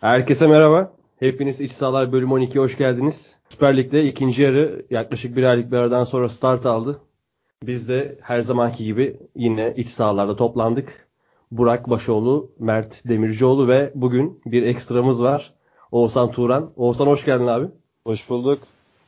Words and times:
Herkese 0.00 0.46
merhaba. 0.46 0.92
Hepiniz 1.18 1.60
İç 1.60 1.72
Sahalar 1.72 2.12
bölüm 2.12 2.28
12'ye 2.28 2.64
hoş 2.64 2.78
geldiniz. 2.78 3.36
Süper 3.48 3.76
Lig'de 3.76 4.04
ikinci 4.04 4.42
yarı 4.42 4.86
yaklaşık 4.90 5.36
bir 5.36 5.42
aylık 5.42 5.72
bir 5.72 5.76
aradan 5.76 6.04
sonra 6.04 6.28
start 6.28 6.66
aldı. 6.66 7.00
Biz 7.62 7.88
de 7.88 8.18
her 8.22 8.40
zamanki 8.40 8.84
gibi 8.84 9.16
yine 9.36 9.74
iç 9.76 9.88
sahalarda 9.88 10.36
toplandık. 10.36 11.08
Burak 11.50 11.90
Başoğlu, 11.90 12.50
Mert 12.58 13.08
Demircioğlu 13.08 13.68
ve 13.68 13.92
bugün 13.94 14.40
bir 14.46 14.62
ekstramız 14.62 15.22
var. 15.22 15.54
Oğuzhan 15.92 16.30
Turan. 16.30 16.70
Oğuzhan 16.76 17.06
hoş 17.06 17.24
geldin 17.24 17.46
abi. 17.46 17.66
Hoş 18.06 18.30
bulduk. 18.30 18.58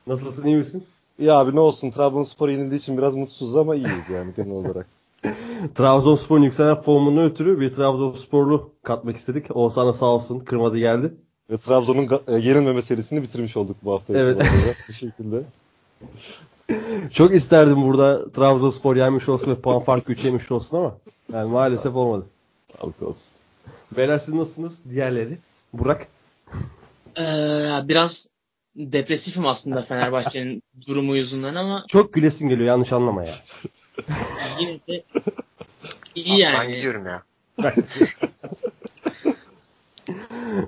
Nasılsın 0.07 0.45
iyi 0.45 0.55
misin? 0.55 0.83
İyi 1.19 1.33
abi 1.33 1.55
ne 1.55 1.59
olsun 1.59 1.91
Trabzonspor 1.91 2.49
yenildiği 2.49 2.79
için 2.79 2.97
biraz 2.97 3.15
mutsuzuz 3.15 3.55
ama 3.55 3.75
iyiyiz 3.75 4.09
yani 4.13 4.31
genel 4.37 4.51
olarak. 4.51 4.87
Trabzonspor'un 5.75 6.43
yükselen 6.43 6.75
formunu 6.75 7.23
ötürü 7.23 7.59
bir 7.59 7.73
Trabzonsporlu 7.73 8.73
katmak 8.83 9.17
istedik. 9.17 9.55
Oğuzhan 9.55 9.87
da 9.87 9.93
sağ 9.93 10.05
olsun 10.05 10.39
kırmadı 10.39 10.77
geldi. 10.77 11.13
Ve 11.49 11.57
Trabzon'un 11.57 12.09
e, 12.27 12.33
yenilmeme 12.33 12.81
serisini 12.81 13.23
bitirmiş 13.23 13.57
olduk 13.57 13.77
bu 13.83 13.93
hafta. 13.93 14.17
Evet. 14.17 14.41
Bu 14.89 14.93
şekilde. 14.93 15.43
Çok 17.13 17.35
isterdim 17.35 17.83
burada 17.83 18.31
Trabzonspor 18.31 18.95
yenmiş 18.95 19.29
olsun 19.29 19.51
ve 19.51 19.55
puan 19.55 19.79
farkı 19.79 20.11
3 20.11 20.23
yemiş 20.23 20.51
olsun 20.51 20.77
ama 20.77 20.97
yani 21.33 21.51
maalesef 21.51 21.95
olmadı. 21.95 22.25
Sağlık 22.77 23.01
olsun. 23.01 23.31
Beyler 23.97 24.19
siz 24.19 24.33
nasılsınız? 24.33 24.81
Diğerleri. 24.89 25.37
Burak. 25.73 26.07
Ee, 27.17 27.23
biraz 27.83 28.29
depresifim 28.75 29.45
aslında 29.45 29.81
Fenerbahçe'nin 29.81 30.63
durumu 30.87 31.15
yüzünden 31.15 31.55
ama 31.55 31.85
Çok 31.87 32.13
gülesin 32.13 32.49
geliyor 32.49 32.67
yanlış 32.67 32.93
anlama 32.93 33.23
ya. 33.25 33.33
Yine 34.59 34.79
de 34.87 35.03
iyi 36.15 36.39
yani. 36.39 36.57
Ben 36.59 36.71
gidiyorum 36.73 37.05
ya. 37.05 37.23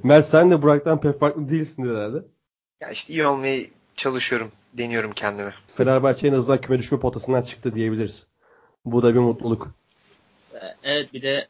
Mert 0.03 0.25
sen 0.25 0.51
de 0.51 0.61
Burak'tan 0.61 1.01
pek 1.01 1.19
farklı 1.19 1.49
değilsindir 1.49 1.89
herhalde. 1.89 2.17
Ya 2.81 2.89
işte 2.89 3.13
iyi 3.13 3.25
olmayı 3.25 3.69
çalışıyorum. 3.95 4.51
Deniyorum 4.73 5.11
kendimi. 5.11 5.53
Fenerbahçe 5.75 6.27
en 6.27 6.33
azından 6.33 6.61
küme 6.61 6.79
düşme 6.79 6.99
potasından 6.99 7.41
çıktı 7.41 7.75
diyebiliriz. 7.75 8.27
Bu 8.85 9.03
da 9.03 9.13
bir 9.13 9.19
mutluluk. 9.19 9.71
Evet 10.83 11.13
bir 11.13 11.21
de 11.21 11.47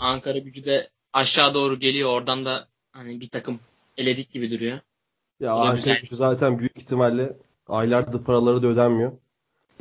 Ankara 0.00 0.38
gücü 0.38 0.64
de 0.64 0.88
aşağı 1.12 1.54
doğru 1.54 1.78
geliyor. 1.78 2.10
Oradan 2.10 2.44
da 2.44 2.68
hani 2.92 3.20
bir 3.20 3.28
takım 3.28 3.60
eledik 3.96 4.32
gibi 4.32 4.50
duruyor. 4.50 4.78
Ya 5.40 5.52
Ankara 5.52 5.94
gücü 5.94 6.16
zaten 6.16 6.58
büyük 6.58 6.78
ihtimalle 6.78 7.36
aylardır 7.68 8.24
paraları 8.24 8.62
da 8.62 8.66
ödenmiyor. 8.66 9.12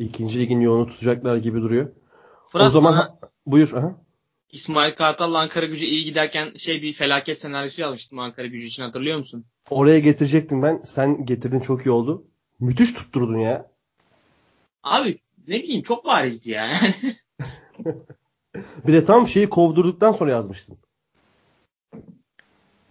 İkinci 0.02 0.40
ligin 0.40 0.62
yolunu 0.62 0.88
tutacaklar 0.88 1.38
gibi 1.38 1.62
duruyor. 1.62 1.92
Fırat 2.48 2.68
o 2.68 2.72
zaman 2.72 3.20
buyur. 3.46 3.74
Aha. 3.74 3.96
İsmail 4.50 4.92
Kartal'la 4.92 5.40
Ankara 5.40 5.66
gücü 5.66 5.86
iyi 5.86 6.06
giderken 6.06 6.54
şey 6.58 6.82
bir 6.82 6.94
felaket 6.94 7.40
senaryosu 7.40 7.82
yazmıştım 7.82 8.20
Ankara 8.20 8.48
gücü 8.48 8.68
için 8.68 8.84
hatırlıyor 8.84 9.18
musun? 9.18 9.46
Oraya 9.70 10.00
getirecektim 10.00 10.64
ben. 10.64 10.82
Sen 10.86 11.26
getirdin 11.26 11.60
çok 11.60 11.86
iyi 11.86 11.92
oldu. 11.92 12.28
Müthiş 12.60 12.94
tutturdun 12.94 13.38
ya. 13.38 13.72
Abi 14.84 15.20
ne 15.48 15.64
bileyim 15.64 15.84
çok 15.84 16.06
barizdi 16.06 16.52
ya. 16.52 16.72
Bir 18.88 18.94
de 18.94 19.06
tam 19.06 19.28
şeyi 19.28 19.50
kovdurduktan 19.50 20.12
sonra 20.12 20.32
yazmıştın. 20.32 20.78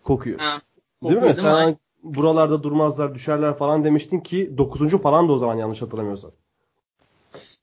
Kokuyor. 0.05 0.39
Ha, 0.39 0.62
Değil 1.02 1.14
mi? 1.14 1.20
kokuyor 1.20 1.36
Sen 1.36 1.55
Ay- 1.55 1.77
buralarda 2.02 2.62
durmazlar, 2.62 3.14
düşerler 3.14 3.58
falan 3.58 3.84
demiştin 3.84 4.20
ki 4.20 4.58
9. 4.58 5.02
falan 5.02 5.28
da 5.28 5.33
o 5.33 5.39
zaman 5.39 5.56
yanlış 5.56 5.83
hatırlamıyorsam. 5.83 6.30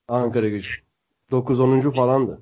Ankara 0.08 0.48
gücü. 0.48 0.72
9-10. 1.32 1.96
falandı. 1.96 2.42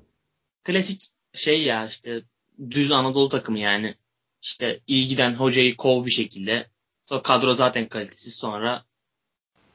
klasik 0.64 1.10
şey 1.32 1.62
ya 1.62 1.86
işte 1.86 2.22
düz 2.70 2.92
Anadolu 2.92 3.28
takımı 3.28 3.58
yani. 3.58 3.94
İşte 4.42 4.80
iyi 4.86 5.08
giden 5.08 5.34
hocayı 5.34 5.76
kov 5.76 6.06
bir 6.06 6.10
şekilde. 6.10 6.66
Sonra 7.06 7.22
kadro 7.22 7.54
zaten 7.54 7.88
kalitesiz 7.88 8.34
sonra 8.34 8.84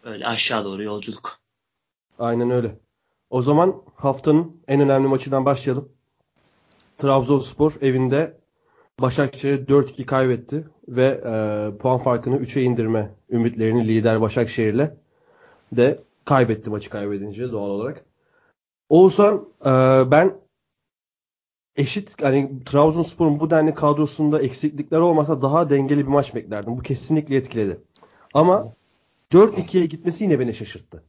böyle 0.03 0.27
aşağı 0.27 0.65
doğru 0.65 0.83
yolculuk. 0.83 1.39
Aynen 2.19 2.51
öyle. 2.51 2.79
O 3.29 3.41
zaman 3.41 3.81
haftanın 3.95 4.61
en 4.67 4.81
önemli 4.81 5.07
maçından 5.07 5.45
başlayalım. 5.45 5.91
Trabzonspor 6.97 7.73
evinde 7.81 8.37
Başakşehir'e 8.99 9.63
4-2 9.63 10.05
kaybetti 10.05 10.67
ve 10.87 11.05
e, 11.05 11.77
puan 11.77 11.97
farkını 11.97 12.37
3'e 12.37 12.63
indirme 12.63 13.11
ümitlerini 13.29 13.87
lider 13.87 14.21
Başakşehir'le 14.21 14.91
de 15.71 16.03
kaybetti 16.25 16.69
maçı 16.69 16.89
kaybedince 16.89 17.51
doğal 17.51 17.69
olarak. 17.69 18.05
Oğuzhan 18.89 19.47
e, 19.65 19.71
ben 20.11 20.41
eşit 21.75 22.23
hani 22.23 22.63
Trabzonspor'un 22.65 23.39
bu 23.39 23.49
denli 23.49 23.73
kadrosunda 23.73 24.41
eksiklikler 24.41 24.99
olmasa 24.99 25.41
daha 25.41 25.69
dengeli 25.69 25.99
bir 25.99 26.11
maç 26.11 26.35
beklerdim. 26.35 26.77
Bu 26.77 26.81
kesinlikle 26.81 27.35
etkiledi. 27.35 27.81
Ama 28.33 28.73
4-2'ye 29.31 29.85
gitmesi 29.85 30.23
yine 30.23 30.39
beni 30.39 30.53
şaşırttı. 30.53 31.03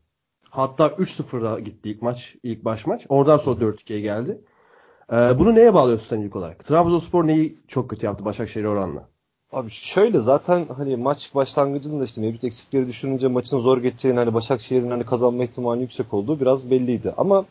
Hatta 0.50 0.86
3-0'da 0.86 1.60
gitti 1.60 1.90
ilk 1.90 2.02
maç, 2.02 2.36
ilk 2.42 2.64
baş 2.64 2.86
maç. 2.86 3.06
Oradan 3.08 3.36
sonra 3.36 3.60
4-2'ye 3.60 4.00
geldi. 4.00 4.40
Ee, 5.12 5.14
bunu 5.14 5.54
neye 5.54 5.74
bağlıyorsun 5.74 6.06
sen 6.06 6.20
ilk 6.20 6.36
olarak? 6.36 6.64
Trabzonspor 6.64 7.26
neyi 7.26 7.58
çok 7.68 7.90
kötü 7.90 8.06
yaptı 8.06 8.24
Başakşehir 8.24 8.64
oranla? 8.64 9.11
Abi 9.52 9.70
şöyle 9.70 10.20
zaten 10.20 10.66
hani 10.76 10.96
maç 10.96 11.34
başlangıcında 11.34 12.04
işte 12.04 12.20
mevcut 12.20 12.44
eksikleri 12.44 12.88
düşününce 12.88 13.28
maçın 13.28 13.58
zor 13.58 13.78
geçeceğini 13.78 14.18
hani 14.18 14.34
Başakşehir'in 14.34 14.90
hani 14.90 15.04
kazanma 15.04 15.44
ihtimali 15.44 15.80
yüksek 15.80 16.14
olduğu 16.14 16.40
biraz 16.40 16.70
belliydi. 16.70 17.14
Ama 17.16 17.44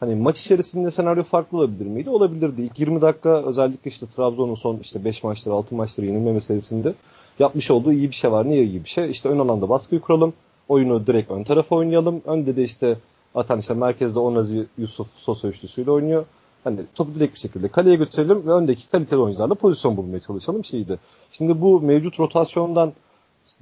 hani 0.00 0.14
maç 0.14 0.40
içerisinde 0.40 0.90
senaryo 0.90 1.22
farklı 1.22 1.58
olabilir 1.58 1.86
miydi? 1.86 2.10
Olabilirdi. 2.10 2.62
İlk 2.62 2.80
20 2.80 3.00
dakika 3.00 3.42
özellikle 3.44 3.88
işte 3.88 4.06
Trabzon'un 4.06 4.54
son 4.54 4.78
işte 4.78 5.04
5 5.04 5.24
maçtır 5.24 5.50
6 5.50 5.74
maçtır 5.74 6.02
yenilme 6.02 6.32
meselesinde 6.32 6.94
yapmış 7.38 7.70
olduğu 7.70 7.92
iyi 7.92 8.10
bir 8.10 8.14
şey 8.14 8.32
var. 8.32 8.48
Niye 8.48 8.64
iyi 8.64 8.84
bir 8.84 8.88
şey? 8.88 9.10
İşte 9.10 9.28
ön 9.28 9.38
alanda 9.38 9.68
baskıyı 9.68 10.00
kuralım. 10.00 10.32
Oyunu 10.68 11.06
direkt 11.06 11.30
ön 11.30 11.42
tarafa 11.44 11.76
oynayalım. 11.76 12.22
Önde 12.26 12.56
de 12.56 12.64
işte 12.64 12.98
atan 13.34 13.58
işte 13.58 13.74
merkezde 13.74 14.18
Onazi 14.18 14.66
Yusuf 14.78 15.08
Sosa 15.08 15.48
üçlüsüyle 15.48 15.90
oynuyor. 15.90 16.24
Hani 16.64 16.80
topu 16.94 17.14
direkt 17.14 17.34
bir 17.34 17.40
şekilde 17.40 17.68
kaleye 17.68 17.96
götürelim 17.96 18.46
ve 18.46 18.52
öndeki 18.52 18.88
kaliteli 18.88 19.20
oyuncularla 19.20 19.54
pozisyon 19.54 19.96
bulmaya 19.96 20.20
çalışalım 20.20 20.64
şeydi. 20.64 20.98
Şimdi 21.30 21.60
bu 21.60 21.80
mevcut 21.80 22.20
rotasyondan 22.20 22.92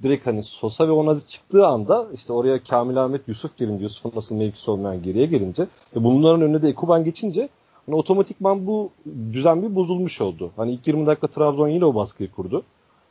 direkt 0.02 0.26
hani 0.26 0.42
Sosa 0.42 0.88
ve 0.88 0.92
Onazi 0.92 1.26
çıktığı 1.26 1.66
anda 1.66 2.06
işte 2.14 2.32
oraya 2.32 2.62
Kamil 2.62 3.04
Ahmet 3.04 3.28
Yusuf 3.28 3.56
gelince 3.56 3.82
Yusuf'un 3.82 4.12
nasıl 4.16 4.34
mevkisi 4.34 4.70
olmayan 4.70 5.02
geriye 5.02 5.26
gelince 5.26 5.66
ve 5.96 6.04
bunların 6.04 6.42
önüne 6.42 6.62
de 6.62 6.68
Ekuban 6.68 7.04
geçince 7.04 7.48
hani 7.86 7.96
otomatikman 7.96 8.66
bu 8.66 8.91
düzen 9.32 9.62
bir 9.62 9.74
bozulmuş 9.74 10.20
oldu. 10.20 10.50
Hani 10.56 10.72
ilk 10.72 10.86
20 10.86 11.06
dakika 11.06 11.26
Trabzon 11.26 11.68
yine 11.68 11.84
o 11.84 11.94
baskıyı 11.94 12.30
kurdu. 12.30 12.62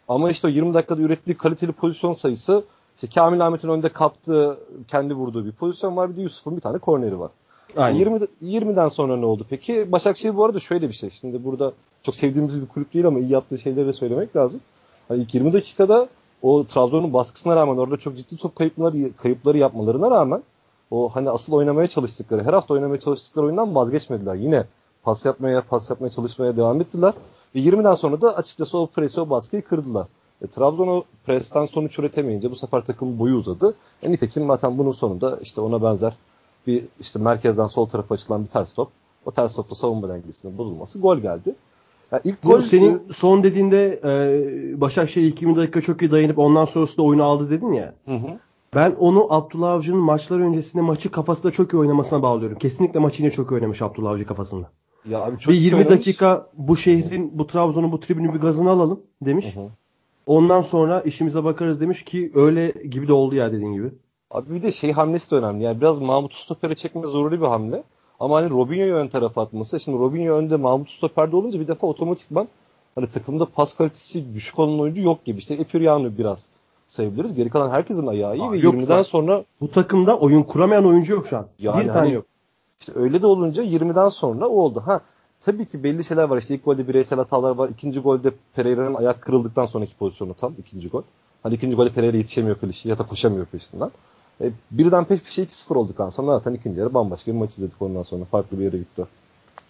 Ama 0.08 0.32
işte 0.32 0.48
o 0.48 0.50
20 0.50 0.74
dakikada 0.74 1.02
ürettiği 1.02 1.38
kaliteli 1.38 1.72
pozisyon 1.72 2.14
sayısı 2.14 2.64
işte 2.96 3.08
Kamil 3.08 3.48
Ahmet'in 3.48 3.70
önde 3.70 3.90
kaptığı, 3.90 4.60
kendi 4.88 5.14
vurduğu 5.14 5.46
bir 5.46 5.52
pozisyon 5.52 5.98
var. 5.98 6.12
Bir 6.12 6.16
de 6.16 6.22
Yusuf'un 6.22 6.56
bir 6.56 6.62
tane 6.62 6.78
korneri 6.78 7.20
var. 7.20 7.32
Aynen. 7.78 8.00
20, 8.00 8.20
20'den 8.44 8.88
sonra 8.88 9.18
ne 9.18 9.26
oldu 9.26 9.46
peki? 9.50 9.92
Başakşehir 9.92 10.36
bu 10.36 10.46
arada 10.46 10.60
şöyle 10.60 10.90
bir 10.90 10.94
şey. 10.94 11.10
Şimdi 11.10 11.44
burada 11.44 11.74
çok 12.04 12.16
sevdiğimiz 12.16 12.62
bir 12.62 12.68
kulüp 12.68 12.94
değil 12.94 13.08
ama 13.08 13.20
iyi 13.20 13.32
yaptığı 13.32 13.58
şeyleri 13.58 13.88
de 13.88 13.94
söylemek 13.94 14.36
lazım. 14.36 14.62
Hani 15.08 15.22
ilk 15.22 15.34
20 15.34 15.54
dakikada 15.54 16.08
o 16.42 16.64
Trabzon'un 16.66 17.14
baskısına 17.14 17.56
rağmen 17.56 17.78
orada 17.78 17.98
çok 17.98 18.18
ciddi 18.18 18.38
top 18.38 18.56
kayıpları, 18.56 19.14
kayıpları 19.18 19.58
yapmalarına 19.58 20.12
rağmen 20.12 20.44
o 20.92 21.10
hani 21.10 21.30
asıl 21.30 21.54
oynamaya 21.54 21.88
çalıştıkları, 21.88 22.44
her 22.44 22.54
hafta 22.54 22.74
oynamaya 22.74 23.00
çalıştıkları 23.00 23.46
oyundan 23.46 23.76
vazgeçmediler. 23.76 24.36
Yine 24.36 24.64
pas 25.04 25.26
yapmaya, 25.26 25.62
pas 25.62 25.90
yapmaya 25.90 26.10
çalışmaya 26.10 26.58
devam 26.58 26.82
ettiler. 26.82 27.14
Ve 27.56 27.60
20'den 27.60 27.94
sonra 27.94 28.22
da 28.22 28.38
açıkçası 28.38 28.78
o 28.78 28.88
presi, 28.88 29.22
o 29.22 29.30
baskıyı 29.30 29.62
kırdılar. 29.62 30.08
E, 30.42 30.48
Trabzon 30.48 30.88
o 30.88 31.04
presten 31.26 31.66
sonuç 31.66 32.00
üretemeyince 32.00 32.52
bu 32.52 32.56
sefer 32.56 32.82
takımın 32.82 33.20
boyu 33.20 33.36
uzadı. 33.36 33.74
E, 34.04 34.12
nitekim 34.12 34.48
zaten 34.48 34.78
bunun 34.78 34.92
sonunda 34.92 35.40
işte 35.42 35.62
ona 35.62 35.84
benzer 35.84 36.14
bir 36.68 36.86
işte 37.00 37.20
merkezden 37.20 37.68
sol 37.68 37.86
tarafa 37.86 38.16
açılan 38.16 38.44
bir 38.44 38.50
ters 38.50 38.74
top. 38.74 38.90
O 39.26 39.32
ters 39.32 39.56
topla 39.56 39.76
savunma 39.76 40.10
dengesinin 40.10 40.58
bozulması 40.58 41.00
gol 41.00 41.18
geldi. 41.18 41.56
Yani 42.12 42.22
ilk 42.26 42.44
gol 42.44 42.62
senin 42.62 43.02
son 43.12 43.44
dediğinde 43.44 44.00
e, 44.04 44.82
Başakşehir 44.82 45.28
ilk 45.28 45.42
20 45.42 45.56
dakika 45.56 45.82
çok 45.82 46.02
iyi 46.02 46.12
dayanıp 46.12 46.40
ondan 46.40 46.66
sonrasında 46.66 47.06
oyunu 47.06 47.24
aldı 47.24 47.50
dedin 47.50 47.74
ya. 47.74 47.94
Hı 48.06 48.16
hı. 48.16 48.40
Ben 48.76 48.96
onu 49.00 49.28
Abdullah 49.30 49.72
Avcı'nın 49.72 50.00
maçlar 50.00 50.40
öncesinde 50.40 50.82
maçı 50.84 51.12
kafasında 51.12 51.52
çok 51.52 51.74
iyi 51.74 51.78
oynamasına 51.78 52.22
bağlıyorum. 52.22 52.58
Kesinlikle 52.58 53.00
maçı 53.00 53.24
yine 53.24 53.32
çok 53.32 53.52
iyi 53.52 53.56
oynamış 53.56 53.82
Abdullah 53.82 54.12
Avcı 54.12 54.26
kafasında. 54.26 54.70
Ya 55.10 55.22
abi 55.22 55.38
çok 55.38 55.54
bir 55.54 55.60
iyi 55.60 55.64
20 55.64 55.78
oynamış. 55.78 55.98
dakika 55.98 56.50
bu 56.54 56.78
şehrin, 56.78 57.32
bu 57.40 57.48
Trabzon'un 57.48 57.92
bu 57.92 58.00
tribünün 58.00 58.34
bir 58.34 58.40
gazını 58.40 58.70
alalım 58.70 59.00
demiş. 59.22 59.56
Hı 59.56 59.60
hı. 59.60 59.68
Ondan 60.26 60.62
sonra 60.62 61.02
işimize 61.02 61.44
bakarız 61.44 61.82
demiş 61.82 62.04
ki 62.04 62.32
öyle 62.34 62.74
gibi 62.90 63.08
de 63.08 63.14
oldu 63.14 63.36
ya 63.36 63.52
dediğin 63.52 63.74
gibi. 63.74 63.92
Abi 64.32 64.56
bir 64.56 64.64
de 64.64 64.72
şey 64.72 64.92
hamlesi 64.92 65.32
de 65.32 65.36
önemli. 65.36 65.64
Yani 65.64 65.82
biraz 65.82 66.00
Mahmut 66.00 66.34
stopere 66.34 66.76
çekme 66.76 67.08
zorlu 67.08 67.32
bir 67.42 67.46
hamle. 67.46 67.84
Ama 68.20 68.36
hani 68.36 68.50
Robinho'yu 68.50 68.94
ön 68.96 69.08
tarafa 69.08 69.42
atması. 69.42 69.80
Şimdi 69.80 70.00
Robinho 70.00 70.34
önde 70.34 70.56
Mahmut 70.56 70.90
stoperde 70.90 71.36
olunca 71.36 71.60
bir 71.60 71.68
defa 71.68 71.88
otomatikman 71.88 72.48
hani 72.96 73.08
takımda 73.08 73.46
pas 73.46 73.74
kalitesi 73.74 74.36
düşük 74.36 74.60
olan 74.60 74.80
oyuncu 74.80 75.02
yok 75.02 75.26
gibi. 75.26 75.40
İşte 75.40 75.54
Epiriano 75.56 76.18
biraz 76.18 76.50
sayabiliriz. 76.88 77.36
Geri 77.36 77.50
kalan 77.50 77.70
herkesin 77.70 78.08
ayağı 78.08 78.36
iyi 78.38 78.44
Aa, 78.44 78.52
ve 78.52 78.58
yok 78.58 78.74
20'den 78.74 78.86
zaten. 78.86 79.02
sonra 79.02 79.44
Bu 79.62 79.72
takımda 79.72 80.18
oyun 80.18 80.44
kuramayan 80.44 80.86
oyuncu 80.86 81.14
yok 81.14 81.28
şu 81.28 81.38
an. 81.38 81.48
Yani 81.60 81.82
bir 81.82 81.88
tane 81.88 82.00
hani- 82.00 82.14
yok. 82.14 82.26
işte 82.80 82.92
öyle 82.96 83.22
de 83.22 83.28
olunca 83.28 83.64
20'den 83.64 84.10
sonra 84.10 84.48
o 84.48 84.54
oldu. 84.54 84.84
Ha 84.86 85.02
tabii 85.42 85.66
ki 85.66 85.84
belli 85.84 86.04
şeyler 86.04 86.24
var. 86.24 86.38
İşte 86.38 86.56
ilk 86.56 86.66
golde 86.66 86.88
bireysel 86.88 87.20
hatalar 87.20 87.52
var. 87.52 87.70
İkinci 87.70 88.00
golde 88.00 88.32
Pereira'nın 88.56 88.94
ayak 88.96 89.22
kırıldıktan 89.22 89.66
sonraki 89.66 89.96
pozisyonu 89.96 90.34
tam 90.34 90.54
ikinci 90.60 90.90
gol. 90.90 91.02
Hani 91.44 91.56
ikinci 91.56 91.76
golde 91.76 91.90
Pereira 91.90 92.18
yetişemiyor 92.18 92.56
klişi 92.58 92.90
ya 92.90 92.98
da 92.98 93.06
koşamıyor 93.06 93.46
peşinden. 93.46 93.92
E, 94.42 94.52
birden 94.72 95.06
peş 95.06 95.20
peşe 95.24 95.44
2-0 95.44 95.76
olduktan 95.76 96.10
sonra 96.10 96.38
zaten 96.38 96.54
ikinci 96.54 96.80
yarı 96.80 96.94
bambaşka 96.94 97.32
bir 97.32 97.38
maç 97.38 97.52
izledik 97.52 97.82
ondan 97.82 98.04
sonra. 98.04 98.26
Farklı 98.26 98.60
bir 98.60 98.64
yere 98.64 98.78
gitti. 98.78 99.06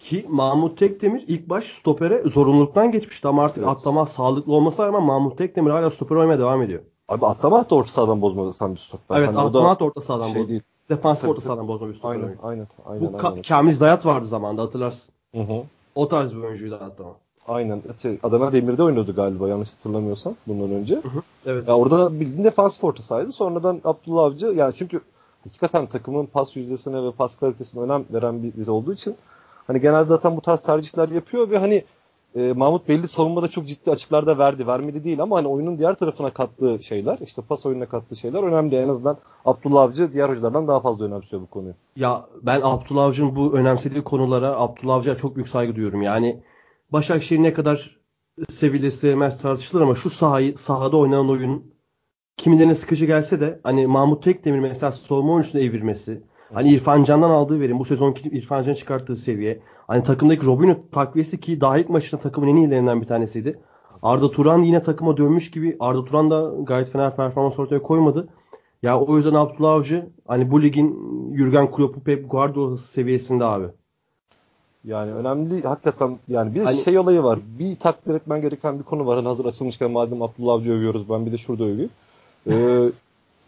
Ki 0.00 0.26
Mahmut 0.28 0.78
Tekdemir 0.78 1.24
ilk 1.28 1.48
baş 1.48 1.64
stopere 1.78 2.22
zorunluluktan 2.28 2.92
geçmişti 2.92 3.28
ama 3.28 3.44
artık 3.44 3.58
Evet. 3.58 3.68
atlama 3.68 4.06
sağlıklı 4.06 4.52
olmasına 4.52 4.86
rağmen 4.86 5.02
Mahmut 5.02 5.38
Tekdemir 5.38 5.70
hala 5.70 5.90
stoper 5.90 6.16
oynamaya 6.16 6.38
devam 6.38 6.62
ediyor. 6.62 6.80
Abi 7.08 7.26
atlamak 7.26 7.70
da 7.70 7.74
orta 7.74 7.90
sahadan 7.92 8.22
bozmadı 8.22 8.52
sen 8.52 8.72
bir 8.72 8.78
stoper. 8.78 9.18
evet 9.18 9.28
Hani 9.28 9.38
o 9.38 9.40
atlama 9.46 9.78
da 9.78 9.84
orta 9.84 10.00
sahadan 10.00 10.26
şey 10.28 10.40
bozdu. 10.40 10.48
değil. 10.50 10.62
Defans 10.90 11.24
orta 11.24 11.40
sahadan 11.40 11.68
bozma 11.68 11.88
bir 11.88 11.94
stoper 11.94 12.10
Aynen, 12.14 12.36
aynen, 12.42 12.66
aynen, 12.86 13.12
Bu 13.12 13.16
Ka- 13.16 13.28
aynen. 13.30 13.42
Kamil 13.42 13.72
Zayat 13.72 14.06
vardı 14.06 14.26
zamanında 14.26 14.62
hatırlarsın. 14.62 15.14
Hı 15.34 15.40
hı. 15.42 15.62
O 15.94 16.08
tarz 16.08 16.36
bir 16.36 16.42
oyuncuydu 16.42 16.78
hatta. 16.80 17.04
Aynen. 17.48 17.82
Şey, 18.02 18.18
Adana 18.22 18.52
Demir'de 18.52 18.82
oynuyordu 18.82 19.14
galiba 19.14 19.48
yanlış 19.48 19.72
hatırlamıyorsam 19.72 20.34
bundan 20.46 20.70
önce. 20.70 21.02
Evet. 21.46 21.68
Ya 21.68 21.76
orada 21.76 22.20
bildiğin 22.20 22.44
defansif 22.44 22.84
orta 22.84 23.02
sahaydı. 23.02 23.32
Sonradan 23.32 23.80
Abdullah 23.84 24.24
Avcı 24.24 24.46
yani 24.46 24.72
çünkü 24.74 25.00
hakikaten 25.44 25.86
takımın 25.86 26.26
pas 26.26 26.56
yüzdesine 26.56 27.02
ve 27.04 27.12
pas 27.12 27.36
kalitesine 27.36 27.82
önem 27.82 28.04
veren 28.12 28.42
bir, 28.42 28.52
bir 28.54 28.68
olduğu 28.68 28.92
için 28.92 29.16
hani 29.66 29.80
genelde 29.80 30.08
zaten 30.08 30.36
bu 30.36 30.40
tarz 30.40 30.62
tercihler 30.62 31.08
yapıyor 31.08 31.50
ve 31.50 31.58
hani 31.58 31.84
e, 32.36 32.52
Mahmut 32.52 32.88
belli 32.88 33.08
savunmada 33.08 33.48
çok 33.48 33.66
ciddi 33.66 33.90
açıklarda 33.90 34.38
verdi. 34.38 34.66
Vermedi 34.66 35.04
değil 35.04 35.22
ama 35.22 35.36
hani 35.36 35.48
oyunun 35.48 35.78
diğer 35.78 35.94
tarafına 35.94 36.30
kattığı 36.30 36.82
şeyler, 36.82 37.18
işte 37.18 37.42
pas 37.42 37.66
oyununa 37.66 37.86
kattığı 37.86 38.16
şeyler 38.16 38.42
önemli. 38.42 38.76
En 38.76 38.88
azından 38.88 39.16
Abdullah 39.44 39.82
Avcı 39.82 40.12
diğer 40.12 40.28
hocalardan 40.28 40.68
daha 40.68 40.80
fazla 40.80 41.04
önemsiyor 41.04 41.42
bu 41.42 41.46
konuyu. 41.46 41.74
Ya 41.96 42.26
ben 42.42 42.60
Abdullah 42.64 43.04
Avcı'nın 43.04 43.36
bu 43.36 43.52
önemsediği 43.52 44.04
konulara 44.04 44.60
Abdullah 44.60 44.94
Avcı'ya 44.94 45.16
çok 45.16 45.36
büyük 45.36 45.48
saygı 45.48 45.74
duyuyorum. 45.74 46.02
Yani 46.02 46.42
Başakşehir 46.92 47.42
ne 47.42 47.52
kadar 47.52 48.00
sevilir 48.50 48.90
sevmez 48.90 49.42
tartışılır 49.42 49.82
ama 49.82 49.94
şu 49.94 50.10
sahayı 50.10 50.58
sahada 50.58 50.96
oynanan 50.96 51.30
oyun 51.30 51.74
kimilerine 52.36 52.74
sıkıcı 52.74 53.06
gelse 53.06 53.40
de 53.40 53.60
hani 53.62 53.86
Mahmut 53.86 54.24
Tekdemir 54.24 54.58
mesela 54.58 54.92
savunma 54.92 55.32
oyuncusuna 55.32 55.62
evirmesi 55.62 56.22
hani 56.54 56.68
İrfan 56.68 57.04
Can'dan 57.04 57.30
aldığı 57.30 57.60
verim 57.60 57.78
bu 57.78 57.84
sezonki 57.84 58.28
İrfan 58.28 58.64
Can 58.64 58.74
çıkarttığı 58.74 59.16
seviye 59.16 59.62
hani 59.86 60.02
takımdaki 60.02 60.46
Robinho 60.46 60.76
takviyesi 60.92 61.40
ki 61.40 61.60
daha 61.60 61.78
ilk 61.78 61.88
maçında 61.88 62.20
takımın 62.20 62.48
en 62.48 62.56
iyilerinden 62.56 63.00
bir 63.00 63.06
tanesiydi. 63.06 63.60
Arda 64.02 64.30
Turan 64.30 64.62
yine 64.62 64.82
takıma 64.82 65.16
dönmüş 65.16 65.50
gibi 65.50 65.76
Arda 65.80 66.04
Turan 66.04 66.30
da 66.30 66.54
gayet 66.62 66.90
fena 66.90 67.10
performans 67.10 67.58
ortaya 67.58 67.82
koymadı. 67.82 68.28
Ya 68.82 69.00
o 69.00 69.16
yüzden 69.16 69.34
Abdullah 69.34 69.72
Avcı 69.72 70.10
hani 70.28 70.50
bu 70.50 70.62
ligin 70.62 70.96
Jurgen 71.36 71.70
Klopp'u 71.70 72.02
Pep 72.04 72.30
Guardiola 72.30 72.76
seviyesinde 72.76 73.44
abi. 73.44 73.66
Yani 74.84 75.12
önemli 75.12 75.62
hakikaten 75.62 76.18
yani 76.28 76.54
bir 76.54 76.60
de 76.60 76.64
Hani- 76.64 76.76
şey 76.76 76.98
olayı 76.98 77.22
var. 77.22 77.38
Bir 77.58 77.76
takdir 77.76 78.14
etmen 78.14 78.40
gereken 78.40 78.78
bir 78.78 78.84
konu 78.84 79.06
var. 79.06 79.16
Hani 79.16 79.28
hazır 79.28 79.44
açılmışken 79.44 79.90
madem 79.90 80.22
Abdullah 80.22 80.52
Avcı 80.52 80.72
övüyoruz 80.72 81.08
ben 81.10 81.26
bir 81.26 81.32
de 81.32 81.38
şurada 81.38 81.64
öveyim. 81.64 81.90
Ee, 82.50 82.90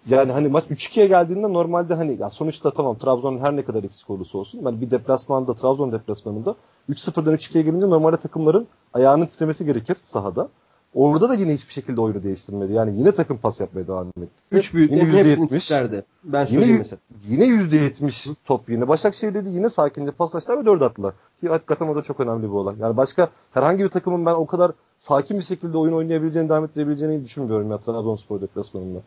yani 0.09 0.33
hani 0.33 0.49
maç 0.49 0.65
3-2'ye 0.65 1.07
geldiğinde 1.07 1.53
normalde 1.53 1.95
hani 1.95 2.21
ya 2.21 2.31
sonuçta 2.31 2.71
tamam 2.71 2.99
Trabzon'un 2.99 3.39
her 3.39 3.57
ne 3.57 3.65
kadar 3.65 3.85
eksik 3.85 4.11
olursa 4.11 4.39
olsun 4.39 4.61
yani 4.65 4.81
bir 4.81 4.91
deplasmanda 4.91 5.55
Trabzon 5.55 5.93
deplasmanında 5.93 6.55
3-0'dan 6.91 7.35
3-2'ye 7.35 7.65
gelince 7.65 7.91
normalde 7.91 8.17
takımların 8.17 8.67
ayağının 8.93 9.27
titremesi 9.27 9.67
gerekir 9.67 9.97
sahada. 10.03 10.49
Orada 10.95 11.29
da 11.29 11.35
yine 11.35 11.55
hiçbir 11.55 11.73
şekilde 11.73 12.01
oyunu 12.01 12.23
değiştirmedi. 12.23 12.73
Yani 12.73 12.99
yine 12.99 13.13
takım 13.13 13.39
pas 13.39 13.61
yapmaya 13.61 13.87
devam 13.87 14.09
etti. 14.09 14.29
Üç 14.53 14.75
büyük 14.75 14.93
yine 14.93 15.03
hepsini 15.05 15.47
%70. 15.47 15.57
isterdi. 15.57 16.05
Ben 16.25 16.47
Yine, 16.51 16.79
mesela. 16.79 17.01
yine 17.29 17.45
%70 17.47 18.35
top 18.45 18.69
yine. 18.69 18.89
Başakşehir 18.89 19.35
dedi 19.35 19.49
yine 19.49 19.69
sakince 19.69 20.11
paslaştılar 20.11 20.61
ve 20.61 20.67
4 20.67 20.83
attılar. 20.83 21.15
Ki 21.41 21.49
hakikaten 21.49 21.89
o 21.89 21.97
da 21.97 22.03
çok 22.03 22.21
önemli 22.21 22.43
bir 22.43 22.49
olay. 22.49 22.75
Yani 22.81 22.97
başka 22.97 23.29
herhangi 23.53 23.85
bir 23.85 23.89
takımın 23.89 24.27
ben 24.27 24.35
o 24.35 24.47
kadar 24.47 24.73
sakin 24.99 25.39
bir 25.39 25.45
şekilde 25.45 25.79
oyun 25.79 25.93
oynayabileceğini, 25.93 26.49
devam 26.49 26.65
ettirebileceğini 26.65 27.25
düşünmüyorum 27.25 27.71
ya 27.71 27.79
Trabzonspor 27.79 28.41
deplasmanında. 28.41 28.99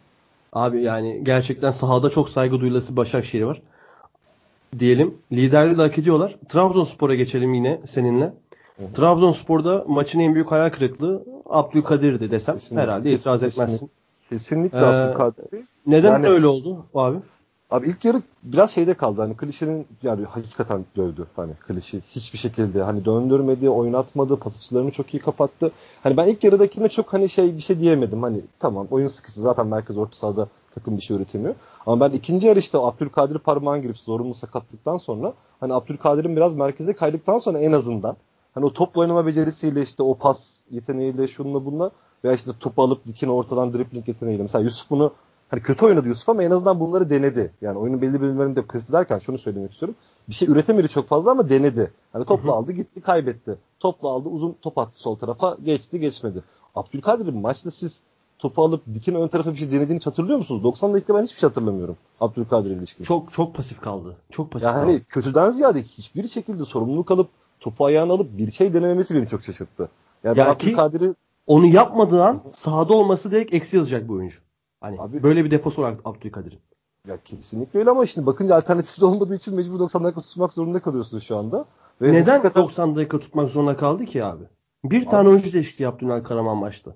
Abi 0.53 0.81
yani 0.83 1.21
gerçekten 1.23 1.71
sahada 1.71 2.09
çok 2.09 2.29
saygı 2.29 2.59
duyulası 2.59 2.97
Başakşehir 2.97 3.43
var. 3.43 3.61
Diyelim. 4.79 5.17
Liderliği 5.31 5.77
de 5.77 5.81
hak 5.81 5.97
ediyorlar. 5.97 6.35
Trabzonspor'a 6.49 7.15
geçelim 7.15 7.53
yine 7.53 7.81
seninle. 7.85 8.33
Hı. 8.77 8.83
Trabzonspor'da 8.93 9.85
maçın 9.87 10.19
en 10.19 10.33
büyük 10.33 10.51
hayal 10.51 10.69
kırıklığı 10.69 11.23
Abdülkadir'di 11.45 12.31
desem 12.31 12.55
Kesinlikle, 12.55 12.81
herhalde 12.83 13.11
itiraz 13.11 13.39
kesinlikle. 13.39 13.63
etmezsin. 13.63 13.89
Kesinlikle 14.29 14.77
Ee, 14.77 14.81
Abdülkadir. 14.81 15.63
Neden 15.87 16.11
Yani- 16.11 16.27
öyle 16.27 16.47
oldu 16.47 16.85
abi? 16.95 17.17
Abi 17.71 17.87
ilk 17.87 18.05
yarı 18.05 18.21
biraz 18.43 18.71
şeyde 18.71 18.93
kaldı. 18.93 19.21
Hani 19.21 19.37
klişenin 19.37 19.87
yani 20.03 20.25
hakikaten 20.25 20.85
dövdü. 20.95 21.27
Hani 21.35 21.53
klişe 21.67 21.99
hiçbir 21.99 22.37
şekilde 22.39 22.83
hani 22.83 23.05
döndürmedi, 23.05 23.69
oynatmadı, 23.69 24.35
pasıçlarını 24.37 24.91
çok 24.91 25.13
iyi 25.13 25.19
kapattı. 25.19 25.71
Hani 26.03 26.17
ben 26.17 26.27
ilk 26.27 26.43
yarıdakine 26.43 26.89
çok 26.89 27.13
hani 27.13 27.29
şey 27.29 27.55
bir 27.57 27.61
şey 27.61 27.79
diyemedim. 27.79 28.23
Hani 28.23 28.41
tamam 28.59 28.87
oyun 28.91 29.07
sıkıştı. 29.07 29.41
Zaten 29.41 29.67
merkez 29.67 29.97
orta 29.97 30.17
sahada 30.17 30.47
takım 30.75 30.97
bir 30.97 31.01
şey 31.01 31.17
üretemiyor. 31.17 31.55
Ama 31.85 32.05
ben 32.09 32.15
ikinci 32.17 32.47
yarı 32.47 32.59
işte 32.59 32.77
Abdülkadir 32.77 33.37
parmağın 33.39 33.81
girip 33.81 33.97
zorunlu 33.97 34.33
sakatlıktan 34.33 34.97
sonra 34.97 35.33
hani 35.59 35.73
Abdülkadir'in 35.73 36.35
biraz 36.35 36.53
merkeze 36.55 36.93
kaydıktan 36.93 37.37
sonra 37.37 37.59
en 37.59 37.71
azından 37.71 38.15
hani 38.57 38.65
o 38.65 38.73
topla 38.73 39.01
oynama 39.01 39.25
becerisiyle 39.25 39.81
işte 39.81 40.03
o 40.03 40.15
pas 40.15 40.61
yeteneğiyle 40.71 41.27
şununla 41.27 41.65
bununla 41.65 41.91
veya 42.23 42.33
işte 42.33 42.51
topu 42.59 42.83
alıp 42.83 43.05
dikine 43.07 43.31
ortadan 43.31 43.73
dribbling 43.73 44.07
yeteneğiyle. 44.07 44.43
Mesela 44.43 44.63
Yusuf 44.63 44.89
bunu 44.89 45.11
Hani 45.49 45.61
kötü 45.61 45.85
oynadı 45.85 46.07
Yusuf 46.07 46.29
ama 46.29 46.43
en 46.43 46.51
azından 46.51 46.79
bunları 46.79 47.09
denedi. 47.09 47.51
Yani 47.61 47.77
oyunun 47.77 48.01
belli 48.01 48.21
bölümlerinde 48.21 48.67
kötü 48.67 48.91
derken 48.91 49.17
şunu 49.17 49.37
söylemek 49.37 49.71
istiyorum. 49.71 49.95
Bir 50.29 50.33
şey 50.33 50.47
üretemedi 50.47 50.89
çok 50.89 51.07
fazla 51.07 51.31
ama 51.31 51.49
denedi. 51.49 51.91
Hani 52.13 52.25
topla 52.25 52.51
aldı 52.53 52.71
gitti 52.71 53.01
kaybetti. 53.01 53.57
Topla 53.79 54.09
aldı 54.09 54.29
uzun 54.29 54.55
top 54.61 54.77
attı 54.77 54.99
sol 54.99 55.15
tarafa 55.15 55.57
geçti 55.63 55.99
geçmedi. 55.99 56.43
Abdülkadir'in 56.75 57.37
maçta 57.37 57.71
siz 57.71 58.03
topu 58.39 58.63
alıp 58.63 58.81
dikin 58.93 59.15
ön 59.15 59.27
tarafa 59.27 59.51
bir 59.51 59.57
şey 59.57 59.71
denediğini 59.71 60.01
hatırlıyor 60.03 60.37
musunuz? 60.37 60.63
90 60.63 60.93
dakika 60.93 61.15
ben 61.15 61.23
hiçbir 61.23 61.39
şey 61.39 61.49
hatırlamıyorum. 61.49 61.97
Abdülkadir'e 62.21 62.73
ilişkin. 62.73 63.03
Çok 63.03 63.33
çok 63.33 63.55
pasif 63.55 63.81
kaldı. 63.81 64.15
Çok 64.31 64.51
pasif 64.51 64.65
yani 64.65 64.75
kaldı. 64.75 64.85
hani 64.85 65.03
kötüden 65.03 65.51
ziyade 65.51 65.81
hiçbir 65.81 66.27
şekilde 66.27 66.65
sorumluluk 66.65 67.11
alıp 67.11 67.29
topu 67.59 67.85
ayağına 67.85 68.13
alıp 68.13 68.37
bir 68.37 68.51
şey 68.51 68.73
denememesi 68.73 69.15
beni 69.15 69.27
çok 69.27 69.41
şaşırttı. 69.41 69.89
Yani 70.23 70.39
Ya 70.39 70.45
ki- 70.45 70.51
Abdülkadir'i 70.67 71.13
Onu 71.47 71.65
yapmadığı 71.65 72.23
an 72.25 72.41
sahada 72.53 72.93
olması 72.93 73.31
direkt 73.31 73.53
eksi 73.53 73.77
yazacak 73.77 74.07
bu 74.07 74.13
oyuncu. 74.13 74.35
Hani 74.81 75.01
Abi- 75.01 75.23
böyle 75.23 75.45
bir 75.45 75.51
defosu 75.51 75.81
var 75.81 75.95
Abdülkadir'in. 76.05 76.59
Ya 77.07 77.17
kesinlikle 77.25 77.79
öyle 77.79 77.89
ama 77.89 78.05
şimdi 78.05 78.27
bakınca 78.27 78.55
alternatif 78.55 79.03
olmadığı 79.03 79.35
için 79.35 79.55
mecbur 79.55 79.79
90 79.79 80.03
dakika 80.03 80.21
tutmak 80.21 80.53
zorunda 80.53 80.79
kalıyorsun 80.79 81.19
şu 81.19 81.37
anda. 81.37 81.65
Ve 82.01 82.13
Neden 82.13 82.31
hakikaten- 82.31 82.63
90 82.63 82.95
dakika 82.95 83.19
tutmak 83.19 83.49
zorunda 83.49 83.77
kaldı 83.77 84.05
ki 84.05 84.23
abi? 84.23 84.43
Bir 84.83 85.05
tane 85.05 85.29
oyuncu 85.29 85.53
değişikliği 85.53 85.83
yaptı 85.83 86.05
Ünal 86.05 86.23
Karaman 86.23 86.57
maçta. 86.57 86.91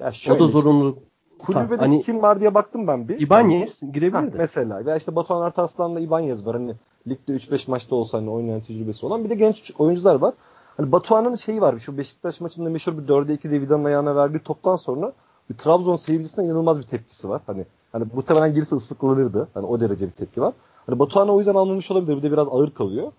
Ya 0.00 0.08
O 0.08 0.12
şöyle, 0.12 0.40
da 0.40 0.46
zorunluluk. 0.46 0.98
Kulübede 1.38 1.76
Hani- 1.76 2.02
kim 2.02 2.22
var 2.22 2.40
diye 2.40 2.54
baktım 2.54 2.86
ben 2.86 3.08
bir. 3.08 3.20
İbanez 3.20 3.82
Ha, 3.82 3.86
girebilirdi. 3.86 4.36
mesela. 4.38 4.86
Veya 4.86 4.96
işte 4.96 5.16
Batuhan 5.16 5.42
Artarslan'la 5.42 6.00
İbanez 6.00 6.46
var. 6.46 6.56
Hani 6.56 6.74
ligde 7.10 7.32
3-5 7.32 7.70
maçta 7.70 7.96
olsa 7.96 8.18
hani 8.18 8.30
oynayan 8.30 8.60
tecrübesi 8.60 9.06
olan. 9.06 9.24
Bir 9.24 9.30
de 9.30 9.34
genç 9.34 9.72
oyuncular 9.78 10.14
var. 10.14 10.34
Hani 10.76 10.92
Batuhan'ın 10.92 11.34
şeyi 11.34 11.60
var. 11.60 11.78
Şu 11.78 11.98
Beşiktaş 11.98 12.40
maçında 12.40 12.70
meşhur 12.70 12.98
bir 12.98 13.08
4'e 13.08 13.34
2 13.34 13.50
Vida'nın 13.50 13.84
ayağına 13.84 14.16
verdiği 14.16 14.38
toptan 14.38 14.76
sonra 14.76 15.12
bir 15.50 15.54
Trabzon 15.54 15.96
seyircisine 15.96 16.44
inanılmaz 16.46 16.78
bir 16.78 16.82
tepkisi 16.82 17.28
var. 17.28 17.42
Hani 17.46 17.66
hani 17.92 18.04
muhtemelen 18.14 18.54
girse 18.54 18.76
ıslıklanırdı. 18.76 19.48
Hani 19.54 19.66
o 19.66 19.80
derece 19.80 20.06
bir 20.06 20.12
tepki 20.12 20.40
var. 20.40 20.54
Hani 20.86 20.98
Batuhan'a 20.98 21.32
o 21.32 21.38
yüzden 21.38 21.54
almamış 21.54 21.90
olabilir. 21.90 22.16
Bir 22.16 22.22
de 22.22 22.32
biraz 22.32 22.48
ağır 22.50 22.70
kalıyor. 22.70 23.12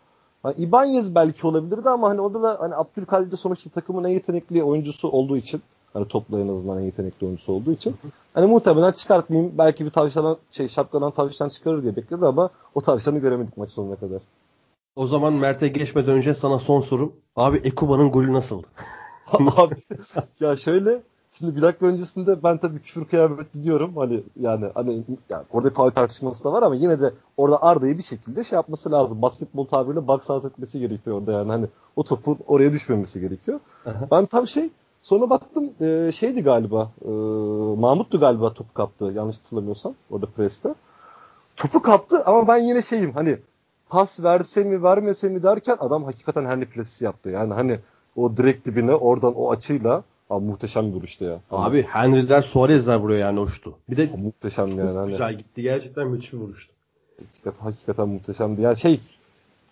Hani 0.43 0.55
İbanez 0.55 1.15
belki 1.15 1.48
olabilirdi 1.48 1.89
ama 1.89 2.10
hani 2.10 2.22
o 2.22 2.34
da 2.34 2.58
hani 2.60 2.75
Abdülkadir 2.75 3.31
de 3.31 3.36
sonuçta 3.36 3.69
takımın 3.69 4.03
en 4.03 4.10
yetenekli 4.10 4.63
oyuncusu 4.63 5.10
olduğu 5.10 5.38
için 5.38 5.62
hani 5.93 6.08
topla 6.08 6.39
en 6.39 6.48
azından 6.48 6.79
en 6.79 6.86
yetenekli 6.86 7.25
oyuncusu 7.25 7.53
olduğu 7.53 7.72
için 7.72 7.96
hani 8.34 8.46
muhtemelen 8.48 8.91
çıkartmayayım 8.91 9.58
belki 9.58 9.86
bir 9.86 9.89
tavşadan 9.89 10.38
şey 10.50 10.67
şapkadan 10.67 11.12
tavşan 11.12 11.50
çıkarır 11.50 11.84
diye 11.84 11.96
bekledi 11.96 12.25
ama 12.25 12.50
o 12.75 12.81
tavşanı 12.81 13.19
göremedik 13.19 13.58
maç 13.58 13.72
sonuna 13.72 13.96
kadar. 13.96 14.22
O 14.96 15.08
zaman 15.08 15.34
Mert'e 15.34 15.67
geçmeden 15.67 16.15
önce 16.15 16.34
sana 16.34 16.60
son 16.60 16.79
sorum. 16.79 17.13
Abi 17.36 17.58
Ekuba'nın 17.58 18.12
golü 18.12 18.34
nasıldı? 18.34 18.67
Abi 19.58 19.75
ya 20.39 20.55
şöyle 20.55 21.01
şimdi 21.31 21.55
bir 21.55 21.62
dakika 21.62 21.86
öncesinde 21.86 22.43
ben 22.43 22.58
tabii 22.58 22.79
küfür 22.79 23.05
kıyamet 23.05 23.53
gidiyorum 23.53 23.98
hani 23.98 24.24
yani 24.39 24.65
hani 24.74 25.03
yani 25.29 25.43
orada 25.51 25.69
faul 25.69 25.91
tartışması 25.91 26.43
da 26.43 26.51
var 26.51 26.63
ama 26.63 26.75
yine 26.75 27.01
de 27.01 27.13
orada 27.38 27.63
Arda'yı 27.63 27.98
bir 27.98 28.03
şekilde 28.03 28.43
şey 28.43 28.55
yapması 28.55 28.91
lazım. 28.91 29.22
Basketbol 29.22 29.65
tabiriyle 29.65 30.08
box 30.08 30.29
out 30.29 30.46
etmesi 30.46 30.79
gerekiyor 30.79 31.17
orada 31.17 31.31
yani 31.31 31.51
hani 31.51 31.67
o 31.96 32.03
topun 32.03 32.38
oraya 32.48 32.72
düşmemesi 32.72 33.22
gerekiyor. 33.22 33.60
Aha. 33.86 34.08
Ben 34.12 34.25
tam 34.25 34.48
şey 34.48 34.69
sonra 35.01 35.29
baktım 35.29 35.70
e, 35.82 36.12
şeydi 36.12 36.41
galiba 36.41 36.91
e, 37.06 37.10
Mahmut'tu 37.79 38.20
galiba 38.20 38.53
topu 38.53 38.74
kaptı 38.74 39.06
yanlış 39.15 39.39
hatırlamıyorsam 39.39 39.94
orada 40.12 40.25
preste. 40.25 40.74
Topu 41.56 41.82
kaptı 41.82 42.24
ama 42.25 42.48
ben 42.48 42.58
yine 42.58 42.82
şeyim 42.82 43.12
hani 43.12 43.38
pas 43.89 44.24
verse 44.24 44.63
mi 44.63 44.84
vermese 44.84 45.29
mi 45.29 45.44
derken 45.44 45.77
adam 45.79 46.03
hakikaten 46.03 46.46
her 46.46 46.65
plasiz 46.65 47.01
yaptı. 47.01 47.29
Yani 47.29 47.53
hani 47.53 47.79
o 48.15 48.38
direkt 48.38 48.68
dibine 48.68 48.96
oradan 48.96 49.36
o 49.36 49.51
açıyla 49.51 50.03
abi 50.29 50.46
muhteşem 50.46 50.89
bir 50.89 50.96
vuruştu 50.96 51.25
ya. 51.25 51.39
Abi 51.51 51.84
Henry'ler 51.84 52.41
Suarez'ler 52.41 52.96
vuruyor 52.96 53.20
yani 53.20 53.39
hoştu. 53.39 53.74
Bir 53.89 53.98
de 53.98 54.10
muhteşem 54.18 54.68
yani. 54.68 54.98
Hani, 54.98 55.12
güzel 55.12 55.34
gitti. 55.38 55.62
Gerçekten 55.62 56.08
müthiş 56.08 56.34
bir 56.34 56.38
vuruştu. 56.38 56.74
hakikaten, 57.20 57.63
hakikaten 57.63 58.10
muhteşemdi. 58.10 58.62
Yani 58.62 58.77
şey 58.77 59.00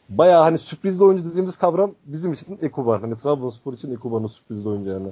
bayağı 0.10 0.44
hani 0.44 0.58
sürprizli 0.58 1.04
oyuncu 1.04 1.30
dediğimiz 1.30 1.58
kavram 1.58 1.96
bizim 2.06 2.34
için 2.34 2.58
Ekuban. 2.62 3.02
Hani 3.02 3.16
Trabzonspor 3.16 3.74
için 3.74 3.94
Ekuban'ın 3.94 4.28
sürprizli 4.28 4.70
oyuncu 4.70 4.90
yani. 4.90 5.08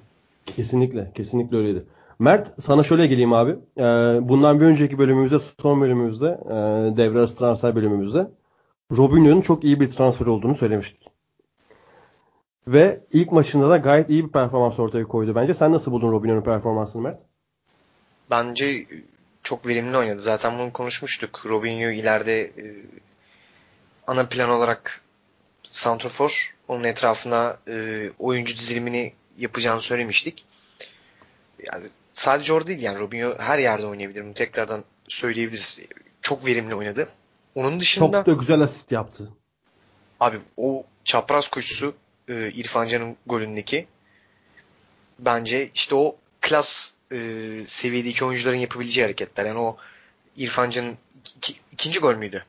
Kesinlikle. 0.46 1.12
Kesinlikle 1.16 1.58
öyleydi. 1.58 1.86
Mert 2.20 2.62
sana 2.62 2.84
şöyle 2.84 3.08
geleyim 3.08 3.34
abi. 3.34 3.56
Ee, 3.78 3.82
bundan 4.22 4.60
bir 4.60 4.66
önceki 4.66 4.98
bölümümüzde, 4.98 5.38
son 5.62 5.82
bölümümüzde, 5.82 6.28
e, 6.28 6.54
devre 6.98 7.20
arası 7.20 7.38
transfer 7.38 7.76
bölümümüzde 7.76 8.28
Robinho'nun 8.92 9.42
çok 9.42 9.64
iyi 9.64 9.80
bir 9.80 9.90
transfer 9.90 10.26
olduğunu 10.26 10.56
söylemiştik. 10.56 11.08
Ve 12.68 13.00
ilk 13.12 13.32
maçında 13.32 13.70
da 13.70 13.78
gayet 13.78 14.10
iyi 14.10 14.26
bir 14.26 14.32
performans 14.32 14.80
ortaya 14.80 15.06
koydu 15.06 15.36
bence. 15.36 15.54
Sen 15.54 15.72
nasıl 15.72 15.92
buldun 15.92 16.12
Robinho'nun 16.12 16.42
performansını 16.42 17.02
Mert? 17.02 17.22
Bence 18.30 18.86
çok 19.44 19.68
verimli 19.68 19.98
oynadı. 19.98 20.20
Zaten 20.20 20.60
bunu 20.60 20.74
konuşmuştuk. 20.74 21.46
Robinho 21.46 21.90
ileride 21.90 22.42
e, 22.42 22.66
ana 24.08 24.28
plan 24.28 24.50
olarak 24.50 25.02
santrofor. 25.64 26.56
Onun 26.68 26.84
etrafına 26.84 27.58
e, 27.68 28.10
oyuncu 28.20 28.58
dizilimini 28.58 29.14
yapacağını 29.38 29.82
söylemiştik. 29.82 30.46
Yani 31.64 31.86
sadece 32.14 32.54
orada 32.54 32.68
değil 32.68 32.80
yani 32.80 33.00
Robinho 33.00 33.38
her 33.40 33.60
yerde 33.60 33.86
oynayabilir. 33.86 34.26
Bunu 34.26 34.34
tekrardan 34.34 34.84
söyleyebiliriz. 35.08 35.82
Çok 36.22 36.46
verimli 36.46 36.76
oynadı. 36.76 37.10
Onun 37.56 37.80
dışında 37.80 38.18
Çok 38.18 38.26
da 38.26 38.40
güzel 38.40 38.62
asist 38.62 38.92
yaptı. 38.92 39.30
Abi 40.20 40.38
o 40.58 40.86
çapraz 41.04 41.48
koşusu 41.48 41.96
e, 42.28 42.52
İrfan 42.52 42.88
Can'ın 42.88 43.18
golündeki 43.26 43.88
bence 45.20 45.70
işte 45.74 45.96
o 45.96 46.16
klas 46.42 46.94
e, 47.12 47.18
seviyedeki 47.66 48.26
oyuncuların 48.26 48.58
yapabileceği 48.58 49.06
hareketler. 49.06 49.46
Yani 49.46 49.60
o 49.60 49.78
İrfan 50.38 50.70
Can'ın 50.70 50.98
iki- 51.38 51.56
ikinci 51.72 52.00
gol 52.00 52.16
müydü? 52.16 52.46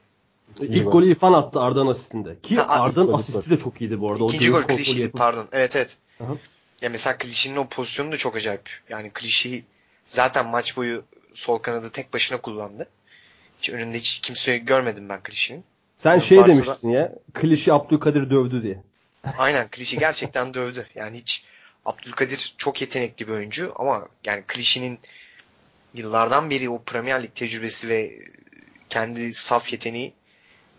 İlk 0.61 0.85
gol. 0.85 0.93
golü 0.93 1.11
İrfan 1.11 1.33
attı 1.33 1.61
Arda'nın 1.61 1.91
asistinde. 1.91 2.41
Ki 2.43 2.57
Ha, 2.57 2.67
Arda'nın 2.69 3.13
asisti 3.13 3.51
de 3.51 3.59
çok 3.59 3.81
iyiydi 3.81 4.01
bu 4.01 4.13
arada. 4.13 4.25
İkinci 4.25 4.53
o 4.55 4.63
gol 4.63 4.79
yapıp- 4.79 5.19
pardon. 5.19 5.49
Evet 5.53 5.77
evet. 5.77 5.97
Aha. 6.21 6.37
Ya 6.83 6.89
mesela 6.89 7.19
Klişi'nin 7.19 7.57
o 7.57 7.67
pozisyonu 7.69 8.13
da 8.13 8.17
çok 8.17 8.37
acayip. 8.37 8.71
Yani 8.89 9.11
Klişi 9.11 9.65
zaten 10.07 10.47
maç 10.47 10.77
boyu 10.77 11.05
sol 11.33 11.59
kanadı 11.59 11.91
tek 11.91 12.13
başına 12.15 12.41
kullandı. 12.41 12.89
Hiç 13.59 13.71
önünde 13.71 13.99
hiç 13.99 14.21
kimseyi 14.21 14.65
görmedim 14.65 15.09
ben 15.09 15.23
Klişi'nin. 15.23 15.65
Sen 15.99 16.11
Yani 16.11 16.23
şey 16.23 16.39
varsa 16.39 16.63
da- 16.63 16.67
demiştin 16.67 16.91
ya. 16.91 17.13
Klişi 17.35 17.73
Abdülkadir 17.73 18.31
dövdü 18.31 18.63
diye. 18.63 18.83
Aynen 19.39 19.69
Klişi 19.69 19.99
gerçekten 19.99 20.55
dövdü. 20.55 20.87
Yani 20.95 21.19
hiç 21.19 21.45
Abdülkadir 21.85 22.55
çok 22.59 22.81
yetenekli 22.81 23.27
bir 23.29 23.33
oyuncu 23.33 23.73
ama 23.77 24.09
yani 24.25 24.43
Klişi'nin 24.47 24.99
yıllardan 25.95 26.51
beri 26.51 26.71
o 26.71 26.83
Premier 26.83 27.23
Lig 27.23 27.35
tecrübesi 27.35 27.89
ve 27.89 28.19
kendi 28.91 29.35
saf 29.35 29.73
yeteneği 29.73 30.13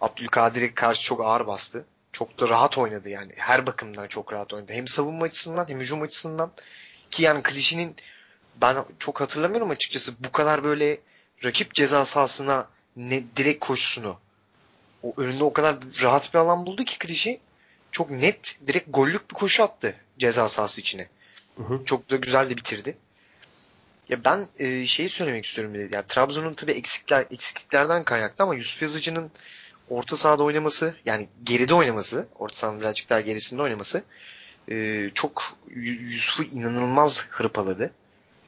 Abdülkadir'e 0.02 0.74
karşı 0.74 1.02
çok 1.02 1.22
ağır 1.22 1.48
bastı. 1.48 1.86
Çok 2.12 2.40
da 2.40 2.50
rahat 2.50 2.78
oynadı 2.78 3.10
yani. 3.10 3.34
Her 3.36 3.68
bakımdan 3.68 4.08
çok 4.08 4.34
rahat 4.34 4.54
oynadı. 4.54 4.74
Hem 4.74 4.88
savunma 4.88 5.26
açısından 5.26 5.68
hem 5.68 5.80
hücum 5.80 6.02
açısından. 6.02 6.52
Ki 7.12 7.24
yani 7.24 7.44
Klişi'nin 7.44 7.96
ben 8.62 8.86
çok 9.00 9.22
hatırlamıyorum 9.22 9.70
açıkçası 9.70 10.14
bu 10.20 10.32
kadar 10.32 10.64
böyle 10.64 10.98
rakip 11.44 11.74
ceza 11.74 12.06
sahasına 12.06 12.68
ne 12.96 13.24
direkt 13.36 13.66
koşusunu. 13.66 14.20
O 15.04 15.14
önünde 15.18 15.44
o 15.44 15.54
kadar 15.54 15.76
rahat 16.02 16.34
bir 16.34 16.40
alan 16.40 16.66
buldu 16.66 16.86
ki 16.86 16.98
Klişi 16.98 17.40
çok 17.92 18.12
net 18.12 18.60
direkt 18.68 18.88
gollük 18.90 19.30
bir 19.30 19.36
koşu 19.36 19.64
attı 19.64 19.96
ceza 20.18 20.50
sahası 20.50 20.82
içine. 20.82 21.08
Hı 21.58 21.64
hı. 21.64 21.86
Çok 21.86 22.10
da 22.10 22.16
güzel 22.16 22.50
de 22.50 22.58
bitirdi. 22.58 22.98
Ya 24.10 24.24
ben 24.26 24.48
e, 24.60 24.86
şeyi 24.86 25.10
söylemek 25.10 25.46
istiyorum 25.46 25.74
bir 25.74 25.80
de. 25.80 25.96
Yani 25.96 26.06
Trabzon'un 26.08 26.54
tabii 26.54 26.72
eksikler 26.72 27.26
eksikliklerden 27.32 28.04
kaynaklı 28.04 28.44
ama 28.44 28.56
Yusuf 28.56 28.82
Yazıcı'nın 28.82 29.32
orta 29.90 30.18
sahada 30.18 30.44
oynaması 30.44 30.96
yani 31.06 31.28
geride 31.44 31.74
oynaması, 31.74 32.28
orta 32.40 32.56
sahanın 32.58 32.80
birazcık 32.80 33.10
daha 33.10 33.22
gerisinde 33.22 33.62
oynaması 33.62 34.04
e, 34.72 35.10
çok 35.14 35.58
Yu- 35.70 36.02
Yusuf'u 36.12 36.44
inanılmaz 36.44 37.28
hırpaladı. 37.30 37.92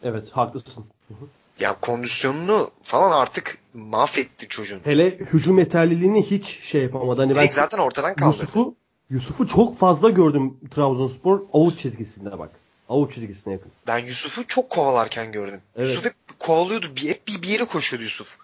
Evet 0.04 0.32
haklısın. 0.32 0.86
Hı 1.08 1.14
hı. 1.14 1.28
Ya 1.60 1.80
kondisyonunu 1.82 2.72
falan 2.84 3.12
artık 3.12 3.58
mahvetti 3.74 4.48
çocuğun. 4.48 4.82
Hele 4.84 5.18
hücum 5.18 5.60
yeterliliğini 5.60 6.32
hiç 6.32 6.60
şey 6.64 6.82
yapamadı. 6.84 7.22
Hani 7.22 7.30
ben 7.30 7.36
Direkt 7.36 7.54
zaten 7.54 7.78
ortadan 7.78 8.16
kaldı. 8.16 8.36
Yusuf'u 8.42 8.76
Yusuf'u 9.10 9.48
çok 9.48 9.78
fazla 9.78 10.10
gördüm 10.10 10.58
Trabzonspor 10.72 11.42
avuç 11.54 11.80
çizgisinde 11.80 12.40
bak. 12.40 12.50
Avuç 12.90 13.14
çizgisine 13.14 13.54
yakın. 13.54 13.72
Ben 13.88 13.98
Yusuf'u 13.98 14.48
çok 14.48 14.70
kovalarken 14.70 15.32
gördüm. 15.32 15.62
Evet. 15.76 15.88
Yusuf 15.88 16.06
hep 16.06 16.14
kovalıyordu. 16.40 16.96
Bir, 16.96 17.10
hep 17.10 17.28
bir, 17.28 17.42
bir 17.42 17.48
yere 17.48 17.66
koşuyordu 17.66 18.04
Yusuf. 18.04 18.38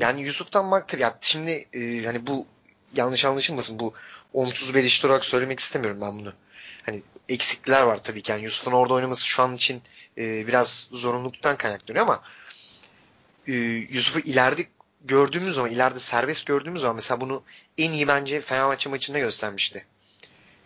Yani 0.00 0.22
Yusuf'tan 0.22 0.70
baktır. 0.70 0.98
Ya 0.98 1.18
şimdi 1.20 1.68
e, 1.72 2.04
hani 2.04 2.26
bu 2.26 2.46
yanlış 2.96 3.24
anlaşılmasın. 3.24 3.78
Bu 3.78 3.94
olumsuz 4.32 4.74
bir 4.74 4.80
eleştiri 4.80 5.10
olarak 5.10 5.24
söylemek 5.24 5.60
istemiyorum 5.60 6.00
ben 6.00 6.18
bunu. 6.18 6.32
Hani 6.86 7.02
eksikler 7.28 7.82
var 7.82 8.02
tabii 8.02 8.22
ki. 8.22 8.32
Yani 8.32 8.42
Yusuf'un 8.44 8.72
orada 8.72 8.94
oynaması 8.94 9.26
şu 9.26 9.42
an 9.42 9.56
için 9.56 9.82
e, 10.18 10.46
biraz 10.46 10.88
zorunluluktan 10.92 11.56
kaynaklanıyor 11.56 12.04
ama 12.06 12.22
e, 13.46 13.52
Yusuf'u 13.90 14.20
ileride 14.20 14.66
gördüğümüz 15.04 15.54
zaman, 15.54 15.70
ileride 15.70 15.98
serbest 15.98 16.46
gördüğümüz 16.46 16.80
zaman 16.80 16.96
mesela 16.96 17.20
bunu 17.20 17.42
en 17.78 17.92
iyi 17.92 18.08
bence 18.08 18.40
Fenerbahçe 18.40 18.90
maçında 18.90 19.18
göstermişti. 19.18 19.86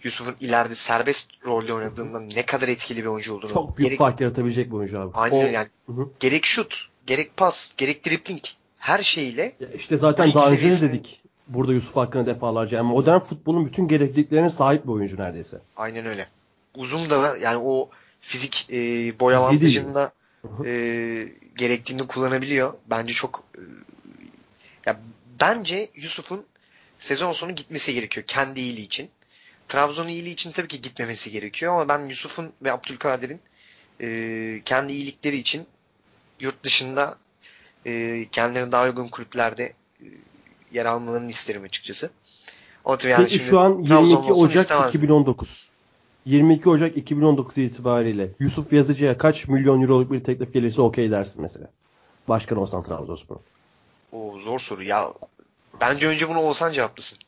Yusuf'un 0.03 0.37
ileride 0.41 0.75
serbest 0.75 1.31
rolde 1.47 1.75
oynadığında 1.75 2.21
ne 2.21 2.47
kadar 2.47 2.69
etkili 2.69 3.01
bir 3.01 3.07
oyuncu 3.07 3.35
olduğunu. 3.35 3.53
Çok 3.53 3.79
büyük 3.79 3.89
gerek, 3.89 3.99
fark 3.99 4.21
yaratabilecek 4.21 4.71
bir 4.71 4.77
oyuncu 4.77 5.01
abi. 5.01 5.11
Aynen 5.15 5.37
O- 5.37 5.47
yani. 5.47 5.69
Hı 5.87 5.93
hı. 5.93 6.09
Gerek 6.21 6.45
şut, 6.47 6.89
gerek 7.07 7.37
pas, 7.37 7.77
gerek 7.77 8.07
dribbling 8.07 8.45
her 8.85 9.03
şeyiyle 9.03 9.55
Ya 9.61 9.69
İşte 9.75 9.97
zaten 9.97 10.33
daha 10.35 10.51
önce 10.51 10.67
ne 10.67 10.71
seviyesinde- 10.71 10.89
dedik 10.89 11.23
burada 11.49 11.73
Yusuf 11.73 11.97
hakkında 11.97 12.27
defalarca. 12.27 12.77
Yani 12.77 12.87
modern 12.89 13.19
futbolun 13.19 13.67
bütün 13.67 13.89
gerekliliklerine 13.89 14.51
sahip 14.51 14.85
bir 14.85 14.89
oyuncu 14.93 15.17
neredeyse. 15.17 15.61
aynen 15.77 16.07
öyle. 16.07 16.29
Uzun 16.77 17.11
da 17.11 17.37
yani 17.37 17.57
o 17.65 17.91
fizik 18.21 18.67
e, 18.73 18.77
boy 19.21 19.33
Fiziği 19.35 19.47
avantajını 19.47 19.95
da 19.95 20.13
Hı 20.43 20.49
hı. 20.49 20.67
e, 20.69 20.73
gerektiğinde 21.57 22.07
kullanabiliyor. 22.07 22.75
Bence 22.91 23.15
çok 23.15 23.45
e, 23.59 23.61
ya 24.87 25.01
bence 25.41 25.91
Yusuf'un 25.95 26.45
sezon 26.99 27.33
sonu 27.33 27.55
gitmesi 27.55 27.95
gerekiyor 27.95 28.27
kendi 28.27 28.61
iyiliği 28.61 28.87
için. 28.87 29.09
Trabzon'un 29.69 30.09
iyiliği 30.09 30.33
için 30.33 30.53
tabii 30.53 30.69
ki 30.69 30.83
gitmemesi 30.83 31.31
gerekiyor 31.31 31.73
ama 31.73 31.89
ben 31.89 32.07
Yusuf'un 32.07 32.53
ve 32.63 32.73
Abdülkadir'in 32.73 33.41
e, 34.01 34.61
kendi 34.65 34.93
iyilikleri 34.93 35.37
için 35.37 35.67
yurt 36.41 36.65
dışında 36.65 37.19
e, 37.87 38.25
kendilerine 38.33 38.73
daha 38.73 38.85
uygun 38.85 39.09
kulüplerde 39.09 39.73
e, 40.01 40.07
yer 40.73 40.87
almalarını 40.87 41.31
isterim 41.31 41.63
açıkçası. 41.63 42.11
Ama 42.85 42.97
tabii 42.99 43.13
yani 43.13 43.25
Peki 43.25 43.35
şimdi 43.35 43.51
şu 43.51 43.59
an 43.59 43.85
Trabzon 43.85 44.05
22 44.05 44.33
olsun 44.33 44.47
Ocak 44.47 44.63
istemezdim. 44.63 44.99
2019. 45.01 45.71
22 46.27 46.69
Ocak 46.69 46.97
2019 46.97 47.59
itibariyle 47.59 48.31
Yusuf 48.39 48.73
Yazıcı'ya 48.73 49.19
kaç 49.19 49.49
milyon 49.49 49.83
euroluk 49.83 50.13
bir 50.13 50.25
teklif 50.25 50.53
gelirse 50.53 50.83
okey 50.83 51.11
dersin 51.11 51.43
mesela. 51.43 51.71
Başkan 52.29 52.59
olsan 52.59 52.83
Trabzonspor. 52.83 53.37
Oo, 54.13 54.39
zor 54.39 54.59
soru 54.59 54.83
ya. 54.83 55.13
Bence 55.81 56.09
önce 56.09 56.29
bunu 56.29 56.41
Oğuzhan 56.41 56.73
cevaplasın. 56.73 57.19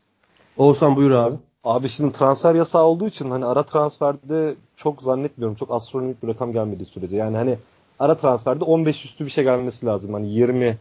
Oğuzhan 0.57 0.97
buyur 0.97 1.11
abi. 1.11 1.37
Abi 1.65 1.89
şimdi 1.89 2.13
transfer 2.13 2.55
yasağı 2.55 2.85
olduğu 2.85 3.07
için 3.07 3.31
hani 3.31 3.45
ara 3.45 3.63
transferde 3.63 4.55
çok 4.77 5.03
zannetmiyorum. 5.03 5.57
Çok 5.57 5.71
astronomik 5.71 6.23
bir 6.23 6.29
rakam 6.29 6.53
gelmediği 6.53 6.87
sürece. 6.87 7.17
Yani 7.17 7.37
hani 7.37 7.59
ara 8.01 8.17
transferde 8.17 8.65
15 8.65 9.05
üstü 9.05 9.25
bir 9.25 9.31
şey 9.31 9.45
gelmesi 9.45 9.87
lazım. 9.87 10.15
Hani 10.15 10.29
20 10.29 10.77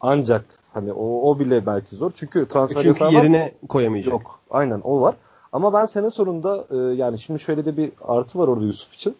ancak 0.00 0.44
hani 0.74 0.92
o, 0.92 1.30
o 1.30 1.38
bile 1.38 1.66
belki 1.66 1.96
zor. 1.96 2.12
Çünkü 2.14 2.48
transfer 2.48 2.82
Çünkü 2.82 3.04
yerine 3.04 3.52
koyamayacak. 3.68 4.12
Yok. 4.12 4.40
Aynen 4.50 4.80
o 4.84 5.00
var. 5.00 5.14
Ama 5.52 5.72
ben 5.72 5.86
sene 5.86 6.10
sonunda 6.10 6.64
e, 6.70 6.76
yani 6.76 7.18
şimdi 7.18 7.40
şöyle 7.40 7.64
de 7.64 7.76
bir 7.76 7.90
artı 8.02 8.38
var 8.38 8.48
orada 8.48 8.64
Yusuf 8.64 8.94
için. 8.94 9.16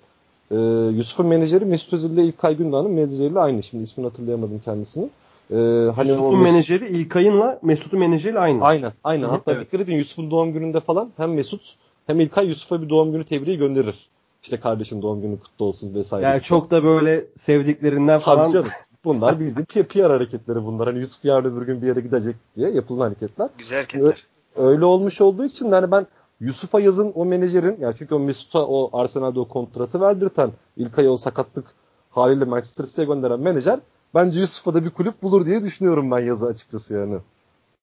E, 0.50 0.56
Yusuf'un 0.94 1.26
menajeri 1.26 1.64
Mesut 1.64 1.92
Özil 1.92 2.10
ile 2.10 2.24
İlkay 2.24 2.56
Gündoğan'ın 2.56 2.90
menajeriyle 2.90 3.38
aynı. 3.38 3.62
Şimdi 3.62 3.84
ismini 3.84 4.08
hatırlayamadım 4.08 4.60
kendisini. 4.64 5.04
E, 5.50 5.56
hani 5.56 6.12
o 6.12 6.14
Yusuf'un 6.14 6.38
Mesut- 6.38 6.42
menajeri 6.42 6.88
İlkay'ınla 6.88 7.58
Mesut'un 7.62 8.00
menajeri 8.00 8.38
aynı. 8.38 8.64
Aynen, 8.64 8.92
aynen. 9.04 9.28
Hatta 9.28 9.52
evet. 9.52 9.66
dikkat 9.66 9.80
edin 9.80 9.96
Yusuf'un 9.96 10.30
doğum 10.30 10.52
gününde 10.52 10.80
falan 10.80 11.10
hem 11.16 11.34
Mesut 11.34 11.74
hem 12.06 12.20
İlkay 12.20 12.46
Yusuf'a 12.48 12.82
bir 12.82 12.88
doğum 12.88 13.12
günü 13.12 13.24
tebriği 13.24 13.58
gönderir. 13.58 14.08
İşte 14.46 14.60
kardeşim 14.60 15.02
doğum 15.02 15.22
günü 15.22 15.40
kutlu 15.40 15.64
olsun 15.64 15.94
vesaire. 15.94 16.26
Yani 16.26 16.42
çok 16.42 16.70
da 16.70 16.84
böyle 16.84 17.24
sevdiklerinden 17.38 18.18
Tabii 18.18 18.24
falan 18.24 18.50
canım. 18.50 18.68
Bunlar 19.04 19.40
bildiğin 19.40 19.84
PR, 19.84 20.10
hareketleri 20.10 20.64
bunlar. 20.64 20.86
Hani 20.86 20.98
Yusuf 20.98 21.24
yarın 21.24 21.56
öbür 21.56 21.66
gün 21.66 21.82
bir 21.82 21.86
yere 21.86 22.00
gidecek 22.00 22.36
diye 22.56 22.70
yapılan 22.70 23.06
hareketler. 23.06 23.48
Güzel 23.58 23.78
hareketler. 23.78 24.26
Öyle 24.56 24.84
olmuş 24.84 25.20
olduğu 25.20 25.44
için 25.44 25.70
de 25.70 25.74
hani 25.74 25.90
ben 25.90 26.06
Yusuf'a 26.40 26.80
yazın 26.80 27.12
o 27.14 27.24
menajerin 27.24 27.76
yani 27.80 27.94
çünkü 27.98 28.14
o 28.14 28.18
Mesut'a 28.18 28.66
o 28.66 28.98
Arsenal'de 28.98 29.40
o 29.40 29.48
kontratı 29.48 30.00
verdirten 30.00 30.50
İlkay'a 30.76 31.10
o 31.10 31.16
sakatlık 31.16 31.64
haliyle 32.10 32.44
Manchester 32.44 32.84
City'ye 32.84 33.06
gönderen 33.06 33.40
menajer 33.40 33.78
bence 34.14 34.40
Yusuf'a 34.40 34.74
da 34.74 34.84
bir 34.84 34.90
kulüp 34.90 35.22
bulur 35.22 35.46
diye 35.46 35.62
düşünüyorum 35.62 36.10
ben 36.10 36.18
yazı 36.18 36.46
açıkçası 36.46 36.94
yani. 36.94 37.18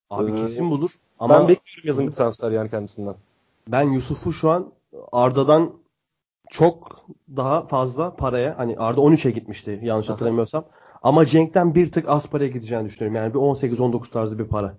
abi 0.10 0.32
Ee, 0.32 0.36
kesin 0.36 0.72
bulur. 0.72 0.92
Ama 1.20 1.34
ben 1.34 1.42
ben, 1.42 1.48
bekliyorum 1.48 1.88
yazın 1.88 2.08
bir 2.08 2.12
transfer 2.12 2.52
yani 2.52 2.70
kendisinden. 2.70 3.16
Yusuf'u 3.84 4.34
şu 4.34 4.50
an 4.50 4.72
Arda'dan 5.12 5.83
çok 6.50 7.06
daha 7.36 7.68
fazla 7.68 8.16
paraya 8.16 8.58
hani 8.58 8.78
Arda 8.78 9.02
13'e 9.02 9.32
gitmişti 9.32 9.80
yanlış 9.84 10.10
hatırlamıyorsam. 10.10 10.66
Ama 11.04 11.26
Cenk'ten 11.26 11.76
bir 11.76 11.92
tık 11.92 12.10
az 12.10 12.28
paraya 12.28 12.48
gideceğini 12.48 12.86
düşünüyorum. 12.86 13.16
Yani 13.16 13.34
bir 13.34 13.40
18-19 13.40 14.10
tarzı 14.12 14.40
bir 14.40 14.46
para. 14.48 14.74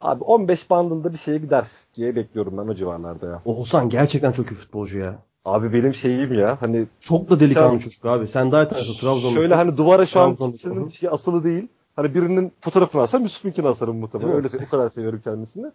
Abi 0.00 0.24
15 0.24 0.70
bandında 0.70 1.12
bir 1.12 1.18
şeye 1.18 1.38
gider 1.38 1.66
diye 1.94 2.16
bekliyorum 2.16 2.58
ben 2.58 2.68
o 2.72 2.74
civarlarda 2.74 3.26
ya. 3.26 3.42
Oğuzhan 3.44 3.88
gerçekten 3.88 4.32
çok 4.32 4.50
iyi 4.52 4.54
futbolcu 4.54 4.98
ya. 4.98 5.18
Abi 5.44 5.72
benim 5.72 5.94
şeyim 5.94 6.32
ya 6.34 6.56
hani 6.60 6.86
Çok 7.00 7.30
da 7.30 7.40
delikanlı 7.40 7.70
Sen- 7.70 7.84
çocuk 7.84 8.04
abi. 8.06 8.28
Sen 8.28 8.52
daha 8.52 8.68
tanıyorsun 8.68 8.94
Trabzon'u. 9.00 9.32
şöyle 9.34 9.54
hani 9.54 9.76
duvara 9.76 10.06
şu 10.06 10.20
an 10.20 10.28
Trabzon'da. 10.30 10.50
kimsenin 10.50 10.88
şey 10.88 11.08
asılı 11.12 11.44
değil. 11.44 11.68
Hani 11.96 12.14
birinin 12.14 12.52
fotoğrafını 12.60 13.02
alsam 13.02 13.22
Yusuf'unkini 13.22 13.68
asarım 13.68 13.96
muhtemelen. 13.98 14.32
Öyle 14.32 14.48
o 14.66 14.70
kadar 14.70 14.88
seviyorum 14.88 15.20
kendisini. 15.24 15.66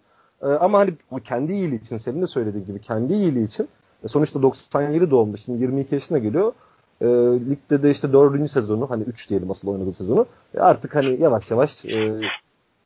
Ee, 0.41 0.45
ama 0.47 0.79
hani 0.79 0.93
o 1.11 1.15
kendi 1.17 1.53
iyiliği 1.53 1.79
için 1.81 1.97
senin 1.97 2.21
de 2.21 2.27
söylediğin 2.27 2.65
gibi 2.65 2.81
kendi 2.81 3.13
iyiliği 3.13 3.45
için 3.47 3.67
e, 4.05 4.07
sonuçta 4.07 4.41
97 4.41 5.11
doğumlu 5.11 5.37
şimdi 5.37 5.61
22 5.61 5.95
yaşına 5.95 6.17
geliyor. 6.17 6.53
E, 7.01 7.05
ligde 7.49 7.83
de 7.83 7.91
işte 7.91 8.13
4. 8.13 8.49
sezonu 8.51 8.89
hani 8.89 9.03
3 9.03 9.29
diyelim 9.29 9.51
asıl 9.51 9.67
oynadığı 9.67 9.93
sezonu. 9.93 10.25
E, 10.53 10.59
artık 10.59 10.95
hani 10.95 11.21
yavaş 11.21 11.51
yavaş 11.51 11.85
e, 11.85 12.21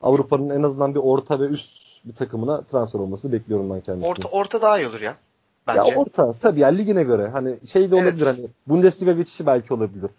Avrupa'nın 0.02 0.50
en 0.50 0.64
azından 0.64 0.96
bir 0.96 1.00
orta 1.00 1.40
ve 1.40 1.46
üst 1.46 1.90
bir 2.06 2.14
takımına 2.14 2.62
transfer 2.62 3.00
olmasını 3.00 3.32
bekliyorum 3.32 3.70
ben 3.70 3.82
kendisini. 3.82 4.12
Orta, 4.12 4.28
orta 4.28 4.62
daha 4.62 4.80
iyi 4.80 4.88
olur 4.88 5.02
ya. 5.02 5.16
Bence. 5.68 5.92
Ya 5.92 5.96
orta 5.98 6.34
tabii 6.34 6.60
ya 6.60 6.68
ligine 6.68 7.04
göre 7.04 7.28
hani 7.28 7.56
şey 7.66 7.92
de 7.92 7.96
olabilir 7.96 8.26
Evet. 8.26 8.38
hani 8.38 8.48
Bundesliga 8.68 9.14
geçişi 9.14 9.46
belki 9.46 9.74
olabilir. 9.74 10.10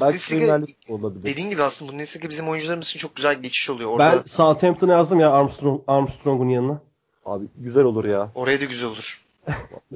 Belki 0.00 0.18
Bundesliga- 0.18 0.92
olabilir. 0.92 1.22
Dediğin 1.22 1.50
gibi 1.50 1.62
aslında 1.62 1.92
Bundesliga 1.92 2.28
bizim 2.28 2.48
oyuncularımız 2.48 2.86
için 2.86 2.98
çok 2.98 3.16
güzel 3.16 3.42
geçiş 3.42 3.70
oluyor. 3.70 3.90
Orada 3.90 4.12
Ben 4.16 4.22
Southampton'a 4.26 4.92
yazdım 4.92 5.20
ya 5.20 5.30
Armstrong, 5.32 5.80
Armstrong'un 5.86 6.48
yanına. 6.48 6.80
Abi 7.26 7.44
güzel 7.56 7.84
olur 7.84 8.04
ya. 8.04 8.28
oraya 8.34 8.60
da 8.60 8.64
güzel 8.64 8.88
olur. 8.88 9.24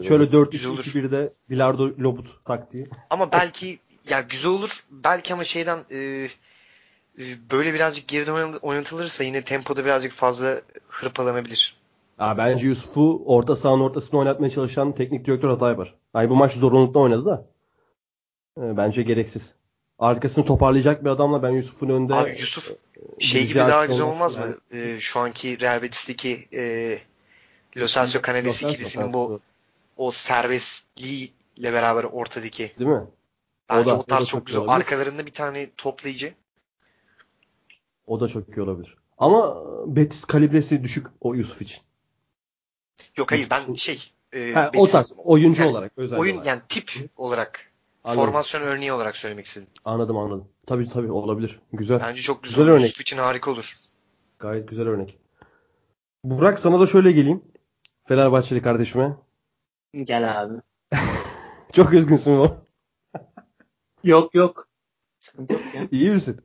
Şöyle 0.08 0.24
Güzel 0.24 0.70
olur. 0.70 0.84
4-3-2-1'de 0.84 1.32
Bilardo 1.50 1.90
Lobut 1.98 2.44
taktiği. 2.44 2.88
Ama 3.10 3.32
belki 3.32 3.78
ya 4.08 4.20
güzel 4.20 4.50
olur. 4.52 4.70
Belki 4.90 5.34
ama 5.34 5.44
şeyden 5.44 5.78
e, 5.90 5.96
e, 5.98 6.28
böyle 7.50 7.74
birazcık 7.74 8.08
geride 8.08 8.30
oynat- 8.32 8.58
oynatılırsa 8.62 9.24
yine 9.24 9.44
tempoda 9.44 9.84
birazcık 9.84 10.12
fazla 10.12 10.60
hırpalanabilir. 10.88 11.76
Ya 12.20 12.36
bence 12.38 12.66
Yusuf'u 12.66 13.22
orta 13.26 13.56
sahanın 13.56 13.80
ortasında 13.80 14.16
oynatmaya 14.16 14.50
çalışan 14.50 14.94
teknik 14.94 15.26
direktör 15.26 15.48
hata 15.48 15.68
yapar. 15.68 15.94
Yani 16.14 16.30
bu 16.30 16.36
maç 16.36 16.52
zorunlulukla 16.52 17.00
oynadı 17.00 17.24
da. 17.24 17.46
e, 18.58 18.76
bence 18.76 19.02
gereksiz. 19.02 19.54
Arkasını 19.98 20.44
toparlayacak 20.44 21.04
bir 21.04 21.10
adamla 21.10 21.42
ben 21.42 21.50
Yusuf'un 21.50 21.88
önünde 21.88 22.14
Abi 22.14 22.30
Yusuf 22.30 22.70
şey 23.18 23.46
gibi 23.46 23.58
daha 23.58 23.86
güzel 23.86 24.04
olmaz 24.04 24.38
olmaz 24.38 24.38
mı? 24.72 24.78
E, 24.78 25.00
şu 25.00 25.20
anki 25.20 25.60
Real 25.60 25.82
Betis'teki 25.82 26.48
e, 26.54 26.98
Lo 27.76 27.86
Celso 27.86 28.22
Canales 28.26 28.62
ikilisinin 28.62 29.12
bu 29.12 29.40
o 29.96 30.10
serbestliğiyle 30.10 31.72
beraber 31.72 32.04
ortadaki. 32.04 32.72
değil 32.78 32.90
mi? 32.90 33.02
Bence 33.70 33.90
da- 33.90 33.94
o, 33.94 33.98
o 33.98 34.00
da 34.02 34.06
tarz 34.06 34.20
çok 34.26 34.30
çok 34.40 34.46
güzel. 34.46 34.62
olabilir. 34.62 34.76
Arkalarında 34.76 35.26
bir 35.26 35.32
tane 35.32 35.70
toplayıcı. 35.76 36.34
O 38.06 38.20
da 38.20 38.28
çok 38.28 38.48
iyi 38.56 38.60
olabilir. 38.62 38.96
Ama 39.18 39.56
Betis 39.86 40.24
kalibresi 40.24 40.82
düşük 40.82 41.06
o 41.20 41.34
Yusuf 41.34 41.62
için. 41.62 41.80
Yok 43.16 43.32
hayır 43.32 43.50
ben 43.50 43.74
şey 43.74 44.12
e, 44.32 44.52
Ha, 44.52 44.70
o 44.74 44.84
Betis- 44.86 44.92
tarz 44.92 45.12
oyuncu 45.16 45.62
yani 45.62 45.72
olarak 45.72 45.92
özel 45.96 46.18
oyun 46.18 46.34
olarak. 46.34 46.46
yani 46.46 46.60
tip 46.68 46.92
olarak 47.16 47.70
Anladım. 48.04 48.24
formasyon 48.24 48.62
örneği 48.62 48.92
olarak 48.92 49.16
söylemek 49.16 49.46
istedim. 49.46 49.68
Anladım 49.84 50.16
anladım. 50.18 50.48
Tabii 50.66 50.88
tabii 50.88 51.10
olabilir. 51.12 51.60
Güzel. 51.72 52.00
Bence 52.00 52.20
çok 52.22 52.42
güzel. 52.42 52.56
Güzel 52.56 52.72
örnek. 52.72 52.84
Yusuf 52.84 53.00
için 53.00 53.18
harika 53.18 53.50
olur. 53.50 53.74
Gayet 54.38 54.68
güzel 54.68 54.88
örnek. 54.88 55.18
Burak 56.24 56.58
sana 56.60 56.80
da 56.80 56.86
şöyle 56.86 57.12
geleyim. 57.12 57.42
Fenerbahçeli 58.04 58.62
kardeşime. 58.62 59.16
Gel 60.04 60.42
abi. 60.42 60.54
Çok 61.72 61.92
üzgünsün 61.92 62.32
o. 62.32 62.56
Yok 64.04 64.34
yok. 64.34 64.68
Sıkıntı 65.20 65.52
yok 65.52 65.62
ya. 65.74 65.88
İyi 65.90 66.10
misin? 66.10 66.40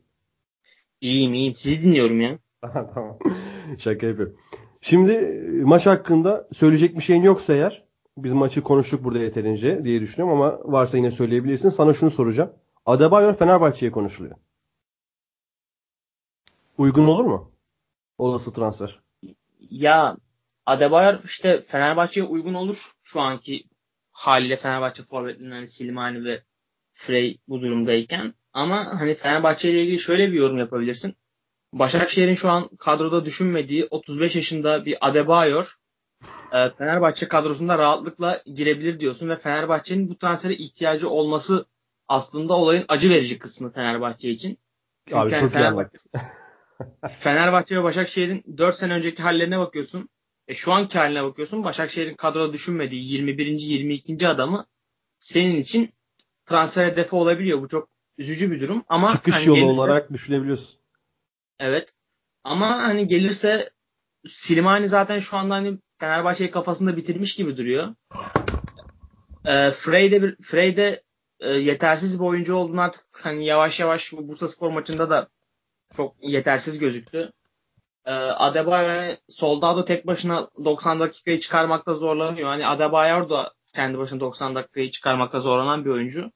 İyiyim 1.02 1.34
iyiyim. 1.34 1.56
Sizi 1.56 1.84
dinliyorum 1.84 2.22
ya. 2.22 2.40
Tamam. 2.94 3.20
Şaka 3.78 4.08
yapıyorum. 4.08 4.38
Şimdi 4.82 5.12
e, 5.12 5.64
maç 5.64 5.86
hakkında 5.86 6.48
söyleyecek 6.54 6.96
bir 6.96 7.02
şeyin 7.02 7.24
yoksa 7.24 7.54
eğer 7.54 7.84
biz 8.18 8.34
maçı 8.34 8.64
konuştuk 8.64 9.04
burada 9.04 9.20
yeterince 9.20 9.84
diye 9.84 10.02
düşünüyorum 10.02 10.42
ama 10.42 10.60
varsa 10.64 10.98
yine 10.98 11.12
söyleyebilirsin. 11.12 11.70
Sana 11.70 11.94
şunu 11.94 12.10
soracağım. 12.12 12.54
Adebayor 12.86 13.34
Fenerbahçe'ye 13.34 13.92
konuşuluyor. 13.92 14.36
Uygun 16.78 17.08
olur 17.08 17.26
mu? 17.26 17.52
Olası 18.18 18.54
transfer. 18.54 19.00
Ya 19.70 20.18
Adebayor 20.68 21.20
işte 21.26 21.62
Fenerbahçe'ye 21.62 22.26
uygun 22.26 22.54
olur. 22.54 22.92
Şu 23.04 23.22
anki 23.22 23.64
haliyle 24.12 24.56
Fenerbahçe 24.56 25.04
forvetlerinden 25.04 25.56
hani 25.56 25.68
Silmani 25.68 26.26
ve 26.26 26.44
Frey 26.94 27.40
bu 27.48 27.62
durumdayken. 27.62 28.34
Ama 28.54 29.00
hani 29.00 29.16
Fenerbahçe 29.16 29.72
ile 29.72 29.84
ilgili 29.84 30.00
şöyle 30.00 30.32
bir 30.32 30.38
yorum 30.38 30.58
yapabilirsin. 30.58 31.16
Başakşehir'in 31.74 32.36
şu 32.36 32.50
an 32.50 32.68
kadroda 32.80 33.26
düşünmediği 33.26 33.88
35 33.92 34.36
yaşında 34.36 34.86
bir 34.86 34.98
Adebayor 35.02 35.76
e, 36.54 36.70
Fenerbahçe 36.78 37.28
kadrosunda 37.28 37.78
rahatlıkla 37.78 38.42
girebilir 38.54 39.00
diyorsun 39.00 39.30
ve 39.30 39.36
Fenerbahçe'nin 39.36 40.10
bu 40.10 40.18
transfere 40.18 40.54
ihtiyacı 40.54 41.10
olması 41.10 41.66
aslında 42.08 42.54
olayın 42.54 42.86
acı 42.88 43.10
verici 43.10 43.40
kısmı 43.40 43.74
Fenerbahçe 43.74 44.30
için. 44.30 44.58
Çünkü 45.08 45.20
Abi 45.20 45.32
yani 45.32 45.50
Fenerbahçe-. 45.50 46.08
Fenerbahçe 47.20 47.76
ve 47.76 47.84
Başakşehir'in 47.84 48.58
4 48.58 48.76
sene 48.76 48.94
önceki 48.94 49.24
hallerine 49.24 49.60
bakıyorsun. 49.60 50.10
E 50.48 50.56
şu 50.56 50.74
anki 50.74 50.98
haline 50.98 51.24
bakıyorsun. 51.24 51.64
Başakşehir'in 51.64 52.16
kadroda 52.16 52.54
düşünmediği 52.54 53.12
21. 53.14 53.46
22. 53.46 54.28
adamı 54.28 54.66
senin 55.20 55.56
için 55.56 55.94
transfer 56.46 56.86
hedefi 56.86 57.16
olabiliyor. 57.16 57.62
Bu 57.62 57.68
çok 57.68 57.90
üzücü 58.18 58.52
bir 58.52 58.62
durum 58.62 58.84
ama 58.88 59.14
Çıkış 59.14 59.36
hani 59.36 59.48
yolu 59.48 59.58
gelirse- 59.58 59.72
olarak 59.72 60.14
düşünebiliyorsun. 60.14 60.80
Evet. 61.60 61.94
Ama 62.44 62.68
hani 62.70 63.08
gelirse 63.08 63.70
Slimani 64.28 64.90
zaten 64.90 65.20
şu 65.20 65.38
anda 65.38 65.56
hani 65.56 65.78
Fenerbahçe'yi 65.98 66.52
kafasında 66.52 66.98
bitirmiş 66.98 67.36
gibi 67.36 67.58
duruyor. 67.58 67.96
E, 69.46 69.72
Frey 69.72 70.12
de, 70.12 70.24
bir, 70.24 70.36
Frey 70.42 70.78
de 70.78 71.04
e, 71.40 71.50
yetersiz 71.50 72.20
bir 72.20 72.26
oyuncu 72.26 72.56
olduğunu 72.56 72.82
artık 72.82 73.06
hani 73.12 73.46
yavaş 73.46 73.80
yavaş 73.80 74.14
bu 74.14 74.28
Bursa 74.28 74.48
Spor 74.48 74.72
maçında 74.72 75.10
da 75.10 75.30
çok 75.96 76.16
yetersiz 76.22 76.80
gözüktü. 76.80 77.34
E, 78.08 78.12
Adebayor 78.12 78.90
hani 78.90 79.18
Soldado 79.30 79.86
tek 79.86 80.08
başına 80.08 80.50
90 80.66 81.00
dakikayı 81.00 81.40
çıkarmakta 81.40 81.94
zorlanıyor. 81.94 82.48
Hani 82.48 82.68
Adebayor 82.68 83.30
da 83.30 83.54
kendi 83.74 83.98
başına 83.98 84.20
90 84.20 84.56
dakikayı 84.56 84.92
çıkarmakta 84.92 85.40
zorlanan 85.40 85.86
bir 85.86 85.90
oyuncu. 85.90 86.32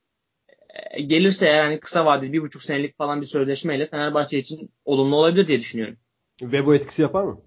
E, 0.92 1.02
gelirse 1.02 1.46
eğer 1.46 1.64
hani 1.64 1.80
kısa 1.80 2.06
vadeli 2.06 2.34
bir 2.34 2.42
buçuk 2.42 2.64
senelik 2.64 2.98
falan 2.98 3.22
bir 3.22 3.26
sözleşmeyle 3.26 3.88
Fenerbahçe 3.88 4.40
için 4.40 4.72
olumlu 4.86 5.16
olabilir 5.16 5.48
diye 5.48 5.60
düşünüyorum. 5.60 5.98
Ve 6.42 6.66
bu 6.66 6.76
etkisi 6.76 7.02
yapar 7.02 7.24
mı? 7.24 7.42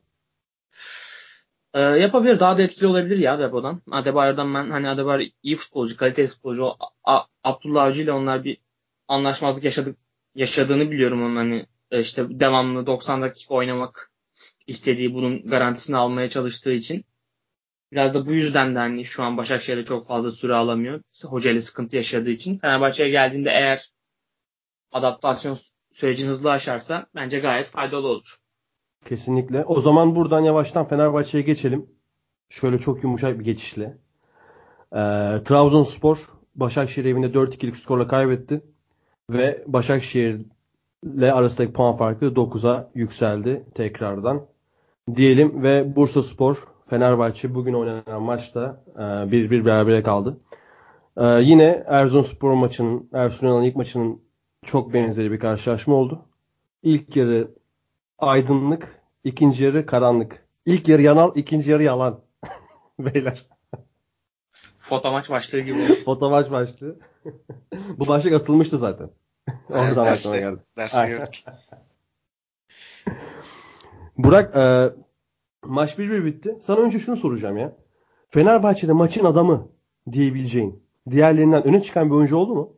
Ee, 1.75 1.81
yapabilir. 1.81 2.41
Daha 2.41 2.59
da 2.59 2.63
etkili 2.63 2.87
olabilir 2.87 3.19
ya 3.19 3.39
Bebo'dan. 3.39 3.83
Adebayor'dan 3.91 4.55
ben 4.55 4.71
hani 4.71 4.89
Adebayor 4.89 5.25
iyi 5.43 5.57
futbolcu, 5.57 5.97
kaliteli 5.97 6.27
futbolcu. 6.27 6.65
O, 6.65 6.79
A- 7.05 7.25
Abdullah 7.45 7.83
Avcı 7.85 8.03
ile 8.03 8.13
onlar 8.13 8.45
bir 8.45 8.59
anlaşmazlık 9.09 9.65
yaşadık 9.65 9.99
yaşadığını 10.35 10.91
biliyorum 10.91 11.23
onun 11.23 11.37
hani 11.37 11.67
e, 11.91 12.01
işte 12.01 12.41
devamlı 12.41 12.87
90 12.87 13.23
dakika 13.23 13.55
oynamak 13.55 14.14
istediği 14.67 15.15
bunun 15.15 15.47
garantisini 15.47 15.97
almaya 15.97 16.29
çalıştığı 16.29 16.73
için. 16.73 17.05
Biraz 17.93 18.15
da 18.15 18.27
bu 18.27 18.33
yüzden 18.33 18.75
de 18.75 18.79
hani 18.79 19.05
şu 19.05 19.23
an 19.23 19.37
Başakşehir'e 19.37 19.85
çok 19.85 20.07
fazla 20.07 20.31
süre 20.31 20.55
alamıyor. 20.55 21.01
Hoca 21.25 21.51
ile 21.51 21.61
sıkıntı 21.61 21.97
yaşadığı 21.97 22.31
için. 22.31 22.57
Fenerbahçe'ye 22.57 23.11
geldiğinde 23.11 23.51
eğer 23.51 23.91
adaptasyon 24.93 25.57
sürecini 25.93 26.29
hızlı 26.29 26.53
aşarsa 26.53 27.07
bence 27.15 27.39
gayet 27.39 27.67
faydalı 27.67 28.09
olur. 28.09 28.37
Kesinlikle. 29.05 29.65
O 29.65 29.81
zaman 29.81 30.17
buradan 30.17 30.41
yavaştan 30.41 30.89
Fenerbahçe'ye 30.89 31.43
geçelim. 31.43 31.87
Şöyle 32.49 32.79
çok 32.79 33.05
yumuşak 33.05 33.39
bir 33.39 33.45
geçişle. 33.45 33.85
Ee, 34.93 34.99
Trabzonspor 35.45 36.19
Başakşehir 36.55 37.05
evinde 37.05 37.27
4-2'lik 37.27 37.77
skorla 37.77 38.09
kaybetti. 38.09 38.61
Ve 39.31 39.65
Başakşehir'le 39.67 41.33
arasındaki 41.33 41.73
puan 41.73 41.97
farkı 41.97 42.27
9'a 42.27 42.91
yükseldi 42.95 43.65
tekrardan. 43.75 44.47
Diyelim 45.15 45.63
ve 45.63 45.97
Bursaspor 45.97 46.57
Fenerbahçe 46.91 47.55
bugün 47.55 47.75
oynanan 47.75 48.23
maçta 48.23 48.85
1-1 48.97 49.61
e, 49.61 49.65
berabere 49.65 50.03
kaldı. 50.03 50.39
Ee, 51.17 51.25
yine 51.25 51.85
Erzurumspor 51.87 52.53
maçının, 52.53 53.11
Erzurum'un 53.13 53.63
ilk 53.63 53.77
maçının 53.77 54.23
çok 54.65 54.93
benzeri 54.93 55.33
bir 55.33 55.39
karşılaşma 55.39 55.95
oldu. 55.95 56.27
İlk 56.83 57.17
yarı 57.17 57.51
aydınlık, 58.19 59.01
ikinci 59.25 59.65
yarı 59.65 59.87
karanlık. 59.87 60.47
İlk 60.67 60.89
yarı 60.89 61.03
yanal, 61.03 61.33
ikinci 61.37 61.71
yarı 61.71 61.83
yalan. 61.83 62.21
Beyler. 62.99 63.47
Foto 64.79 65.13
maç 65.13 65.31
başlığı 65.31 65.61
gibi 65.61 65.75
oldu. 65.75 66.05
Foto 66.05 66.31
maç 66.31 66.51
başlığı. 66.51 66.97
Bu 67.99 68.09
başlık 68.09 68.33
atılmıştı 68.33 68.79
zaten. 68.79 69.11
Oradan 69.71 70.07
aklıma 70.07 70.37
geldi. 70.37 70.61
Aynen. 70.95 71.09
gördük. 71.19 71.45
Burak 74.19 74.57
e, 74.57 74.93
maç 75.63 75.99
1-1 75.99 76.25
bitti. 76.25 76.59
Sana 76.63 76.81
önce 76.81 76.99
şunu 76.99 77.17
soracağım 77.17 77.57
ya. 77.59 77.77
Fenerbahçe'de 78.29 78.93
maçın 78.93 79.25
adamı 79.25 79.69
diyebileceğin 80.13 80.85
diğerlerinden 81.11 81.67
öne 81.67 81.83
çıkan 81.83 82.11
bir 82.11 82.15
oyuncu 82.15 82.37
oldu 82.37 82.55
mu? 82.55 82.77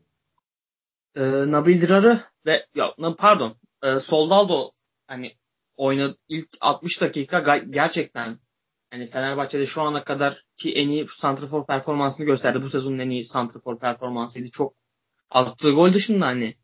Ee, 1.17 1.23
Nabil 1.47 1.81
Dirar'ı 1.81 2.21
ve 2.47 2.67
ya 2.75 2.95
pardon 3.19 3.57
e, 3.83 4.01
Soldado 4.01 4.71
hani 5.07 5.33
oynadı 5.77 6.19
ilk 6.29 6.49
60 6.61 7.01
dakika 7.01 7.59
gerçekten 7.59 8.39
hani 8.91 9.07
Fenerbahçe'de 9.07 9.67
şu 9.67 9.83
ana 9.83 10.05
kadar 10.05 10.45
ki 10.57 10.75
en 10.75 10.89
iyi 10.89 11.07
santrafor 11.07 11.67
performansını 11.67 12.27
gösterdi. 12.27 12.63
Bu 12.63 12.69
sezonun 12.69 12.99
en 12.99 13.11
iyi 13.11 13.25
santrafor 13.25 13.79
performansıydı. 13.79 14.51
Çok 14.51 14.75
attığı 15.31 15.73
gol 15.73 15.93
dışında 15.93 16.27
hani 16.27 16.55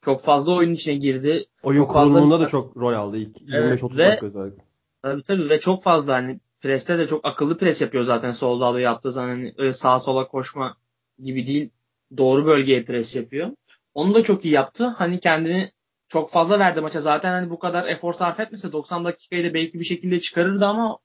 çok 0.00 0.20
fazla 0.20 0.54
oyun 0.54 0.74
içine 0.74 0.94
girdi. 0.94 1.44
Oyun 1.62 1.80
çok 1.80 1.92
fazla- 1.92 2.08
kurulumunda 2.14 2.40
da 2.40 2.48
çok 2.48 2.76
rol 2.76 2.92
aldı 2.94 3.16
ilk 3.16 3.40
25-30 3.42 3.98
ve- 3.98 4.06
dakika 4.06 4.26
özellikle. 4.26 4.62
Tabii 5.02 5.22
tabii 5.22 5.48
ve 5.50 5.60
çok 5.60 5.82
fazla 5.82 6.14
hani 6.14 6.40
preste 6.60 6.98
de 6.98 7.06
çok 7.06 7.26
akıllı 7.26 7.58
pres 7.58 7.80
yapıyor 7.82 8.04
zaten 8.04 8.32
solda 8.32 8.66
alıyor 8.66 8.84
yaptığı 8.84 9.12
zaman 9.12 9.28
hani 9.28 9.54
öyle 9.58 9.72
sağa 9.72 10.00
sola 10.00 10.28
koşma 10.28 10.76
gibi 11.22 11.46
değil. 11.46 11.70
Doğru 12.16 12.46
bölgeye 12.46 12.84
pres 12.84 13.16
yapıyor. 13.16 13.50
Onu 13.94 14.14
da 14.14 14.22
çok 14.24 14.44
iyi 14.44 14.54
yaptı. 14.54 14.86
Hani 14.86 15.20
kendini 15.20 15.72
çok 16.08 16.30
fazla 16.30 16.58
verdi 16.58 16.80
maça. 16.80 17.00
Zaten 17.00 17.30
hani 17.30 17.50
bu 17.50 17.58
kadar 17.58 17.86
efor 17.88 18.12
sarf 18.12 18.40
etmese 18.40 18.72
90 18.72 19.04
dakikayı 19.04 19.44
da 19.50 19.54
belki 19.54 19.80
bir 19.80 19.84
şekilde 19.84 20.20
çıkarırdı 20.20 20.66
ama 20.66 20.98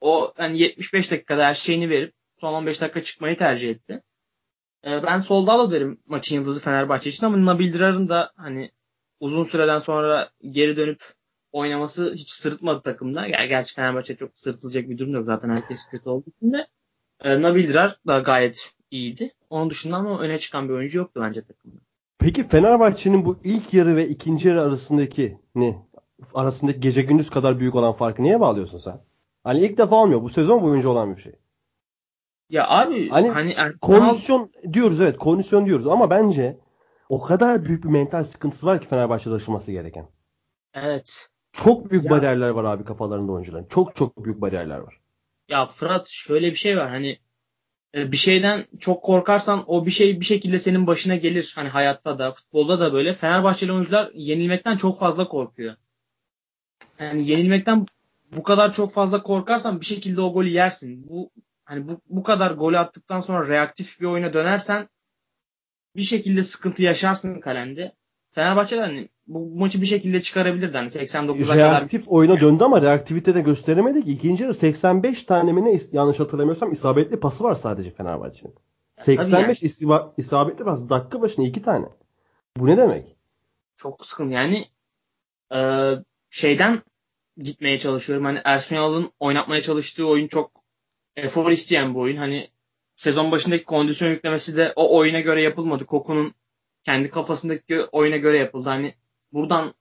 o 0.00 0.32
hani 0.36 0.58
75 0.60 1.10
dakikada 1.10 1.46
her 1.46 1.54
şeyini 1.54 1.90
verip 1.90 2.14
son 2.36 2.52
15 2.54 2.80
dakika 2.80 3.02
çıkmayı 3.02 3.36
tercih 3.38 3.70
etti. 3.70 4.02
Ee, 4.86 5.02
ben 5.02 5.20
solda 5.20 5.70
derim 5.70 6.00
maçın 6.06 6.34
yıldızı 6.36 6.60
Fenerbahçe 6.60 7.10
için 7.10 7.26
ama 7.26 7.46
Nabil 7.46 7.72
Dirar'ın 7.72 8.08
da 8.08 8.32
hani 8.36 8.70
uzun 9.20 9.44
süreden 9.44 9.78
sonra 9.78 10.28
geri 10.50 10.76
dönüp 10.76 11.02
oynaması 11.52 12.14
hiç 12.14 12.30
sırıtmadı 12.30 12.82
takımda. 12.82 13.26
Yani 13.26 13.48
gerçi 13.48 13.74
Fenerbahçe 13.74 14.16
çok 14.16 14.30
sırıtılacak 14.34 14.88
bir 14.88 14.98
durum 14.98 15.14
yok 15.14 15.26
zaten 15.26 15.48
herkes 15.48 15.86
kötü 15.90 16.08
olduğu 16.08 16.30
için 16.30 16.52
de. 16.52 16.66
E, 17.24 17.42
Nabil 17.42 17.68
Dirar 17.68 17.96
da 18.06 18.18
gayet 18.18 18.74
iyiydi. 18.90 19.30
Onun 19.50 19.70
dışında 19.70 19.96
ama 19.96 20.20
öne 20.20 20.38
çıkan 20.38 20.68
bir 20.68 20.74
oyuncu 20.74 20.98
yoktu 20.98 21.20
bence 21.24 21.42
takımda. 21.42 21.76
Peki 22.18 22.48
Fenerbahçe'nin 22.48 23.24
bu 23.24 23.38
ilk 23.44 23.74
yarı 23.74 23.96
ve 23.96 24.08
ikinci 24.08 24.48
yarı 24.48 24.62
arasındaki 24.62 25.38
ne? 25.54 25.78
Arasındaki 26.34 26.80
gece 26.80 27.02
gündüz 27.02 27.30
kadar 27.30 27.60
büyük 27.60 27.74
olan 27.74 27.92
farkı 27.92 28.22
niye 28.22 28.40
bağlıyorsun 28.40 28.78
sen? 28.78 29.00
Hani 29.44 29.60
ilk 29.60 29.78
defa 29.78 29.96
olmuyor. 29.96 30.22
Bu 30.22 30.28
sezon 30.28 30.62
boyunca 30.62 30.88
olan 30.88 31.16
bir 31.16 31.22
şey. 31.22 31.32
Ya 32.52 32.66
abi 32.68 33.08
Hani 33.08 33.28
hani, 33.28 33.52
Erkan 33.56 33.78
Kondisyon 33.78 34.50
diyoruz 34.72 35.00
evet 35.00 35.18
kondisyon 35.18 35.66
diyoruz 35.66 35.86
ama 35.86 36.10
bence 36.10 36.58
o 37.08 37.22
kadar 37.22 37.64
büyük 37.64 37.84
bir 37.84 37.88
mental 37.88 38.24
sıkıntısı 38.24 38.66
var 38.66 38.80
ki 38.80 38.88
Fenerbahçe'de 38.88 39.34
aşılması 39.34 39.72
gereken. 39.72 40.08
evet. 40.74 41.28
Çok 41.52 41.90
büyük 41.90 42.04
Ya- 42.04 42.10
bariyerler 42.10 42.48
var 42.48 42.64
abi 42.64 42.84
kafalarında 42.84 43.32
oyuncuların. 43.32 43.66
Çok 43.68 43.96
çok 43.96 44.24
büyük 44.24 44.40
bariyerler 44.40 44.78
var. 44.78 45.00
Ya 45.48 45.66
Fırat 45.66 46.06
şöyle 46.08 46.50
bir 46.50 46.56
şey 46.56 46.76
var 46.78 46.88
hani 46.90 47.18
e, 47.94 48.12
bir 48.12 48.16
şeyden 48.16 48.64
çok 48.78 49.04
korkarsan 49.04 49.64
o 49.66 49.86
bir 49.86 49.90
şey 49.90 50.20
bir 50.20 50.24
şekilde 50.24 50.58
senin 50.58 50.86
başına 50.86 51.16
gelir. 51.16 51.52
Hani 51.56 51.68
hayatta 51.68 52.18
da 52.18 52.32
futbolda 52.32 52.80
da 52.80 52.92
böyle. 52.92 53.14
Fenerbahçeli 53.14 53.72
oyuncular 53.72 54.10
yenilmekten 54.14 54.76
çok 54.76 54.98
fazla 54.98 55.28
korkuyor. 55.28 55.74
Yani 57.00 57.28
yenilmekten 57.28 57.86
bu 58.36 58.42
kadar 58.42 58.72
çok 58.72 58.92
fazla 58.92 59.22
korkarsan 59.22 59.80
bir 59.80 59.86
şekilde 59.86 60.20
o 60.20 60.32
golü 60.32 60.48
yersin. 60.48 61.08
Bu 61.08 61.30
hani 61.72 61.88
bu, 61.88 62.00
bu 62.08 62.22
kadar 62.22 62.50
golü 62.50 62.78
attıktan 62.78 63.20
sonra 63.20 63.48
reaktif 63.48 64.00
bir 64.00 64.06
oyuna 64.06 64.34
dönersen 64.34 64.88
bir 65.96 66.02
şekilde 66.02 66.42
sıkıntı 66.42 66.82
yaşarsın 66.82 67.40
kalende. 67.40 67.92
Fenerbahçe 68.32 68.76
de 68.76 68.80
hani 68.80 69.08
bu 69.26 69.58
maçı 69.58 69.80
bir 69.80 69.86
şekilde 69.86 70.22
çıkarabilirdi. 70.22 70.76
Hani 70.76 70.88
89'a 70.88 71.46
kadar 71.46 71.80
Reaktif 71.80 72.04
oyuna 72.06 72.40
döndü 72.40 72.64
ama 72.64 72.82
reaktivite 72.82 73.34
de 73.34 73.40
gösteremedi 73.40 74.04
ki. 74.04 74.12
İkinci 74.12 74.42
yarı 74.42 74.54
85 74.54 75.22
tane 75.22 75.52
mi 75.52 75.64
ne 75.64 75.80
yanlış 75.92 76.20
hatırlamıyorsam 76.20 76.72
isabetli 76.72 77.20
pası 77.20 77.44
var 77.44 77.54
sadece 77.54 77.90
Fenerbahçe'nin. 77.90 78.54
85 78.98 79.62
isiba- 79.62 80.12
isabetli 80.16 80.64
pas 80.64 80.88
dakika 80.88 81.20
başına 81.22 81.46
iki 81.46 81.62
tane. 81.62 81.86
Bu 82.56 82.66
ne 82.66 82.76
demek? 82.76 83.16
çok 83.76 84.06
sıkıntı. 84.06 84.34
Yani 84.34 84.64
e, 85.54 85.90
şeyden 86.30 86.82
gitmeye 87.36 87.78
çalışıyorum. 87.78 88.24
Hani 88.24 88.40
Ersun 88.44 88.76
Yanal'ın 88.76 89.12
oynatmaya 89.20 89.62
çalıştığı 89.62 90.06
oyun 90.06 90.28
çok 90.28 90.61
efor 91.16 91.50
isteyen 91.50 91.94
bir 91.94 91.98
oyun. 92.00 92.16
Hani 92.16 92.50
sezon 92.96 93.30
başındaki 93.32 93.64
kondisyon 93.64 94.10
yüklemesi 94.10 94.56
de 94.56 94.72
o 94.76 94.98
oyuna 94.98 95.20
göre 95.20 95.40
yapılmadı. 95.42 95.86
Koku'nun 95.86 96.34
kendi 96.84 97.10
kafasındaki 97.10 97.82
oyuna 97.82 98.16
göre 98.16 98.38
yapıldı. 98.38 98.68
Hani 98.68 98.94
buradan 99.32 99.74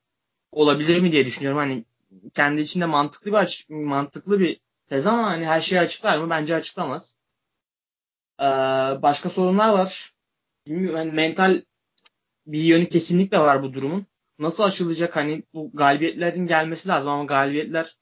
olabilir 0.51 0.99
mi 1.01 1.11
diye 1.11 1.25
düşünüyorum. 1.25 1.59
Hani 1.59 1.85
kendi 2.33 2.61
içinde 2.61 2.85
mantıklı 2.85 3.31
bir 3.31 3.37
aç- 3.37 3.65
mantıklı 3.69 4.39
bir 4.39 4.59
tez 4.87 5.07
ama 5.07 5.23
hani 5.27 5.45
her 5.45 5.61
şeyi 5.61 5.81
açıklar 5.81 6.17
mı? 6.17 6.29
Bence 6.29 6.55
açıklamaz. 6.55 7.15
Ee, 8.41 8.45
başka 9.01 9.29
sorunlar 9.29 9.69
var. 9.73 10.13
Bilmiyorum. 10.67 10.97
Hani 10.99 11.11
mental 11.11 11.61
bir 12.47 12.59
yönü 12.63 12.89
kesinlikle 12.89 13.39
var 13.39 13.63
bu 13.63 13.73
durumun. 13.73 14.05
Nasıl 14.39 14.63
açılacak 14.63 15.15
hani 15.15 15.43
bu 15.53 15.71
galibiyetlerin 15.73 16.47
gelmesi 16.47 16.89
lazım 16.89 17.11
ama 17.11 17.23
galibiyetler 17.25 17.97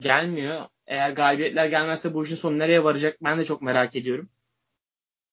gelmiyor. 0.00 0.62
Eğer 0.92 1.10
galibiyetler 1.12 1.66
gelmezse 1.66 2.14
bu 2.14 2.24
işin 2.24 2.34
sonu 2.36 2.58
nereye 2.58 2.84
varacak 2.84 3.16
ben 3.24 3.38
de 3.38 3.44
çok 3.44 3.62
merak 3.62 3.96
ediyorum. 3.96 4.28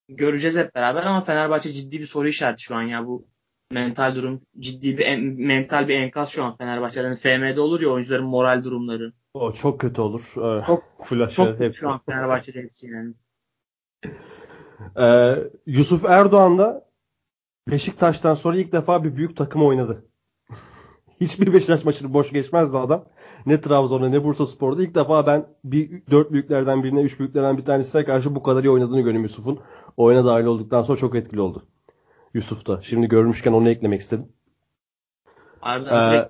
Göreceğiz 0.09 0.57
hep 0.57 0.75
beraber 0.75 1.03
ama 1.03 1.21
Fenerbahçe 1.21 1.71
ciddi 1.73 1.99
bir 1.99 2.05
soru 2.05 2.27
işareti 2.27 2.63
şu 2.63 2.75
an 2.75 2.81
ya 2.81 3.05
bu 3.05 3.27
mental 3.71 4.15
durum 4.15 4.39
ciddi 4.59 4.97
bir 4.97 5.05
en- 5.05 5.23
mental 5.23 5.87
bir 5.87 5.95
enkaz 5.99 6.29
şu 6.29 6.43
an 6.43 6.57
Fenerbahçe'de. 6.57 7.03
Hani 7.07 7.15
FM'de 7.15 7.61
olur 7.61 7.81
ya 7.81 7.89
oyuncuların 7.89 8.25
moral 8.25 8.63
durumları. 8.63 9.13
O 9.33 9.53
çok 9.53 9.79
kötü 9.81 10.01
olur. 10.01 10.31
Çok- 10.67 11.05
Flaşı 11.05 11.35
Çok 11.35 11.59
hepsi. 11.59 11.79
şu 11.79 11.89
an 11.91 12.01
Fenerbahçe'de 12.05 12.59
hepsi 12.61 12.87
yani. 12.89 13.13
Ee, 14.97 15.35
Yusuf 15.65 16.05
Erdoğan 16.05 16.57
da 16.57 16.89
Beşiktaş'tan 17.69 18.33
sonra 18.33 18.57
ilk 18.57 18.71
defa 18.71 19.03
bir 19.03 19.15
büyük 19.15 19.37
takım 19.37 19.65
oynadı. 19.65 20.05
Hiçbir 21.21 21.53
Beşiktaş 21.53 21.83
maçını 21.85 22.13
boş 22.13 22.31
geçmezdi 22.31 22.77
adam. 22.77 23.05
Ne 23.45 23.61
Trabzon'da 23.61 24.09
ne 24.09 24.23
Bursa 24.23 24.45
Spor'da. 24.45 24.83
İlk 24.83 24.95
defa 24.95 25.27
ben 25.27 25.45
bir 25.63 26.01
dört 26.11 26.31
büyüklerden 26.31 26.83
birine, 26.83 27.01
üç 27.01 27.19
büyüklerden 27.19 27.57
bir 27.57 27.65
tanesine 27.65 28.05
karşı 28.05 28.35
bu 28.35 28.43
kadar 28.43 28.63
iyi 28.63 28.69
oynadığını 28.69 29.01
görüyorum 29.01 29.23
Yusuf'un. 29.23 29.59
Oyuna 29.97 30.25
dahil 30.25 30.45
olduktan 30.45 30.81
sonra 30.81 30.97
çok 30.97 31.15
etkili 31.15 31.41
oldu. 31.41 31.65
Yusuf 32.33 32.67
da. 32.67 32.81
Şimdi 32.81 33.07
görmüşken 33.07 33.53
onu 33.53 33.69
eklemek 33.69 34.01
istedim. 34.01 34.27
Harbiden 35.59 36.13
Ee, 36.13 36.29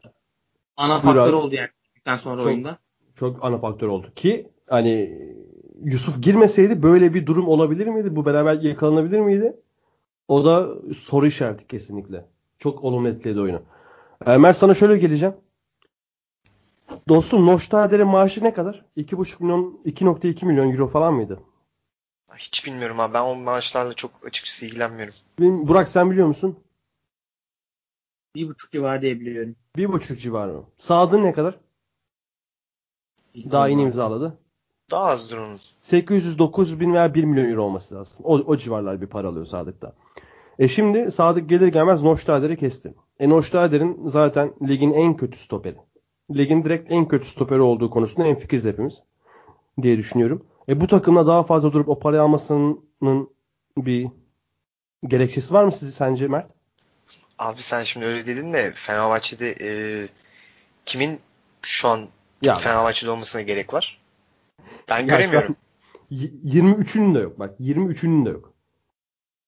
ana 0.78 1.00
faktör 1.00 1.34
oldu 1.34 1.56
yani 1.56 2.20
sonra 2.20 2.38
Çok- 2.38 2.48
oyunda. 2.48 2.78
Çok 3.16 3.44
ana 3.46 3.58
faktör 3.58 3.88
oldu. 3.88 4.12
Ki 4.16 4.52
hani 4.70 5.20
Yusuf 5.84 6.22
girmeseydi 6.22 6.84
böyle 6.84 7.14
bir 7.14 7.26
durum 7.26 7.48
olabilir 7.48 7.88
miydi? 7.88 8.16
Bu 8.16 8.26
beraber 8.26 8.62
yakalanabilir 8.62 9.20
miydi? 9.20 9.58
O 10.28 10.46
da 10.46 10.68
soru 10.98 11.28
işareti 11.28 11.68
kesinlikle. 11.68 12.26
Çok 12.58 12.84
olumlu 12.84 13.10
etkiledi 13.10 13.40
oyunu. 13.40 13.62
Ee, 14.26 14.38
Mert 14.38 14.58
sana 14.58 14.74
şöyle 14.74 14.98
geleceğim. 14.98 15.36
Dostum 17.08 17.46
Noştader'in 17.46 18.08
maaşı 18.08 18.44
ne 18.44 18.54
kadar? 18.54 18.86
2,5 18.98 19.44
milyon, 19.44 19.82
2.2 19.86 20.46
milyon 20.46 20.72
euro 20.72 20.88
falan 20.88 21.14
mıydı? 21.14 21.40
Hiç 22.38 22.66
bilmiyorum 22.66 23.00
abi. 23.00 23.14
Ben 23.14 23.22
o 23.22 23.36
maaşlarla 23.36 23.94
çok 23.94 24.12
açıkçası 24.26 24.66
ilgilenmiyorum. 24.66 25.16
Burak 25.40 25.90
sen 25.90 26.12
biliyor 26.12 26.28
musun? 26.28 26.60
Bir 28.36 28.48
buçuk 28.48 28.72
civarı 28.72 29.02
diye 29.02 29.20
biliyorum. 29.20 29.56
1,5 29.78 30.18
civarı 30.18 30.54
mı? 30.54 30.64
Sadık 30.76 31.20
ne 31.20 31.34
kadar? 31.34 31.56
Daha 33.52 33.68
yeni 33.68 33.82
imzaladı. 33.82 34.38
Daha 34.92 35.06
azdır 35.06 35.38
onun. 35.38 35.60
809 35.80 36.80
bin 36.80 36.94
veya 36.94 37.14
1 37.14 37.24
milyon 37.24 37.50
euro 37.52 37.64
olması 37.64 37.96
lazım. 37.96 38.18
O, 38.24 38.34
o 38.34 38.58
civarlar 38.58 39.02
bir 39.02 39.08
para 39.08 39.28
alıyor 39.28 39.46
Sadık'ta. 39.46 39.94
E 40.60 40.68
şimdi 40.68 41.12
Sadık 41.12 41.50
gelir 41.50 41.68
gelmez 41.68 42.04
Noştader'i 42.04 42.58
kesti. 42.58 42.94
E 43.20 43.30
Noştader'in 43.30 44.08
zaten 44.08 44.54
ligin 44.68 44.92
en 44.92 45.18
kötü 45.18 45.40
stoperi. 45.40 45.78
Ligin 46.36 46.64
direkt 46.64 46.92
en 46.92 47.08
kötü 47.08 47.28
stoperi 47.28 47.62
olduğu 47.62 47.90
konusunda 47.90 48.28
en 48.28 48.36
fikiriz 48.36 48.66
hepimiz 48.66 49.04
diye 49.82 49.98
düşünüyorum. 49.98 50.46
E 50.70 50.82
bu 50.82 50.88
takımla 50.88 51.28
daha 51.28 51.44
fazla 51.44 51.74
durup 51.74 51.90
o 51.90 52.00
parayı 52.00 52.22
almasının 52.22 53.30
bir 53.78 54.08
gerekçesi 55.08 55.54
var 55.54 55.64
mı 55.64 55.72
siz 55.72 55.94
sence 55.94 56.28
Mert? 56.28 56.52
Abi 57.40 57.62
sen 57.62 57.84
şimdi 57.84 58.06
öyle 58.06 58.26
dedin 58.26 58.54
de 58.54 58.72
Fenerbahçe'de 58.76 59.56
e, 59.62 59.70
kimin 60.86 61.20
şu 61.62 61.88
an 61.88 62.08
Ya 62.42 62.56
Fenerbahçe'de 62.56 63.12
olmasına 63.12 63.42
gerek 63.42 63.74
var? 63.74 64.02
Ben 64.90 65.00
Ya 65.00 65.06
göremiyorum. 65.06 65.56
y- 66.10 66.32
23'ünün 66.44 67.16
de 67.16 67.20
yok 67.20 67.40
bak 67.40 67.60
23'ünün 67.60 68.26
de 68.26 68.30
yok. 68.30 68.54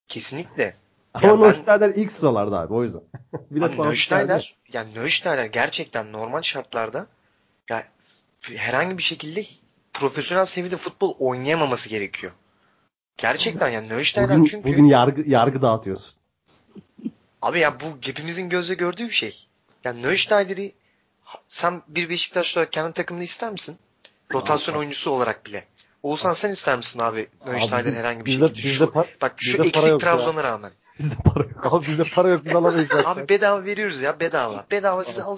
Kesinlikle. 0.08 0.76
Ama 1.14 1.42
ben- 1.42 1.50
Noştader 1.50 1.90
ilk 1.90 2.12
sıralarda 2.12 2.60
abi 2.60 2.74
o 2.74 2.84
yüzden. 2.84 3.02
bir 3.52 3.62
Abi 3.62 3.76
Sadık 3.76 3.86
Neusteiner, 3.86 4.56
yani 4.74 4.96
Neusteiner 4.96 5.46
gerçekten 5.46 6.14
normal 6.14 6.42
şartlarda 6.42 7.08
ya 7.70 7.88
herhangi 8.42 8.98
bir 8.98 9.04
şekilde 9.04 9.46
profesyonel 9.94 10.46
seviyede 10.46 10.78
futbol 10.78 11.16
oynayamaması 11.20 11.90
gerekiyor. 11.90 12.34
Gerçekten 13.18 13.68
yani 13.70 13.90
Neusteiner 13.90 14.30
Bugün, 14.38 14.46
çünkü 14.46 14.70
bugün 14.70 14.86
yargı 14.86 15.30
yargı 15.30 15.62
dağıtıyorsun. 15.62 16.16
abi 17.42 17.60
ya 17.60 17.80
bu 17.80 17.86
hepimizin 18.02 18.50
gözle 18.50 18.74
gördüğü 18.74 19.06
bir 19.06 19.14
şey. 19.14 19.48
Yani 19.84 20.02
Neusteiner'i 20.04 20.72
sen 21.48 21.82
bir 21.88 22.10
Beşiktaş 22.10 22.58
olarak 22.58 22.72
kendi 22.72 22.94
takımını 22.94 23.24
ister 23.24 23.52
misin? 23.52 23.78
Rotasyon 24.34 24.74
Abi. 24.76 24.80
oyuncusu 24.80 25.12
olarak 25.12 25.46
bile. 25.46 25.66
Oğuzhan 26.04 26.34
sen 26.34 26.50
ister 26.50 26.78
misin 26.78 27.00
abi 27.00 27.28
Neusteiner 27.46 27.86
biz- 27.86 27.96
herhangi 27.96 28.20
bir 28.20 28.26
bizde, 28.26 28.48
şekilde? 28.48 28.64
bizde, 28.68 28.86
Şu, 28.86 28.94
bak 29.22 29.36
şu 29.38 29.64
bizde 29.64 29.68
eksik. 29.68 30.00
Trabzon'a 30.00 30.44
rağmen. 30.44 30.72
Bizde 31.00 31.16
para 31.16 31.44
yok. 31.44 31.74
Abi 31.74 31.88
bizde 31.88 32.04
para 32.16 32.30
yok 32.30 32.46
biz 32.46 32.56
alamayız 32.56 32.88
zaten. 32.88 33.12
Abi 33.12 33.30
bedava 33.30 33.66
veriyoruz 33.66 34.02
ya 34.02 34.20
bedava. 34.20 34.66
Bedava 34.72 35.04
siz 35.04 35.20
al, 35.20 35.38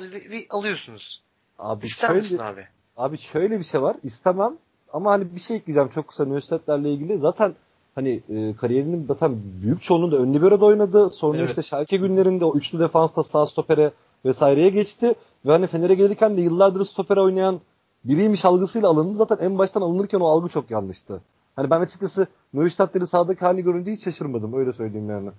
alıyorsunuz. 0.50 1.22
Abi 1.60 1.86
İster 1.86 2.08
şöyle, 2.08 2.20
misin 2.20 2.38
abi? 2.38 2.68
Abi 2.98 3.18
şöyle 3.18 3.60
bir 3.60 3.64
şey 3.64 3.82
var. 3.82 3.96
İstemem 4.04 4.54
ama 4.94 5.12
hani 5.12 5.36
bir 5.36 5.40
şey 5.40 5.58
ekleyeceğim 5.58 5.90
çok 5.90 6.08
kısa 6.08 6.26
Nöstedtlerle 6.26 6.94
ilgili. 6.94 7.20
Zaten 7.20 7.54
hani 7.96 8.22
e, 8.30 8.56
kariyerinin 8.56 9.06
zaten 9.08 9.36
büyük 9.62 9.82
çoğunluğunda 9.82 10.18
ön 10.18 10.34
libero'da 10.34 10.66
oynadı. 10.66 11.10
Sonra 11.10 11.38
Evet. 11.38 11.50
işte 11.50 11.62
Schalke 11.62 11.98
günlerinde 11.98 12.46
o 12.46 12.56
üçlü 12.56 12.80
defansta 12.80 13.24
sağ 13.24 13.46
stopere 13.46 13.92
vesaireye 14.26 14.70
geçti. 14.70 15.16
Ve 15.46 15.52
hani 15.52 15.68
Fener'e 15.68 15.96
gelirken 15.96 16.38
de 16.38 16.42
yıllardır 16.42 16.86
stopere 16.86 17.22
oynayan 17.22 17.62
biriymiş 18.04 18.46
algısıyla 18.46 18.90
alındı. 18.90 19.16
Zaten 19.16 19.38
en 19.42 19.58
baştan 19.58 19.82
alınırken 19.82 20.20
o 20.20 20.28
algı 20.28 20.48
çok 20.48 20.72
yanlıştı. 20.72 21.22
Hani 21.56 21.70
ben 21.70 21.80
açıkçası 21.80 22.28
Nöstedtler'in 22.54 23.06
sahadaki 23.06 23.40
halini 23.40 23.64
görünce 23.64 23.92
hiç 23.92 24.04
şaşırmadım. 24.04 24.54
Öyle 24.60 24.74
söyleyeyim 24.74 25.10
yani. 25.10 25.32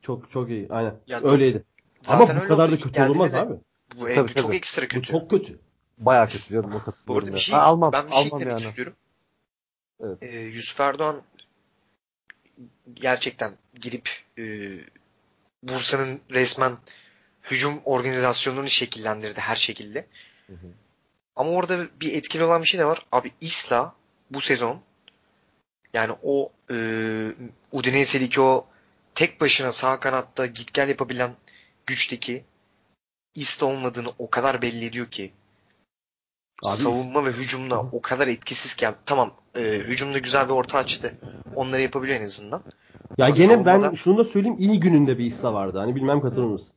Çok 0.00 0.30
çok 0.30 0.50
iyi. 0.50 0.66
Aynen. 0.70 0.94
Ya, 1.06 1.20
Öyleydi. 1.22 1.64
Ama 2.06 2.28
bu 2.28 2.32
öyle 2.32 2.46
kadar 2.46 2.68
oldu. 2.68 2.76
da 2.76 2.82
kötü 2.82 3.02
olmaz 3.02 3.32
de 3.32 3.38
abi. 3.38 3.54
Bu, 4.00 4.08
e, 4.08 4.14
Tabii, 4.14 4.28
bu 4.28 4.34
çok 4.34 4.44
tabii. 4.44 4.56
ekstra 4.56 4.82
Bu 4.84 4.88
kötü. 4.88 5.12
çok 5.12 5.30
kötü. 5.30 5.58
Bayağı 5.98 6.28
kötü 6.28 6.52
canım 6.52 6.72
o. 6.74 6.92
Bu 7.06 7.18
arada 7.18 7.32
bir 7.34 7.38
şey, 7.38 7.54
Ha, 7.54 7.62
almam, 7.62 7.92
ben 7.92 8.06
bir 8.06 8.12
şey 8.12 8.26
almam 8.26 8.40
demek 8.40 8.52
yani. 8.52 8.68
istiyorum. 8.68 8.94
Evet. 10.00 10.18
Ee, 10.22 10.38
Yusuf 10.40 10.80
Erdoğan 10.80 11.22
gerçekten 12.94 13.52
girip 13.80 14.10
e, 14.38 14.44
Bursa'nın 15.62 16.20
resmen 16.30 16.72
hücum 17.50 17.80
organizasyonunu 17.84 18.68
şekillendirdi 18.68 19.40
her 19.40 19.56
şekilde. 19.56 20.06
Hı 20.46 20.52
hı. 20.52 20.66
Ama 21.36 21.50
orada 21.50 21.86
bir 22.00 22.14
etkili 22.14 22.44
olan 22.44 22.62
bir 22.62 22.66
şey 22.66 22.80
de 22.80 22.84
var. 22.84 23.06
Abi 23.12 23.30
Isla 23.40 23.94
bu 24.30 24.40
sezon 24.40 24.80
yani 25.94 26.14
o 26.22 26.52
e, 26.70 26.76
Udinese'deki 27.72 28.40
o 28.40 28.66
tek 29.14 29.40
başına 29.40 29.72
sağ 29.72 30.00
kanatta 30.00 30.46
git 30.46 30.74
gel 30.74 30.88
yapabilen 30.88 31.30
güçteki 31.86 32.44
Isla 33.34 33.66
olmadığını 33.66 34.08
o 34.18 34.30
kadar 34.30 34.62
belli 34.62 34.84
ediyor 34.84 35.06
ki. 35.06 35.32
Abi 36.64 36.76
savunma 36.76 37.24
ve 37.24 37.30
hücumda 37.30 37.80
o 37.80 38.02
kadar 38.02 38.28
etkisizken 38.28 38.94
tamam 39.06 39.34
e, 39.56 39.60
hücumda 39.62 40.18
güzel 40.18 40.48
bir 40.48 40.52
orta 40.52 40.78
açtı. 40.78 41.14
Onları 41.54 41.82
yapabiliyor 41.82 42.20
en 42.20 42.24
azından. 42.24 42.62
Ya 43.18 43.26
Ama 43.26 43.34
gene 43.36 43.64
ben 43.66 43.80
savunmada- 43.80 43.96
şunu 43.96 44.18
da 44.18 44.24
söyleyeyim 44.24 44.56
iyi 44.58 44.80
gününde 44.80 45.18
bir 45.18 45.24
İsa 45.24 45.54
vardı. 45.54 45.78
Hani 45.78 45.96
bilmem 45.96 46.20
katılır 46.20 46.46
mısın? 46.46 46.72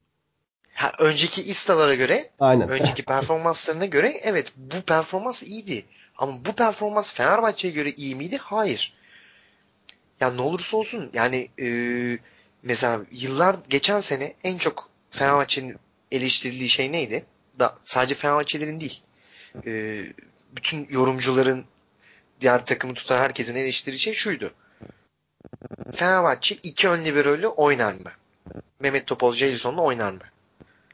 Ha, 0.74 0.92
önceki 1.00 1.42
istalara 1.42 1.96
göre, 1.96 2.30
Aynen. 2.40 2.70
önceki 2.70 3.04
performanslarına 3.06 3.86
göre 3.86 4.20
evet 4.24 4.54
bu 4.58 4.82
performans 4.82 5.44
iyiydi. 5.44 5.86
Ama 6.18 6.46
bu 6.46 6.52
performans 6.54 7.14
Fenerbahçe'ye 7.14 7.74
göre 7.74 7.92
iyi 7.92 8.16
miydi? 8.16 8.38
Hayır. 8.38 8.94
Ya 10.22 10.32
ne 10.32 10.42
olursa 10.42 10.78
olsun 10.78 11.10
yani 11.14 11.50
e, 11.62 11.68
mesela 12.64 13.02
yıllar 13.12 13.56
geçen 13.70 14.00
sene 14.00 14.34
en 14.44 14.58
çok 14.58 14.90
Fenerbahçe'nin 15.10 15.78
eleştirildiği 16.12 16.70
şey 16.70 16.92
neydi? 16.92 17.26
Da 17.60 17.78
sadece 17.82 18.16
Fenerbahçelerin 18.16 18.82
değil. 18.82 19.02
E, 19.66 20.04
bütün 20.56 20.88
yorumcuların 20.92 21.66
diğer 22.42 22.66
takımı 22.66 22.94
tutan 22.94 23.18
herkesin 23.20 23.56
eleştirdiği 23.56 24.00
şey 24.00 24.14
şuydu. 24.14 24.52
Fenerbahçe 25.96 26.56
iki 26.64 26.90
ön 26.90 27.06
libero'yla 27.06 27.50
oynar 27.50 27.94
mı? 27.94 28.12
Mehmet 28.80 29.08
Topal, 29.08 29.34
Jason'la 29.34 29.82
oynar 29.82 30.12
mı? 30.12 30.20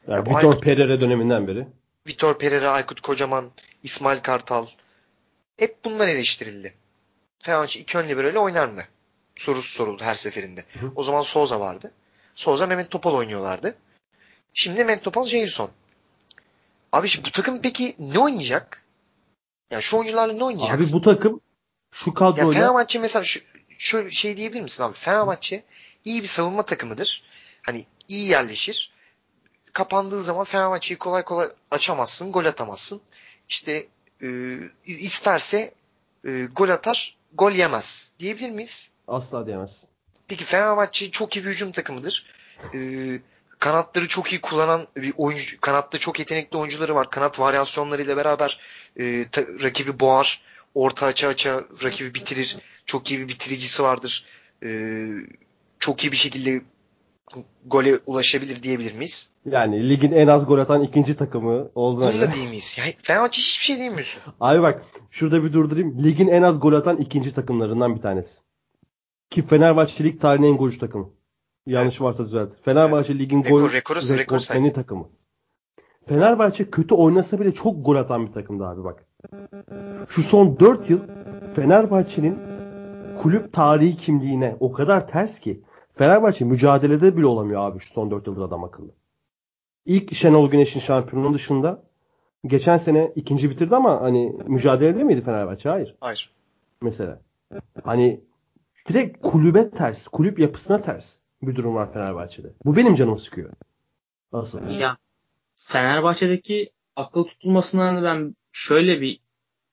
Yani 0.08 0.16
Ya 0.16 0.24
Vitor 0.38 0.54
Aykut- 0.54 0.60
Pereira 0.60 1.00
döneminden 1.00 1.48
beri. 1.48 1.66
Vitor 2.06 2.38
Pereira, 2.38 2.70
Aykut 2.70 3.00
Kocaman, 3.00 3.50
İsmail 3.82 4.18
Kartal 4.20 4.66
hep 5.56 5.84
bunlar 5.84 6.08
eleştirildi. 6.08 6.74
Fenerbahçe 7.38 7.80
iki 7.80 7.98
ön 7.98 8.08
libero'yla 8.08 8.40
oynar 8.40 8.66
mı? 8.66 8.82
Sorusu 9.38 9.72
soruldu 9.72 10.04
her 10.04 10.14
seferinde. 10.14 10.64
Hı 10.80 10.86
hı. 10.86 10.92
O 10.96 11.02
zaman 11.02 11.22
Souza 11.22 11.60
vardı. 11.60 11.92
Souza 12.34 12.66
Mehmet 12.66 12.90
Topal 12.90 13.14
oynuyorlardı. 13.14 13.76
Şimdi 14.54 14.78
Mehmet 14.78 15.04
Topal, 15.04 15.26
Jason. 15.26 15.70
Abi 16.92 17.08
şimdi 17.08 17.28
bu 17.28 17.30
takım 17.30 17.62
peki 17.62 17.96
ne 17.98 18.18
oynayacak? 18.18 18.84
Ya 19.70 19.80
şu 19.80 19.96
oyuncularla 19.96 20.32
ne 20.32 20.44
oynayacaksın? 20.44 20.76
Abi 20.76 20.92
bu 20.92 21.02
takım 21.02 21.40
şu 21.90 22.10
Ya 22.10 22.14
kadroyla 22.14 22.52
Fenerbahçe 22.52 22.98
mesela 22.98 23.24
şu, 23.24 23.40
şöyle 23.78 24.10
şey 24.10 24.36
diyebilir 24.36 24.62
misin 24.62 24.82
abi? 24.82 24.94
Fenerbahçe 24.94 25.64
iyi 26.04 26.22
bir 26.22 26.28
savunma 26.28 26.62
takımıdır. 26.62 27.22
Hani 27.62 27.86
iyi 28.08 28.28
yerleşir. 28.28 28.92
Kapandığı 29.72 30.22
zaman 30.22 30.44
Fenerbahçe'yi 30.44 30.98
kolay 30.98 31.24
kolay 31.24 31.48
açamazsın, 31.70 32.32
gol 32.32 32.44
atamazsın. 32.44 33.00
İşte 33.48 33.86
e, 34.22 34.58
isterse 34.84 35.74
e, 36.24 36.44
gol 36.44 36.68
atar, 36.68 37.16
gol 37.34 37.52
yemez 37.52 38.12
diyebilir 38.18 38.50
miyiz? 38.50 38.90
Asla 39.08 39.46
diyemezsin. 39.46 39.88
Peki 40.28 40.44
Fenerbahçe 40.44 41.10
çok 41.10 41.36
iyi 41.36 41.44
bir 41.44 41.50
hücum 41.50 41.72
takımıdır. 41.72 42.26
E, 42.74 42.78
kanatları 43.58 44.08
çok 44.08 44.32
iyi 44.32 44.40
kullanan 44.40 44.86
bir 44.96 45.12
oyuncu, 45.16 45.60
kanatta 45.60 45.98
çok 45.98 46.18
yetenekli 46.18 46.56
oyuncuları 46.58 46.94
var. 46.94 47.10
Kanat 47.10 47.40
varyasyonlarıyla 47.40 48.16
beraber 48.16 48.60
e, 48.96 49.24
ta- 49.32 49.46
rakibi 49.62 50.00
boğar, 50.00 50.40
orta 50.74 51.06
aça 51.06 51.28
aça 51.28 51.64
rakibi 51.84 52.14
bitirir. 52.14 52.56
Çok 52.86 53.10
iyi 53.10 53.20
bir 53.20 53.28
bitiricisi 53.28 53.82
vardır. 53.82 54.24
E, 54.64 54.68
çok 55.78 56.04
iyi 56.04 56.12
bir 56.12 56.16
şekilde 56.16 56.60
gole 57.66 57.94
ulaşabilir 58.06 58.62
diyebilir 58.62 58.94
miyiz? 58.94 59.30
Yani 59.46 59.88
ligin 59.88 60.12
en 60.12 60.26
az 60.26 60.46
gol 60.46 60.58
atan 60.58 60.82
ikinci 60.82 61.16
takımı 61.16 61.70
olduğuna 61.74 62.12
Bunu 62.12 62.20
da 62.20 62.32
değil 62.32 62.48
miyiz? 62.48 62.76
Yani 62.78 62.94
Fenerbahçe 63.02 63.38
hiçbir 63.38 63.64
şey 63.64 63.76
diyemiyorsun. 63.78 64.22
Abi 64.40 64.62
bak 64.62 64.82
şurada 65.10 65.44
bir 65.44 65.52
durdurayım. 65.52 66.04
Ligin 66.04 66.28
en 66.28 66.42
az 66.42 66.60
gol 66.60 66.72
atan 66.72 66.96
ikinci 66.96 67.34
takımlarından 67.34 67.96
bir 67.96 68.00
tanesi. 68.00 68.38
Ki 69.30 69.42
Fenerbahçe 69.42 70.04
lig 70.04 70.20
tarihinin 70.20 70.52
en 70.52 70.56
golcü 70.56 70.78
takımı. 70.78 71.10
Yanlış 71.66 72.00
varsa 72.00 72.24
düzelt. 72.24 72.52
Fenerbahçe 72.62 73.18
ligin 73.18 73.42
Rekor- 73.42 73.50
gol 73.50 73.68
rekoru- 73.68 73.72
rekor 74.08 74.18
rekortmeni 74.18 74.72
takımı. 74.72 75.08
Fenerbahçe 76.06 76.70
kötü 76.70 76.94
oynasa 76.94 77.40
bile 77.40 77.54
çok 77.54 77.86
gol 77.86 77.96
atan 77.96 78.26
bir 78.26 78.32
takımdı 78.32 78.64
abi 78.66 78.84
bak. 78.84 79.04
Şu 80.08 80.22
son 80.22 80.60
4 80.60 80.90
yıl 80.90 81.00
Fenerbahçe'nin 81.54 82.38
kulüp 83.22 83.52
tarihi 83.52 83.96
kimliğine 83.96 84.56
o 84.60 84.72
kadar 84.72 85.08
ters 85.08 85.40
ki 85.40 85.62
Fenerbahçe 85.94 86.44
mücadelede 86.44 87.16
bile 87.16 87.26
olamıyor 87.26 87.60
abi 87.60 87.78
şu 87.78 87.92
son 87.92 88.10
4 88.10 88.26
yıldır 88.26 88.42
adam 88.42 88.64
akıllı. 88.64 88.90
İlk 89.86 90.14
Şenol 90.14 90.50
Güneş'in 90.50 90.80
şampiyonluğu 90.80 91.34
dışında 91.34 91.82
geçen 92.46 92.76
sene 92.76 93.12
ikinci 93.16 93.50
bitirdi 93.50 93.76
ama 93.76 94.00
hani 94.00 94.36
mücadelede 94.46 95.04
miydi 95.04 95.22
Fenerbahçe? 95.22 95.68
Hayır 95.68 95.96
Hayır. 96.00 96.32
mesela. 96.82 97.20
Hani 97.84 98.20
direkt 98.88 99.26
kulübe 99.26 99.70
ters, 99.70 100.08
kulüp 100.08 100.38
yapısına 100.38 100.80
ters 100.82 101.16
bir 101.42 101.56
durum 101.56 101.74
var 101.74 101.92
Fenerbahçe'de. 101.92 102.52
Bu 102.64 102.76
benim 102.76 102.94
canımı 102.94 103.18
sıkıyor. 103.18 103.52
Asıl. 104.32 104.68
Ya 104.68 104.96
Fenerbahçe'deki 105.54 106.70
akıl 106.96 107.24
tutulmasından 107.24 108.04
ben 108.04 108.36
şöyle 108.52 109.00
bir 109.00 109.20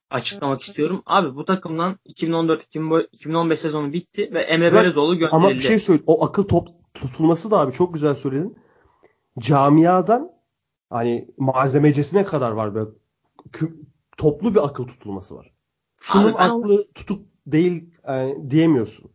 açıklamak 0.10 0.62
istiyorum. 0.62 1.04
Abi 1.06 1.36
bu 1.36 1.46
takımdan 1.46 1.96
2014-2015 2.06 3.56
sezonu 3.56 3.94
bitti 3.94 4.30
ve 4.34 4.40
Emre 4.40 4.72
Bırak- 4.72 4.84
Belezoğlu 4.84 5.14
gönderildi. 5.14 5.36
Ama 5.36 5.50
bir 5.50 5.60
şey 5.60 5.80
söyle. 5.80 6.04
O 6.08 6.26
akıl 6.26 6.44
top 6.44 6.68
tutulması 6.94 7.52
da 7.52 7.60
abi 7.60 7.74
çok 7.74 7.94
güzel 7.94 8.16
söyledin. 8.16 8.58
Camiadan 9.40 10.32
hani 10.90 11.28
malzemecesine 11.38 12.26
kadar 12.26 12.52
var 12.52 12.76
böyle 12.76 12.90
toplu 14.18 14.56
bir 14.56 14.66
akıl 14.66 14.88
tutulması 14.88 15.36
var. 15.36 15.54
Şunun 16.02 16.24
Abi 16.26 16.34
ben- 16.40 16.50
aklı 16.50 16.88
tutuk 16.94 17.26
değil 17.48 17.90
e, 18.08 18.36
diyemiyorsun. 18.50 19.12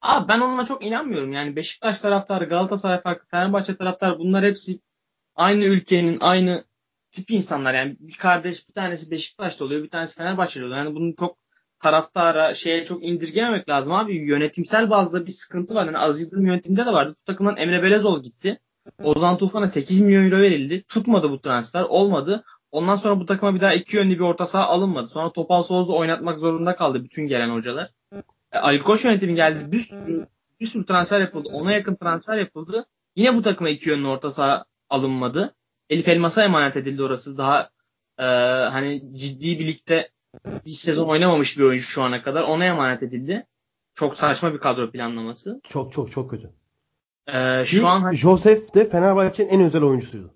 Abi 0.00 0.28
ben 0.28 0.40
onunla 0.40 0.64
çok 0.64 0.84
inanmıyorum. 0.84 1.32
Yani 1.32 1.56
Beşiktaş 1.56 1.98
taraftarı, 1.98 2.44
Galatasaray 2.44 3.00
farklı, 3.00 3.26
Fenerbahçe 3.28 3.76
taraftarı 3.76 4.18
bunlar 4.18 4.44
hepsi 4.44 4.80
aynı 5.34 5.64
ülkenin 5.64 6.18
aynı 6.20 6.64
tip 7.12 7.30
insanlar. 7.30 7.74
Yani 7.74 7.96
bir 8.00 8.16
kardeş 8.16 8.68
bir 8.68 8.74
tanesi 8.74 9.10
Beşiktaş'ta 9.10 9.64
oluyor, 9.64 9.82
bir 9.82 9.88
tanesi 9.88 10.16
Fenerbahçe'de 10.16 10.64
oluyor. 10.64 10.78
Yani 10.78 10.94
bunu 10.94 11.14
çok 11.16 11.38
taraftara 11.78 12.54
şeye 12.54 12.84
çok 12.84 13.04
indirgememek 13.04 13.68
lazım 13.68 13.92
abi. 13.92 14.16
Yönetimsel 14.16 14.90
bazda 14.90 15.26
bir 15.26 15.30
sıkıntı 15.30 15.74
var. 15.74 15.86
Yani 15.86 15.98
Aziz 15.98 16.22
Yıldırım 16.22 16.46
yönetiminde 16.46 16.86
de 16.86 16.92
vardı. 16.92 17.14
Bu 17.20 17.24
takımdan 17.24 17.56
Emre 17.56 17.82
Belezoğlu 17.82 18.22
gitti. 18.22 18.60
Ozan 19.02 19.38
Tufan'a 19.38 19.68
8 19.68 20.00
milyon 20.00 20.24
euro 20.24 20.36
verildi. 20.40 20.82
Tutmadı 20.82 21.30
bu 21.30 21.40
transfer. 21.40 21.82
Olmadı. 21.82 22.44
Ondan 22.74 22.96
sonra 22.96 23.20
bu 23.20 23.26
takıma 23.26 23.54
bir 23.54 23.60
daha 23.60 23.74
iki 23.74 23.96
yönlü 23.96 24.14
bir 24.14 24.20
orta 24.20 24.46
saha 24.46 24.66
alınmadı. 24.66 25.08
Sonra 25.08 25.32
Topal 25.32 25.62
Soz'da 25.62 25.92
oynatmak 25.92 26.38
zorunda 26.38 26.76
kaldı 26.76 27.04
bütün 27.04 27.26
gelen 27.26 27.50
hocalar. 27.50 27.90
E, 28.52 28.58
Ali 28.58 28.82
Koç 28.82 29.04
yönetimi 29.04 29.34
geldi. 29.34 29.72
Bir 29.72 29.80
sürü, 29.80 30.26
bir 30.60 30.66
sürü 30.66 30.86
transfer 30.86 31.20
yapıldı. 31.20 31.48
Ona 31.52 31.72
yakın 31.72 31.94
transfer 31.94 32.38
yapıldı. 32.38 32.86
Yine 33.16 33.36
bu 33.36 33.42
takıma 33.42 33.68
iki 33.68 33.90
yönlü 33.90 34.06
orta 34.06 34.32
saha 34.32 34.64
alınmadı. 34.90 35.54
Elif 35.90 36.08
Elmas'a 36.08 36.44
emanet 36.44 36.76
edildi 36.76 37.02
orası. 37.02 37.38
Daha 37.38 37.70
e, 38.18 38.24
hani 38.70 39.02
ciddi 39.12 39.58
birlikte 39.58 40.10
bir 40.44 40.70
sezon 40.70 41.08
oynamamış 41.08 41.58
bir 41.58 41.64
oyuncu 41.64 41.84
şu 41.84 42.02
ana 42.02 42.22
kadar. 42.22 42.42
Ona 42.42 42.64
emanet 42.64 43.02
edildi. 43.02 43.46
Çok 43.94 44.16
saçma 44.16 44.52
bir 44.52 44.58
kadro 44.58 44.90
planlaması. 44.90 45.60
Çok 45.68 45.92
çok 45.92 46.12
çok 46.12 46.30
kötü. 46.30 46.50
E, 47.34 47.64
şu 47.64 47.86
an 47.86 48.00
hani- 48.00 48.16
Joseph 48.16 48.74
de 48.74 48.90
Fenerbahçe'nin 48.90 49.48
en 49.48 49.60
özel 49.60 49.82
oyuncusuydu. 49.82 50.34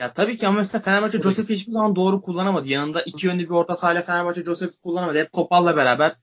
Ya 0.00 0.12
tabii 0.12 0.36
ki 0.36 0.46
ama 0.46 0.56
mesela 0.56 0.82
Fenerbahçe 0.82 1.22
Josef'i 1.22 1.54
hiçbir 1.54 1.72
zaman 1.72 1.96
doğru 1.96 2.22
kullanamadı. 2.22 2.68
Yanında 2.68 3.02
iki 3.02 3.26
yönlü 3.26 3.44
bir 3.44 3.50
orta 3.50 3.76
sahayla 3.76 4.02
Fenerbahçe 4.02 4.44
Josef'i 4.44 4.80
kullanamadı. 4.80 5.18
Hep 5.18 5.32
Topal'la 5.32 5.76
beraber 5.76 6.16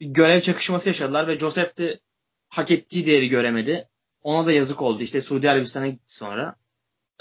bir 0.00 0.06
görev 0.06 0.40
çakışması 0.40 0.88
yaşadılar 0.88 1.26
ve 1.26 1.38
Joseph 1.38 1.78
de 1.78 2.00
hak 2.48 2.70
ettiği 2.70 3.06
değeri 3.06 3.28
göremedi. 3.28 3.88
Ona 4.22 4.46
da 4.46 4.52
yazık 4.52 4.82
oldu. 4.82 5.02
İşte 5.02 5.22
Suudi 5.22 5.50
Arabistan'a 5.50 5.88
gitti 5.88 6.14
sonra. 6.14 6.56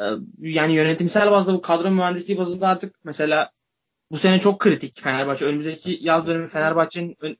Ee, 0.01 0.03
yani 0.39 0.73
yönetimsel 0.73 1.31
bazda 1.31 1.53
bu 1.53 1.61
kadro 1.61 1.91
mühendisliği 1.91 2.39
bazında 2.39 2.67
artık 2.67 2.95
mesela 3.03 3.51
bu 4.11 4.17
sene 4.17 4.39
çok 4.39 4.59
kritik 4.59 5.01
Fenerbahçe. 5.01 5.45
Önümüzdeki 5.45 5.99
yaz 6.01 6.27
dönemi 6.27 6.49
Fenerbahçe'nin 6.49 7.15
ön, 7.19 7.37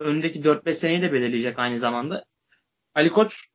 önündeki 0.00 0.40
4-5 0.40 0.72
seneyi 0.72 1.02
de 1.02 1.12
belirleyecek 1.12 1.58
aynı 1.58 1.78
zamanda. 1.78 2.24
Ali 2.94 3.10
Koç 3.10 3.48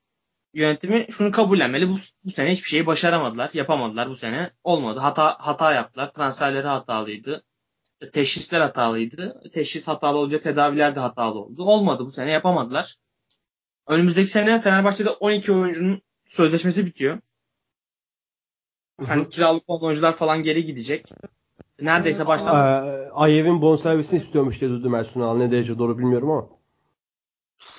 yönetimi 0.56 1.08
şunu 1.12 1.32
kabullenmeli. 1.32 1.89
Bu, 1.89 1.98
bu 2.24 2.32
sene 2.32 2.54
hiçbir 2.54 2.70
şeyi 2.70 2.86
başaramadılar. 2.86 3.50
Yapamadılar 3.54 4.10
bu 4.10 4.15
sene. 4.15 4.52
Olmadı. 4.63 5.00
Hata 5.00 5.36
hata 5.39 5.74
yaptılar. 5.74 6.13
Transferleri 6.13 6.68
hatalıydı. 6.68 7.44
Teşhisler 8.13 8.62
hatalıydı. 8.62 9.41
Teşhis 9.54 9.88
hatalı 9.88 10.18
olunca 10.18 10.39
tedaviler 10.39 10.96
de 10.96 11.00
hatalı 11.00 11.39
oldu. 11.39 11.63
Olmadı 11.63 12.06
bu 12.06 12.12
sene 12.12 12.32
yapamadılar. 12.32 12.96
Önümüzdeki 13.88 14.30
sene 14.30 14.62
Fenerbahçe'de 14.62 15.10
12 15.10 15.52
oyuncunun 15.52 16.02
sözleşmesi 16.28 16.86
bitiyor. 16.86 17.20
Hani 19.06 19.30
kiralık 19.30 19.63
olan 19.68 19.84
oyuncular 19.84 20.15
falan 20.15 20.44
geri 20.44 20.65
gidecek. 20.65 21.06
Neredeyse 21.82 22.28
baştan. 22.28 22.56
Ee, 22.56 23.10
Ayev'in 23.10 23.62
bonservisini 23.62 24.20
istiyormuş 24.20 24.62
diye 24.62 24.70
duydum 24.70 24.96
Ersun 24.96 25.22
Al. 25.22 25.38
Ne 25.38 25.52
derece 25.52 25.80
doğru 25.80 25.98
bilmiyorum 25.98 26.32
ama. 26.32 26.50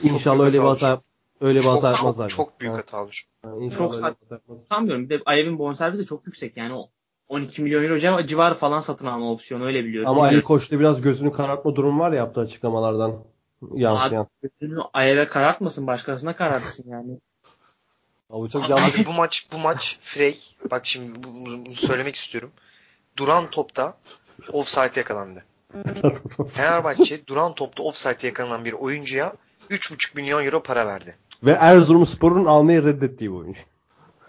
İnşallah 0.03 0.45
öyle 0.45 0.59
bir 0.59 0.65
hata 0.65 1.03
öyle 1.41 1.63
Çok, 1.63 1.81
çok, 1.81 1.85
yapmazlar. 1.85 2.29
çok 2.29 2.61
büyük 2.61 2.75
Ha, 2.75 2.79
hata 2.79 3.03
olur. 3.03 3.23
İnşallah 3.61 3.79
Çok 3.79 3.95
saçma. 3.95 4.17
Sanmıyorum. 4.69 5.11
Bir 5.11 5.19
de 5.19 5.23
Ayev'in 5.27 5.59
bonservisi 5.59 6.03
de 6.03 6.07
çok 6.07 6.27
yüksek 6.27 6.57
yani. 6.57 6.75
O 6.75 6.91
12 7.29 7.63
milyon 7.63 7.85
euro 7.85 8.27
civarı, 8.27 8.55
falan 8.55 8.81
satın 8.81 9.07
alma 9.07 9.31
opsiyonu 9.31 9.65
öyle 9.65 9.85
biliyorum. 9.85 10.11
Ama 10.11 10.27
Yani 10.27 10.35
Ali 10.35 10.45
Koç'ta 10.45 10.81
biraz 10.81 11.01
gözünü 11.01 11.33
karartma 11.33 11.77
durum 11.77 12.01
var 12.01 12.11
ya 12.11 12.17
yaptığı 12.17 12.41
açıklamalardan 12.41 13.25
yansıyan. 13.75 14.27
gözünü 14.43 14.81
Ayev'e 14.93 15.27
karartmasın 15.29 15.87
başkasına 15.87 16.37
karartsın 16.37 16.91
yani. 16.91 17.19
Abi 18.31 18.51
çok 18.51 18.71
yanlış. 18.71 19.01
Abi 19.01 19.07
bu 19.07 19.13
maç 19.13 19.47
bu 19.53 19.59
maç 19.59 19.99
Frey 20.01 20.39
bak 20.71 20.87
şimdi 20.87 21.23
bu- 21.25 21.35
bunu 21.35 21.75
söylemek 21.75 22.17
istiyorum. 22.17 22.51
Duran 23.17 23.51
topta 23.51 23.97
offside 24.53 24.91
yakalandı. 24.97 25.45
Fenerbahçe 26.49 27.27
duran 27.27 27.55
topta 27.55 27.83
offside 27.83 28.27
yakalanan 28.27 28.65
bir 28.65 28.73
oyuncuya 28.73 29.33
3,5 29.71 30.17
milyon 30.17 30.45
euro 30.45 30.63
para 30.63 30.87
verdi. 30.87 31.17
Ve 31.43 31.51
Erzurumspor'un 31.51 32.45
almayı 32.45 32.85
reddettiği 32.85 33.33
bu 33.33 33.37
oyuncu. 33.37 33.61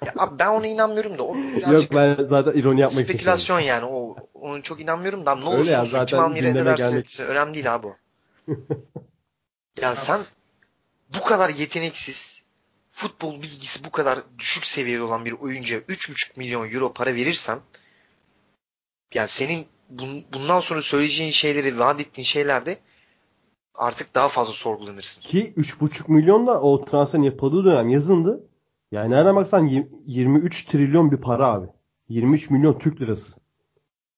Ya 0.05 0.13
abi 0.17 0.39
ben 0.39 0.47
ona 0.47 0.67
inanmıyorum 0.67 1.17
da 1.17 1.23
o 1.23 1.35
Yok 1.71 1.83
ben 1.91 2.15
zaten 2.19 2.51
ironi 2.59 2.81
yapmak 2.81 2.93
için 2.93 3.03
spekülasyon 3.03 3.59
yani 3.59 3.85
o 3.85 4.15
onu 4.33 4.63
çok 4.63 4.81
inanmıyorum 4.81 5.25
da 5.25 5.35
ne 5.35 5.45
Öyle 5.45 5.55
olursa 5.55 5.71
ya, 5.71 5.81
olsun 5.81 5.91
zaten 5.91 6.05
kim 6.05 6.19
almayı 6.19 6.43
reddederse 6.43 6.89
gelmek- 6.89 7.19
önemli 7.21 7.53
değil 7.53 7.75
abi 7.75 7.87
o. 7.87 7.95
ya 9.81 9.95
sen 9.95 10.19
bu 11.15 11.23
kadar 11.23 11.49
yeteneksiz 11.49 12.43
futbol 12.91 13.35
bilgisi 13.41 13.83
bu 13.83 13.91
kadar 13.91 14.19
düşük 14.39 14.65
seviyede 14.65 15.01
olan 15.03 15.25
bir 15.25 15.31
oyuncuya 15.31 15.79
3,5 15.79 16.39
milyon 16.39 16.71
euro 16.71 16.93
para 16.93 17.15
verirsen 17.15 17.59
yani 19.13 19.27
senin 19.27 19.67
bun- 19.95 20.23
bundan 20.33 20.59
sonra 20.59 20.81
söyleyeceğin 20.81 21.31
şeyleri 21.31 21.79
vaat 21.79 22.01
ettiğin 22.01 22.25
şeylerde 22.25 22.77
artık 23.77 24.15
daha 24.15 24.27
fazla 24.27 24.53
sorgulanırsın. 24.53 25.21
Ki 25.21 25.53
3,5 25.57 26.11
milyon 26.11 26.47
da 26.47 26.61
o 26.61 26.85
transferin 26.85 27.23
yapıldığı 27.23 27.65
dönem 27.65 27.89
yazındı. 27.89 28.43
Yani 28.91 29.11
nereden 29.11 29.35
baksan 29.35 29.65
y- 29.65 29.87
23 30.05 30.65
trilyon 30.65 31.11
bir 31.11 31.17
para 31.17 31.47
abi. 31.47 31.67
23 32.09 32.49
milyon 32.49 32.79
Türk 32.79 33.01
lirası. 33.01 33.33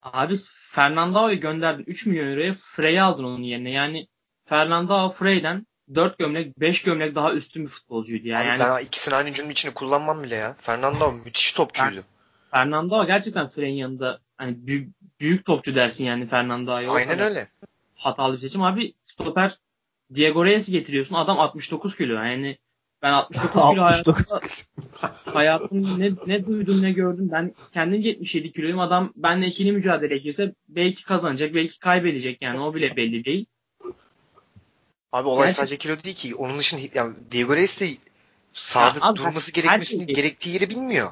Abi 0.03 0.35
Fernando'yu 0.51 1.39
gönderdin 1.39 1.83
3 1.87 2.05
milyon 2.05 2.27
euroya 2.27 2.53
Frey'i 2.57 3.01
aldın 3.01 3.23
onun 3.23 3.43
yerine. 3.43 3.71
Yani 3.71 4.07
Fernando 4.45 5.09
Frey'den 5.09 5.67
4 5.95 6.17
gömlek 6.17 6.59
5 6.59 6.83
gömlek 6.83 7.15
daha 7.15 7.33
üstün 7.33 7.63
bir 7.63 7.69
futbolcuydu 7.69 8.27
ya. 8.27 8.39
Abi 8.39 8.47
Yani 8.47 8.59
ben 8.59 8.85
ikisini 8.85 9.15
aynı 9.15 9.31
cümle 9.31 9.51
içinde 9.51 9.73
kullanmam 9.73 10.23
bile 10.23 10.35
ya. 10.35 10.55
Fernando 10.59 11.11
müthiş 11.11 11.51
topçuydu. 11.51 12.03
Fernando 12.51 13.05
gerçekten 13.05 13.47
Frey'in 13.47 13.75
yanında 13.75 14.19
hani 14.37 14.67
büyük, 14.67 14.95
büyük 15.19 15.45
topçu 15.45 15.75
dersin 15.75 16.05
yani 16.05 16.25
Fernando'ya. 16.25 16.91
O 16.91 16.93
Aynen 16.93 17.19
öyle. 17.19 17.49
Hatalı 17.99 18.35
bir 18.35 18.41
seçim. 18.41 18.61
Abi 18.61 18.93
stoper 19.05 19.57
Diego 20.15 20.45
Reyes'i 20.45 20.71
getiriyorsun. 20.71 21.15
Adam 21.15 21.39
69 21.39 21.95
kilo. 21.97 22.13
Yani 22.13 22.57
ben 23.01 23.11
69 23.13 23.71
kilo 23.71 23.83
69 23.83 24.25
hayatımda, 24.31 25.15
hayatımda 25.25 25.97
ne, 25.97 26.11
ne 26.27 26.45
duydum 26.45 26.81
ne 26.83 26.91
gördüm. 26.91 27.29
Ben 27.31 27.53
kendim 27.73 28.01
77 28.01 28.51
kiloyum. 28.51 28.79
Adam 28.79 29.13
benle 29.15 29.47
ikili 29.47 29.71
mücadele 29.71 30.17
girse 30.17 30.53
belki 30.69 31.05
kazanacak 31.05 31.53
belki 31.53 31.79
kaybedecek 31.79 32.41
yani 32.41 32.59
o 32.59 32.73
bile 32.75 32.95
belli 32.95 33.25
değil. 33.25 33.45
Abi 35.11 35.27
olay 35.27 35.43
Gerçek- 35.47 35.55
sadece 35.57 35.77
kilo 35.77 36.03
değil 36.03 36.15
ki. 36.15 36.35
Onun 36.35 36.59
dışında 36.59 36.81
yani 36.93 37.15
Diego 37.31 37.55
Reyes 37.55 37.81
de 37.81 37.85
Ya 37.85 38.93
abi, 39.01 39.17
durması 39.19 39.51
her 39.51 39.61
gerekmesini 39.63 40.05
şey- 40.05 40.15
gerektiği 40.15 40.53
yeri 40.53 40.69
bilmiyor. 40.69 41.11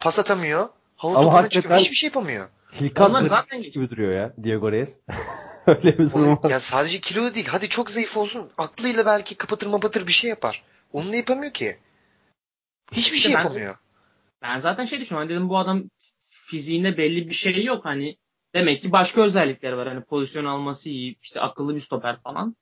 Pas 0.00 0.18
atamıyor. 0.18 0.68
Hava 0.96 1.12
Ama 1.14 1.22
topuna 1.24 1.38
hakikaten- 1.38 1.60
çıkıyor. 1.60 1.80
Hiçbir 1.80 1.96
şey 1.96 2.06
yapamıyor. 2.06 2.48
Zaten 2.80 3.22
zaten- 3.24 3.62
gibi 3.62 3.90
duruyor 3.90 4.12
ya 4.12 4.34
Diego 4.42 4.72
Reyes. 4.72 4.98
Öyle 5.66 5.98
bir 5.98 6.10
durum 6.10 6.38
var. 6.42 6.50
ya 6.50 6.60
sadece 6.60 7.00
kilo 7.00 7.34
değil. 7.34 7.46
Hadi 7.46 7.68
çok 7.68 7.90
zayıf 7.90 8.16
olsun. 8.16 8.50
Aklıyla 8.58 9.06
belki 9.06 9.34
kapatır 9.34 9.66
mapatır 9.66 10.06
bir 10.06 10.12
şey 10.12 10.30
yapar. 10.30 10.62
Onu 10.92 11.12
da 11.12 11.16
yapamıyor 11.16 11.52
ki. 11.52 11.78
Hiçbir 12.92 13.16
İşte 13.16 13.28
şey 13.28 13.34
ben- 13.36 13.42
yapamıyor. 13.42 13.76
Ben 14.42 14.58
zaten 14.58 14.84
şey 14.84 15.00
düşünüyorum. 15.00 15.28
Hani 15.28 15.36
dedim 15.36 15.48
bu 15.48 15.58
adam 15.58 15.84
fiziğinde 16.20 16.96
belli 16.96 17.28
bir 17.28 17.34
şey 17.34 17.64
yok. 17.64 17.84
Hani 17.84 18.16
demek 18.54 18.82
ki 18.82 18.92
başka 18.92 19.22
özellikleri 19.22 19.76
var. 19.76 19.88
Hani 19.88 20.00
pozisyon 20.04 20.44
alması 20.44 20.90
iyi, 20.90 21.16
işte 21.22 21.40
akıllı 21.40 21.74
bir 21.74 21.80
stoper 21.80 22.16
falan. 22.16 22.56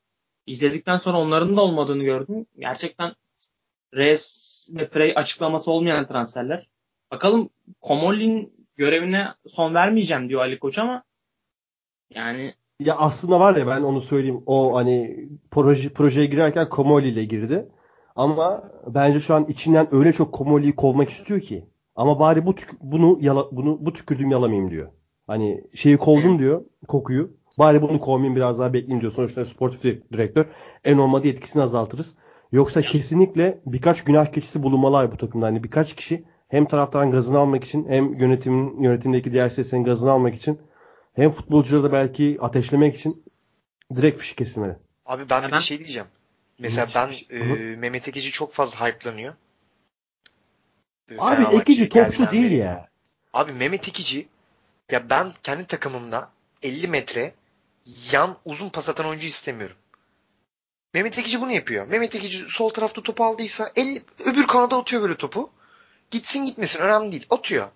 İzledikten 0.46 0.96
sonra 0.96 1.18
onların 1.18 1.56
da 1.56 1.60
olmadığını 1.62 2.04
gördüm. 2.04 2.46
Gerçekten 2.58 3.12
Reyes 3.94 4.68
ve 4.72 4.84
Frey 4.84 5.12
açıklaması 5.16 5.70
olmayan 5.70 6.06
transferler. 6.08 6.68
Bakalım 7.10 7.50
Komolli'nin 7.80 8.66
görevine 8.76 9.28
son 9.46 9.74
vermeyeceğim 9.74 10.28
diyor 10.28 10.40
Ali 10.40 10.58
Koç 10.58 10.78
ama 10.78 11.02
yani 12.10 12.54
Ya 12.80 12.96
aslında 12.96 13.40
var 13.40 13.56
ya 13.56 13.66
ben 13.66 13.82
onu 13.82 14.00
söyleyeyim. 14.00 14.42
O 14.46 14.74
hani 14.76 15.28
proje 15.50 15.88
projeye 15.88 16.26
girerken 16.26 16.68
Komoli 16.68 17.08
ile 17.08 17.24
girdi. 17.24 17.68
Ama 18.16 18.62
bence 18.86 19.20
şu 19.20 19.34
an 19.34 19.44
içinden 19.48 19.88
öyle 19.94 20.12
çok 20.12 20.32
Komoli'yi 20.32 20.76
kovmak 20.76 21.10
istiyor 21.10 21.40
ki. 21.40 21.66
Ama 21.96 22.20
bari 22.20 22.46
bu 22.46 22.54
tük- 22.54 22.80
bunu 22.80 23.18
yala, 23.20 23.46
bunu 23.52 23.78
bu 23.86 23.92
tükürdüğüm 23.92 24.30
yalamayayım 24.30 24.70
diyor. 24.70 24.88
Hani 25.26 25.64
şeyi 25.74 25.96
kovdum 25.96 26.38
diyor 26.38 26.64
kokuyu. 26.88 27.30
Bari 27.58 27.82
bunu 27.82 28.00
kovmayayım 28.00 28.36
biraz 28.36 28.58
daha 28.58 28.72
bekleyeyim 28.72 29.00
diyor. 29.00 29.12
Sonuçta 29.12 29.44
sportif 29.44 30.12
direktör. 30.12 30.46
En 30.84 30.98
olmadı 30.98 31.28
etkisini 31.28 31.62
azaltırız. 31.62 32.16
Yoksa 32.52 32.82
kesinlikle 32.82 33.60
birkaç 33.66 34.04
günah 34.04 34.26
keçisi 34.26 34.62
bulunmalı 34.62 35.12
bu 35.12 35.16
takımda. 35.16 35.46
Hani 35.46 35.64
birkaç 35.64 35.94
kişi 35.96 36.24
hem 36.48 36.64
taraftarın 36.64 37.10
gazını 37.10 37.38
almak 37.38 37.64
için 37.64 37.86
hem 37.88 38.14
yönetimin 38.14 38.82
yönetimdeki 38.82 39.32
diğer 39.32 39.48
seslerin 39.48 39.84
gazını 39.84 40.10
almak 40.10 40.34
için 40.34 40.58
hem 41.18 41.30
futbolcuları 41.30 41.82
da 41.82 41.92
belki 41.92 42.38
ateşlemek 42.40 42.96
için 42.96 43.24
direkt 43.96 44.20
fişi 44.20 44.36
kesilmeli. 44.36 44.76
Abi 45.06 45.30
ben 45.30 45.42
Ya 45.42 45.52
bir 45.52 45.60
şey 45.60 45.78
diyeceğim. 45.78 46.08
Mesela 46.58 46.86
ben 46.94 47.36
e, 47.36 47.76
Mehmet 47.76 48.08
Ekici 48.08 48.30
çok 48.30 48.52
fazla 48.52 48.86
hype'lanıyor. 48.86 49.34
E, 51.10 51.14
Abi 51.18 51.56
ekici 51.56 51.88
topçu 51.88 52.30
değil 52.30 52.44
beri. 52.44 52.56
ya. 52.56 52.88
Abi 53.32 53.52
Mehmet 53.52 53.88
Ekici 53.88 54.28
ya 54.90 55.10
ben 55.10 55.32
kendi 55.42 55.66
takımımda 55.66 56.30
50 56.62 56.88
metre 56.88 57.34
yan 58.12 58.36
uzun 58.44 58.68
pas 58.68 58.88
atan 58.88 59.06
oyuncu 59.06 59.26
istemiyorum. 59.26 59.76
Mehmet 60.94 61.18
Ekici 61.18 61.40
bunu 61.40 61.52
yapıyor. 61.52 61.86
Mehmet 61.86 62.16
Ekici 62.16 62.38
sol 62.38 62.70
tarafta 62.70 63.02
topu 63.02 63.24
aldıysa 63.24 63.72
50, 63.76 64.02
öbür 64.26 64.46
kanada 64.46 64.76
atıyor 64.76 65.02
böyle 65.02 65.16
topu. 65.16 65.50
Gitsin 66.10 66.46
gitmesin 66.46 66.80
önemli 66.80 67.12
değil. 67.12 67.26
Atıyor. 67.30 67.68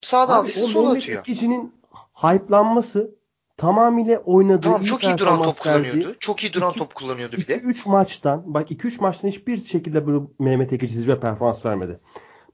Sağda 0.00 0.32
Abi 0.32 0.40
aldıysa 0.40 0.66
sola 0.66 0.88
Mehmet 0.88 1.02
atıyor. 1.02 1.20
Ekici'nin 1.20 1.74
hype'lanması 2.14 3.14
tamamıyla 3.56 4.18
oynadığı 4.18 4.60
Tamam 4.60 4.82
iyi 4.82 4.86
çok 4.86 5.04
iyi 5.04 5.18
duran 5.18 5.42
top 5.42 5.60
kullanıyordu. 5.60 6.14
Çok 6.20 6.44
iyi 6.44 6.52
duran 6.52 6.70
iki- 6.70 6.78
top 6.78 6.94
kullanıyordu 6.94 7.36
bir 7.36 7.46
de. 7.46 7.56
2-3 7.56 7.88
maçtan 7.88 8.42
bak 8.46 8.70
2-3 8.70 9.00
maçtan 9.00 9.28
hiçbir 9.28 9.64
şekilde 9.64 10.06
böyle 10.06 10.24
Mehmet 10.38 10.72
Ekici 10.72 10.98
zirve 10.98 11.20
performans 11.20 11.66
vermedi. 11.66 12.00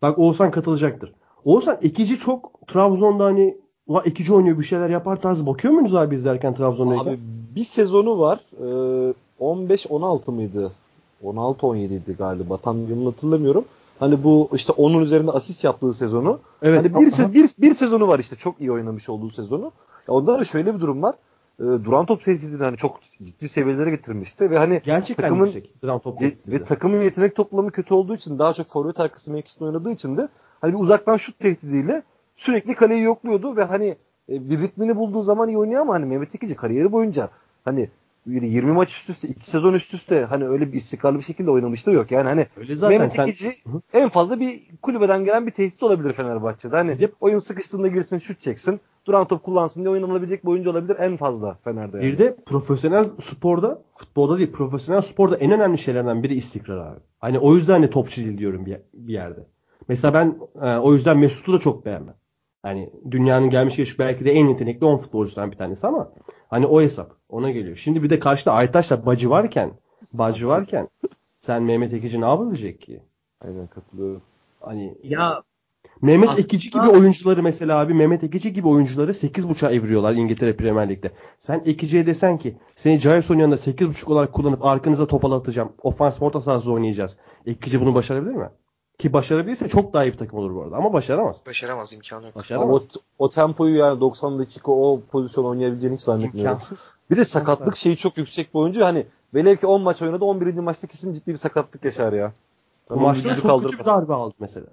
Bak 0.03 0.19
Oğuzhan 0.19 0.51
katılacaktır. 0.51 1.13
Oğuzhan 1.45 1.79
Ekici 1.83 2.19
çok 2.19 2.67
Trabzon'da 2.67 3.25
hani 3.25 3.57
Ulan 3.87 4.03
Ekici 4.07 4.33
oynuyor 4.35 4.59
bir 4.59 4.65
şeyler 4.65 4.89
yapar 4.89 5.21
tarzı 5.21 5.47
bakıyor 5.47 5.75
muyuz 5.75 5.95
abi 5.95 6.15
izlerken 6.15 6.55
Trabzon'dayken? 6.55 7.11
Abi 7.11 7.19
bir 7.57 7.65
sezonu 7.65 8.19
var. 8.19 8.41
Ee, 8.61 9.15
15-16 9.41 10.31
mıydı? 10.33 10.73
16-17 11.25 11.77
idi 11.95 12.15
galiba. 12.19 12.57
Tam 12.57 12.89
yılını 12.89 13.05
hatırlamıyorum. 13.05 13.65
Hani 14.01 14.25
bu 14.25 14.51
işte 14.55 14.73
onun 14.73 15.03
üzerinde 15.03 15.31
asist 15.31 15.65
yaptığı 15.65 15.95
sezonu. 15.95 16.41
evet. 16.63 16.79
Hani 16.79 16.95
bir, 16.95 17.11
se- 17.11 17.35
bir, 17.35 17.51
bir 17.59 17.75
sezonu 17.75 18.09
var 18.09 18.19
işte 18.19 18.37
çok 18.37 18.61
iyi 18.61 18.73
oynamış 18.73 19.09
olduğu 19.09 19.31
sezonu. 19.31 19.73
Ya 20.09 20.15
onda 20.15 20.41
da 20.41 20.45
şöyle 20.45 20.75
bir 20.75 20.81
durum 20.81 21.03
var. 21.03 21.15
Ee, 21.61 21.63
duran 21.65 22.07
top 22.07 22.25
tehdidini 22.25 22.63
hani 22.63 22.77
çok 22.77 23.03
ciddi 23.03 23.49
seviyelere 23.49 23.91
getirmişti 23.91 24.51
ve 24.51 24.59
hani 24.59 24.81
Gerçekten 24.85 25.23
takımın- 25.25 25.45
yüksek. 25.47 25.83
Duran 25.83 25.99
top 25.99 26.23
ve, 26.23 26.33
ve 26.47 26.65
takımın 26.65 27.03
yetenek 27.03 27.37
toplamı 27.37 27.71
kötü 27.71 27.95
olduğu 27.95 28.15
için 28.15 28.39
daha 28.39 28.53
çok 28.53 28.71
forvet 28.71 29.01
arkası 29.01 29.33
mevkisinde 29.33 29.65
oynadığı 29.65 29.91
için 29.93 30.17
de 30.17 30.29
hani 30.61 30.75
bir 30.75 30.79
uzaktan 30.79 31.17
şut 31.17 31.39
tehdidiyle 31.39 32.03
sürekli 32.37 32.75
kaleyi 32.75 33.03
yokluyordu 33.03 33.57
ve 33.57 33.65
hani 33.65 33.97
e, 34.29 34.51
bir 34.51 34.61
ritmini 34.61 34.97
bulduğu 34.97 35.23
zaman 35.23 35.49
iyi 35.49 35.59
oynuyor 35.59 35.81
ama 35.81 35.95
hani 35.95 36.07
Mehmet 36.07 36.35
Ekici 36.35 36.55
kariyeri 36.57 36.93
boyunca 36.93 37.29
hani 37.65 37.89
20 38.27 38.73
maç 38.73 38.89
üst 38.89 39.11
üste, 39.11 39.29
2 39.29 39.51
sezon 39.51 39.75
üst 39.75 39.95
üste 39.95 40.25
hani 40.25 40.45
öyle 40.45 40.73
bir 40.73 40.77
istikrarlı 40.77 41.19
bir 41.19 41.25
şekilde 41.25 41.51
oynamışlığı 41.51 41.93
yok. 41.93 42.11
Yani 42.11 42.29
hani 42.29 42.47
Öyle 42.57 42.77
zaten 42.77 42.99
Mehmet 42.99 43.17
sen 43.17 43.23
Ekici 43.27 43.57
en 43.93 44.09
fazla 44.09 44.41
bir 44.41 44.61
kulübeden 44.83 45.25
gelen 45.25 45.47
bir 45.47 45.51
tehdit 45.51 45.83
olabilir 45.83 46.13
Fenerbahçe'de. 46.13 46.77
Hani 46.77 47.01
de- 47.01 47.11
oyun 47.21 47.39
sıkıştığında 47.39 47.89
girsin 47.89 48.19
şut 48.19 48.41
çeksin. 48.41 48.81
Duran 49.07 49.25
top 49.25 49.43
kullansın 49.43 49.81
diye 49.81 49.91
oynanabilecek 49.91 50.45
bir 50.45 50.51
oyuncu 50.51 50.71
olabilir 50.71 50.97
en 50.99 51.17
fazla 51.17 51.59
Fener'de. 51.65 51.97
Yani. 51.97 52.07
bir 52.07 52.19
de 52.19 52.37
profesyonel 52.47 53.05
sporda, 53.23 53.83
futbolda 53.97 54.39
değil, 54.39 54.53
profesyonel 54.53 55.03
sporda 55.03 55.37
en 55.37 55.51
önemli 55.51 55.79
şeylerden 55.79 56.23
biri 56.23 56.35
istikrar 56.35 56.79
abi. 56.93 57.01
Hani 57.19 57.39
o 57.39 57.55
yüzden 57.55 57.73
hani 57.73 57.91
topçu 57.91 58.25
değil 58.25 58.39
diyorum 58.39 58.67
bir, 58.67 58.77
bir 58.95 59.13
yerde. 59.13 59.47
Mesela 59.89 60.15
ben 60.15 60.39
e, 60.67 60.79
o 60.79 60.93
yüzden 60.93 61.19
Mesut'u 61.19 61.53
da 61.53 61.59
çok 61.59 61.87
beğenmem. 61.87 62.15
Hani 62.63 62.91
dünyanın 63.11 63.51
gelmiş 63.51 63.77
geçmiş 63.77 63.99
belki 63.99 64.25
de 64.25 64.33
en 64.33 64.49
yetenekli 64.49 64.87
10 64.87 64.97
futbolcusundan 64.97 65.51
bir 65.53 65.57
tanesi 65.57 65.87
ama 65.87 66.13
hani 66.49 66.67
o 66.67 66.81
hesap 66.81 67.13
ona 67.29 67.51
geliyor. 67.51 67.77
Şimdi 67.77 68.03
bir 68.03 68.11
de 68.11 68.19
karşıda 68.21 68.53
Aytaş'la 68.53 69.07
Bacı 69.07 69.31
varken, 69.31 69.71
Bacı 70.13 70.49
varken 70.49 70.89
sen 71.41 71.63
Mehmet 71.63 71.93
Ekici 71.93 72.21
ne 72.21 72.25
yapabilecek 72.25 72.81
ki? 72.81 73.01
Aynen 73.45 73.67
katılıyorum. 73.67 74.23
Hani 74.61 74.95
Ya 75.03 75.43
Mehmet 76.03 76.29
Aslında- 76.29 76.45
Ekici 76.45 76.71
gibi 76.71 76.89
oyuncuları 76.89 77.43
mesela 77.43 77.79
abi 77.79 77.95
Mehmet 77.95 78.25
Ekici 78.25 78.53
gibi 78.53 78.69
oyuncuları 78.69 79.15
8.5'a 79.15 79.71
eviriyorlar 79.71 80.13
İngiltere 80.15 80.57
Premier 80.57 80.89
Lig'de. 80.89 81.11
Sen 81.39 81.63
Ekici'ye 81.67 82.07
desen 82.07 82.39
ki 82.39 82.57
seni 82.77 82.99
Jayson 82.99 83.39
yanında 83.39 83.57
8.5 83.57 84.09
olarak 84.13 84.33
kullanıp 84.33 84.65
arkanıza 84.65 85.07
topal 85.07 85.33
atacağım. 85.33 85.73
Ofans 85.83 86.23
orta 86.23 86.41
sahası 86.41 86.73
oynayacağız. 86.73 87.19
Ekici 87.47 87.81
bunu 87.81 87.95
başarabilir 87.95 88.35
mi? 88.35 88.49
Ki 89.01 89.13
başarabilirse 89.13 89.69
çok 89.69 89.93
daha 89.93 90.05
iyi 90.05 90.13
bir 90.13 90.17
takım 90.17 90.39
olur 90.39 90.55
bu 90.55 90.63
arada 90.63 90.77
ama 90.77 90.93
başaramaz. 90.93 91.43
Başaramaz 91.47 91.93
imkanı 91.93 92.25
yok. 92.27 92.33
Ama 92.37 92.43
Başaramaz. 92.43 92.83
o, 92.83 93.01
o 93.19 93.29
tempoyu 93.29 93.77
yani 93.77 94.01
90 94.01 94.39
dakika 94.39 94.73
o 94.73 95.01
pozisyon 95.11 95.45
oynayabileceğini 95.45 95.97
hiç 95.97 96.03
zannetmiyorum. 96.03 96.53
İmkansız. 96.53 96.95
Bir 97.11 97.17
de 97.17 97.25
sakatlık 97.25 97.77
şeyi 97.77 97.97
çok 97.97 98.19
yüksek 98.19 98.55
bir 98.55 98.59
oyuncu. 98.59 98.85
Hani 98.85 99.07
velev 99.35 99.57
ki 99.57 99.67
10 99.67 99.83
maç 99.83 100.03
oynadı 100.03 100.25
11. 100.25 100.55
maçta 100.55 100.87
kesin 100.87 101.13
ciddi 101.15 101.33
bir 101.33 101.37
sakatlık 101.39 101.85
yaşar 101.85 102.13
ya. 102.13 102.33
Bu 102.91 103.01
maçta 103.01 103.23
çok 103.23 103.31
kötü 103.35 103.43
bir 103.45 103.49
kaldırmaz. 103.49 103.87
darbe 103.87 104.15
aldı 104.15 104.35
mesela. 104.41 104.67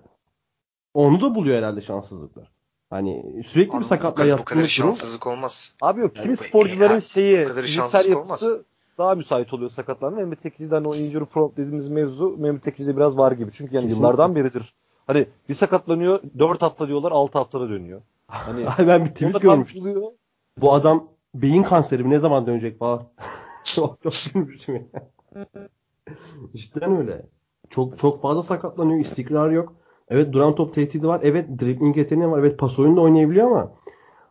Onu 0.94 1.22
da 1.22 1.36
buluyor 1.36 1.58
herhalde 1.58 1.82
şanssızlıklar. 1.82 2.52
Hani 2.90 3.44
sürekli 3.48 3.72
Abi 3.72 3.80
bir 3.80 3.86
sakatla 3.86 4.24
kadar, 4.24 4.40
bu 4.40 4.46
kadar 4.46 4.60
durum. 4.60 4.70
şanssızlık 4.70 5.28
olmaz. 5.28 5.74
Abi 5.82 6.02
yok 6.02 6.12
Yani 6.16 6.24
kimi 6.24 6.38
sporcuların 6.38 6.94
ya, 6.94 7.02
şeyi 7.02 7.46
fiziksel 7.46 8.10
yapısı 8.10 8.64
daha 8.98 9.16
müsait 9.16 9.54
oluyor 9.54 9.70
sakatlanma. 9.70 10.18
Mehmet 10.18 10.46
Ekici'den 10.46 10.84
o 10.84 10.96
injury 10.96 11.26
prompt 11.26 11.58
dediğimiz 11.58 11.88
mevzu 11.88 12.36
Mehmet 12.38 12.68
Ekici'de 12.68 12.98
biraz 12.98 13.18
var 13.18 13.32
gibi. 13.32 13.52
Çünkü 13.52 13.76
yani 13.76 13.84
Kesinlikle. 13.84 14.08
yıllardan 14.08 14.36
beridir. 14.36 14.74
Hani 15.08 15.26
bir 15.50 15.54
sakatlanıyor 15.54 16.20
4 16.40 16.62
hafta 16.62 16.88
diyorlar 16.88 17.12
6 17.12 17.38
haftada 17.38 17.70
dönüyor. 17.70 18.02
Hani 18.28 18.68
Ay 18.68 18.88
ben 18.88 19.06
bir 19.06 19.10
tweet 19.10 19.42
görmüştüm. 19.42 19.96
Bu 20.62 20.74
adam 20.74 21.08
beyin 21.36 21.64
kanseri 21.64 22.04
mi 22.04 22.10
ne 22.10 22.20
zaman 22.20 22.48
dönecek 22.48 22.80
falan. 22.80 23.04
Cidden 26.56 26.98
öyle. 26.98 27.26
Çok 27.70 28.00
çok 28.00 28.22
fazla 28.22 28.44
sakatlanıyor. 28.44 29.00
istikrar 29.00 29.50
yok. 29.50 29.74
Evet 30.10 30.34
duran 30.34 30.56
top 30.56 30.74
tehdidi 30.74 31.08
var. 31.08 31.20
Evet 31.24 31.50
dribbling 31.60 31.98
yeteneği 31.98 32.32
var. 32.32 32.40
Evet 32.40 32.60
pas 32.60 32.80
oyunu 32.80 32.96
da 32.96 33.02
oynayabiliyor 33.02 33.48
ama 33.48 33.72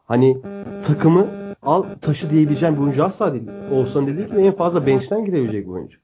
hani 0.05 0.43
takımı 0.87 1.46
al 1.67 1.85
taşı 2.03 2.31
diyebileceğim 2.31 2.77
bir 2.77 2.81
oyuncu 2.81 3.05
asla 3.05 3.33
değil. 3.33 3.45
Oğuzhan 3.73 4.07
dediği 4.07 4.27
gibi 4.27 4.41
en 4.41 4.57
fazla 4.57 4.87
bench'ten 4.87 5.25
girebilecek 5.25 5.67
bir 5.67 5.71
oyuncu. 5.71 5.99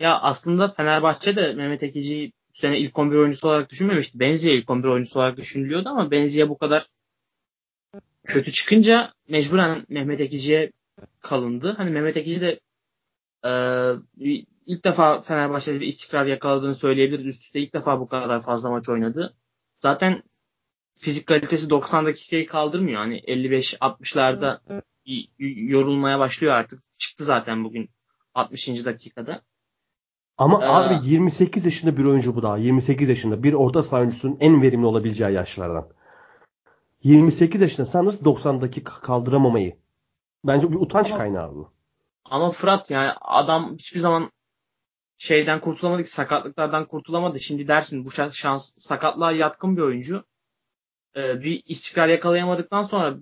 ya 0.00 0.20
aslında 0.20 0.68
Fenerbahçe 0.68 1.36
de 1.36 1.52
Mehmet 1.52 1.82
Ekici'yi 1.82 2.32
bu 2.54 2.58
sene 2.58 2.78
ilk 2.78 2.98
11 2.98 3.16
oyuncusu 3.16 3.48
olarak 3.48 3.70
düşünmemişti. 3.70 4.20
Benziye 4.20 4.54
ilk 4.54 4.70
11 4.70 4.88
oyuncusu 4.88 5.18
olarak 5.18 5.36
düşünülüyordu 5.36 5.88
ama 5.88 6.10
Benziye 6.10 6.48
bu 6.48 6.58
kadar 6.58 6.86
kötü 8.24 8.52
çıkınca 8.52 9.12
mecburen 9.28 9.86
Mehmet 9.88 10.20
Ekici'ye 10.20 10.72
kalındı. 11.20 11.74
Hani 11.76 11.90
Mehmet 11.90 12.16
Ekici 12.16 12.40
de 12.40 12.60
e, 13.44 13.50
ilk 14.66 14.84
defa 14.84 15.20
Fenerbahçe'de 15.20 15.80
bir 15.80 15.86
istikrar 15.86 16.26
yakaladığını 16.26 16.74
söyleyebiliriz. 16.74 17.26
Üst 17.26 17.42
üste 17.42 17.60
ilk 17.60 17.74
defa 17.74 18.00
bu 18.00 18.08
kadar 18.08 18.40
fazla 18.40 18.70
maç 18.70 18.88
oynadı. 18.88 19.34
Zaten 19.78 20.22
fizik 20.94 21.26
kalitesi 21.26 21.70
90 21.70 22.06
dakikayı 22.06 22.46
kaldırmıyor. 22.46 22.98
Hani 22.98 23.18
55-60'larda 23.18 24.60
y- 24.70 24.76
y- 24.76 24.82
yorulmaya 25.38 26.18
başlıyor 26.18 26.54
artık. 26.54 26.82
Çıktı 26.98 27.24
zaten 27.24 27.64
bugün 27.64 27.90
60. 28.34 28.84
dakikada. 28.84 29.42
Ama 30.38 30.64
Ee, 30.64 30.68
abi 30.68 31.10
28 31.10 31.64
yaşında 31.64 31.96
bir 31.96 32.04
oyuncu 32.04 32.36
bu 32.36 32.42
daha. 32.42 32.58
28 32.58 33.08
yaşında. 33.08 33.42
Bir 33.42 33.52
orta 33.52 33.82
saha 33.82 34.00
oyuncusunun 34.00 34.36
en 34.40 34.62
verimli 34.62 34.86
olabileceği 34.86 35.32
yaşlardan. 35.32 35.88
28 37.02 37.60
yaşında 37.60 37.86
sen 37.86 38.04
nasıl 38.06 38.24
90 38.24 38.60
dakika 38.62 39.00
kaldıramamayı? 39.00 39.76
Bence 40.44 40.70
bir 40.70 40.76
utanç 40.76 41.08
kaynağı 41.10 41.54
bu. 41.54 41.72
Ama 42.24 42.50
Fırat 42.50 42.90
yani 42.90 43.10
adam 43.20 43.74
hiçbir 43.74 44.00
zaman 44.00 44.30
şeyden 45.16 45.60
kurtulamadı 45.60 46.02
ki 46.02 46.10
sakatlıklardan 46.10 46.84
kurtulamadı. 46.84 47.40
Şimdi 47.40 47.68
dersin 47.68 48.04
bu 48.04 48.10
şans, 48.10 48.34
şans 48.34 48.74
sakatlığa 48.78 49.32
yatkın 49.32 49.76
bir 49.76 49.82
oyuncu. 49.82 50.24
Ee, 51.16 51.42
bir 51.42 51.62
istikrar 51.66 52.08
yakalayamadıktan 52.08 52.82
sonra 52.82 53.16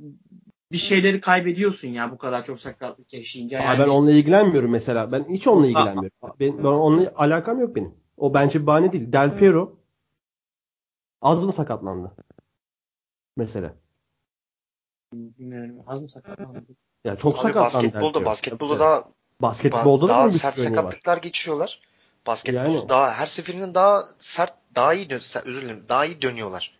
bir 0.72 0.76
şeyleri 0.76 1.20
kaybediyorsun 1.20 1.88
ya 1.88 2.10
bu 2.10 2.18
kadar 2.18 2.44
çok 2.44 2.60
sakatlık 2.60 3.12
yaşayınca. 3.12 3.60
Aa, 3.60 3.62
Yani, 3.62 3.78
ben 3.78 3.88
onunla 3.88 4.10
ilgilenmiyorum 4.10 4.70
mesela. 4.70 5.12
Ben 5.12 5.26
hiç 5.30 5.46
onunla 5.46 5.66
Aa. 5.66 5.68
ilgilenmiyorum. 5.68 6.10
Ben, 6.40 6.58
ben 6.58 6.64
onunla 6.64 7.12
alakam 7.16 7.60
yok 7.60 7.76
benim. 7.76 7.94
O 8.16 8.34
bence 8.34 8.60
bir 8.60 8.66
bahane 8.66 8.92
değil. 8.92 9.12
Del 9.12 9.36
Piero 9.36 9.76
az 11.22 11.44
mı 11.44 11.52
sakatlandı? 11.52 12.12
Mesela. 13.36 13.74
bilmiyorum 15.14 15.76
az 15.86 16.00
mı 16.00 16.08
sakatlandı? 16.08 16.66
Ya 17.04 17.16
çok 17.16 17.32
Abi 17.32 17.40
sakatlandı. 17.42 17.64
Basketbolda 17.64 18.24
basketbolda 18.24 18.78
daha 18.78 19.04
basketbolda 19.42 20.04
da 20.04 20.08
daha 20.08 20.26
bir 20.26 20.30
sert 20.30 20.58
örneği 20.58 20.70
var. 20.70 20.76
sakatlıklar 20.76 21.16
geçiriyorlar. 21.16 21.80
Basketbolda 22.26 22.78
Yani. 22.78 22.88
daha 22.88 23.12
her 23.12 23.26
seferinde 23.26 23.74
daha 23.74 24.04
sert, 24.18 24.54
daha 24.74 24.94
iyi 24.94 25.10
dön 25.10 25.20
özür 25.44 25.62
dilerim, 25.62 25.82
daha 25.88 26.06
iyi 26.06 26.22
dönüyorlar. 26.22 26.78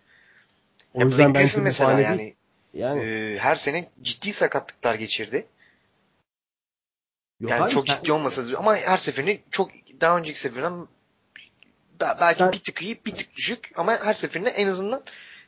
O 0.95 1.01
yüzden 1.05 1.33
Griffin 1.33 1.61
bu 1.61 1.65
mesela 1.65 2.01
yani 2.01 2.19
değil. 2.19 2.35
Yani 2.75 3.03
e, 3.03 3.39
her 3.39 3.55
sene 3.55 3.89
ciddi 4.03 4.33
sakatlıklar 4.33 4.95
geçirdi. 4.95 5.47
yok 7.41 7.51
Yani 7.51 7.63
abi, 7.63 7.71
çok 7.71 7.89
sen- 7.89 7.97
ciddi 7.97 8.13
olmasa 8.13 8.53
da 8.53 8.59
ama 8.59 8.77
her 8.77 8.97
seferinde 8.97 9.41
çok 9.51 9.71
daha 10.01 10.19
önceki 10.19 10.39
seferinden 10.39 10.81
be- 12.01 12.17
belki 12.21 12.39
Sen- 12.39 12.53
bir 12.53 12.59
tık 12.59 12.83
iyi, 12.83 13.01
bir 13.07 13.11
tık 13.15 13.37
düşük 13.37 13.73
ama 13.77 13.93
her 14.05 14.15
seferinde 14.15 14.51
en 14.51 14.67
azından 14.67 15.03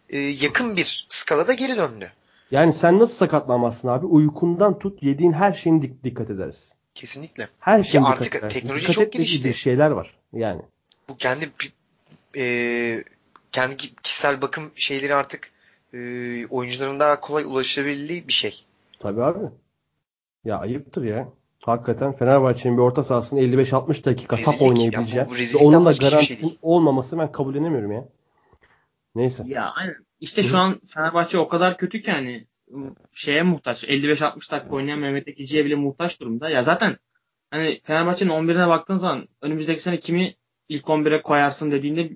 e, 0.08 0.18
yakın 0.18 0.76
bir 0.76 1.06
skalada 1.08 1.52
geri 1.52 1.76
döndü. 1.76 2.12
Yani 2.50 2.72
sen 2.72 2.98
nasıl 2.98 3.14
sakatlanmazsın 3.14 3.88
abi? 3.88 4.06
Uykundan 4.06 4.78
tut 4.78 5.02
yediğin 5.02 5.32
her 5.32 5.52
şeyin 5.52 5.80
dik- 5.82 6.04
dikkat 6.04 6.30
ederiz. 6.30 6.74
Kesinlikle. 6.94 7.48
Her 7.60 7.82
şeyin 7.82 8.04
artık 8.04 8.34
edersin. 8.34 8.54
teknoloji 8.60 8.82
dikkat 8.82 8.94
çok 8.94 9.12
gelişti. 9.12 9.44
bir 9.44 9.54
şeyler 9.54 9.90
var. 9.90 10.14
Yani. 10.32 10.62
Bu 11.08 11.16
kendi 11.16 11.50
e, 12.36 13.04
kendi 13.52 13.76
kişisel 13.76 14.42
bakım 14.42 14.72
şeyleri 14.74 15.14
artık 15.14 15.50
e, 15.92 16.46
oyuncuların 16.46 17.00
daha 17.00 17.20
kolay 17.20 17.44
ulaşabildiği 17.44 18.28
bir 18.28 18.32
şey. 18.32 18.64
Tabii 18.98 19.22
abi. 19.22 19.38
Ya 20.44 20.58
ayıptır 20.58 21.04
ya. 21.04 21.28
Hakikaten 21.60 22.12
Fenerbahçe'nin 22.12 22.76
bir 22.76 22.82
orta 22.82 23.04
sahasını 23.04 23.40
55-60 23.40 24.04
dakika 24.04 24.36
Rezillik. 24.36 24.58
tap 24.58 24.68
oynayabileceği 24.68 25.24
onun 25.60 25.86
da 25.86 25.92
şey 25.94 26.08
garantisinin 26.10 26.48
değil. 26.48 26.58
olmaması 26.62 27.18
ben 27.18 27.32
kabullenemiyorum 27.32 27.92
ya. 27.92 28.08
Neyse. 29.14 29.44
Ya 29.46 29.70
aynen. 29.76 29.96
İşte 30.20 30.42
şu 30.42 30.58
an 30.58 30.80
Fenerbahçe 30.86 31.38
o 31.38 31.48
kadar 31.48 31.76
kötü 31.76 32.00
ki 32.00 32.10
hani 32.12 32.46
şeye 33.12 33.42
muhtaç. 33.42 33.84
55-60 33.84 34.52
dakika 34.52 34.70
oynayan 34.70 34.98
Mehmet 34.98 35.28
Ekici'ye 35.28 35.64
bile 35.64 35.74
muhtaç 35.74 36.20
durumda. 36.20 36.48
Ya 36.48 36.62
zaten 36.62 36.96
hani 37.50 37.80
Fenerbahçe'nin 37.84 38.30
11'ine 38.30 38.68
baktığın 38.68 38.96
zaman 38.96 39.28
önümüzdeki 39.42 39.82
sene 39.82 39.96
kimi 39.96 40.34
ilk 40.68 40.84
11'e 40.84 41.22
koyarsın 41.22 41.70
dediğinde 41.70 42.10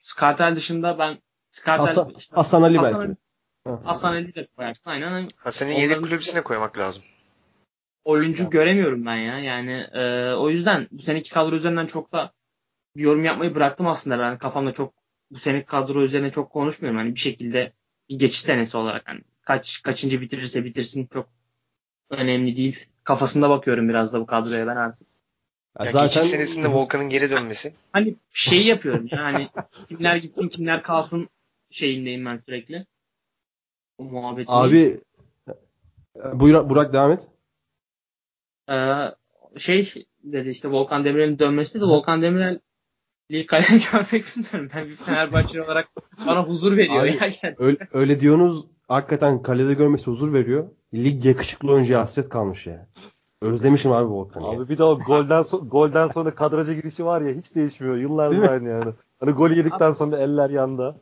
Skartel 0.00 0.56
dışında 0.56 0.98
ben 0.98 1.18
Skartel 1.50 1.86
Hasan, 1.86 2.14
işte, 2.18 2.34
Hasan 2.34 2.62
Ali 2.62 2.76
Hasan 2.78 3.00
belki. 3.00 3.16
Ali- 3.66 3.84
Hasan 3.84 4.12
Ali'yi 4.12 4.34
de 4.34 4.48
koyarsın. 4.56 4.82
Aynen. 4.84 5.28
Hasan'ın 5.36 5.70
Onların- 5.70 5.82
yedek 5.88 6.02
kulübüsüne 6.02 6.40
koymak 6.42 6.78
lazım. 6.78 7.04
oyuncu 8.04 8.42
Ya. 8.42 8.48
göremiyorum 8.48 9.06
ben 9.06 9.16
ya. 9.16 9.38
Yani 9.38 9.72
e, 9.92 10.32
o 10.32 10.50
yüzden 10.50 10.88
bu 10.92 10.98
seneki 10.98 11.30
kadro 11.30 11.56
üzerinden 11.56 11.86
çok 11.86 12.12
da 12.12 12.32
bir 12.96 13.02
yorum 13.02 13.24
yapmayı 13.24 13.54
bıraktım 13.54 13.86
aslında. 13.86 14.18
Ben 14.18 14.38
kafamda 14.38 14.72
çok 14.72 14.94
bu 15.30 15.38
seneki 15.38 15.66
kadro 15.66 16.02
üzerine 16.02 16.30
çok 16.30 16.50
konuşmuyorum. 16.50 16.98
Hani 17.00 17.14
bir 17.14 17.20
şekilde 17.20 17.72
bir 18.08 18.18
geçiş 18.18 18.40
senesi 18.40 18.76
olarak 18.76 19.02
hani 19.08 19.20
kaç 19.42 19.82
kaçıncı 19.82 20.20
bitirirse 20.20 20.64
bitirsin 20.64 21.08
çok 21.12 21.28
önemli 22.10 22.56
değil. 22.56 22.86
Kafasında 23.04 23.50
bakıyorum 23.50 23.88
biraz 23.88 24.12
da 24.12 24.20
bu 24.20 24.26
kadroya 24.26 24.66
ben 24.66 24.76
artık. 24.76 25.08
Ya 25.80 25.84
Ya 25.86 25.92
zaten 25.92 26.08
geçiş 26.08 26.22
senesinde 26.22 26.68
Volkan'ın 26.68 27.08
geri 27.08 27.30
dönmesi. 27.30 27.74
Hani 27.92 28.14
şeyi 28.30 28.66
yapıyorum 28.66 29.08
ya 29.10 29.24
hani 29.24 29.48
kimler 29.88 30.16
gitsin 30.16 30.48
kimler 30.48 30.82
kalsın 30.82 31.28
şeyindeyim 31.70 32.26
ben 32.26 32.42
sürekli. 32.46 32.86
O 33.98 34.04
muhabbetini. 34.04 34.54
abi 34.56 35.00
buyur 36.34 36.68
Burak 36.68 36.92
devam 36.92 37.12
et. 37.12 37.28
Ee, 38.70 39.04
şey 39.56 40.06
dedi 40.24 40.48
işte 40.50 40.70
Volkan 40.70 41.04
Demirel'in 41.04 41.38
dönmesi 41.38 41.80
de 41.80 41.84
Volkan 41.84 42.22
Demirel 42.22 42.60
lig 43.32 43.46
kaleye 43.46 43.80
görmek 43.92 44.24
istiyorum. 44.24 44.70
Ben 44.76 44.84
bir 44.84 44.94
Fenerbahçe 44.94 45.62
olarak 45.62 45.88
bana 46.26 46.42
huzur 46.42 46.76
veriyor. 46.76 47.02
Abi, 47.02 47.08
ya. 47.08 47.30
Yani 47.42 47.54
Öyle, 47.58 47.78
öyle 47.92 48.20
diyorsunuz 48.20 48.66
hakikaten 48.88 49.42
kalede 49.42 49.74
görmesi 49.74 50.06
huzur 50.06 50.32
veriyor. 50.32 50.68
Lig 50.94 51.24
yakışıklı 51.24 51.72
oyuncuya 51.72 52.00
hasret 52.00 52.28
kalmış 52.28 52.66
ya. 52.66 52.86
Özlemişim 53.42 53.92
abi 53.92 54.08
Volkan'ı. 54.08 54.44
ya. 54.44 54.50
Abi 54.50 54.68
bir 54.68 54.78
de 54.78 54.84
o 54.84 54.98
golden, 54.98 55.42
so- 55.42 55.68
golden 55.68 56.08
sonra 56.08 56.34
kadraja 56.34 56.72
girişi 56.72 57.04
var 57.04 57.20
ya 57.20 57.34
hiç 57.34 57.54
değişmiyor. 57.54 57.96
Yıllardır 57.96 58.42
aynı 58.42 58.68
yani. 58.68 58.92
Hani 59.20 59.32
gol 59.32 59.50
yedikten 59.50 59.92
sonra 59.92 60.18
eller 60.18 60.50
yanda. 60.50 60.96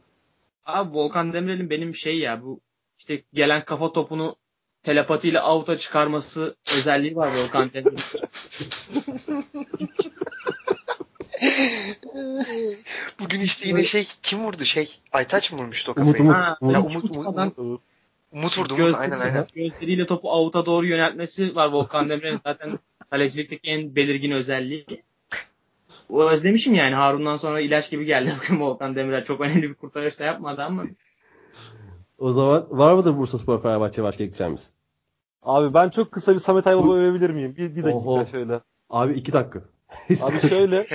Abi 0.67 0.95
Volkan 0.97 1.33
Demirel'in 1.33 1.71
benim 1.71 1.95
şey 1.95 2.19
ya 2.19 2.43
bu 2.43 2.61
işte 2.99 3.23
gelen 3.33 3.65
kafa 3.65 3.93
topunu 3.93 4.37
telepatiyle 4.83 5.41
out'a 5.41 5.79
çıkarması 5.79 6.57
özelliği 6.77 7.17
var 7.17 7.33
Volkan 7.37 7.71
Demirel'in. 7.75 7.99
Bugün 13.21 13.41
işte 13.41 13.69
yine 13.69 13.85
şey 13.85 14.09
kim 14.23 14.45
vurdu 14.45 14.65
şey? 14.65 14.99
Aytaç 15.13 15.53
mı 15.53 15.59
vurmuştu 15.59 15.93
o 15.97 16.01
Umut 16.01 16.13
kafayı? 16.13 16.31
Umut. 16.31 16.37
Ha, 16.37 16.57
Umut. 16.61 16.75
Ya 16.75 16.83
Umut, 16.83 17.17
Umut, 17.17 17.27
Umut, 17.59 17.81
Umut 18.33 18.59
vurdu 18.59 18.75
Umut 18.75 18.95
aynen 18.95 19.21
aynen. 19.21 19.47
Gözleriyle 19.55 20.07
topu 20.07 20.31
out'a 20.31 20.67
doğru 20.67 20.87
yöneltmesi 20.87 21.55
var 21.55 21.69
Volkan 21.69 22.11
Demirel'in 22.11 22.41
zaten 22.47 22.79
kalecilikteki 23.11 23.71
en 23.71 23.97
belirgin 23.97 24.31
özelliği. 24.31 24.87
O 26.09 26.31
özlemişim 26.31 26.75
yani 26.75 26.95
Harun'dan 26.95 27.37
sonra 27.37 27.61
ilaç 27.61 27.91
gibi 27.91 28.05
geldi 28.05 28.31
bugün 28.43 28.61
Volkan 28.61 28.97
Demirel. 28.97 29.25
Çok 29.25 29.41
önemli 29.41 29.63
bir 29.63 29.75
kurtarış 29.75 30.21
da 30.21 30.25
yapmadı 30.25 30.63
ama 30.65 30.83
O 32.19 32.33
zaman 32.33 32.67
var 32.71 32.95
mıdır 32.95 33.19
Bursa 33.19 33.39
Spor 33.39 33.63
Fenerbahçe 33.63 34.03
başka 34.03 34.25
ekleyeceğimiz? 34.25 34.71
Abi 35.43 35.75
ben 35.75 35.89
çok 35.89 36.13
kısa 36.13 36.35
bir 36.35 36.39
Samet 36.39 36.67
Aybaba 36.67 36.95
övebilir 36.95 37.31
miyim? 37.31 37.55
Bir, 37.57 37.77
bir 37.77 37.83
dakika 37.85 37.99
Oho. 37.99 38.27
şöyle. 38.27 38.61
Abi 38.91 39.13
iki 39.13 39.33
dakika. 39.33 39.61
Abi 40.23 40.49
şöyle 40.49 40.87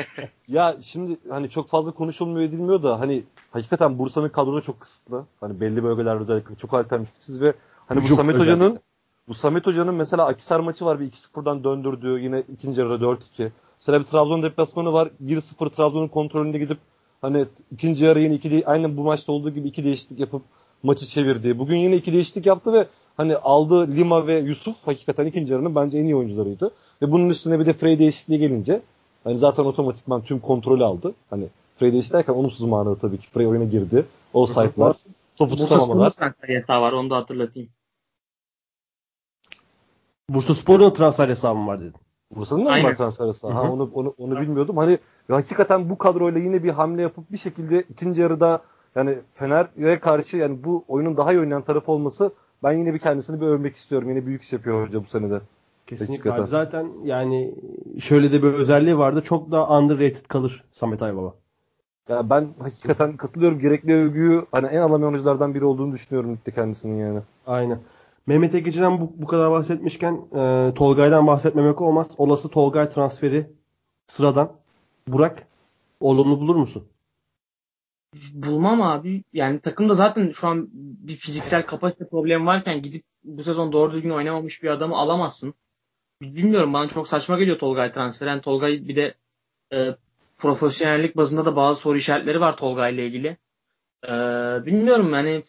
ya 0.47 0.78
şimdi 0.82 1.18
hani 1.30 1.49
çok 1.49 1.68
fazla 1.68 1.91
konuşulmuyor 1.91 2.49
edilmiyor 2.49 2.84
da 2.84 2.99
hani 2.99 3.24
hakikaten 3.51 3.99
Bursa'nın 3.99 4.30
kadrosu 4.30 4.66
çok 4.66 4.80
kısıtlı. 4.80 5.26
Hani 5.39 5.62
belli 5.62 5.84
bölgelerde 5.84 6.24
özellikle 6.24 6.55
çok 6.55 6.74
alternatifsiz 6.74 7.41
ve 7.41 7.53
hani 7.88 7.97
bu 7.97 8.03
Hücum 8.03 8.18
Samet 8.18 8.36
özellikle. 8.36 8.53
Hoca'nın 8.53 8.80
bu 9.28 9.34
Samet 9.34 9.68
Hoca'nın 9.68 9.95
mesela 9.95 10.26
Akisar 10.26 10.59
maçı 10.59 10.86
var 10.86 10.99
bir 10.99 11.12
2-0'dan 11.12 11.64
döndürdüğü 11.64 12.20
yine 12.20 12.43
ikinci 12.53 12.82
yarıda 12.82 13.05
4-2. 13.05 13.49
Mesela 13.82 14.00
bir 14.00 14.06
Trabzon 14.06 14.44
deplasmanı 14.44 14.94
var 14.94 15.10
1-0 15.26 15.70
Trabzon'un 15.70 16.08
kontrolünde 16.08 16.58
gidip 16.58 16.78
hani 17.22 17.46
ikinci 17.72 18.06
yarı 18.06 18.22
yine 18.22 18.34
iki 18.34 18.52
de, 18.52 18.64
aynen 18.66 18.98
bu 18.98 19.04
maçta 19.04 19.32
olduğu 19.32 19.50
gibi 19.50 19.68
iki 19.68 19.84
değişiklik 19.84 20.20
yapıp 20.20 20.42
maçı 20.84 21.06
çevirdi. 21.06 21.60
Bugün 21.60 21.78
yine 21.78 21.96
iki 21.96 22.14
değişiklik 22.14 22.46
yaptı 22.46 22.74
ve 22.74 22.88
hani 23.18 23.36
aldığı 23.36 23.88
Lima 23.88 24.28
ve 24.28 24.40
Yusuf 24.40 24.88
hakikaten 24.88 25.26
ikinci 25.26 25.54
yarının 25.54 25.76
bence 25.76 25.98
en 25.98 26.04
iyi 26.04 26.16
oyuncularıydı. 26.16 26.72
Ve 27.02 27.12
bunun 27.12 27.30
üstüne 27.30 27.60
bir 27.60 27.66
de 27.66 27.74
Frey 27.74 28.00
değişikliği 28.00 28.40
gelince 28.40 28.82
hani 29.24 29.40
zaten 29.40 29.64
otomatikman 29.64 30.22
tüm 30.22 30.40
kontrolü 30.40 30.84
aldı. 30.84 31.14
Hani 31.30 31.48
Frey 31.76 31.92
değişik 31.92 32.14
derken 32.14 32.34
olumsuz 32.34 32.62
manada 32.62 32.96
tabii 32.96 33.18
ki 33.18 33.28
Frey 33.30 33.48
oyuna 33.48 33.64
girdi. 33.64 34.06
O 34.34 34.46
saytlar, 34.46 34.96
topu 35.36 35.58
Bursa 35.58 35.80
tutamamalar. 35.80 36.12
transfer 36.12 36.50
yasağı 36.50 36.82
var 36.82 36.92
onu 36.92 37.10
da 37.10 37.16
hatırlatayım. 37.16 37.70
Bursa 40.30 40.56
Spor'un 40.56 40.94
transfer 40.94 41.30
hesabı 41.30 41.68
var 41.68 41.80
dedin. 41.80 41.94
Bursa'nın 42.36 42.66
da 42.66 42.76
mı 42.76 42.84
var 42.84 42.96
transfer 42.96 43.26
yasağı? 43.26 43.52
Ha, 43.52 43.62
onu, 43.62 43.90
onu, 43.94 44.14
onu 44.18 44.42
bilmiyordum. 44.42 44.78
Hani 44.78 45.00
hakikaten 45.30 45.90
bu 45.90 45.98
kadroyla 45.98 46.40
yine 46.40 46.64
bir 46.64 46.70
hamle 46.70 47.02
yapıp 47.02 47.32
bir 47.32 47.38
şekilde 47.38 47.82
ikinci 47.82 48.22
yarıda 48.22 48.62
yani 48.96 49.18
Fener'e 49.34 50.00
karşı 50.00 50.38
yani 50.38 50.64
bu 50.64 50.84
oyunun 50.88 51.18
daha 51.18 51.34
iyi 51.34 51.40
oynayan 51.40 51.62
tarafı 51.62 51.92
olması 51.92 52.32
ben 52.64 52.72
yine 52.72 52.94
bir 52.94 53.00
kendisini 53.00 53.42
bir 53.42 53.46
övmek 53.46 53.76
istiyorum. 53.76 54.10
Yine 54.10 54.26
büyük 54.26 54.42
iş 54.42 54.54
yapıyor 54.54 54.88
hoca 54.88 55.02
bu 55.02 55.06
senede. 55.06 55.42
Kesinlikle 55.88 56.34
abi. 56.34 56.48
Zaten 56.48 56.88
yani 57.04 57.56
şöyle 58.00 58.32
de 58.32 58.44
bir 58.44 58.54
özelliği 58.54 58.98
vardı. 58.98 59.22
Çok 59.26 59.52
da 59.52 59.70
underrated 59.70 60.26
kalır 60.28 60.64
Samet 60.72 61.02
Aybaba. 61.02 61.34
Ya 62.10 62.30
ben 62.30 62.50
hakikaten 62.60 63.18
katılıyorum. 63.18 63.60
Gerekli 63.60 63.96
övgüyü 63.96 64.46
hani 64.52 64.68
en 64.68 64.82
alamayan 64.82 65.12
oyunculardan 65.14 65.54
biri 65.54 65.66
olduğunu 65.66 65.94
düşünüyorum 65.94 66.34
ligde 66.34 66.52
kendisinin 66.52 66.98
yani. 66.98 67.20
Aynen. 67.48 67.80
Mehmet 68.28 68.55
Ekici'den 68.55 69.01
bu, 69.01 69.13
bu 69.17 69.28
kadar 69.28 69.51
bahsetmişken 69.51 70.13
e, 70.13 70.74
Tolgay'dan 70.74 71.28
bahsetmemek 71.28 71.82
olmaz. 71.82 72.07
Olası 72.17 72.49
Tolgay 72.49 72.89
transferi 72.89 73.49
sıradan. 74.07 74.51
Burak 75.07 75.47
olumlu 75.99 76.39
bulur 76.39 76.55
musun? 76.55 76.88
Bulmam 78.34 78.82
abi. 78.82 79.24
Yani 79.34 79.59
takımda 79.59 79.93
zaten 79.93 80.30
şu 80.30 80.47
an 80.47 80.69
bir 80.74 81.15
fiziksel 81.15 81.65
kapasite 81.65 82.07
problemi 82.07 82.45
varken 82.45 82.82
gidip 82.82 83.03
bu 83.24 83.43
sezon 83.43 83.72
doğru 83.72 83.91
düzgün 83.91 84.09
oynamamış 84.09 84.63
bir 84.63 84.69
adamı 84.69 84.97
alamazsın. 84.97 85.53
Bilmiyorum 86.22 86.74
bana 86.74 86.88
çok 86.88 87.07
saçma 87.07 87.39
geliyor 87.39 87.59
Tolgay 87.59 87.91
transferi. 87.91 88.30
Yani 88.30 88.41
Tolgay 88.41 88.88
bir 88.88 88.95
de 88.95 89.13
e, 89.74 89.95
profesyonellik 90.38 91.17
bazında 91.17 91.45
da 91.45 91.55
bazı 91.55 91.82
soru 91.82 91.97
işaretleri 91.97 92.41
var 92.41 92.57
Tolgay 92.57 92.93
ile 92.93 93.05
ilgili. 93.05 93.38
E, 94.07 94.11
bilmiyorum 94.65 95.13
yani 95.13 95.41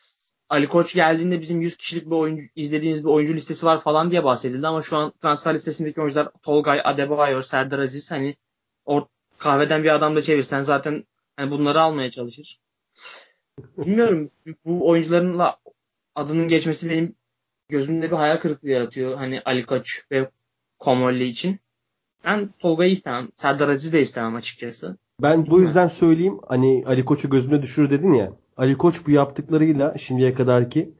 Ali 0.52 0.68
Koç 0.68 0.94
geldiğinde 0.94 1.40
bizim 1.40 1.60
100 1.60 1.76
kişilik 1.76 2.06
bir 2.06 2.16
oyuncu 2.16 2.44
izlediğimiz 2.56 3.04
bir 3.04 3.08
oyuncu 3.08 3.34
listesi 3.34 3.66
var 3.66 3.80
falan 3.80 4.10
diye 4.10 4.24
bahsedildi 4.24 4.66
ama 4.66 4.82
şu 4.82 4.96
an 4.96 5.12
transfer 5.22 5.54
listesindeki 5.54 6.00
oyuncular 6.00 6.28
Tolgay, 6.42 6.80
Adebayor, 6.84 7.42
Serdar 7.42 7.78
Aziz 7.78 8.10
hani 8.10 8.36
o 8.84 9.08
kahveden 9.38 9.84
bir 9.84 9.94
adam 9.94 10.16
da 10.16 10.22
çevirsen 10.22 10.62
zaten 10.62 11.04
hani 11.36 11.50
bunları 11.50 11.80
almaya 11.80 12.10
çalışır. 12.10 12.60
Bilmiyorum 13.76 14.30
bu 14.64 14.88
oyuncularınla 14.88 15.56
adının 16.14 16.48
geçmesi 16.48 16.90
benim 16.90 17.14
gözümde 17.68 18.10
bir 18.10 18.16
hayal 18.16 18.36
kırıklığı 18.36 18.70
yaratıyor. 18.70 19.16
Hani 19.16 19.42
Ali 19.44 19.66
Koç 19.66 20.06
ve 20.10 20.30
Komolli 20.78 21.24
için. 21.24 21.60
Ben 22.24 22.54
Tolga'yı 22.58 22.92
istemem. 22.92 23.28
Serdar 23.36 23.68
Aziz'i 23.68 23.92
de 23.92 24.00
istemem 24.00 24.36
açıkçası. 24.36 24.96
Ben 25.22 25.46
bu 25.46 25.60
yüzden 25.60 25.88
söyleyeyim. 25.88 26.40
Hani 26.48 26.84
Ali 26.86 27.04
Koç'u 27.04 27.30
gözüne 27.30 27.62
düşürür 27.62 27.90
dedin 27.90 28.14
ya. 28.14 28.32
Ali 28.56 28.78
Koç 28.78 29.06
bu 29.06 29.10
yaptıklarıyla 29.10 29.98
şimdiye 29.98 30.34
kadarki 30.34 30.94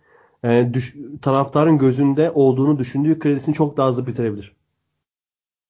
e, 0.44 0.70
düş- 0.72 0.94
taraftarın 1.22 1.78
gözünde 1.78 2.30
olduğunu 2.30 2.78
düşündüğü 2.78 3.18
kredisini 3.18 3.54
çok 3.54 3.76
daha 3.76 3.88
hızlı 3.88 4.06
bitirebilir. 4.06 4.56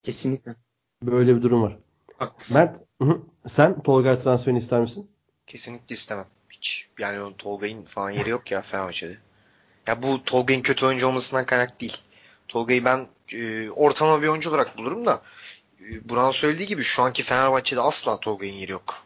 Kesinlikle. 0.03 0.55
Böyle 1.03 1.36
bir 1.36 1.42
durum 1.42 1.62
var. 1.62 1.78
Haklısın. 2.16 2.57
Mert, 2.57 2.76
hı 3.03 3.20
sen 3.46 3.82
Tolgay 3.82 4.18
transferini 4.18 4.59
ister 4.59 4.80
misin? 4.80 5.11
Kesinlikle 5.46 5.92
istemem. 5.94 6.26
Hiç 6.50 6.88
yani 6.98 7.20
o 7.20 7.36
Tolga'nın 7.36 7.82
falan 7.82 8.11
yeri 8.11 8.30
yok 8.30 8.50
ya 8.50 8.62
Fenerbahçe'de. 8.62 9.16
Ya 9.86 10.03
bu 10.03 10.24
Tolga'nın 10.24 10.62
kötü 10.62 10.86
oyuncu 10.86 11.07
olmasından 11.07 11.46
kaynak 11.46 11.80
değil. 11.80 11.96
Tolga'yı 12.48 12.84
ben 12.84 13.07
e, 13.32 13.70
ortalama 13.70 14.22
bir 14.22 14.28
oyuncu 14.28 14.50
olarak 14.50 14.78
bulurum 14.78 15.07
da 15.07 15.22
Buran 16.05 16.30
söylediği 16.30 16.68
gibi 16.68 16.83
şu 16.83 17.03
anki 17.03 17.22
Fenerbahçe'de 17.22 17.80
asla 17.80 18.20
Tolga'nın 18.20 18.53
yeri 18.53 18.72
yok. 18.72 19.03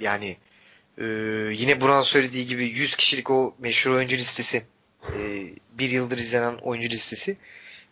Yani 0.00 0.36
e, 0.98 1.04
yine 1.52 1.80
Buran 1.80 2.00
söylediği 2.00 2.46
gibi 2.46 2.64
100 2.64 2.96
kişilik 2.96 3.30
o 3.30 3.54
meşhur 3.58 3.90
oyuncu 3.90 4.16
listesi 4.16 4.62
e, 5.16 5.46
bir 5.78 5.90
yıldır 5.90 6.18
izlenen 6.18 6.54
oyuncu 6.54 6.88
listesi 6.88 7.36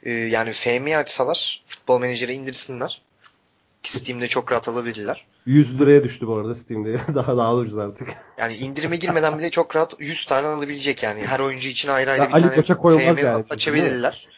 e, 0.03 0.11
yani 0.11 0.53
FM'yi 0.53 0.97
açsalar 0.97 1.65
futbol 1.67 2.01
menajeri 2.01 2.33
indirsinler. 2.33 3.03
Steam'de 3.83 4.29
çok 4.29 4.53
rahat 4.53 4.69
alabilirler. 4.69 5.27
100 5.47 5.81
liraya 5.81 6.05
düştü 6.05 6.27
bu 6.27 6.37
arada 6.37 6.55
Steam'de. 6.55 7.01
daha 7.15 7.37
daha 7.37 7.55
ucuz 7.55 7.79
artık. 7.79 8.09
Yani 8.39 8.57
indirime 8.57 8.97
girmeden 8.97 9.39
bile 9.39 9.51
çok 9.51 9.77
rahat 9.77 9.95
100 9.99 10.27
tane 10.27 10.47
alabilecek 10.47 11.03
yani. 11.03 11.27
Her 11.27 11.41
oyuncu 11.41 11.69
için 11.69 11.89
ayrı 11.89 12.11
ayrı 12.11 12.23
Ya 12.23 12.29
bir 12.29 12.35
Ali 12.35 12.43
tane 12.43 12.55
Koç'a 12.55 12.75
FM 12.75 13.19
yani. 13.25 13.45
açabilirler. 13.51 14.29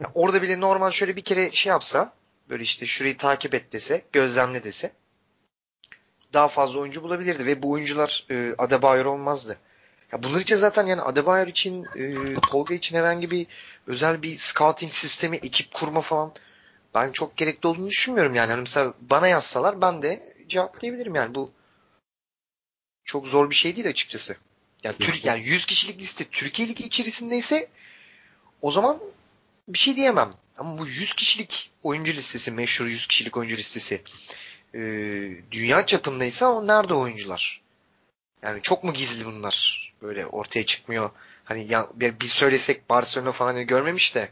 Ya 0.00 0.10
orada 0.14 0.42
bile 0.42 0.60
normal 0.60 0.90
şöyle 0.90 1.16
bir 1.16 1.20
kere 1.20 1.50
şey 1.50 1.70
yapsa 1.70 2.12
böyle 2.50 2.62
işte 2.62 2.86
şurayı 2.86 3.16
takip 3.16 3.54
et 3.54 3.72
dese, 3.72 4.02
gözlemle 4.12 4.64
dese 4.64 4.92
daha 6.32 6.48
fazla 6.48 6.78
oyuncu 6.78 7.02
bulabilirdi 7.02 7.46
ve 7.46 7.62
bu 7.62 7.70
oyuncular 7.70 8.26
e, 8.30 8.54
Adebayor 8.58 9.04
olmazdı. 9.04 9.58
Ya 10.12 10.22
bunlar 10.22 10.40
için 10.40 10.56
zaten 10.56 10.86
yani 10.86 11.02
Adebayor 11.02 11.46
için, 11.46 11.84
e, 11.84 12.34
Tolga 12.34 12.74
için 12.74 12.96
herhangi 12.96 13.30
bir 13.30 13.46
özel 13.86 14.22
bir 14.22 14.36
scouting 14.36 14.92
sistemi, 14.92 15.36
ekip 15.36 15.74
kurma 15.74 16.00
falan 16.00 16.32
ben 16.94 17.12
çok 17.12 17.36
gerekli 17.36 17.66
olduğunu 17.66 17.88
düşünmüyorum 17.88 18.34
yani. 18.34 18.50
Hani 18.50 18.60
mesela 18.60 18.94
bana 19.00 19.28
yazsalar 19.28 19.80
ben 19.80 20.02
de 20.02 20.34
cevaplayabilirim 20.48 21.14
yani 21.14 21.34
bu 21.34 21.50
çok 23.04 23.28
zor 23.28 23.50
bir 23.50 23.54
şey 23.54 23.76
değil 23.76 23.88
açıkçası. 23.88 24.36
Yani, 24.84 24.96
Türk, 24.98 25.24
yani 25.24 25.40
100 25.40 25.66
kişilik 25.66 26.00
liste 26.00 26.24
Türkiye 26.24 26.68
Ligi 26.68 26.84
içerisindeyse 26.84 27.68
o 28.62 28.70
zaman 28.70 28.98
bir 29.68 29.78
şey 29.78 29.96
diyemem. 29.96 30.34
Ama 30.58 30.78
bu 30.78 30.86
100 30.86 31.12
kişilik 31.12 31.70
oyuncu 31.82 32.12
listesi, 32.12 32.50
meşhur 32.50 32.86
100 32.86 33.06
kişilik 33.06 33.36
oyuncu 33.36 33.56
listesi 33.56 34.02
e, 34.74 34.80
dünya 35.50 35.86
çapındaysa 35.86 36.52
o 36.52 36.66
nerede 36.66 36.94
oyuncular? 36.94 37.62
Yani 38.42 38.62
çok 38.62 38.84
mu 38.84 38.92
gizli 38.92 39.24
bunlar? 39.26 39.86
Böyle 40.02 40.26
ortaya 40.26 40.66
çıkmıyor. 40.66 41.10
Hani 41.44 41.66
ya, 41.72 41.88
bir, 41.94 42.20
bir 42.20 42.26
söylesek 42.26 42.90
Barcelona 42.90 43.32
falan 43.32 43.66
görmemiş 43.66 44.14
de 44.14 44.28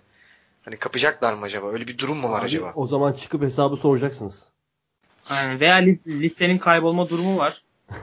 hani 0.64 0.76
kapacaklar 0.76 1.34
mı 1.34 1.44
acaba? 1.44 1.72
Öyle 1.72 1.86
bir 1.88 1.98
durum 1.98 2.16
mu 2.16 2.30
var 2.30 2.38
Abi, 2.38 2.46
acaba? 2.46 2.72
O 2.74 2.86
zaman 2.86 3.12
çıkıp 3.12 3.42
hesabı 3.42 3.76
soracaksınız. 3.76 4.48
Aynen. 5.30 5.60
Veya 5.60 5.74
li- 5.74 6.00
listenin 6.06 6.58
kaybolma 6.58 7.08
durumu 7.08 7.38
var. 7.38 7.62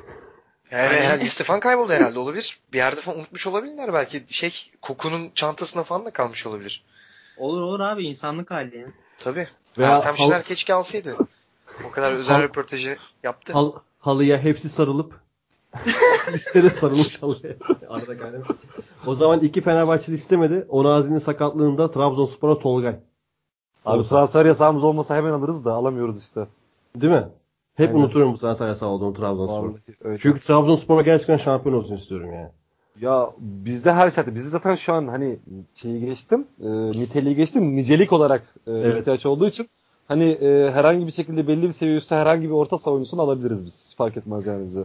Evet, 0.74 0.92
Aynen. 0.92 1.04
herhalde 1.04 1.26
liste 1.26 1.44
falan 1.44 1.60
kayboldu 1.60 1.94
herhalde 1.94 2.20
olabilir. 2.20 2.60
Bir 2.74 2.78
yerde 2.78 3.02
falan 3.02 3.20
unutmuş 3.20 3.48
olabilirler 3.48 3.94
belki. 3.94 4.24
Şey, 4.30 4.72
kokunun 4.82 5.32
çantasına 5.36 5.84
falan 5.84 6.06
da 6.06 6.12
kalmış 6.12 6.48
olabilir. 6.48 6.84
Olur 7.38 7.62
olur 7.62 7.80
abi 7.80 8.08
insanlık 8.08 8.52
hali 8.52 8.78
ya. 8.78 8.88
Tabii. 9.18 9.48
Veya 9.78 9.98
Ertem 9.98 10.16
hal- 10.16 10.26
Şener 10.26 10.44
keşke 10.44 10.74
alsaydı. 10.74 11.16
O 11.90 11.92
kadar 11.92 12.12
özel 12.14 12.36
Hal- 12.36 12.44
röportajı 12.44 12.98
yaptı. 13.24 13.54
Hal, 13.54 13.72
halıya 14.00 14.38
hepsi 14.38 14.70
sarılıp 14.70 15.20
listede 16.34 16.70
sarılmış 16.70 17.22
halıya. 17.24 17.54
Arda 17.90 18.18
Kaynar. 18.18 18.42
O 19.08 19.16
zaman 19.16 19.40
iki 19.40 19.62
Fenerbahçeli 19.62 20.16
istemedi. 20.16 20.66
Onazi'nin 20.70 21.18
sakatlığında 21.20 21.92
Trabzonspor'a 21.92 22.60
Tolgay. 22.60 22.96
Abi 23.86 24.00
Olsa. 24.00 24.10
transfer 24.16 24.46
yasağımız 24.46 24.84
olmasa 24.84 25.16
hemen 25.16 25.32
alırız 25.32 25.66
da 25.66 25.74
alamıyoruz 25.74 26.24
işte. 26.24 26.48
Değil 26.96 27.14
mi? 27.14 27.28
Hep 27.76 27.90
Aynen. 27.90 28.00
unutuyorum 28.00 28.34
bu 28.34 28.38
transfer 28.38 28.68
yasağı 28.68 28.90
olduğunu 28.90 29.14
Trabzonspor. 29.14 29.74
Çünkü 30.20 30.40
Trabzonspor'a 30.42 31.02
gerçekten 31.02 31.38
şampiyon 31.38 31.76
olsun 31.76 31.96
istiyorum 31.96 32.34
yani. 32.34 32.50
Ya 33.00 33.30
bizde 33.40 33.92
her 33.94 34.10
şartta. 34.10 34.36
Bizde 34.36 34.50
zaten 34.50 34.76
şu 34.76 34.94
an 34.94 35.08
hani 35.08 35.40
şeyi 35.76 36.06
geçtim. 36.06 36.48
E, 36.64 36.68
niteliği 36.92 37.36
geçtim. 37.36 37.76
Nicelik 37.76 38.14
olarak 38.14 38.56
e, 38.68 38.72
Evet. 38.72 39.00
ihtiyaç 39.02 39.26
olduğu 39.26 39.48
için 39.48 39.70
hani 40.08 40.24
e, 40.24 40.72
herhangi 40.72 41.08
bir 41.08 41.12
şekilde 41.12 41.48
belli 41.48 41.64
bir 41.68 41.72
seviye 41.72 41.98
üstü 41.98 42.16
herhangi 42.16 42.44
bir 42.50 42.54
orta 42.54 42.78
savuncusunu 42.78 43.22
alabiliriz 43.22 43.66
biz. 43.66 43.88
Hiç 43.90 43.98
fark 43.98 44.18
etmez 44.18 44.48
yani 44.48 44.68
bize. 44.68 44.84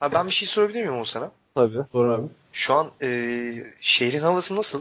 Abi 0.00 0.14
ben 0.14 0.26
bir 0.26 0.32
şey 0.32 0.48
sorabilir 0.48 0.80
miyim 0.86 1.00
o 1.00 1.04
sana? 1.04 1.30
Tabii. 1.54 1.78
Sonra 1.92 2.14
abi. 2.14 2.26
Şu 2.52 2.74
an 2.74 2.86
e, 3.02 3.08
şehrin 3.80 4.20
havası 4.20 4.56
nasıl? 4.56 4.80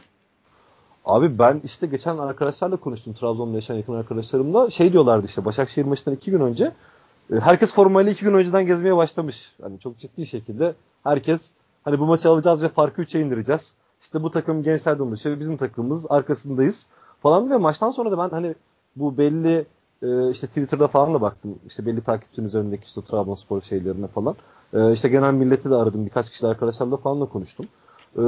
Abi 1.05 1.39
ben 1.39 1.61
işte 1.65 1.87
geçen 1.87 2.17
arkadaşlarla 2.17 2.77
konuştum. 2.77 3.13
Trabzon'da 3.13 3.55
yaşayan 3.55 3.75
yakın 3.75 3.93
arkadaşlarımla. 3.93 4.69
Şey 4.69 4.93
diyorlardı 4.93 5.25
işte 5.25 5.45
Başakşehir 5.45 5.85
maçından 5.85 6.15
iki 6.17 6.31
gün 6.31 6.39
önce. 6.39 6.71
e, 7.33 7.39
Herkes 7.39 7.73
formayla 7.73 8.11
iki 8.11 8.25
gün 8.25 8.33
önceden 8.33 8.65
gezmeye 8.65 8.95
başlamış. 8.97 9.53
Hani 9.61 9.79
çok 9.79 9.97
ciddi 9.97 10.25
şekilde 10.25 10.73
herkes 11.03 11.51
hani 11.83 11.99
bu 11.99 12.05
maçı 12.05 12.29
alacağız 12.29 12.63
ve 12.63 12.69
farkı 12.69 13.01
3'e 13.01 13.21
indireceğiz. 13.21 13.75
İşte 14.01 14.23
bu 14.23 14.31
takım 14.31 14.63
gençlerden 14.63 15.03
oluşuyor. 15.03 15.39
Bizim 15.39 15.57
takımımız 15.57 16.05
arkasındayız 16.09 16.89
falan 17.21 17.51
ve 17.51 17.57
maçtan 17.57 17.91
sonra 17.91 18.11
da 18.11 18.17
ben 18.17 18.29
hani 18.29 18.55
bu 18.95 19.17
belli 19.17 19.65
e, 20.01 20.29
işte 20.29 20.47
Twitter'da 20.47 20.87
falan 20.87 21.13
da 21.13 21.21
baktım. 21.21 21.59
İşte 21.67 21.85
belli 21.85 22.01
takipçinin 22.01 22.47
üzerindeki 22.47 22.85
işte 22.85 23.01
Trabzonspor 23.01 23.61
şeylerine 23.61 24.07
falan. 24.07 24.35
E, 24.73 24.91
işte 24.91 25.09
genel 25.09 25.33
milleti 25.33 25.69
de 25.69 25.75
aradım. 25.75 26.05
Birkaç 26.05 26.29
kişi 26.29 26.47
arkadaşlarla 26.47 26.97
falan 26.97 27.21
da 27.21 27.25
konuştum. 27.25 27.65
E, 28.17 28.23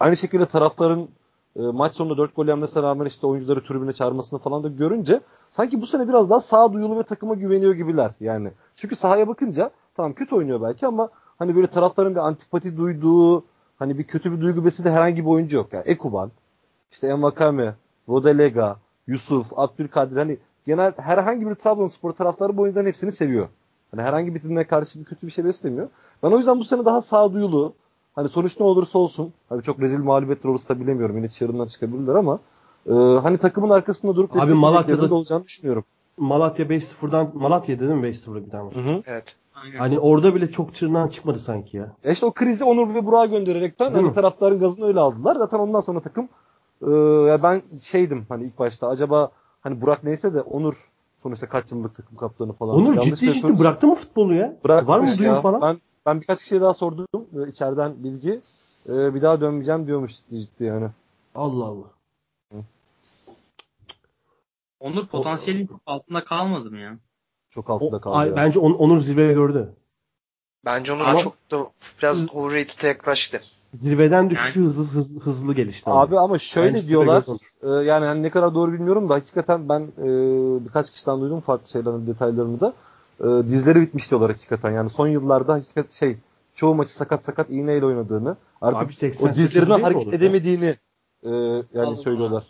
aynı 0.00 0.16
şekilde 0.16 0.46
taraftarın 0.46 1.08
maç 1.56 1.94
sonunda 1.94 2.16
4 2.16 2.36
gol 2.36 2.46
yenmesine 2.46 2.82
rağmen 2.82 3.06
işte 3.06 3.26
oyuncuları 3.26 3.64
tribüne 3.64 3.92
çağırmasını 3.92 4.38
falan 4.38 4.64
da 4.64 4.68
görünce 4.68 5.20
sanki 5.50 5.82
bu 5.82 5.86
sene 5.86 6.08
biraz 6.08 6.30
daha 6.30 6.40
sağduyulu 6.40 6.98
ve 6.98 7.02
takıma 7.02 7.34
güveniyor 7.34 7.74
gibiler 7.74 8.10
yani. 8.20 8.52
Çünkü 8.74 8.96
sahaya 8.96 9.28
bakınca 9.28 9.70
tamam 9.96 10.12
kötü 10.12 10.34
oynuyor 10.34 10.62
belki 10.62 10.86
ama 10.86 11.08
hani 11.38 11.56
böyle 11.56 11.66
taraftarın 11.66 12.14
bir 12.14 12.20
antipati 12.20 12.76
duyduğu 12.76 13.44
hani 13.78 13.98
bir 13.98 14.04
kötü 14.04 14.32
bir 14.32 14.40
duygu 14.40 14.64
beslediği 14.64 14.94
herhangi 14.94 15.24
bir 15.24 15.30
oyuncu 15.30 15.56
yok. 15.56 15.72
Yani 15.72 15.84
Ekuban, 15.86 16.30
işte 16.90 17.08
Envakame, 17.08 17.74
Rodelega, 18.08 18.76
Yusuf, 19.06 19.46
Abdülkadir 19.56 20.16
hani 20.16 20.38
genel 20.66 20.92
herhangi 20.96 21.46
bir 21.50 21.54
Trabzonspor 21.54 22.12
taraftarı 22.12 22.56
bu 22.56 22.62
oyuncuların 22.62 22.86
hepsini 22.86 23.12
seviyor. 23.12 23.48
Hani 23.90 24.02
herhangi 24.02 24.34
birine 24.34 24.64
karşı 24.64 25.00
bir 25.00 25.04
kötü 25.04 25.26
bir 25.26 25.32
şey 25.32 25.44
beslemiyor. 25.44 25.88
Ben 26.22 26.30
o 26.30 26.38
yüzden 26.38 26.58
bu 26.58 26.64
sene 26.64 26.84
daha 26.84 27.02
sağduyulu, 27.02 27.74
Hani 28.18 28.28
sonuç 28.28 28.60
ne 28.60 28.66
olursa 28.66 28.98
olsun. 28.98 29.32
Hani 29.48 29.62
çok 29.62 29.80
rezil 29.80 29.98
mağlubiyetler 29.98 30.50
olursa 30.50 30.80
bilemiyorum. 30.80 31.16
Yine 31.16 31.28
çığırından 31.28 31.66
çıkabilirler 31.66 32.14
ama 32.14 32.38
e, 32.86 32.92
hani 32.92 33.38
takımın 33.38 33.70
arkasında 33.70 34.16
durup 34.16 34.36
Abi 34.36 34.52
Malatya'da- 34.52 35.14
olacağını 35.14 35.44
düşünüyorum. 35.44 35.84
Malatya 36.16 36.66
5-0'dan 36.66 37.30
Malatya 37.34 37.80
değil 37.80 37.90
mi 37.90 38.06
5-0'a 38.06 38.46
bir 38.46 38.50
tane. 38.50 38.70
Hı 38.70 38.80
hı. 38.80 39.02
Evet. 39.06 39.36
Aynen. 39.62 39.78
Hani 39.78 39.98
orada 39.98 40.34
bile 40.34 40.50
çok 40.50 40.74
çırından 40.74 41.08
çıkmadı 41.08 41.38
sanki 41.38 41.76
ya. 41.76 41.92
E 42.04 42.12
işte 42.12 42.26
o 42.26 42.32
krizi 42.32 42.64
Onur 42.64 42.94
ve 42.94 43.06
Burak'a 43.06 43.26
göndererekten 43.26 43.92
hani 43.92 44.14
taraftarın 44.14 44.58
gazını 44.58 44.86
öyle 44.86 45.00
aldılar. 45.00 45.36
Zaten 45.36 45.58
ondan 45.58 45.80
sonra 45.80 46.00
takım 46.00 46.28
e, 46.86 46.90
ya 47.30 47.42
ben 47.42 47.62
şeydim 47.82 48.26
hani 48.28 48.44
ilk 48.44 48.58
başta 48.58 48.88
acaba 48.88 49.30
hani 49.60 49.80
Burak 49.82 50.04
neyse 50.04 50.34
de 50.34 50.40
Onur 50.40 50.90
sonuçta 51.22 51.48
kaç 51.48 51.72
yıllık 51.72 51.94
takım 51.94 52.16
kaptanı 52.16 52.52
falan. 52.52 52.74
Onur 52.74 52.94
Yanlış 52.94 53.04
ciddi 53.04 53.16
ciddi 53.16 53.36
yapıyoruz. 53.36 53.60
bıraktı 53.60 53.86
mı 53.86 53.94
futbolu 53.94 54.34
ya? 54.34 54.56
Bırakmış 54.64 54.88
Var 54.88 55.00
mı 55.00 55.08
ya. 55.08 55.18
duyum 55.18 55.34
falan? 55.34 55.60
Ben, 55.60 55.80
ben 56.06 56.20
birkaç 56.20 56.42
kişiye 56.42 56.60
daha 56.60 56.74
sordum 56.74 57.06
e, 57.14 57.48
içeriden 57.48 58.04
bilgi. 58.04 58.40
E, 58.88 59.14
bir 59.14 59.22
daha 59.22 59.40
dönmeyeceğim 59.40 59.86
diyormuş 59.86 60.16
ciddi 60.16 60.40
ciddi 60.40 60.64
yani. 60.64 60.88
Allah 61.34 61.64
Allah. 61.64 61.86
Onur 64.80 65.06
potansiyelin 65.06 65.66
çok 65.66 65.80
altında 65.86 66.24
kalmadı 66.24 66.70
mı 66.70 66.78
ya? 66.78 66.98
Çok 67.50 67.70
altında 67.70 67.96
O, 67.96 68.00
kaldı. 68.00 68.16
ay, 68.16 68.28
ya. 68.28 68.36
bence 68.36 68.58
On- 68.58 68.72
Onur 68.74 69.00
zirveye 69.00 69.32
gördü. 69.32 69.72
Bence 70.64 70.92
onu 70.92 71.02
Ama- 71.04 71.18
çok 71.18 71.50
da 71.50 71.66
biraz 72.02 72.34
overrated'a 72.34 72.86
yaklaştı. 72.86 73.38
Zirveden 73.74 74.30
düşüşü 74.30 74.60
hızlı, 74.60 74.84
hızlı, 74.98 75.20
hızlı 75.20 75.54
gelişti. 75.54 75.90
Abi 75.90 76.18
ama 76.18 76.38
şöyle 76.38 76.74
Bence 76.74 76.88
diyorlar. 76.88 77.24
e, 77.62 77.68
yani 77.84 78.06
hani 78.06 78.22
ne 78.22 78.30
kadar 78.30 78.54
doğru 78.54 78.72
bilmiyorum 78.72 79.08
da 79.08 79.14
hakikaten 79.14 79.68
ben 79.68 79.80
e, 79.80 80.04
birkaç 80.64 80.90
kişiden 80.90 81.20
duydum 81.20 81.40
farklı 81.40 81.68
şeylerin 81.68 82.06
detaylarını 82.06 82.60
da. 82.60 82.72
E, 83.20 83.24
dizleri 83.48 83.80
bitmiş 83.80 84.10
diyorlar 84.10 84.30
hakikaten. 84.32 84.70
Yani 84.70 84.90
son 84.90 85.06
yıllarda 85.08 85.52
hakikat 85.54 85.92
şey 85.92 86.16
çoğu 86.54 86.74
maçı 86.74 86.92
sakat 86.94 87.24
sakat 87.24 87.50
iğneyle 87.50 87.86
oynadığını 87.86 88.36
artık 88.60 88.82
Abi 88.82 88.92
88 88.92 89.70
o 89.70 89.76
mi 89.76 89.82
hareket 89.82 90.02
Onur 90.02 90.12
ya? 90.12 90.18
edemediğini 90.18 90.76
e, 91.22 91.28
yani 91.30 91.64
Allah 91.74 91.96
söylüyorlar. 91.96 92.44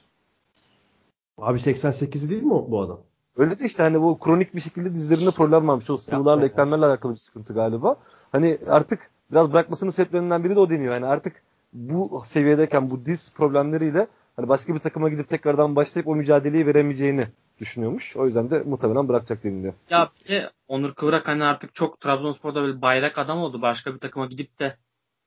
Abi 1.39 1.61
88 1.61 2.31
değil 2.31 2.43
mi 2.43 2.55
o- 2.55 2.71
bu 2.71 2.81
adam? 2.83 3.01
Öyle 3.39 3.59
de 3.59 3.65
işte 3.65 3.83
hani 3.83 4.03
bu 4.03 4.19
kronik 4.19 4.55
bir 4.55 4.61
şekilde 4.61 4.95
dizlerinde 4.95 5.31
problem 5.31 5.69
varmış. 5.69 5.91
O 5.91 5.97
sıvılarla 5.97 6.47
eklemlerle 6.47 6.87
alakalı 6.87 7.13
bir 7.13 7.19
sıkıntı 7.19 7.55
galiba. 7.55 7.97
Hani 8.33 8.59
artık 8.69 9.11
biraz 9.31 9.53
bırakmasının 9.53 9.91
sebeplerinden 9.91 10.45
biri 10.45 10.57
de 10.57 10.61
o 10.61 10.71
deniyor. 10.71 10.95
Yani 10.95 11.07
artık 11.07 11.43
bu 11.73 12.23
seviyedeyken 12.25 12.91
bu 12.91 13.05
diz 13.05 13.35
problemleriyle 13.35 14.07
hani 14.37 14.49
başka 14.49 14.75
bir 14.75 14.79
takıma 14.79 15.09
gidip 15.09 15.29
tekrardan 15.29 15.77
başlayıp 15.77 16.09
o 16.09 16.17
mücadeleyi 16.17 16.67
veremeyeceğini 16.67 17.27
düşünüyormuş. 17.59 18.17
O 18.17 18.27
yüzden 18.27 18.51
de 18.51 18.63
muhtemelen 18.67 19.09
bırakacak 19.09 19.45
deniliyor. 19.45 19.75
Ya 19.91 20.11
bir 20.17 20.29
de 20.29 20.51
Onur 20.69 20.95
Kıvrak 20.95 21.29
hani 21.29 21.45
artık 21.45 21.75
çok 21.75 22.01
Trabzonspor'da 22.01 22.63
böyle 22.63 22.83
bayrak 22.83 23.19
adam 23.19 23.39
oldu. 23.39 23.63
Başka 23.63 23.95
bir 23.95 23.99
takıma 23.99 24.27
gidip 24.27 24.59
de 24.59 24.77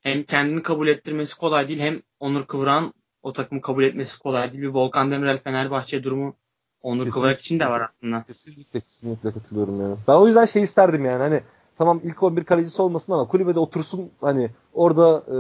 hem 0.02 0.24
kendini 0.24 0.64
kabul 0.64 0.88
ettirmesi 0.88 1.40
kolay 1.40 1.68
değil 1.68 1.80
hem 1.80 2.02
Onur 2.20 2.46
Kıvrak'ın 2.46 2.94
o 3.24 3.34
takımı 3.34 3.62
kabul 3.62 3.84
etmesi 3.84 4.20
kolay 4.20 4.52
değil. 4.52 4.64
Bir 4.64 4.68
Volkan 4.68 5.12
Demirel 5.12 5.38
Fenerbahçe 5.38 6.04
durumu 6.04 6.36
Onur. 6.84 7.10
Kıvrak 7.10 7.40
için 7.40 7.60
de 7.60 7.66
var 7.66 7.82
aslında. 7.82 8.24
Kesinlikle 8.24 8.80
kesinlikle 8.82 9.32
katılıyorum 9.32 9.82
yani. 9.82 9.96
Ben 10.08 10.14
o 10.14 10.28
yüzden 10.28 10.46
şey 10.46 10.64
isterdim 10.64 11.06
yani 11.06 11.22
hani 11.22 11.42
tamam 11.78 12.02
ilk 12.04 12.24
11 12.24 12.44
kalecisi 12.44 12.82
olmasın 12.82 13.14
ama 13.14 13.28
kulübede 13.28 13.60
otursun 13.60 14.12
hani 14.22 14.50
orada 14.74 15.24
e, 15.28 15.36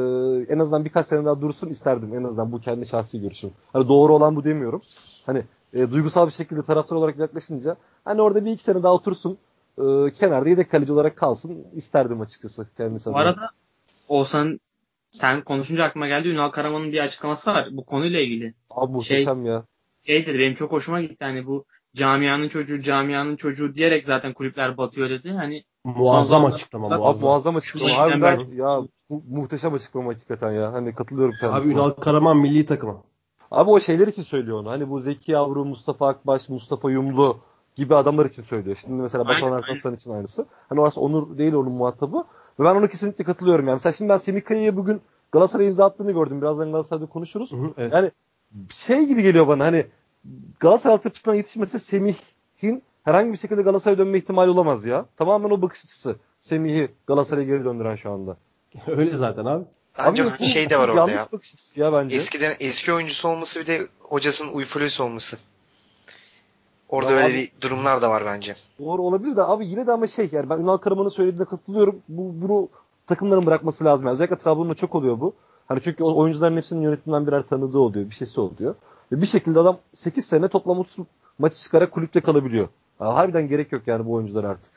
en 0.54 0.60
azından 0.60 0.86
birkaç 0.86 1.06
sene 1.06 1.26
daha 1.26 1.42
dursun 1.42 1.68
isterdim 1.68 2.14
en 2.16 2.24
azından 2.24 2.52
bu 2.52 2.62
kendi 2.62 2.86
şahsi 2.86 3.22
görüşüm. 3.22 3.52
Hani 3.74 3.88
doğru 3.88 4.16
olan 4.16 4.36
bu 4.36 4.44
demiyorum. 4.44 4.82
Hani 5.26 5.44
e, 5.74 5.92
duygusal 5.92 6.28
bir 6.28 6.32
şekilde 6.32 6.64
taraftar 6.64 6.96
olarak 6.96 7.20
yaklaşınca 7.20 7.76
hani 8.06 8.22
orada 8.22 8.46
bir 8.46 8.52
iki 8.52 8.64
sene 8.64 8.84
daha 8.84 8.94
otursun 8.94 9.38
e, 9.78 10.12
kenarda 10.12 10.50
yedek 10.50 10.72
kaleci 10.72 10.92
olarak 10.94 11.16
kalsın 11.16 11.68
isterdim 11.74 12.22
açıkçası 12.22 12.68
kendisi 12.78 13.14
Bu 13.14 13.18
arada 13.18 13.50
Oğuzhan 14.08 14.60
sen 15.12 15.42
konuşunca 15.42 15.84
aklıma 15.84 16.08
geldi. 16.08 16.28
Ünal 16.30 16.50
Karaman'ın 16.50 16.92
bir 16.92 17.00
açıklaması 17.00 17.52
var 17.52 17.68
bu 17.72 17.86
konuyla 17.86 18.20
ilgili. 18.20 18.54
Abi 18.70 18.92
muhteşem 18.92 19.46
ya. 19.46 19.64
Şey 20.06 20.26
dedi 20.26 20.40
benim 20.40 20.54
çok 20.54 20.72
hoşuma 20.72 21.02
gitti. 21.02 21.26
Hani 21.26 21.48
bu 21.48 21.66
camianın 21.96 22.48
çocuğu 22.48 22.82
camianın 22.82 23.36
çocuğu 23.36 23.76
diyerek 23.76 24.06
zaten 24.06 24.34
kulüpler 24.34 24.78
batıyor 24.78 25.10
dedi. 25.10 25.32
Hani 25.32 25.64
Muazzam 25.84 26.46
açıklama 26.46 26.88
Abi 26.88 26.94
Abi 26.94 27.02
muazzam. 27.02 27.30
muazzam 27.30 27.56
açıklama. 27.56 27.98
Harbiden 27.98 28.40
ya 28.54 28.82
bu, 29.10 29.24
muhteşem 29.30 29.74
açıklama 29.74 30.14
hakikaten 30.14 30.52
ya. 30.52 30.74
Hani 30.74 30.96
katılıyorum 30.96 31.34
Abi 31.36 31.40
kendisine. 31.42 31.74
Ünal 31.74 31.90
Karaman 31.90 32.38
milli 32.38 32.66
takıma. 32.66 33.04
Abi 33.52 33.70
o 33.70 33.80
şeyler 33.80 34.08
için 34.08 34.24
söylüyor 34.24 34.60
onu. 34.60 34.70
Hani 34.70 34.90
bu 34.90 35.02
Zeki 35.02 35.32
Yavru, 35.32 35.66
Mustafa 35.66 36.08
Akbaş, 36.08 36.50
Mustafa 36.50 36.92
Yumlu 36.92 37.38
gibi 37.76 37.96
adamlar 37.96 38.26
için 38.26 38.44
söylüyor. 38.44 38.76
Şimdi 38.76 39.02
mesela 39.02 39.28
Batuhan 39.28 39.52
Arslan 39.52 39.96
için 39.96 40.12
aynısı. 40.12 40.46
Hani 40.70 40.82
orası 40.82 41.02
Onur 41.02 41.38
değil 41.38 41.54
onun 41.54 41.72
muhatabı. 41.72 42.18
Ve 42.60 42.64
ben 42.64 42.76
ona 42.76 42.88
kesinlikle 42.88 43.24
katılıyorum 43.24 43.68
yani. 43.68 43.76
Mesela 43.76 43.94
şimdi 43.94 44.10
ben 44.10 44.18
Semih 44.18 44.44
Kaya'ya 44.44 44.78
bugün 44.78 45.02
Galatasaray 45.32 45.68
imza 45.68 45.86
attığını 45.86 46.12
gördüm. 46.12 46.42
Birazdan 46.42 46.72
Galatasaray'da 46.72 47.10
konuşuruz. 47.10 47.52
Hı 47.52 47.56
hı, 47.56 47.74
evet. 47.78 47.94
Yani 47.94 48.12
şey 48.70 49.06
gibi 49.06 49.24
geliyor 49.24 49.48
bana 49.48 49.66
hani 49.66 49.86
Galatasaray 50.60 50.94
altyapısından 50.96 51.36
yetişmesi 51.36 51.80
Semih'in 51.80 52.84
herhangi 53.04 53.32
bir 53.32 53.38
şekilde 53.38 53.62
Galatasaray'a 53.62 53.98
dönme 53.98 54.18
ihtimali 54.18 54.50
olamaz 54.50 54.86
ya. 54.86 55.06
Tamamen 55.18 55.50
o 55.50 55.62
bakış 55.62 55.86
açısı. 55.86 56.16
Semih'i 56.40 56.92
Galatasaray'a 57.08 57.48
geri 57.48 57.66
döndüren 57.66 57.96
şu 57.96 58.12
anda. 58.12 58.38
Öyle 58.88 59.18
zaten 59.18 59.46
abi. 59.46 59.64
Bence 59.98 60.24
Abi, 60.24 60.32
bu 60.40 60.44
şey 60.44 60.70
de 60.70 60.78
var 60.80 60.88
orada 60.88 61.00
yanlış 61.00 61.16
ya. 61.16 61.28
bakış 61.32 61.54
açısı 61.54 61.80
ya 61.80 61.94
bence. 61.94 62.16
Eskiden 62.16 62.56
eski 62.60 62.94
oyuncusu 62.94 63.30
olması 63.30 63.60
bir 63.60 63.68
de 63.68 63.88
hocasının 64.00 64.54
uyfulusu 64.54 65.04
olması. 65.04 65.38
Orada 66.90 67.12
Ya 67.12 67.18
öyle 67.18 67.28
abi- 67.28 67.34
bir 67.34 67.52
durumlar 67.62 68.02
da 68.02 68.10
var 68.10 68.24
bence. 68.26 68.56
Doğru 68.80 69.02
olabilir 69.02 69.36
de 69.36 69.44
abi 69.44 69.68
yine 69.68 69.88
de 69.88 69.92
ama 69.92 70.08
şey 70.08 70.30
yani 70.32 70.50
ben 70.50 70.60
Ünal 70.60 70.78
Karaman'ın 70.78 71.10
söylediğine 71.10 71.46
katılıyorum. 71.46 72.02
Bu, 72.10 72.42
bunu 72.42 72.70
takımların 73.08 73.46
bırakması 73.46 73.86
lazım. 73.86 74.08
Yani 74.08 74.14
özellikle 74.14 74.38
Trabzon'da 74.38 74.74
çok 74.74 74.96
oluyor 74.96 75.20
bu. 75.20 75.34
Hani 75.72 75.82
çünkü 75.82 76.04
o 76.04 76.16
oyuncuların 76.16 76.58
hepsinin 76.58 76.82
yönetimden 76.82 77.28
birer 77.28 77.42
tanıdığı 77.42 77.80
oluyor. 77.80 78.06
Bir 78.06 78.16
şeysi 78.16 78.42
oluyor. 78.42 78.76
Ve 79.12 79.22
bir 79.22 79.26
şekilde 79.26 79.60
adam 79.60 79.78
8 79.94 80.26
sene 80.26 80.48
toplam 80.48 80.80
30 80.80 81.06
maçı 81.40 81.58
çıkarak 81.58 81.92
kulüpte 81.92 82.22
kalabiliyor. 82.22 82.68
Ya 83.02 83.16
harbiden 83.16 83.48
gerek 83.48 83.72
yok 83.72 83.82
yani 83.88 84.06
bu 84.06 84.14
oyuncular 84.14 84.44
artık. 84.44 84.72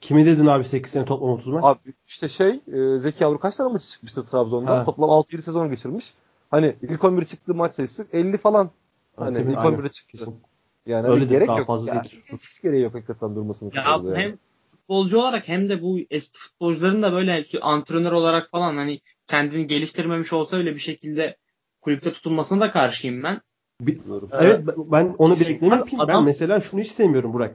Kimi 0.00 0.26
dedin 0.26 0.46
abi 0.46 0.64
8 0.64 0.92
sene 0.92 1.04
toplam 1.04 1.30
30 1.30 1.46
maç? 1.48 1.64
Abi 1.64 1.78
işte 2.06 2.28
şey 2.28 2.60
e, 2.72 2.98
Zeki 2.98 3.24
Yavru 3.24 3.38
kaç 3.38 3.56
tane 3.56 3.72
maçı 3.72 3.88
çıkmıştır 3.88 4.26
Trabzon'dan? 4.26 4.76
Ha. 4.76 4.84
Toplam 4.84 5.10
6-7 5.10 5.40
sezon 5.40 5.70
geçirmiş. 5.70 6.14
Hani 6.50 6.76
ilk 6.82 7.00
11'e 7.00 7.24
çıktığı 7.24 7.54
maç 7.54 7.72
sayısı 7.72 8.06
50 8.12 8.36
falan. 8.36 8.70
Hani 9.16 9.38
ilk 9.38 9.58
aynen. 9.58 9.78
11'e 9.78 9.88
çıktı. 9.88 10.26
Yani 10.86 11.02
Öyle 11.02 11.12
öyle 11.12 11.20
değil, 11.20 11.30
gerek 11.30 11.48
daha 11.48 11.58
yok. 11.58 11.66
fazla 11.66 11.94
Ya, 11.94 12.04
değil. 12.04 12.22
Hiç, 12.32 12.62
gereği 12.62 12.82
yok 12.82 12.94
hakikaten 12.94 13.36
durmasının. 13.36 13.72
Ya 13.74 13.82
yani. 13.84 14.16
hem 14.16 14.38
futbolcu 14.88 15.18
olarak 15.20 15.48
hem 15.48 15.68
de 15.68 15.82
bu 15.82 15.98
eski 16.10 16.38
futbolcuların 16.38 17.02
da 17.02 17.12
böyle 17.12 17.42
antrenör 17.62 18.12
olarak 18.12 18.50
falan 18.50 18.76
hani 18.76 19.00
kendini 19.26 19.66
geliştirmemiş 19.66 20.32
olsa 20.32 20.58
bile 20.58 20.74
bir 20.74 20.80
şekilde 20.80 21.36
kulüpte 21.80 22.12
tutulmasına 22.12 22.60
da 22.60 22.70
karşıyım 22.72 23.22
ben. 23.22 23.40
Bir- 23.80 24.04
diyorum. 24.04 24.28
Evet 24.32 24.64
ben- 24.76 25.14
onu 25.18 25.32
bir 25.32 25.38
Kesin. 25.38 25.54
ekleme 25.54 25.76
yapayım. 25.76 25.98
Ben 25.98 26.12
Adam- 26.12 26.24
mesela 26.24 26.60
şunu 26.60 26.80
hiç 26.80 26.90
sevmiyorum 26.92 27.32
Burak. 27.32 27.54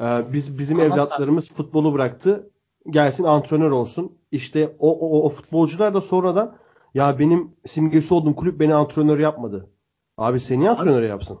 Ee, 0.00 0.04
biz 0.32 0.58
bizim 0.58 0.80
Ama- 0.80 0.94
evlatlarımız 0.94 1.50
futbolu 1.50 1.92
bıraktı. 1.92 2.50
Gelsin 2.90 3.24
antrenör 3.24 3.70
olsun. 3.70 4.18
İşte 4.32 4.76
o, 4.78 4.98
o, 4.98 5.26
o 5.26 5.28
futbolcular 5.28 5.94
da 5.94 6.00
sonradan 6.00 6.56
ya 6.94 7.18
benim 7.18 7.50
simgesi 7.66 8.14
olduğum 8.14 8.36
kulüp 8.36 8.60
beni 8.60 8.74
antrenör 8.74 9.18
yapmadı. 9.18 9.70
Abi 10.18 10.40
seni 10.40 10.70
antrenör 10.70 11.02
yapsın. 11.02 11.38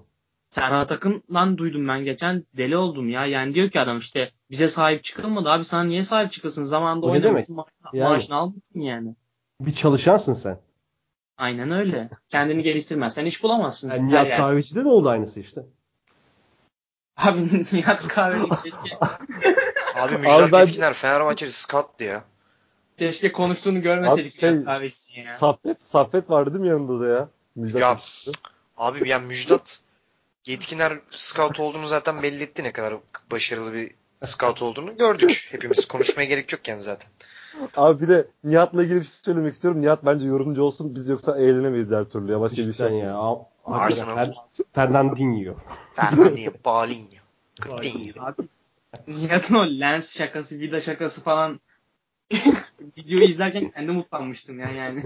Ferhat 0.54 0.92
Akın'dan 0.92 1.58
duydum 1.58 1.88
ben 1.88 2.04
geçen 2.04 2.44
deli 2.56 2.76
oldum 2.76 3.08
ya. 3.08 3.26
Yani 3.26 3.54
diyor 3.54 3.68
ki 3.70 3.80
adam 3.80 3.98
işte 3.98 4.30
bize 4.50 4.68
sahip 4.68 5.04
çıkılmadı. 5.04 5.50
Abi 5.50 5.64
sana 5.64 5.84
niye 5.84 6.04
sahip 6.04 6.32
çıkılsın? 6.32 6.64
Zamanında 6.64 7.06
oynamışsın. 7.06 7.56
ma- 7.56 7.66
Yani. 7.92 8.08
Maaşını 8.08 8.36
almışsın 8.36 8.80
yani. 8.80 9.14
Bir 9.60 9.74
çalışansın 9.74 10.34
sen. 10.34 10.58
Aynen 11.38 11.70
öyle. 11.70 12.08
Kendini 12.28 12.62
geliştirmezsen 12.62 13.26
iş 13.26 13.42
bulamazsın. 13.42 13.90
Yani 13.90 14.08
Nihat 14.08 14.28
yer- 14.28 14.36
Kahveci'de 14.36 14.84
de 14.84 14.88
oldu 14.88 15.08
aynısı 15.08 15.40
işte. 15.40 15.62
Abi 17.16 17.40
Nihat 17.72 18.08
Kahveci 18.08 18.50
keşke, 18.62 18.96
Abi 19.94 20.14
Abi 20.14 20.16
Müjdat 20.18 20.52
ben- 20.52 20.60
Yetkiner 20.60 20.92
Fenerbahçeli 20.92 21.52
scott'tu 21.52 22.04
ya. 22.04 22.24
keşke 22.96 23.32
konuştuğunu 23.32 23.76
Abi 23.78 23.82
görmeseydik 23.84 24.32
şey, 24.40 24.52
Nihat 24.52 24.64
Kahveci'ni 24.64 25.24
ya. 25.26 25.36
Saffet, 25.36 25.82
Saffet 25.84 26.30
vardı 26.30 26.50
değil 26.50 26.60
mi 26.60 26.68
yanında 26.68 27.00
da 27.00 27.08
ya? 27.08 27.28
Müjdat 27.56 27.80
Ya. 27.80 28.00
Abi 28.76 29.08
yani 29.08 29.26
Müjdat 29.26 29.80
Yetkiner 30.46 30.98
scout 31.10 31.60
olduğunu 31.60 31.86
zaten 31.86 32.22
belli 32.22 32.42
etti 32.42 32.64
ne 32.64 32.72
kadar 32.72 32.94
başarılı 33.30 33.72
bir 33.72 33.90
scout 34.22 34.62
olduğunu 34.62 34.96
gördük. 34.96 35.48
Hepimiz 35.50 35.88
konuşmaya 35.88 36.24
gerek 36.24 36.52
yok 36.52 36.68
yani 36.68 36.80
zaten. 36.80 37.10
Abi 37.76 38.02
bir 38.02 38.08
de 38.08 38.28
Nihat'la 38.44 38.82
ilgili 38.82 38.96
bir 38.96 39.04
şey 39.04 39.12
söylemek 39.12 39.54
istiyorum. 39.54 39.80
Nihat 39.82 40.04
bence 40.04 40.26
yorumcu 40.26 40.62
olsun. 40.62 40.94
Biz 40.94 41.08
yoksa 41.08 41.38
eğlenemeyiz 41.38 41.90
her 41.90 42.04
türlü 42.04 42.32
ya. 42.32 42.40
Başka 42.40 42.56
bir 42.56 42.72
Cidden 42.72 42.88
şey 42.88 42.98
ya. 42.98 43.14
Al- 43.14 43.44
Arsenal. 43.64 44.16
Fer- 44.16 44.34
Fernandinho. 44.72 45.54
Fernandinho, 45.94 46.52
Paulinho. 46.52 47.20
Nihat'ın 49.08 49.54
o 49.54 49.66
lens 49.66 50.16
şakası, 50.16 50.60
vida 50.60 50.80
şakası 50.80 51.22
falan 51.22 51.60
videoyu 52.98 53.24
izlerken 53.24 53.70
kendim 53.70 53.98
utanmıştım 53.98 54.58
ya 54.58 54.70
yani. 54.70 55.02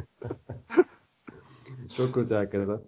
Çok 1.97 2.15
kötü 2.15 2.35
hakikaten. 2.35 2.81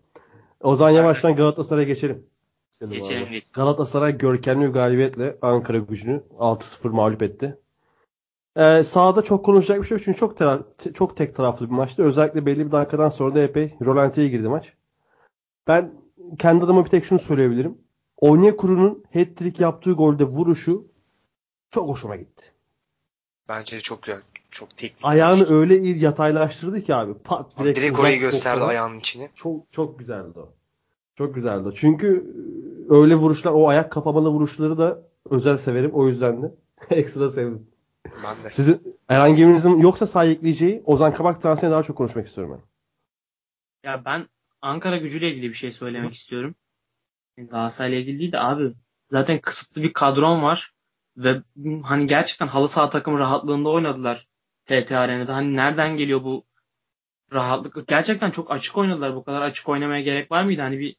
O 0.61 0.77
zaman 0.77 0.91
yavaştan 0.91 1.37
Galatasaray'a 1.37 1.87
geçelim. 1.89 2.27
Selim 2.71 2.93
Geçelim 2.93 3.29
abi. 3.29 3.43
Galatasaray 3.53 4.19
görkemli 4.19 4.69
bir 4.69 4.73
galibiyetle 4.73 5.39
Ankara 5.43 5.79
gücünü 5.79 6.23
6-0 6.39 6.89
mağlup 6.89 7.23
etti. 7.23 7.59
Ee, 8.57 8.85
sahada 8.85 9.23
çok 9.23 9.45
konuşacak 9.45 9.83
bir 9.83 9.87
şey 9.87 9.97
yok 9.97 10.05
çünkü 10.05 10.19
çok 10.19 10.39
tera- 10.39 10.77
te- 10.79 10.93
çok 10.93 11.17
tek 11.17 11.37
taraflı 11.37 11.67
bir 11.67 11.75
maçtı. 11.75 12.03
Özellikle 12.03 12.47
belli 12.47 12.67
bir 12.67 12.73
dakikadan 12.73 13.09
sonra 13.09 13.35
da 13.35 13.41
epey 13.41 13.75
rolantiye 13.83 14.29
girdi 14.29 14.49
maç. 14.49 14.73
Ben 15.69 15.93
kendi 16.39 16.65
adıma 16.65 16.85
bir 16.85 16.91
tek 16.91 17.05
şunu 17.05 17.19
söyleyebilirim. 17.19 17.79
Onyekuru'nun 18.17 19.05
hat-trick 19.15 19.63
yaptığı 19.63 19.93
golde 19.93 20.25
vuruşu 20.25 20.87
çok 21.71 21.89
hoşuma 21.89 22.17
gitti. 22.17 22.45
Bence 23.49 23.77
de 23.77 23.81
çok 23.81 24.03
güzel. 24.03 24.23
Çok 24.51 24.77
teknik. 24.77 25.05
Ayağını 25.05 25.51
öyle 25.55 25.81
iyi 25.81 25.99
yataylaştırdı 26.03 26.83
ki 26.83 26.95
abi. 26.95 27.15
Pat, 27.15 27.61
Abi 27.61 27.75
direkt, 27.75 27.93
uzak 27.93 28.01
orayı 28.01 28.21
gösterdi 28.21 28.63
ayağının 28.65 28.99
içini. 28.99 29.31
Çok 29.35 29.73
çok 29.73 29.99
güzeldi 29.99 30.39
o. 30.39 30.53
Çok 31.21 31.35
güzeldi. 31.35 31.69
Çünkü 31.75 32.33
e, 32.91 32.95
öyle 32.95 33.15
vuruşlar, 33.15 33.53
o 33.53 33.69
ayak 33.69 33.93
kapamalı 33.93 34.29
vuruşları 34.29 34.79
da 34.79 35.03
özel 35.31 35.59
severim. 35.59 35.91
O 35.93 36.09
yüzden 36.09 36.43
de 36.43 36.55
ekstra 36.91 37.31
sevdim. 37.31 37.67
Ben 38.25 38.45
de. 38.45 38.51
Sizin 38.51 38.97
herhangi 39.09 39.43
birinizin 39.43 39.79
yoksa 39.79 40.07
sahipleyeceği 40.07 40.83
Ozan 40.85 41.15
Kabak 41.15 41.43
transferine 41.43 41.73
daha 41.73 41.83
çok 41.83 41.97
konuşmak 41.97 42.27
istiyorum 42.27 42.57
ben. 42.57 43.91
Ya 43.91 44.05
ben 44.05 44.29
Ankara 44.63 44.97
gücüyle 44.97 45.31
ilgili 45.31 45.49
bir 45.49 45.55
şey 45.55 45.73
söylemek 45.73 46.13
istiyorum. 46.13 46.55
Galatasaray'la 47.37 47.99
ilgili 47.99 48.19
değil 48.19 48.33
de 48.33 48.41
abi 48.41 48.73
zaten 49.11 49.39
kısıtlı 49.39 49.83
bir 49.83 49.93
kadron 49.93 50.43
var 50.43 50.73
ve 51.17 51.43
hani 51.85 52.07
gerçekten 52.07 52.47
halı 52.47 52.69
saha 52.69 52.91
takımı 52.91 53.19
rahatlığında 53.19 53.69
oynadılar 53.69 54.27
TT 54.65 54.93
Arena'da. 54.93 55.35
Hani 55.35 55.57
nereden 55.57 55.97
geliyor 55.97 56.25
bu 56.25 56.45
rahatlık? 57.33 57.89
Gerçekten 57.89 58.31
çok 58.31 58.51
açık 58.51 58.77
oynadılar. 58.77 59.15
Bu 59.15 59.25
kadar 59.25 59.43
açık 59.43 59.69
oynamaya 59.69 60.01
gerek 60.01 60.31
var 60.31 60.45
mıydı? 60.45 60.63
Hani 60.63 60.79
bir 60.79 60.97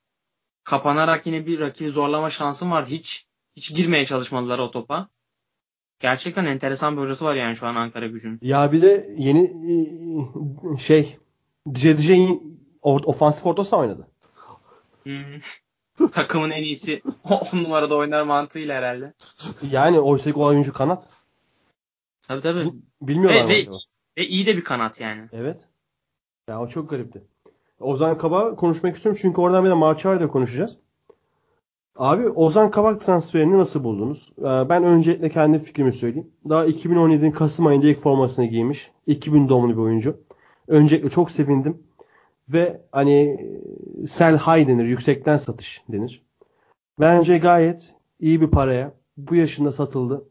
kapanarak 0.64 1.28
yine 1.28 1.46
bir 1.46 1.60
rakibi 1.60 1.90
zorlama 1.90 2.30
şansım 2.30 2.72
var. 2.72 2.86
Hiç 2.86 3.26
hiç 3.56 3.76
girmeye 3.76 4.06
çalışmadılar 4.06 4.60
o 4.60 4.72
topa. 4.72 5.10
Gerçekten 6.00 6.46
enteresan 6.46 6.98
bir 6.98 7.02
hocası 7.02 7.26
var 7.26 7.36
yani 7.36 7.56
şu 7.56 7.68
an 7.68 7.76
Ankara 7.76 8.08
gücünün. 8.08 8.40
Ya 8.42 8.72
bir 8.72 8.82
de 8.82 9.16
yeni 9.18 9.44
e, 10.76 10.78
şey 10.78 11.18
Dice 11.74 11.98
Dice 11.98 12.28
ofansif 12.82 13.46
orta 13.46 13.66
saha 13.66 13.82
oynadı. 13.82 14.08
Hmm. 15.04 16.08
Takımın 16.12 16.50
en 16.52 16.64
iyisi 16.64 17.02
10 17.54 17.58
numarada 17.64 17.96
oynar 17.96 18.24
mantığıyla 18.24 18.78
herhalde. 18.78 19.14
Yani 19.72 20.00
oysa 20.00 20.32
ki 20.32 20.38
o 20.38 20.46
oyuncu 20.46 20.74
kanat. 20.74 21.08
Tabii 22.22 22.42
tabii. 22.42 22.72
Bilmiyorlar 23.02 23.46
Ve- 23.46 23.50
ve- 23.50 23.62
acaba? 23.62 23.78
Ve 24.18 24.28
iyi 24.28 24.46
de 24.46 24.58
bir 24.58 24.64
kanat 24.64 25.02
yani. 25.02 25.30
Evet. 25.32 25.68
Ya 26.48 26.62
o 26.62 26.68
çok 26.68 26.90
garipti. 26.90 27.24
Ozan 27.82 28.18
Kabak 28.18 28.58
konuşmak 28.58 28.96
istiyorum 28.96 29.20
çünkü 29.22 29.42
oradan 29.42 29.64
bir 29.66 29.70
de 29.70 29.74
Marçay'la 29.74 30.28
konuşacağız. 30.28 30.78
Abi 31.96 32.30
Ozan 32.30 32.72
Kabak 32.72 33.02
transferini 33.02 33.58
nasıl 33.58 33.84
buldunuz? 33.84 34.34
Ee, 34.40 34.44
Ben 34.44 34.84
öncelikle 34.84 35.30
kendi 35.30 35.60
fikrimi 35.60 35.94
söyleyeyim. 35.94 36.32
Daha 36.50 36.68
2017'nin 36.68 37.32
Kasım 37.32 37.66
ayında 37.68 37.88
ilk 37.88 38.00
formasını 38.00 38.46
giymiş. 38.46 38.92
2000 39.08 39.50
doğumlu 39.50 39.74
bir 39.74 39.82
oyuncu. 39.82 40.18
Öncelikle 40.68 41.10
çok 41.10 41.32
sevindim. 41.32 41.84
Ve 42.50 42.82
hani 42.92 43.48
sell 44.08 44.38
high 44.38 44.68
denir, 44.68 44.86
yüksekten 44.86 45.38
satış 45.38 45.84
denir. 45.90 46.24
Bence 47.00 47.38
gayet 47.38 47.96
iyi 48.20 48.42
bir 48.42 48.48
paraya 48.48 48.94
bu 49.18 49.36
yaşında 49.36 49.72
satıldı. 49.72 50.26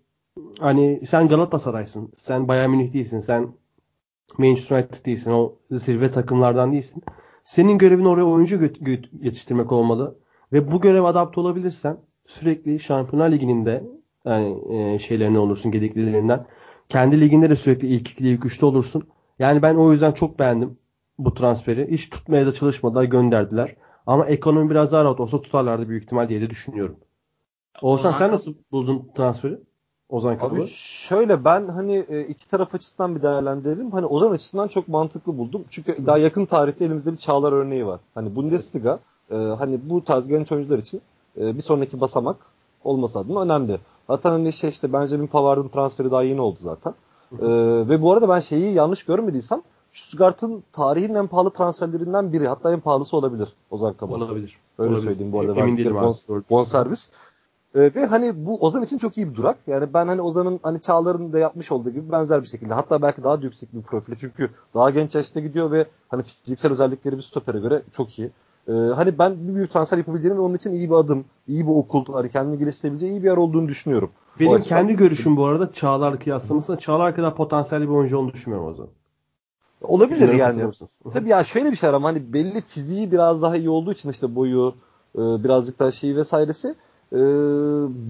Hani 0.61 1.01
sen 1.07 1.29
Galatasaray'sın. 1.29 2.13
Sen 2.17 2.49
Bayern 2.49 2.71
Münih 2.71 2.93
değilsin. 2.93 3.21
Sen 3.21 3.49
Manchester 4.39 4.77
United 4.79 5.07
değilsin. 5.07 5.33
O 5.33 5.55
zirve 5.71 6.11
takımlardan 6.11 6.73
değilsin. 6.73 7.03
Senin 7.51 7.79
görevin 7.79 8.05
oraya 8.05 8.25
oyuncu 8.25 8.57
göt- 8.57 8.81
göt- 8.81 9.11
yetiştirmek 9.23 9.73
olmalı. 9.73 10.19
Ve 10.53 10.73
bu 10.73 10.81
göreve 10.81 11.07
adapte 11.07 11.41
olabilirsen 11.41 11.97
sürekli 12.27 12.81
Şampiyonlar 12.81 13.33
Ligi'nin 13.33 13.67
de 13.67 13.85
yani 14.25 14.75
e, 14.75 14.99
şeylerine 14.99 15.39
olursun 15.39 15.73
gediklilerinden. 15.73 16.47
Kendi 16.89 17.21
liginde 17.21 17.51
de 17.51 17.57
sürekli 17.57 17.89
ilk 17.89 18.11
ikili 18.11 18.29
ilk 18.29 18.45
üçte 18.45 18.67
olursun. 18.67 19.09
Yani 19.39 19.63
ben 19.63 19.75
o 19.75 19.93
yüzden 19.93 20.13
çok 20.13 20.39
beğendim 20.39 20.79
bu 21.19 21.35
transferi. 21.35 21.91
Hiç 21.91 22.11
tutmaya 22.11 22.47
da 22.47 22.53
çalışmadılar 22.53 23.05
gönderdiler. 23.05 23.77
Ama 24.07 24.27
ekonomi 24.27 24.71
biraz 24.71 24.93
daha 24.93 25.05
rahat 25.05 25.21
olsa 25.21 25.41
tutarlardı 25.41 25.89
büyük 25.89 26.05
ihtimal 26.05 26.29
diye 26.29 26.41
de 26.41 26.51
düşünüyorum. 26.51 26.97
Ozan 27.83 28.13
sen 28.13 28.31
nasıl 28.31 28.55
buldun 28.73 29.11
transferi? 29.17 29.59
Ozan. 30.11 30.39
Abi 30.41 30.67
şöyle 30.67 31.45
ben 31.45 31.69
hani 31.69 32.05
e, 32.09 32.21
iki 32.21 32.49
taraf 32.49 32.75
açısından 32.75 33.17
bir 33.17 33.23
değerlendirelim. 33.23 33.91
Hani 33.91 34.07
Ozan 34.07 34.31
açısından 34.31 34.69
çok 34.69 34.89
mantıklı 34.89 35.39
buldum. 35.39 35.65
Çünkü 35.71 36.07
daha 36.07 36.19
yakın 36.19 36.47
tarihte 36.47 36.85
elimizde 36.85 37.13
bir 37.13 37.17
Çağlar 37.17 37.53
örneği 37.53 37.87
var. 37.87 38.01
Hani 38.15 38.37
Bundesliga 38.37 38.99
e, 39.31 39.37
hani 39.37 39.81
bu 39.91 40.05
tarz 40.05 40.29
genç 40.29 40.53
oyuncular 40.53 40.79
için 40.79 41.01
e, 41.41 41.57
bir 41.57 41.63
sonraki 41.63 42.01
basamak 42.01 42.37
olması 42.85 43.19
adına 43.19 43.41
önemli. 43.41 43.79
Zaten 44.07 44.31
hani 44.31 44.53
şey 44.53 44.71
işte 44.71 44.93
Benjamin 44.93 45.27
Pavard'ın 45.27 45.69
transferi 45.69 46.11
daha 46.11 46.23
yeni 46.23 46.41
oldu 46.41 46.59
zaten. 46.59 46.95
E, 47.33 47.47
ve 47.89 48.03
bu 48.03 48.13
arada 48.13 48.29
ben 48.29 48.41
şeyi 48.41 48.75
yanlış 48.75 49.05
görmediysem 49.05 49.63
Stuttgart'ın 49.93 50.63
tarihin 50.73 51.15
en 51.15 51.27
pahalı 51.27 51.51
transferlerinden 51.51 52.33
biri. 52.33 52.49
Hatta 52.49 52.73
en 52.73 52.81
pahalısı 52.81 53.17
olabilir 53.17 53.49
Ozan 53.71 53.95
Kabak. 53.95 54.17
Olabilir. 54.17 54.59
Öyle 54.79 54.91
Olabilir. 54.91 55.07
söyleyeyim 55.07 55.33
bu 55.33 55.41
arada. 55.41 55.61
Emin 55.61 55.77
değilim 55.77 55.97
abi. 55.97 56.07
bon- 56.07 56.43
bonservis. 56.51 57.13
Ee, 57.75 57.81
ve 57.95 58.07
hani 58.07 58.47
bu 58.47 58.59
Ozan 58.61 58.83
için 58.83 58.99
çok 58.99 59.17
iyi 59.19 59.31
bir 59.31 59.35
durak. 59.35 59.59
Yani 59.67 59.95
ben 59.95 60.09
hani 60.09 60.21
Ozan'ın 60.23 60.61
hani 60.63 60.81
Çağlar'ın 60.81 61.33
da 61.33 61.39
yapmış 61.39 61.73
olduğu 61.73 61.91
gibi 61.91 62.13
benzer 62.13 62.43
bir 62.43 62.47
şekilde. 62.47 62.75
Hatta 62.75 63.03
belki 63.03 63.25
daha 63.25 63.43
da 63.43 63.45
yüksek 63.45 63.75
bir 63.75 63.83
profili. 63.83 64.17
Çünkü 64.19 64.51
daha 64.75 64.91
genç 64.91 65.15
yaşta 65.15 65.41
gidiyor 65.41 65.71
ve 65.71 65.87
hani 66.09 66.23
fiziksel 66.23 66.73
özellikleri 66.73 67.17
bir 67.17 67.23
stopere 67.23 67.59
göre 67.59 67.83
çok 67.93 68.19
iyi. 68.19 68.31
Ee, 68.69 68.73
hani 68.73 69.19
ben 69.19 69.49
bir 69.49 69.55
büyük 69.55 69.73
transfer 69.73 69.99
yapabileceğini 69.99 70.39
ve 70.39 70.43
onun 70.43 70.55
için 70.55 70.73
iyi 70.73 70.91
bir 70.91 70.95
adım, 70.95 71.25
iyi 71.49 71.67
bir 71.67 71.73
okul, 71.73 72.13
hani 72.13 72.31
kendini 72.31 72.59
geliştirebileceği 72.59 73.13
iyi 73.13 73.23
bir 73.23 73.29
yer 73.29 73.37
olduğunu 73.37 73.69
düşünüyorum. 73.69 74.11
Benim 74.41 74.53
açıdan- 74.53 74.79
kendi 74.79 74.97
görüşüm 74.97 75.37
bu 75.37 75.45
arada 75.45 75.73
Çağlar 75.73 76.21
kıyaslamasında 76.21 76.79
Çağlar 76.79 77.17
kadar 77.17 77.37
potansiyelli 77.37 77.89
bir 77.89 77.95
oyuncu 77.95 78.19
olduğunu 78.19 78.33
düşünmüyorum 78.33 78.69
o 78.69 78.75
zaman. 78.75 78.91
Olabilir 79.83 80.29
Bilmiyorum, 80.29 80.59
yani. 80.59 80.73
Tabii 81.13 81.29
ya 81.29 81.45
şöyle 81.45 81.71
bir 81.71 81.77
şey 81.77 81.91
ama 81.91 82.09
hani 82.09 82.33
belli 82.33 82.61
fiziği 82.61 83.13
biraz 83.13 83.43
daha 83.43 83.57
iyi 83.57 83.71
olduğu 83.71 83.93
için 83.93 84.11
işte 84.11 84.35
boyu 84.35 84.75
e, 85.15 85.19
birazcık 85.19 85.79
daha 85.79 85.91
şeyi 85.91 86.17
vesairesi 86.17 86.75
e, 87.13 87.19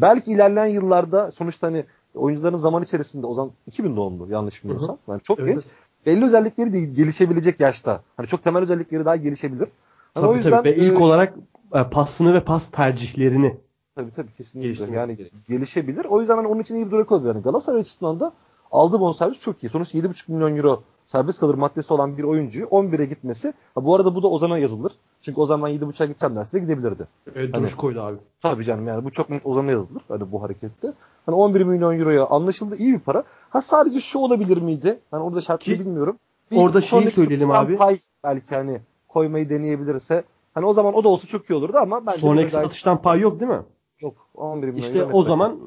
belki 0.03 0.33
ilerleyen 0.33 0.67
yıllarda 0.67 1.31
sonuçta 1.31 1.67
hani 1.67 1.85
oyuncuların 2.15 2.57
zaman 2.57 2.83
içerisinde 2.83 3.27
o 3.27 3.35
zaman 3.35 3.53
2000 3.67 3.97
doğumlu 3.97 4.33
yanlış 4.33 4.65
bilmiyorsam. 4.65 4.99
Yani 5.09 5.21
çok 5.21 5.39
Evet, 5.39 5.55
genç. 5.55 5.65
Belli 6.07 6.25
özellikleri 6.25 6.73
de 6.73 6.81
gelişebilecek 6.81 7.61
yaşta. 7.61 8.03
Hani 8.17 8.27
çok 8.27 8.43
temel 8.43 8.63
özellikleri 8.63 9.05
daha 9.05 9.17
gelişebilir. 9.17 9.69
Hani 10.15 10.27
Tabii, 10.27 10.51
tabii. 10.51 10.69
Ve 10.69 10.77
ilk 10.77 11.01
e, 11.01 11.03
olarak 11.03 11.35
e, 11.75 11.85
pasını 11.85 12.35
ve 12.35 12.41
pas 12.41 12.71
tercihlerini 12.71 13.57
Tabii 13.95 14.11
tabii 14.11 14.33
kesinlikle. 14.33 14.85
Yani 14.85 15.17
gerekiyor. 15.17 15.43
gelişebilir. 15.49 16.05
O 16.05 16.21
yüzden 16.21 16.37
hani 16.37 16.47
onun 16.47 16.61
için 16.61 16.75
iyi 16.75 16.87
bir 16.87 16.91
durak 16.91 17.13
olabilir. 17.13 17.35
Yani 17.35 17.43
Galatasaray 17.43 17.81
açısından 17.81 18.21
da 18.21 18.33
aldığı 18.73 19.01
bonservis 19.01 19.41
çok 19.41 19.65
iyi. 19.65 19.69
Sonuçta 19.69 19.99
7,5 19.99 20.33
milyon 20.33 20.57
euro 20.57 20.83
serbest 21.07 21.41
kalır 21.41 21.55
maddesi 21.55 21.95
olan 21.95 22.19
bir 22.19 22.23
oyuncuyu 22.23 22.67
11'e 22.67 23.05
gitmesi. 23.05 23.55
Ha, 23.75 23.85
bu 23.85 23.95
arada 23.95 24.15
bu 24.15 24.23
da 24.23 24.29
Ozan'a 24.29 24.59
yazılır. 24.59 24.93
Çünkü 25.21 25.41
o 25.41 25.47
zaman 25.47 25.71
7.5'a 25.71 26.07
gideceğim 26.07 26.37
derse 26.37 26.57
de 26.57 26.61
gidebilirdi. 26.63 27.05
Evet, 27.35 27.55
Hani- 27.55 27.63
duruş 27.63 27.75
koydu 27.75 28.01
abi. 28.01 28.17
Tabii 28.41 28.65
canım 28.65 28.87
yani 28.89 29.05
bu 29.05 29.11
çok 29.11 29.31
net 29.31 29.47
Ozan'a 29.47 29.71
yazılır 29.71 30.03
hani 30.09 30.33
bu 30.33 30.43
harekette. 30.43 30.93
Hani 31.27 31.37
11 31.37 31.61
milyon 31.61 31.99
euroya 31.99 32.27
anlaşıldı 32.27 32.77
iyi 32.77 32.93
bir 32.95 32.99
para. 32.99 33.25
Ha 33.51 33.63
sadece 33.63 34.01
şu 34.01 34.19
olabilir 34.19 34.57
miydi? 34.57 35.01
Hani 35.11 35.23
orada 35.23 35.41
şartları 35.41 35.77
Ki 35.79 35.85
bilmiyorum. 35.85 36.17
orada 36.57 36.81
şeyi 36.81 37.11
söyleyelim 37.11 37.51
abi. 37.51 37.77
Pay 37.77 37.99
belki 38.25 38.55
hani 38.55 38.81
koymayı 39.09 39.51
deneyebilirse. 39.51 40.25
Hani 40.55 40.67
o 40.67 40.73
zaman 40.73 40.95
o 40.95 41.05
da 41.05 41.09
olsa 41.09 41.27
çok 41.29 41.51
iyi 41.51 41.55
olurdu 41.55 41.79
ama 41.79 42.07
bence 42.07 42.19
Sonraki 42.19 42.51
satıştan 42.51 43.03
pay 43.03 43.21
yok 43.21 43.41
değil 43.41 43.51
mi? 43.53 43.63
yok. 44.01 44.15
11 44.35 44.69
milyon 44.69 44.83
İşte 44.87 45.05
o 45.05 45.23
zaman 45.23 45.61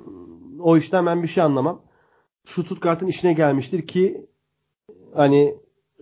o 0.59 0.77
işten 0.77 1.05
ben 1.05 1.23
bir 1.23 1.27
şey 1.27 1.43
anlamam. 1.43 1.79
Stuttgart'ın 2.45 3.07
işine 3.07 3.33
gelmiştir 3.33 3.87
ki 3.87 4.25
hani 5.15 5.55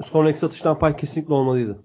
sonraki 0.06 0.40
satıştan 0.40 0.80
pay 0.80 0.96
kesinlikle 0.96 1.34
olmalıydı. 1.34 1.80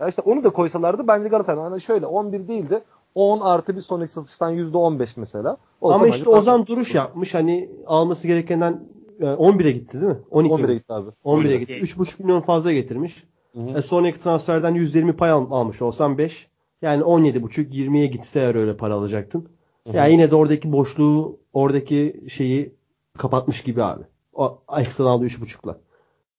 Ya 0.00 0.08
işte 0.08 0.22
onu 0.22 0.44
da 0.44 0.50
koysalardı 0.50 1.08
bence 1.08 1.28
Galatasaray 1.28 1.64
hani 1.64 1.80
şöyle 1.80 2.06
11 2.06 2.48
değil 2.48 2.70
de 2.70 2.82
10 3.14 3.40
artı 3.40 3.76
bir 3.76 3.80
sonraki 3.80 4.12
satıştan 4.12 4.52
%15 4.52 5.20
mesela. 5.20 5.56
Olsa 5.80 5.96
Ama 5.96 6.08
işte 6.08 6.30
Ozan 6.30 6.66
duruş 6.66 6.94
yapmış. 6.94 7.34
Hani 7.34 7.70
alması 7.86 8.26
gerekenden 8.26 8.88
e, 9.20 9.24
11'e 9.24 9.72
gitti 9.72 10.00
değil 10.00 10.12
mi? 10.12 10.18
12 10.30 10.54
11'e 10.54 10.66
mi? 10.66 10.74
gitti 10.74 10.92
abi. 10.92 11.10
11'e 11.24 11.56
12. 11.56 11.58
gitti. 11.58 11.72
3,5 11.72 12.22
milyon 12.22 12.40
fazla 12.40 12.72
getirmiş. 12.72 13.24
Hı 13.54 13.60
hı. 13.60 13.78
E, 13.78 13.82
sonraki 13.82 14.20
transferden 14.20 14.74
%20 14.74 15.12
pay 15.12 15.30
al- 15.30 15.50
almış 15.50 15.82
olsan 15.82 16.18
5. 16.18 16.48
Yani 16.82 17.02
17,5 17.02 17.70
20'ye 17.70 18.06
gitse 18.06 18.40
eğer 18.40 18.54
öyle 18.54 18.76
para 18.76 18.94
alacaktın. 18.94 19.48
Hı 19.86 19.90
hı. 19.92 19.96
Yani 19.96 20.12
yine 20.12 20.30
de 20.30 20.34
oradaki 20.34 20.72
boşluğu, 20.72 21.38
oradaki 21.52 22.24
şeyi 22.28 22.74
kapatmış 23.18 23.62
gibi 23.62 23.84
abi. 23.84 24.02
O 24.32 24.62
ekstradan 24.78 25.10
aldığı 25.10 25.26
3,5'la. 25.26 25.78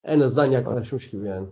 En 0.04 0.20
azından 0.20 0.50
yaklaşmış 0.50 1.10
gibi 1.10 1.26
yani. 1.26 1.46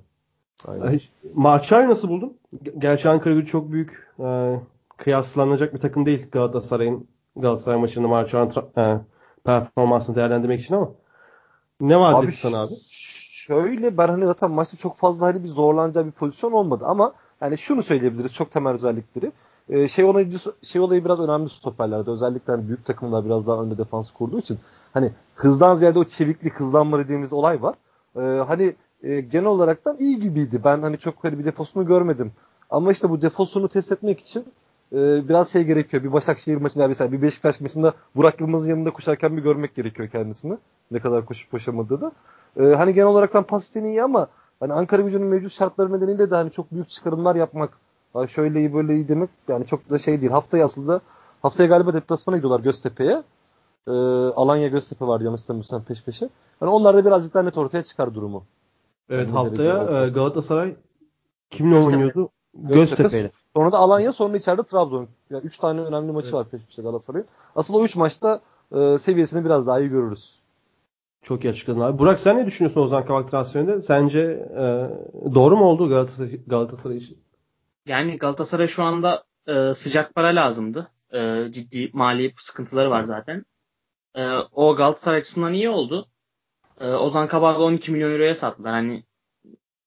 Aynen. 0.69 1.01
Marçay 1.35 1.89
nasıl 1.89 2.09
buldun? 2.09 2.37
Ge- 2.65 2.79
Gerçi 2.79 3.09
Ankara 3.09 3.35
Gücü 3.35 3.47
çok 3.47 3.73
büyük 3.73 4.09
e, 4.21 4.61
kıyaslanacak 4.97 5.75
bir 5.75 5.81
takım 5.81 6.07
değil 6.07 6.31
Galatasaray'ın 6.33 7.07
Galatasaray 7.37 7.81
maçında 7.81 8.09
Marçay'ın 8.09 8.51
e, 8.77 8.99
performansını 9.45 10.17
değerlendirmek 10.17 10.61
için 10.61 10.75
ama 10.75 10.91
ne 11.81 12.01
var 12.01 12.23
dedi 12.23 12.33
sana 12.33 12.63
abi? 12.63 12.73
Şöyle 13.31 13.99
ben 13.99 14.09
hani 14.09 14.27
zaten 14.27 14.51
maçta 14.51 14.77
çok 14.77 14.97
fazla 14.97 15.27
hani 15.27 15.45
bir 15.45 15.49
zorlanacağı 15.49 16.07
bir 16.07 16.11
pozisyon 16.11 16.53
olmadı 16.53 16.85
ama 16.87 17.13
yani 17.41 17.59
şunu 17.59 17.83
söyleyebiliriz 17.83 18.35
çok 18.35 18.51
temel 18.51 18.73
özellikleri. 18.73 19.33
Ee, 19.69 19.89
şey 19.89 20.05
olayı 20.05 20.31
şey 20.63 20.81
olayı 20.81 21.05
biraz 21.05 21.21
önemli 21.21 21.51
stoperlerde. 21.51 22.11
Özellikle 22.11 22.53
hani 22.53 22.69
büyük 22.69 22.85
takımlar 22.85 23.25
biraz 23.25 23.47
daha 23.47 23.63
önde 23.63 23.79
defans 23.79 24.11
kurduğu 24.11 24.39
için 24.39 24.59
hani 24.93 25.11
hızdan 25.35 25.75
ziyade 25.75 25.99
o 25.99 26.05
çeviklik, 26.05 26.55
hızlanma 26.55 26.99
dediğimiz 26.99 27.33
olay 27.33 27.63
var. 27.63 27.75
Ee, 28.17 28.21
hani 28.21 28.75
e, 29.03 29.20
genel 29.20 29.46
olaraktan 29.46 29.96
iyi 29.96 30.20
gibiydi. 30.20 30.61
Ben 30.64 30.82
hani 30.82 30.98
çok 30.98 31.24
hani 31.24 31.38
bir 31.38 31.44
defosunu 31.44 31.86
görmedim. 31.86 32.32
Ama 32.70 32.92
işte 32.92 33.11
bu 33.11 33.22
defosunu 33.22 33.68
test 33.68 33.92
etmek 33.92 34.20
için 34.20 34.44
e, 34.92 35.28
biraz 35.28 35.53
şey 35.53 35.64
gerekiyor. 35.64 36.03
Bir 36.05 36.12
Başakşehir 36.12 36.57
maçında 36.57 36.88
mesela 36.88 37.12
bir 37.12 37.22
Beşiktaş 37.22 37.61
maçında 37.61 37.94
Burak 38.16 38.40
Yılmaz'ın 38.40 38.70
yanında 38.70 38.90
koşarken 38.90 39.36
bir 39.36 39.42
görmek 39.42 39.74
gerekiyor 39.74 40.09
kendisini. 40.09 40.59
Ne 40.90 40.98
kadar 40.98 41.26
koşup 41.26 41.51
koşamadığı 41.51 42.01
da. 42.01 42.12
Ee, 42.57 42.62
hani 42.62 42.94
genel 42.94 43.09
olaraktan 43.09 43.42
pas 43.42 43.76
iyi 43.76 44.03
ama 44.03 44.26
hani 44.61 44.72
Ankara 44.72 45.03
gücünün 45.03 45.26
mevcut 45.26 45.53
şartları 45.53 45.92
nedeniyle 45.92 46.30
de 46.30 46.34
hani 46.34 46.51
çok 46.51 46.72
büyük 46.72 46.88
çıkarımlar 46.88 47.36
yapmak, 47.36 47.78
ha 48.12 48.26
şöyle 48.26 48.59
iyi 48.59 48.74
böyle 48.74 48.94
iyi 48.94 49.09
demek 49.09 49.30
yani 49.48 49.66
çok 49.66 49.90
da 49.90 49.98
şey 49.98 50.20
değil. 50.20 50.32
Haftaya 50.32 50.64
aslında 50.64 51.01
haftaya 51.42 51.68
galiba 51.68 51.94
deplasmana 51.94 52.36
gidiyorlar 52.36 52.61
Göztepe'ye. 52.61 53.22
Ee, 53.88 53.90
Alanya 54.36 54.68
Göztepe 54.68 55.07
var 55.07 55.20
yanlış 55.20 55.40
hatırlamıyorsam 55.40 55.84
peş 55.84 56.05
peşe. 56.05 56.28
Hani 56.61 56.70
onlar 56.70 56.96
da 56.96 57.05
birazcık 57.05 57.34
daha 57.34 57.42
net 57.42 57.59
ortaya 57.59 57.82
çıkar 57.82 58.14
durumu. 58.14 58.44
Evet 59.11 59.31
haftaya 59.31 60.05
e, 60.05 60.09
Galatasaray 60.09 60.77
kimle 61.51 61.75
Göztepe. 61.75 61.97
oynuyordu? 61.97 62.31
Göztepe. 62.55 63.03
Göztepe'yle. 63.03 63.31
Sonra 63.57 63.73
da 63.73 63.79
Alanya 63.79 64.13
sonra 64.13 64.37
içeride 64.37 64.63
Trabzon. 64.63 65.09
Yani 65.31 65.45
3 65.45 65.59
tane 65.59 65.81
önemli 65.81 66.13
maçı 66.13 66.33
var 66.33 66.49
peş 66.49 66.63
peşe 66.63 66.83
Galatasaray'ın. 66.83 67.27
Asıl 67.57 67.75
o 67.75 67.85
3 67.85 67.97
maçta 67.97 68.41
e, 68.73 68.99
seviyesini 68.99 69.45
biraz 69.45 69.67
daha 69.67 69.81
iyi 69.81 69.89
görürüz. 69.89 70.41
Çok 71.23 71.45
iyi 71.45 71.51
açıkladın 71.51 71.81
abi. 71.81 71.99
Burak 71.99 72.21
sen 72.21 72.37
ne 72.37 72.47
düşünüyorsun 72.47 72.81
Ozan 72.81 73.07
Kabak 73.07 73.31
transferinde? 73.31 73.81
Sence 73.81 74.21
e, 74.57 74.65
doğru 75.35 75.57
mu 75.57 75.65
oldu 75.65 75.89
Galatasaray, 75.89 76.41
Galatasaray 76.47 76.97
için? 76.97 77.19
Yani 77.87 78.19
Galatasaray 78.19 78.67
şu 78.67 78.83
anda 78.83 79.25
e, 79.47 79.75
sıcak 79.75 80.15
para 80.15 80.27
lazımdı. 80.29 80.89
E, 81.15 81.45
ciddi 81.51 81.91
mali 81.93 82.33
sıkıntıları 82.37 82.91
var 82.91 83.03
zaten. 83.03 83.45
E, 84.15 84.29
o 84.53 84.77
Galatasaray 84.77 85.19
açısından 85.19 85.53
iyi 85.53 85.69
oldu. 85.69 86.09
E, 86.81 86.87
Ozan 86.87 87.28
Kabak'ı 87.28 87.62
12 87.62 87.93
milyon 87.93 88.12
euroya 88.12 88.35
sattılar. 88.35 88.72
Hani 88.72 89.05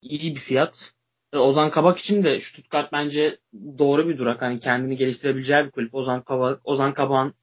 iyi 0.02 0.36
bir 0.36 0.40
fiyat. 0.40 0.94
E, 1.34 1.38
Ozan 1.38 1.70
Kabak 1.70 1.98
için 1.98 2.24
de 2.24 2.40
Stuttgart 2.40 2.92
bence 2.92 3.40
doğru 3.80 4.10
bir 4.10 4.18
durak. 4.18 4.42
Hani 4.42 4.60
kendini 4.60 4.96
geliştirebileceği 4.96 5.66
bir 5.66 5.72
kulüp. 5.72 5.96
Ozan 5.96 6.22
Kabak, 6.24 6.62
Ozan 6.64 6.94
Kabak'ın 6.94 7.34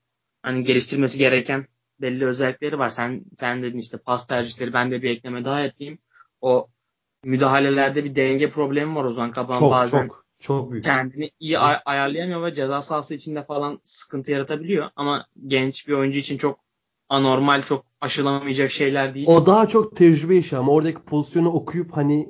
hani 0.42 0.64
geliştirmesi 0.64 1.18
gereken 1.18 1.66
belli 2.00 2.26
özellikleri 2.26 2.78
var. 2.78 2.90
Sen 2.90 3.24
sen 3.38 3.62
dedin 3.62 3.78
işte 3.78 3.98
pas 3.98 4.26
tercihleri 4.26 4.72
ben 4.72 4.90
de 4.90 5.02
bir 5.02 5.10
ekleme 5.10 5.44
daha 5.44 5.60
yapayım. 5.60 5.98
O 6.40 6.68
müdahalelerde 7.24 8.04
bir 8.04 8.16
denge 8.16 8.50
problemi 8.50 8.96
var 8.96 9.04
Ozan 9.04 9.30
Kabak'ın 9.30 9.60
Çok 9.60 9.70
bazen 9.70 10.06
çok 10.08 10.26
çok 10.38 10.72
büyük. 10.72 10.84
kendini 10.84 11.30
iyi 11.40 11.58
ay- 11.58 11.82
ayarlayamıyor 11.84 12.42
ve 12.42 12.54
ceza 12.54 12.82
sahası 12.82 13.14
içinde 13.14 13.42
falan 13.42 13.80
sıkıntı 13.84 14.32
yaratabiliyor. 14.32 14.90
Ama 14.96 15.26
genç 15.46 15.88
bir 15.88 15.92
oyuncu 15.92 16.18
için 16.18 16.36
çok 16.36 16.60
anormal, 17.08 17.62
çok 17.62 17.89
aşılamayacak 18.00 18.70
şeyler 18.70 19.14
değil. 19.14 19.26
O 19.28 19.46
daha 19.46 19.66
çok 19.66 19.96
tecrübe 19.96 20.36
işi 20.36 20.56
ama 20.56 20.72
oradaki 20.72 20.98
pozisyonu 20.98 21.48
okuyup 21.52 21.92
hani 21.96 22.28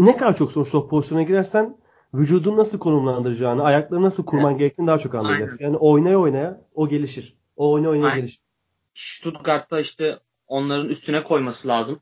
ne 0.00 0.16
kadar 0.16 0.36
çok 0.36 0.52
sonuçta 0.52 0.78
o 0.78 0.88
pozisyona 0.88 1.22
girersen 1.22 1.76
vücudunu 2.14 2.56
nasıl 2.56 2.78
konumlandıracağını, 2.78 3.64
ayakları 3.64 4.02
nasıl 4.02 4.24
kurman 4.24 4.58
gerektiğini 4.58 4.86
daha 4.86 4.98
çok 4.98 5.14
anlayacaksın. 5.14 5.64
Yani 5.64 5.76
oynaya 5.76 6.20
oynaya 6.20 6.60
o 6.74 6.88
gelişir. 6.88 7.36
O 7.56 7.72
oynaya 7.72 7.88
oynaya 7.88 8.06
Aynen. 8.06 8.16
gelişir. 8.16 8.40
Stuttgart'ta 8.94 9.80
işte 9.80 10.18
onların 10.46 10.88
üstüne 10.88 11.24
koyması 11.24 11.68
lazım. 11.68 12.00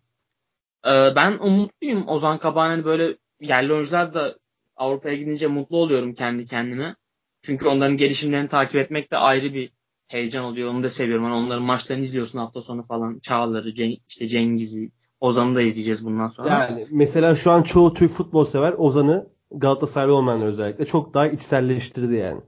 Ee, 0.87 1.13
ben 1.17 1.39
umutluyum. 1.39 2.09
Ozan 2.09 2.39
Kabak'ın 2.39 2.69
hani 2.69 2.85
böyle 2.85 3.17
yerli 3.41 3.73
oyuncular 3.73 4.15
da 4.15 4.39
Avrupa'ya 4.77 5.17
gidince 5.17 5.47
mutlu 5.47 5.79
oluyorum 5.79 6.15
kendi 6.15 6.45
kendime. 6.45 6.97
Çünkü 7.43 7.69
onların 7.69 7.97
gelişimlerini 7.97 8.49
takip 8.49 8.77
etmek 8.77 9.11
de 9.11 9.17
ayrı 9.17 9.55
bir 9.55 9.73
heyecan 10.13 10.45
oluyor. 10.45 10.71
Onu 10.71 10.83
da 10.83 10.91
seviyorum. 10.91 11.25
Hani 11.25 11.35
onların 11.35 11.63
maçlarını 11.63 12.03
izliyorsun 12.03 12.39
hafta 12.39 12.63
sonu 12.63 12.83
falan. 12.83 13.19
Çağlar'ı, 13.19 13.69
Ceng- 13.69 14.01
işte 14.09 14.29
Cengiz'i, 14.29 14.91
Ozan'ı 15.21 15.55
da 15.55 15.63
izleyeceğiz 15.63 16.07
bundan 16.07 16.29
sonra. 16.29 16.49
Yani 16.49 16.87
mesela 16.91 17.37
şu 17.37 17.51
an 17.51 17.63
çoğu 17.63 17.95
Türk 17.95 18.11
futbol 18.11 18.45
sever 18.45 18.75
Ozan'ı 18.79 19.27
Galatasaraylı 19.51 20.15
olmayanlar 20.15 20.47
özellikle 20.47 20.87
çok 20.87 21.15
daha 21.15 21.27
içselleştirdi 21.27 22.15
yani. 22.15 22.41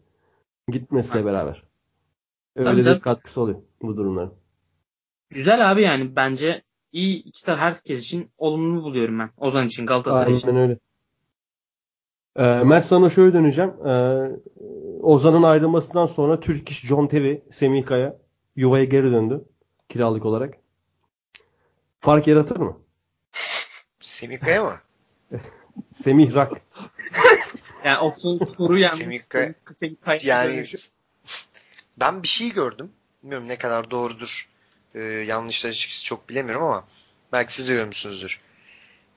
Gitmesiyle 0.68 1.20
Ha. 1.20 1.26
beraber. 1.26 1.62
Öyle 2.56 2.78
de 2.78 2.82
tabii. 2.82 2.96
bir 2.96 3.00
katkısı 3.00 3.40
oluyor 3.40 3.58
bu 3.82 3.96
durumların. 3.96 4.32
Güzel 5.30 5.70
abi 5.72 5.82
yani 5.82 6.16
bence 6.16 6.62
iyi 6.92 7.22
iki 7.22 7.44
taraf 7.44 7.60
herkes 7.60 8.04
için 8.04 8.30
olumlu 8.38 8.82
buluyorum 8.82 9.18
ben. 9.18 9.30
Ozan 9.36 9.66
için, 9.66 9.86
Galatasaray 9.86 10.32
için. 10.32 10.48
Aynen 10.48 10.62
öyle. 10.62 10.78
Ee, 12.36 12.42
Mert 12.42 12.84
sana 12.84 13.10
şöyle 13.10 13.32
döneceğim. 13.32 13.70
Ee, 13.86 14.30
Ozan'ın 15.02 15.42
ayrılmasından 15.42 16.06
sonra 16.06 16.40
Türk 16.40 16.70
iş 16.70 16.80
John 16.86 17.06
Terry, 17.06 17.42
Semih 17.50 17.86
Kaya 17.86 18.16
yuvaya 18.56 18.84
geri 18.84 19.12
döndü. 19.12 19.44
Kiralık 19.88 20.24
olarak. 20.24 20.54
Fark 22.00 22.26
yaratır 22.26 22.56
mı? 22.56 22.78
Semih 24.00 24.40
Kaya 24.40 24.64
mı? 24.64 24.80
Semih 25.92 26.34
Rak. 26.34 26.52
Yani 27.84 27.98
o 27.98 28.08
so- 28.08 28.54
soru 28.56 28.78
yalnız. 28.78 28.98
Semih 28.98 29.18
Kaya- 29.28 30.18
Yani 30.22 30.52
dönüşü. 30.56 30.78
ben 31.96 32.22
bir 32.22 32.28
şey 32.28 32.52
gördüm. 32.52 32.90
Bilmiyorum 33.22 33.48
ne 33.48 33.56
kadar 33.58 33.90
doğrudur. 33.90 34.48
Ee, 34.94 35.00
yanlışlar 35.00 35.70
açıkçası 35.70 36.04
çok 36.04 36.28
bilemiyorum 36.28 36.62
ama 36.64 36.84
belki 37.32 37.52
siz 37.54 37.68
de 37.68 37.74
görmüşsünüzdür. 37.74 38.40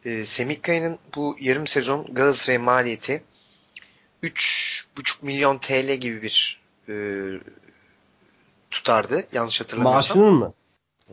Ee, 0.05 0.25
Semih 0.25 0.61
Kaya'nın 0.61 0.99
bu 1.15 1.37
yarım 1.39 1.67
sezon 1.67 2.13
Galatasaray 2.13 2.57
maliyeti 2.57 3.23
3,5 4.23 5.25
milyon 5.25 5.57
TL 5.57 5.93
gibi 5.95 6.21
bir 6.21 6.61
e, 6.89 6.93
tutardı. 8.71 9.27
Yanlış 9.31 9.61
hatırlamıyorsam. 9.61 10.17
Maaşının 10.17 10.39
mı? 10.39 10.53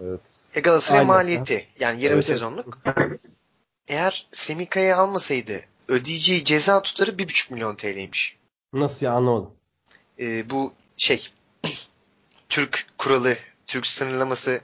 Evet. 0.02 0.20
E, 0.54 0.60
Galatasaray 0.60 1.00
Aynen. 1.00 1.14
maliyeti. 1.14 1.66
Yani 1.80 2.02
yarım 2.02 2.02
Evet, 2.02 2.10
evet. 2.14 2.24
sezonluk. 2.24 2.78
Eğer 3.88 4.26
Semih 4.32 4.70
Kaya'yı 4.70 4.96
almasaydı 4.96 5.60
ödeyeceği 5.88 6.44
ceza 6.44 6.82
tutarı 6.82 7.10
1,5 7.10 7.52
milyon 7.54 7.76
TL'ymiş. 7.76 8.36
Nasıl 8.72 9.06
ya 9.06 9.12
anlamadım. 9.12 9.50
e, 10.20 10.50
bu 10.50 10.72
şey 10.96 11.28
Türk 12.48 12.86
kuralı, 12.98 13.36
Türk 13.66 13.86
sınırlaması 13.86 14.60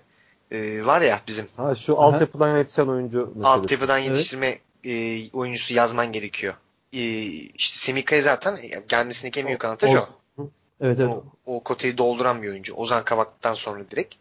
e, 0.50 0.86
var 0.86 1.00
ya 1.00 1.20
bizim 1.26 1.46
Ha 1.56 1.74
şu 1.74 2.00
Aha. 2.00 2.06
altyapıdan 2.06 2.58
yetişen 2.58 2.86
oyuncu 2.86 3.18
meselesi. 3.26 3.46
altyapıdan 3.48 3.98
Evet. 3.98 4.08
yetiştirme 4.08 4.58
e, 4.84 5.22
oyuncusu 5.30 5.74
yazman 5.74 6.12
gerekiyor. 6.12 6.54
E, 6.92 6.98
işte 7.34 7.76
Semih 7.76 8.04
Kaya 8.04 8.22
zaten 8.22 8.60
gelmesindeki 8.88 9.40
en 9.40 9.46
büyük 9.46 9.64
avantaj 9.64 9.94
o. 9.94 10.08
Evet 10.80 11.00
evet. 11.00 11.08
O, 11.10 11.24
o 11.46 11.62
kotayı 11.64 11.98
dolduran 11.98 12.42
bir 12.42 12.48
oyuncu. 12.48 12.74
Ozan 12.74 13.04
Kabak'tan 13.04 13.54
sonra 13.54 13.90
direkt. 13.90 14.14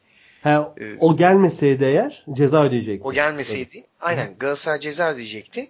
He, 0.44 0.50
Ee, 0.50 0.98
o 1.00 1.18
gelmeseydi 1.18 1.84
eğer 1.84 2.26
ceza 2.34 2.64
ödeyecekti. 2.64 3.08
O 3.08 3.14
gelmeseydi 3.14 3.84
aynen 4.02 4.36
Galatasaray 4.40 4.80
ceza 4.80 5.12
ödeyecekti. 5.12 5.68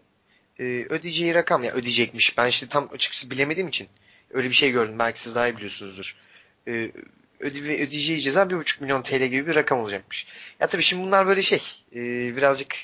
e, 0.60 0.64
ödeyeceği 0.90 1.34
rakam 1.34 1.64
ya 1.64 1.72
ödeyecekmiş. 1.74 2.38
Ben 2.38 2.48
işte 2.48 2.68
tam 2.68 2.90
açıkçası 2.94 3.32
bilemediğim 3.32 3.68
için 3.70 3.88
öyle 4.32 4.50
bir 4.50 4.54
şey 4.54 4.72
gördüm. 4.72 5.00
Belki 5.00 5.22
siz 5.22 5.36
daha 5.36 5.48
iyi 5.48 5.56
biliyorsunuzdur. 5.56 6.16
E, 6.68 6.92
öde, 7.40 7.60
ödeyeceği 7.60 8.22
ceza 8.22 8.44
1,5 8.44 8.84
milyon 8.84 9.02
TL 9.02 9.24
gibi 9.24 9.48
bir 9.48 9.56
rakam 9.56 9.80
olacakmış. 9.80 10.28
Ya 10.60 10.68
tabii 10.68 10.84
şimdi 10.84 11.04
bunlar 11.04 11.28
böyle 11.28 11.42
şey 11.42 11.62
e, 11.96 12.00
birazcık 12.36 12.76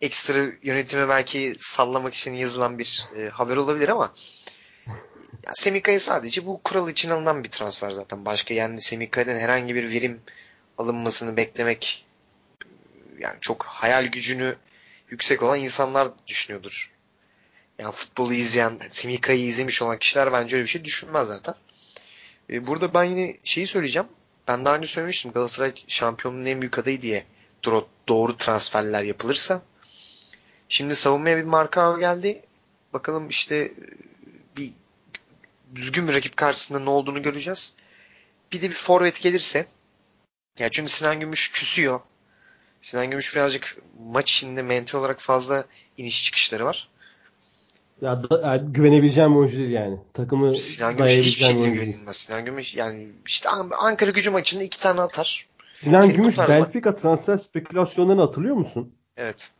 ekstra 0.00 0.46
yönetime 0.62 1.08
belki 1.08 1.54
sallamak 1.58 2.14
için 2.14 2.34
yazılan 2.34 2.78
bir 2.78 3.08
e, 3.18 3.28
haber 3.28 3.56
olabilir 3.56 3.88
ama 3.88 4.14
ya 5.46 5.52
Semika'yı 5.54 6.00
sadece 6.00 6.46
bu 6.46 6.60
kural 6.62 6.88
için 6.88 7.10
alınan 7.10 7.44
bir 7.44 7.48
transfer 7.48 7.90
zaten. 7.90 8.24
Başka 8.24 8.54
yani 8.54 8.80
Semika'dan 8.80 9.36
herhangi 9.36 9.74
bir 9.74 9.90
verim 9.90 10.20
alınmasını 10.78 11.36
beklemek 11.36 12.06
yani 13.18 13.38
çok 13.40 13.62
hayal 13.64 14.06
gücünü 14.06 14.56
yüksek 15.10 15.42
olan 15.42 15.60
insanlar 15.60 16.08
düşünüyordur. 16.26 16.92
Yani 17.78 17.92
futbolu 17.92 18.34
izleyen, 18.34 18.80
Semika'yı 18.88 19.46
izlemiş 19.46 19.82
olan 19.82 19.98
kişiler 19.98 20.32
bence 20.32 20.56
öyle 20.56 20.64
bir 20.64 20.70
şey 20.70 20.84
düşünmez 20.84 21.28
zaten. 21.28 21.54
Ee, 22.50 22.66
burada 22.66 22.94
ben 22.94 23.04
yine 23.04 23.36
şeyi 23.44 23.66
söyleyeceğim. 23.66 24.08
Ben 24.48 24.64
daha 24.64 24.76
önce 24.76 24.88
söylemiştim 24.88 25.32
Galatasaray 25.32 25.72
şampiyonluğun 25.88 26.46
en 26.46 26.60
büyük 26.60 26.78
adayı 26.78 27.02
diye 27.02 27.24
doğru, 28.08 28.36
transferler 28.36 29.02
yapılırsa. 29.02 29.62
Şimdi 30.68 30.94
savunmaya 30.94 31.36
bir 31.36 31.44
marka 31.44 31.98
geldi. 31.98 32.42
Bakalım 32.92 33.28
işte 33.28 33.72
bir 34.56 34.72
düzgün 35.74 36.08
bir 36.08 36.14
rakip 36.14 36.36
karşısında 36.36 36.78
ne 36.78 36.90
olduğunu 36.90 37.22
göreceğiz. 37.22 37.74
Bir 38.52 38.62
de 38.62 38.70
bir 38.70 38.74
forvet 38.74 39.20
gelirse 39.20 39.66
ya 40.58 40.70
çünkü 40.70 40.92
Sinan 40.92 41.20
Gümüş 41.20 41.52
küsüyor. 41.52 42.00
Sinan 42.80 43.10
Gümüş 43.10 43.34
birazcık 43.34 43.78
maç 43.98 44.32
içinde 44.32 44.62
mental 44.62 44.98
olarak 44.98 45.20
fazla 45.20 45.64
iniş 45.96 46.24
çıkışları 46.24 46.64
var. 46.64 46.88
Ya 48.00 48.22
da, 48.22 48.40
yani 48.48 48.72
güvenebileceğim 48.72 49.30
bir 49.34 49.36
oyuncu 49.38 49.58
değil 49.58 49.70
yani. 49.70 49.98
Takımı 50.14 50.54
Sinan 50.56 50.96
Gümüş 50.96 51.10
hiçbir 51.16 51.44
şekilde 51.44 51.70
güvenilmez. 51.70 52.16
Sinan 52.16 52.44
Gümüş 52.44 52.74
yani 52.74 53.08
işte 53.26 53.48
Ankara 53.78 54.10
gücü 54.10 54.30
maçında 54.30 54.62
iki 54.62 54.80
tane 54.80 55.00
atar. 55.00 55.46
Sinan 55.72 56.00
Seni 56.00 56.12
Gümüş 56.12 56.38
Benfica 56.38 56.92
bak. 56.92 57.02
transfer 57.02 57.36
spekülasyonlarını 57.36 58.20
hatırlıyor 58.20 58.56
musun? 58.56 58.92
Evet. 59.16 59.50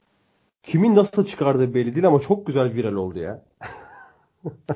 Kimin 0.62 0.96
nasıl 0.96 1.26
çıkardığı 1.26 1.74
belli 1.74 1.94
değil 1.94 2.06
ama 2.06 2.20
çok 2.20 2.46
güzel 2.46 2.74
viral 2.74 2.94
oldu 2.94 3.18
ya. 3.18 3.42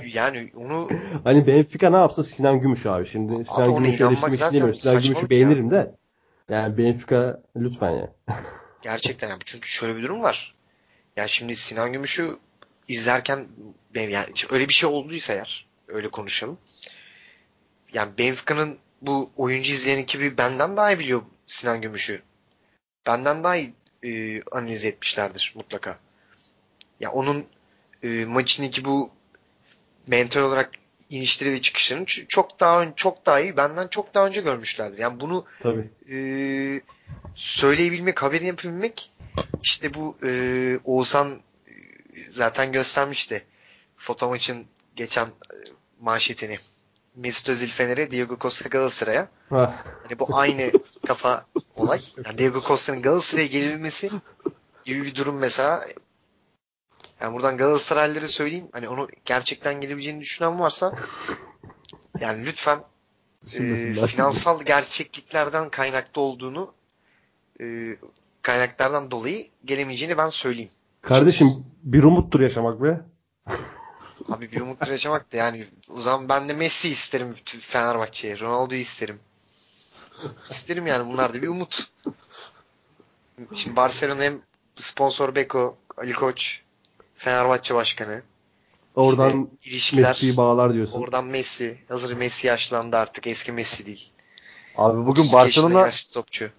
yani 0.14 0.50
onu 0.56 0.88
hani 1.24 1.46
Benfica 1.46 1.90
ne 1.90 1.96
yapsa 1.96 2.24
Sinan 2.24 2.60
Gümüş 2.60 2.86
abi. 2.86 3.06
Şimdi 3.06 3.44
Sinan 3.44 3.74
Gümüş'ü 3.74 4.04
eleştirmek 4.04 4.34
istemiyorum. 4.34 4.74
Sinan 4.74 5.02
Gümüş'ü 5.02 5.30
beğenirim 5.30 5.70
de. 5.70 5.94
Yani 6.48 6.78
Benfica 6.78 7.42
lütfen 7.56 7.90
ya. 7.90 8.12
Gerçekten 8.82 9.28
yani 9.28 9.40
çünkü 9.44 9.68
şöyle 9.68 9.96
bir 9.96 10.02
durum 10.02 10.22
var. 10.22 10.54
Ya 11.16 11.26
şimdi 11.26 11.54
Sinan 11.54 11.92
Gümüş'ü 11.92 12.36
izlerken 12.88 13.48
ben 13.94 14.08
yani 14.08 14.26
öyle 14.50 14.68
bir 14.68 14.74
şey 14.74 14.88
olduysa 14.88 15.32
eğer 15.32 15.66
öyle 15.88 16.08
konuşalım. 16.08 16.58
Yani 17.92 18.18
Benfica'nın 18.18 18.78
bu 19.02 19.30
oyuncu 19.36 19.72
izleyen 19.72 19.98
ekibi 19.98 20.38
benden 20.38 20.76
daha 20.76 20.92
iyi 20.92 20.98
biliyor 20.98 21.22
Sinan 21.46 21.80
Gümüş'ü. 21.80 22.22
Benden 23.06 23.44
daha 23.44 23.56
iyi 23.56 23.72
e, 24.02 24.42
analiz 24.42 24.84
etmişlerdir 24.84 25.52
mutlaka. 25.56 25.98
Ya 27.00 27.12
onun 27.12 27.46
e, 28.02 28.24
maçındaki 28.24 28.84
bu 28.84 29.10
mental 30.06 30.40
olarak 30.40 30.70
inişleri 31.10 31.52
ve 31.52 31.62
çıkışlarını 31.62 32.06
çok 32.06 32.60
daha 32.60 32.94
çok 32.96 33.26
daha 33.26 33.40
iyi 33.40 33.56
benden 33.56 33.88
çok 33.88 34.14
daha 34.14 34.26
önce 34.26 34.40
görmüşlerdir. 34.40 34.98
Yani 34.98 35.20
bunu 35.20 35.44
Tabii. 35.60 35.90
E, 36.10 36.18
söyleyebilmek, 37.34 38.22
haberini 38.22 38.46
yapabilmek 38.46 39.12
işte 39.62 39.94
bu 39.94 40.16
e, 40.22 40.78
Oğuzhan 40.84 41.40
zaten 42.30 42.72
göstermişti. 42.72 43.46
Foto 43.96 44.28
maçın 44.28 44.66
geçen 44.96 45.26
e, 45.26 45.56
manşetini. 46.00 46.58
Mesut 47.16 47.48
Özil 47.48 47.68
Fener'e, 47.68 48.10
Diego 48.10 48.38
Costa 48.40 48.68
Galatasaray'a. 48.68 49.28
hani 50.02 50.18
bu 50.18 50.28
aynı 50.32 50.72
kafa 51.06 51.46
olay. 51.76 52.00
Yani 52.24 52.38
Diego 52.38 52.62
Costa'nın 52.66 53.02
Galatasaray'a 53.02 53.46
gelebilmesi 53.46 54.10
gibi 54.84 55.04
bir 55.04 55.14
durum 55.14 55.36
mesela. 55.36 55.84
Yani 57.20 57.34
buradan 57.34 57.56
Galatasaraylılara 57.56 58.28
söyleyeyim. 58.28 58.68
Hani 58.72 58.88
onu 58.88 59.08
gerçekten 59.24 59.80
gelebileceğini 59.80 60.20
düşünen 60.20 60.60
varsa 60.60 60.92
yani 62.20 62.46
lütfen 62.46 62.84
e, 63.54 63.74
finansal 64.06 64.62
gerçekliklerden 64.62 65.70
kaynaklı 65.70 66.22
olduğunu 66.22 66.74
e, 67.60 67.96
kaynaklardan 68.42 69.10
dolayı 69.10 69.48
gelemeyeceğini 69.64 70.18
ben 70.18 70.28
söyleyeyim. 70.28 70.70
Kardeşim 71.02 71.48
bir 71.82 72.02
umuttur 72.02 72.40
yaşamak 72.40 72.82
be. 72.82 73.00
Abi 74.28 74.52
bir 74.52 74.60
umuttur 74.60 74.90
yaşamak 74.90 75.32
da 75.32 75.36
yani 75.36 75.66
o 75.96 76.00
zaman 76.00 76.28
ben 76.28 76.48
de 76.48 76.52
Messi 76.52 76.88
isterim 76.88 77.34
Fenerbahçe'ye. 77.44 78.40
Ronaldo'yu 78.40 78.80
isterim. 78.80 79.18
İsterim 80.50 80.86
yani 80.86 81.12
bunlar 81.12 81.34
da 81.34 81.42
bir 81.42 81.48
umut. 81.48 81.90
Şimdi 83.54 83.76
Barcelona 83.76 84.22
hem 84.22 84.40
sponsor 84.76 85.34
Beko, 85.34 85.76
Ali 85.96 86.12
Koç, 86.12 86.62
Fenerbahçe 87.14 87.74
başkanı. 87.74 88.22
Oradan 88.94 89.48
işte 89.60 89.70
ilişkiler, 89.70 90.08
Messi'yi 90.08 90.36
bağlar 90.36 90.74
diyorsun. 90.74 91.00
Oradan 91.00 91.24
Messi. 91.24 91.78
Hazır 91.88 92.16
Messi 92.16 92.46
yaşlandı 92.46 92.96
artık. 92.96 93.26
Eski 93.26 93.52
Messi 93.52 93.86
değil. 93.86 94.10
Abi 94.76 95.06
bugün 95.06 95.32
Barcelona 95.32 95.90
topçu. 96.12 96.50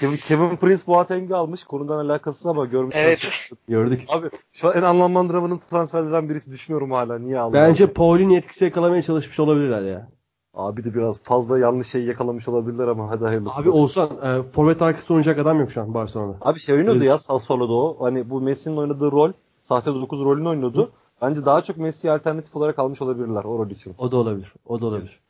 Kevin, 0.00 0.16
Kevin 0.16 0.56
Prince 0.56 0.82
Boateng'i 0.86 1.34
almış. 1.34 1.64
Konudan 1.64 2.04
alakasız 2.04 2.46
ama 2.46 2.64
görmüş. 2.64 2.94
Evet. 2.98 3.50
Gördük. 3.68 4.04
Abi 4.08 4.26
şu 4.52 4.68
an 4.68 4.76
en 4.76 4.82
anlamlandıramadığım 4.82 5.60
transferlerden 5.70 6.28
birisi 6.28 6.52
düşünüyorum 6.52 6.90
hala. 6.90 7.18
Niye 7.18 7.38
aldı? 7.38 7.54
Bence 7.54 7.92
Paul'in 7.92 8.30
etkisi 8.30 8.64
yakalamaya 8.64 9.02
çalışmış 9.02 9.40
olabilirler 9.40 9.82
ya. 9.82 10.08
Abi 10.54 10.84
de 10.84 10.94
biraz 10.94 11.22
fazla 11.22 11.58
yanlış 11.58 11.86
şey 11.86 12.04
yakalamış 12.04 12.48
olabilirler 12.48 12.88
ama 12.88 13.10
hadi 13.10 13.24
hayırlısı. 13.24 13.60
Abi 13.60 13.70
olsan 13.70 14.10
e, 14.22 14.42
forvet 14.42 14.82
arkası 14.82 15.14
oynayacak 15.14 15.38
adam 15.38 15.60
yok 15.60 15.70
şu 15.70 15.80
an 15.80 15.94
Barcelona'da. 15.94 16.36
Abi 16.40 16.60
şey 16.60 16.74
oynuyordu 16.74 16.98
evet. 16.98 17.08
ya 17.08 17.18
Sassuolo'da 17.18 17.72
o. 17.72 17.96
Hani 18.00 18.30
bu 18.30 18.40
Messi'nin 18.40 18.76
oynadığı 18.76 19.12
rol 19.12 19.32
sahte 19.62 19.94
9 19.94 20.24
rolünü 20.24 20.48
oynuyordu. 20.48 20.82
Hı. 20.82 20.90
Bence 21.22 21.44
daha 21.44 21.62
çok 21.62 21.76
Messi'ye 21.76 22.12
alternatif 22.12 22.56
olarak 22.56 22.78
almış 22.78 23.02
olabilirler 23.02 23.44
o 23.44 23.58
rol 23.58 23.70
için. 23.70 23.94
O 23.98 24.12
da 24.12 24.16
olabilir. 24.16 24.52
O 24.66 24.80
da 24.80 24.86
olabilir. 24.86 25.20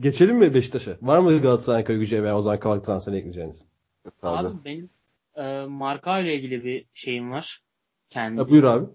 Geçelim 0.00 0.36
mi 0.36 0.54
Beşiktaş'a? 0.54 0.96
Var 1.02 1.18
mı 1.18 1.38
Galatasaray 1.38 1.80
Ankara 1.80 1.96
gücü 1.96 2.22
veya 2.22 2.38
Ozan 2.38 2.60
Kabak 2.60 2.84
transferine 2.84 3.18
ekleyeceğiniz? 3.18 3.64
Abi, 4.22 4.48
abi 4.48 4.64
benim 4.64 4.90
e, 5.36 5.66
marka 5.68 6.18
ile 6.18 6.34
ilgili 6.34 6.64
bir 6.64 6.86
şeyim 6.94 7.30
var. 7.30 7.60
Kendi. 8.08 8.40
Ya 8.40 8.48
buyur 8.48 8.64
abi. 8.64 8.86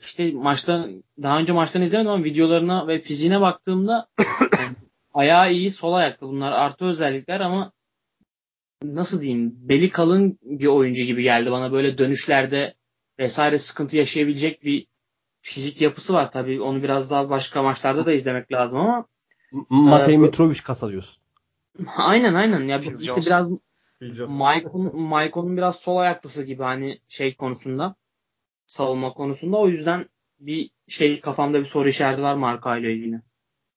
İşte 0.00 0.32
maçta 0.32 0.88
daha 1.22 1.38
önce 1.38 1.52
maçlarını 1.52 1.86
izlemedim 1.86 2.10
ama 2.10 2.24
videolarına 2.24 2.86
ve 2.86 2.98
fiziğine 2.98 3.40
baktığımda 3.40 4.08
yani, 4.58 4.76
ayağı 5.14 5.52
iyi, 5.52 5.70
sol 5.70 5.92
ayaklı 5.92 6.28
bunlar 6.28 6.52
artı 6.52 6.84
özellikler 6.84 7.40
ama 7.40 7.72
nasıl 8.82 9.20
diyeyim 9.20 9.54
beli 9.56 9.90
kalın 9.90 10.38
bir 10.42 10.66
oyuncu 10.66 11.04
gibi 11.04 11.22
geldi 11.22 11.52
bana 11.52 11.72
böyle 11.72 11.98
dönüşlerde 11.98 12.74
vesaire 13.18 13.58
sıkıntı 13.58 13.96
yaşayabilecek 13.96 14.64
bir 14.64 14.86
fizik 15.40 15.80
yapısı 15.80 16.14
var 16.14 16.32
tabii 16.32 16.60
onu 16.60 16.82
biraz 16.82 17.10
daha 17.10 17.30
başka 17.30 17.62
maçlarda 17.62 18.06
da 18.06 18.12
izlemek 18.12 18.52
lazım 18.52 18.80
ama 18.80 19.06
Matej 19.68 20.14
e, 20.14 20.18
Mitrovic 20.18 20.62
kasalıyorsun. 20.64 21.22
Aynen 21.96 22.34
aynen 22.34 22.60
ya 22.68 22.82
bir, 22.82 22.98
işte 22.98 23.16
biraz 23.16 23.48
Maicon, 24.28 25.00
Maicon'un 25.00 25.56
biraz 25.56 25.76
sol 25.76 25.96
ayaklısı 25.96 26.44
gibi 26.44 26.62
hani 26.62 26.98
şey 27.08 27.36
konusunda 27.36 27.94
savunma 28.66 29.12
konusunda. 29.12 29.56
O 29.56 29.68
yüzden 29.68 30.06
bir 30.40 30.70
şey 30.88 31.20
kafamda 31.20 31.60
bir 31.60 31.64
soru 31.64 31.88
işareti 31.88 32.22
var 32.22 32.34
marka 32.34 32.76
ile 32.76 32.92
ilgili. 32.92 33.20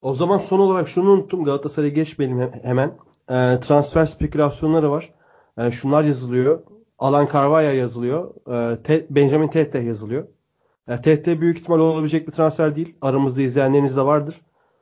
O 0.01 0.15
zaman 0.15 0.37
son 0.37 0.59
olarak 0.59 0.89
şunu 0.89 1.11
unuttum. 1.11 1.43
Galatasaray'a 1.43 1.93
geçmeyelim 1.93 2.51
hemen. 2.63 2.89
E, 3.29 3.59
transfer 3.59 4.05
spekülasyonları 4.05 4.91
var. 4.91 5.13
E, 5.57 5.71
şunlar 5.71 6.03
yazılıyor. 6.03 6.63
Alan 6.99 7.29
Carvalho 7.33 7.71
yazılıyor. 7.71 8.33
E, 8.73 8.83
Te, 8.83 9.05
Benjamin 9.09 9.47
Tete 9.47 9.79
yazılıyor. 9.79 10.27
E, 10.87 11.01
Tete 11.01 11.41
büyük 11.41 11.59
ihtimal 11.59 11.79
olabilecek 11.79 12.27
bir 12.27 12.31
transfer 12.31 12.75
değil. 12.75 12.95
Aramızda 13.01 13.41
izleyenleriniz 13.41 13.97
de 13.97 14.05
vardır. 14.05 14.41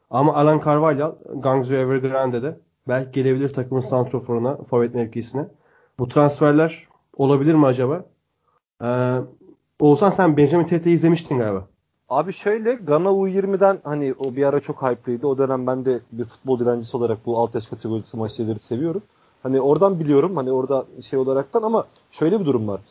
Ama 0.09 0.33
Alan 0.35 0.61
Carvalho, 0.65 1.17
Gangzhou 1.35 1.75
Evergrande'de 1.77 2.59
belki 2.87 3.11
gelebilir 3.11 3.53
takımın 3.53 3.81
santroforuna, 3.81 4.55
forvet 4.57 4.95
mevkisine. 4.95 5.45
Bu 5.99 6.07
transferler 6.07 6.87
olabilir 7.17 7.53
mi 7.55 7.65
acaba? 7.65 8.05
Ee, 8.83 9.17
Oğuzhan 9.79 10.09
sen 10.09 10.37
Benjamin 10.37 10.65
Tete'yi 10.65 10.95
izlemiştin 10.95 11.39
galiba. 11.39 11.67
Abi 12.09 12.33
şöyle 12.33 12.73
Gana 12.73 13.09
U20'den 13.09 13.79
hani 13.83 14.13
o 14.19 14.35
bir 14.35 14.43
ara 14.43 14.59
çok 14.59 14.81
hype'lıydı. 14.81 15.27
O 15.27 15.37
dönem 15.37 15.67
ben 15.67 15.85
de 15.85 15.99
bir 16.11 16.23
futbol 16.23 16.59
direncisi 16.59 16.97
olarak 16.97 17.25
bu 17.25 17.39
alt 17.39 17.55
yaş 17.55 17.67
kategorisi 17.67 18.17
maçları 18.17 18.59
seviyorum. 18.59 19.01
Hani 19.43 19.61
oradan 19.61 19.99
biliyorum 19.99 20.37
hani 20.37 20.51
orada 20.51 20.85
şey 21.01 21.19
olaraktan 21.19 21.63
ama 21.63 21.85
şöyle 22.11 22.39
bir 22.39 22.45
durum 22.45 22.67
var. 22.67 22.81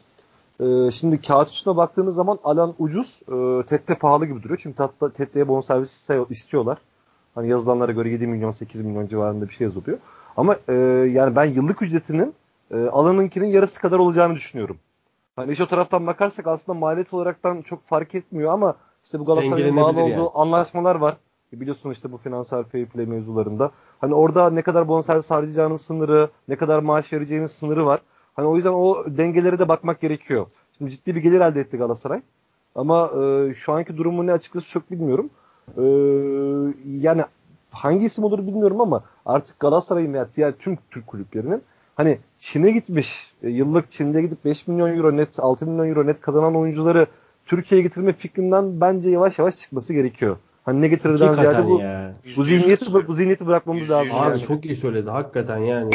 Ee, 0.60 0.90
şimdi 0.90 1.22
kağıt 1.22 1.48
üstüne 1.48 1.76
baktığınız 1.76 2.14
zaman 2.14 2.38
Alan 2.44 2.74
ucuz, 2.78 3.22
e, 3.28 3.66
Tette 3.66 3.94
pahalı 3.98 4.26
gibi 4.26 4.42
duruyor. 4.42 4.60
Çünkü 4.62 4.82
Tette'ye 5.14 5.48
bonservis 5.48 6.10
istiyorlar. 6.30 6.78
Hani 7.34 7.48
yazılanlara 7.48 7.92
göre 7.92 8.10
7 8.10 8.26
milyon 8.26 8.50
8 8.50 8.82
milyon 8.82 9.06
civarında 9.06 9.48
bir 9.48 9.54
şey 9.54 9.64
yazılıyor. 9.64 9.98
Ama 10.36 10.56
e, 10.68 10.72
yani 11.12 11.36
ben 11.36 11.44
yıllık 11.44 11.82
ücretinin 11.82 12.34
e, 12.70 12.76
alanınkinin 12.76 13.46
yarısı 13.46 13.80
kadar 13.80 13.98
olacağını 13.98 14.34
düşünüyorum. 14.34 14.76
Hani 15.36 15.52
iş 15.52 15.60
o 15.60 15.66
taraftan 15.66 16.06
bakarsak 16.06 16.46
aslında 16.46 16.78
maliyet 16.78 17.14
olaraktan 17.14 17.62
çok 17.62 17.82
fark 17.82 18.14
etmiyor 18.14 18.52
ama 18.52 18.74
işte 19.04 19.18
bu 19.20 19.24
Galatasaray'ın 19.24 19.76
bağlı 19.76 20.00
olduğu 20.00 20.10
yani. 20.10 20.28
anlaşmalar 20.34 20.94
var. 20.94 21.16
E 21.52 21.60
Biliyorsun 21.60 21.90
işte 21.90 22.12
bu 22.12 22.16
finansal 22.16 22.64
fair 22.64 22.86
play 22.86 23.06
mevzularında. 23.06 23.70
Hani 24.00 24.14
orada 24.14 24.50
ne 24.50 24.62
kadar 24.62 24.88
bonservis 24.88 25.30
harcayacağınız 25.30 25.80
sınırı, 25.80 26.30
ne 26.48 26.56
kadar 26.56 26.78
maaş 26.78 27.12
vereceğiniz 27.12 27.50
sınırı 27.50 27.86
var. 27.86 28.02
Hani 28.34 28.46
o 28.46 28.56
yüzden 28.56 28.72
o 28.72 29.04
dengelere 29.06 29.58
de 29.58 29.68
bakmak 29.68 30.00
gerekiyor. 30.00 30.46
Şimdi 30.78 30.90
ciddi 30.90 31.14
bir 31.14 31.20
gelir 31.20 31.40
elde 31.40 31.60
etti 31.60 31.76
Galatasaray. 31.76 32.20
Ama 32.74 33.10
e, 33.22 33.54
şu 33.54 33.72
anki 33.72 33.96
durumu 33.96 34.26
ne 34.26 34.32
açıkçası 34.32 34.68
çok 34.68 34.90
bilmiyorum. 34.90 35.30
E, 35.78 35.84
yani 36.86 37.22
hangi 37.70 38.06
isim 38.06 38.24
olur 38.24 38.46
bilmiyorum 38.46 38.80
ama 38.80 39.04
artık 39.26 39.60
Galatasaray'ın 39.60 40.14
veya 40.14 40.28
diğer 40.36 40.52
tüm 40.52 40.78
Türk 40.90 41.06
kulüplerinin 41.06 41.62
hani 41.94 42.18
Çin'e 42.38 42.70
gitmiş, 42.70 43.32
e, 43.42 43.50
yıllık 43.50 43.90
Çin'de 43.90 44.22
gidip 44.22 44.44
5 44.44 44.66
milyon 44.66 44.96
euro 44.96 45.16
net, 45.16 45.40
6 45.40 45.66
milyon 45.66 45.88
euro 45.88 46.06
net 46.06 46.20
kazanan 46.20 46.56
oyuncuları 46.56 47.06
Türkiye'ye 47.46 47.82
getirme 47.82 48.12
fikrinden 48.12 48.80
bence 48.80 49.10
yavaş 49.10 49.38
yavaş 49.38 49.56
çıkması 49.56 49.94
gerekiyor. 49.94 50.36
Hani 50.64 50.80
ne 50.80 50.88
getirirden 50.88 51.34
ziyade 51.34 51.68
bu, 51.68 51.80
ya. 51.80 52.14
bu 52.36 52.44
zihniyeti 52.44 52.92
bu 53.08 53.12
zihniyeti 53.12 53.46
bırakmamız 53.46 53.90
lazım. 53.90 54.16
Abi 54.16 54.30
yani. 54.30 54.42
çok 54.42 54.64
iyi 54.64 54.76
söyledi. 54.76 55.10
Hakikaten 55.10 55.58
yani. 55.58 55.90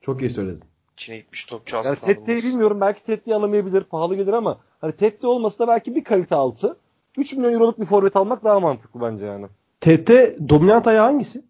Çok 0.00 0.20
iyi 0.20 0.30
söyledi. 0.30 0.60
Çin'e 0.96 1.16
gitmiş 1.16 1.44
topçu 1.44 1.76
Yani 1.76 1.86
asla 1.88 2.06
Tette'yi 2.06 2.42
bilmiyorum. 2.42 2.80
Belki 2.80 3.04
Tette'yi 3.04 3.34
alamayabilir. 3.34 3.84
Pahalı 3.84 4.16
gelir 4.16 4.32
ama 4.32 4.58
hani 4.80 4.92
Tette 4.92 5.26
olmasa 5.26 5.64
da 5.64 5.68
belki 5.68 5.96
bir 5.96 6.04
kalite 6.04 6.34
altı. 6.34 6.76
3 7.18 7.32
milyon 7.36 7.52
euroluk 7.52 7.80
bir 7.80 7.84
forvet 7.84 8.16
almak 8.16 8.44
daha 8.44 8.60
mantıklı 8.60 9.00
bence 9.00 9.26
yani. 9.26 9.46
TT 9.80 10.10
dominant 10.48 10.86
ayağı 10.86 11.04
hangisi? 11.04 11.44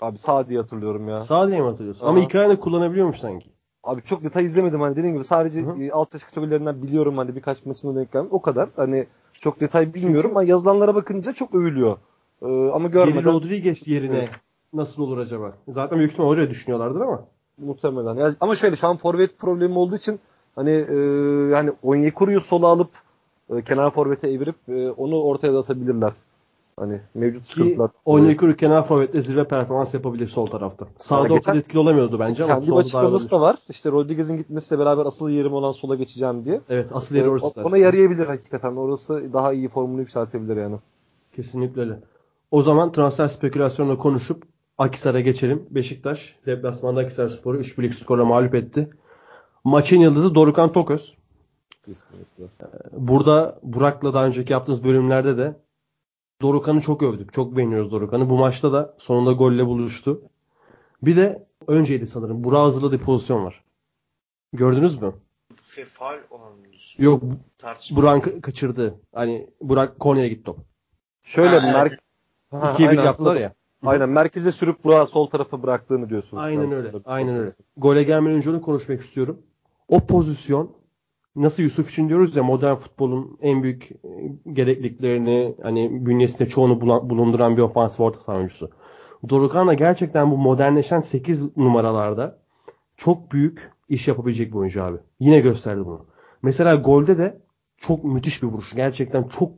Abi 0.00 0.18
sağ 0.18 0.48
diye 0.48 0.60
hatırlıyorum 0.60 1.08
ya. 1.08 1.20
Sağ 1.20 1.48
diye 1.48 1.60
mi 1.60 1.66
hatırlıyorsun? 1.66 2.02
Aha. 2.04 2.10
Ama 2.10 2.20
iki 2.20 2.38
ayağını 2.38 2.60
kullanabiliyormuş 2.60 3.18
sanki. 3.18 3.50
Abi 3.84 4.02
çok 4.02 4.24
detay 4.24 4.44
izlemedim 4.44 4.80
hani 4.80 4.96
dediğim 4.96 5.14
gibi 5.14 5.24
sadece 5.24 5.62
Hı 5.62 5.70
hı. 5.70 5.82
e, 5.82 5.90
alt 5.90 6.14
yaş 6.14 6.24
kategorilerinden 6.24 6.82
biliyorum 6.82 7.18
hani 7.18 7.36
birkaç 7.36 7.66
maçında 7.66 8.00
denk 8.00 8.12
geldim. 8.12 8.28
O 8.30 8.42
kadar. 8.42 8.68
Hani 8.76 9.06
çok 9.38 9.60
detay 9.60 9.94
bilmiyorum 9.94 10.20
Çünkü- 10.22 10.30
ama 10.30 10.42
yazılanlara 10.44 10.94
bakınca 10.94 11.32
çok 11.32 11.54
övülüyor. 11.54 11.96
Ee, 12.42 12.46
ama 12.46 12.88
Geri 12.88 12.92
görmeden 12.92 13.24
Rodriguez 13.32 13.88
yerine 13.88 14.16
Evet. 14.16 14.30
nasıl 14.72 15.02
olur 15.02 15.18
acaba? 15.18 15.52
Zaten 15.68 15.98
büyük 15.98 16.12
ihtimal 16.12 16.30
öyle 16.32 16.50
düşünüyorlardır 16.50 17.00
ama. 17.00 17.24
muhtemelen. 17.58 18.16
Ya, 18.16 18.32
ama 18.40 18.54
şöyle 18.54 18.76
şu 18.76 18.86
an 18.88 18.96
forvet 18.96 19.38
problemi 19.38 19.78
olduğu 19.78 19.96
için 19.96 20.20
hani 20.54 20.70
e, 20.70 20.94
yani 21.52 21.72
Onyekuru'yu 21.82 22.40
sola 22.40 22.66
alıp 22.66 22.90
e, 23.50 23.62
kenar 23.62 23.90
forvete 23.90 24.28
evirip 24.30 24.56
e, 24.68 24.90
onu 24.90 25.22
ortaya 25.22 25.54
da 25.54 25.58
atabilirler. 25.58 26.12
Hani 26.78 27.00
mevcut 27.14 27.44
sıkıntılar. 27.44 27.90
Onyekuru 28.04 28.56
kenar 28.56 28.86
forvetle 28.86 29.22
zirve 29.22 29.44
performans 29.44 29.94
yapabilir 29.94 30.26
sol 30.26 30.46
tarafta. 30.46 30.86
Sağda 30.98 31.22
Yani 31.28 31.32
o 31.32 31.40
kadar 31.40 31.58
etkili 31.58 31.78
olamıyordu 31.78 32.18
bence 32.20 32.44
ama 32.44 32.54
Kendi 32.60 32.74
açıklaması 32.74 33.30
da 33.30 33.40
var. 33.40 33.56
İşte 33.68 33.90
Rodriguez'in 33.92 34.36
gitmesiyle 34.36 34.80
beraber 34.80 35.06
asıl 35.06 35.30
yerim 35.30 35.52
olan 35.52 35.70
sola 35.70 35.94
geçeceğim 35.94 36.44
diye. 36.44 36.60
Evet 36.68 36.90
asıl 36.94 37.14
Ee, 37.14 37.18
yeri 37.18 37.28
o- 37.28 37.32
orası. 37.32 37.64
ona 37.64 37.76
yarayabilir 37.76 38.26
hakikaten. 38.26 38.76
Orası 38.76 39.32
daha 39.32 39.52
iyi 39.52 39.68
formunu 39.68 40.00
yükseltebilir 40.00 40.56
yani. 40.56 40.76
Kesinlikle 41.36 41.80
öyle. 41.80 41.98
O 42.50 42.62
zaman 42.62 42.92
transfer 42.92 43.26
spekülasyonla 43.28 43.98
konuşup 43.98 44.42
Akisar'a 44.78 45.20
geçelim. 45.20 45.62
Beşiktaş 45.70 46.36
deplasmanda 46.46 47.00
Akisar 47.00 47.28
Spor'u 47.28 47.58
3-1'lik 47.58 47.94
skorla 47.94 48.24
mağlup 48.24 48.54
etti. 48.54 48.90
Maçın 49.64 50.00
yıldızı 50.00 50.34
Dorukan 50.34 50.72
Toköz. 50.72 51.16
Kesinlikle. 51.86 52.44
Burada 52.92 53.58
Burak'la 53.62 54.14
daha 54.14 54.26
önceki 54.26 54.52
yaptığımız 54.52 54.84
bölümlerde 54.84 55.38
de 55.38 55.56
Dorukan'ı 56.42 56.80
çok 56.80 57.02
övdük. 57.02 57.32
Çok 57.32 57.56
beğeniyoruz 57.56 57.92
Dorukan'ı. 57.92 58.30
Bu 58.30 58.38
maçta 58.38 58.72
da 58.72 58.94
sonunda 58.98 59.32
golle 59.32 59.66
buluştu. 59.66 60.22
Bir 61.02 61.16
de 61.16 61.46
önceydi 61.66 62.06
sanırım. 62.06 62.44
Burak'ı 62.44 62.62
hazırladığı 62.62 62.98
pozisyon 62.98 63.44
var. 63.44 63.64
Gördünüz 64.52 65.02
mü? 65.02 65.14
Faal 65.92 66.18
olan? 66.30 66.52
Yok. 66.98 67.22
Burak 67.90 68.42
kaçırdı. 68.42 69.00
Hani 69.14 69.50
Burak 69.60 70.00
kornere 70.00 70.28
gitti 70.28 70.42
top. 70.44 70.58
Şöyle 71.22 71.58
Ha, 71.58 71.68
mer- 71.68 71.98
Ha, 72.50 72.72
2'ye 72.72 72.88
1 72.88 72.90
aynen, 72.90 73.04
yaptılar 73.04 73.36
ya. 73.36 73.54
Aynen 73.82 74.08
merkeze 74.08 74.52
sürüp 74.52 74.84
Burak'ı 74.84 75.10
sol 75.10 75.26
tarafa 75.26 75.62
bıraktığını 75.62 76.08
diyorsun. 76.08 76.36
Aynen 76.36 76.72
öyle. 76.72 76.92
Aynen 77.04 77.36
öyle. 77.36 77.50
Gole 77.76 78.02
gelmeden 78.02 78.36
önce 78.36 78.50
onu 78.50 78.62
konuşmak 78.62 79.00
istiyorum. 79.00 79.42
O 79.88 80.06
pozisyon 80.06 80.70
nasıl 81.36 81.62
Yusuf 81.62 81.90
için 81.90 82.08
diyoruz 82.08 82.36
ya 82.36 82.42
modern 82.42 82.74
futbolun 82.74 83.38
en 83.40 83.62
büyük 83.62 83.90
e, 83.90 83.96
gerekliliklerini 84.52 85.54
hani 85.62 86.06
bünyesinde 86.06 86.48
çoğunu 86.48 86.80
bulunduran 87.10 87.56
bir 87.56 87.62
ofansif 87.62 88.00
orta 88.00 88.20
saha 88.20 88.36
oyuncusu. 88.36 88.70
Dorukhan 89.28 89.68
da 89.68 89.74
gerçekten 89.74 90.30
bu 90.30 90.38
modernleşen 90.38 91.00
8 91.00 91.56
numaralarda 91.56 92.38
çok 92.96 93.32
büyük 93.32 93.72
iş 93.88 94.08
yapabilecek 94.08 94.52
bir 94.52 94.56
oyuncu 94.58 94.84
abi. 94.84 94.98
Yine 95.20 95.40
gösterdi 95.40 95.86
bunu. 95.86 96.06
Mesela 96.42 96.74
golde 96.74 97.18
de 97.18 97.38
çok 97.76 98.04
müthiş 98.04 98.42
bir 98.42 98.48
vuruş. 98.48 98.74
Gerçekten 98.74 99.22
çok 99.22 99.52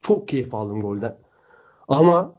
çok 0.00 0.28
keyif 0.28 0.54
aldım 0.54 0.80
golden. 0.80 1.16
Ama 1.88 2.34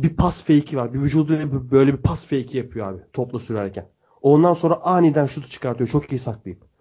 bir 0.00 0.16
pas 0.16 0.40
fake'i 0.40 0.76
var. 0.76 0.94
Bir 0.94 0.98
vücuduyla 0.98 1.70
böyle 1.70 1.92
bir 1.92 2.02
pas 2.02 2.26
fake'i 2.26 2.56
yapıyor 2.56 2.92
abi 2.92 3.02
topla 3.12 3.38
sürerken. 3.38 3.88
Ondan 4.22 4.52
sonra 4.52 4.74
aniden 4.82 5.26
şutu 5.26 5.48
çıkartıyor. 5.48 5.88
Çok 5.88 6.12
iyi 6.12 6.18
saklayıp. 6.18 6.75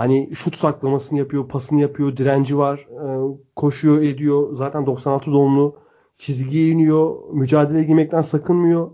Hani 0.00 0.30
şut 0.34 0.56
saklamasını 0.56 1.18
yapıyor, 1.18 1.48
pasını 1.48 1.80
yapıyor, 1.80 2.16
direnci 2.16 2.58
var, 2.58 2.78
e, 2.78 3.36
koşuyor, 3.56 4.02
ediyor. 4.02 4.54
Zaten 4.54 4.86
96 4.86 5.32
doğumlu. 5.32 5.76
Çizgiye 6.18 6.68
iniyor, 6.68 7.16
mücadeleye 7.32 7.84
girmekten 7.84 8.22
sakınmıyor. 8.22 8.90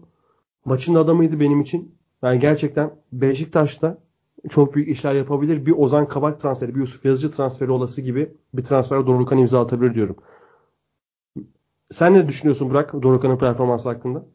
Maçın 0.65 0.95
adamıydı 0.95 1.41
benim 1.41 1.61
için. 1.61 1.95
Yani 2.23 2.41
gerçekten 2.41 2.91
Beşiktaş'ta 3.13 3.99
çok 4.51 4.75
büyük 4.75 4.89
işler 4.89 5.15
yapabilir. 5.15 5.67
Bir 5.67 5.73
Ozan 5.73 6.09
Kabak 6.09 6.41
transferi, 6.41 6.75
bir 6.75 6.81
Yusuf 6.81 7.05
Yazıcı 7.05 7.31
transferi 7.31 7.71
olası 7.71 8.03
gibi 8.03 8.35
bir 8.55 8.65
transfer 8.65 9.07
Dorukhan 9.07 9.39
imza 9.39 9.61
atabilir 9.63 9.95
diyorum. 9.95 10.17
Sen 11.91 12.15
ne 12.15 12.29
düşünüyorsun 12.29 12.71
Burak 12.71 12.93
Dorukhan'ın 12.93 13.39
performansı 13.39 13.89
hakkında? 13.89 14.27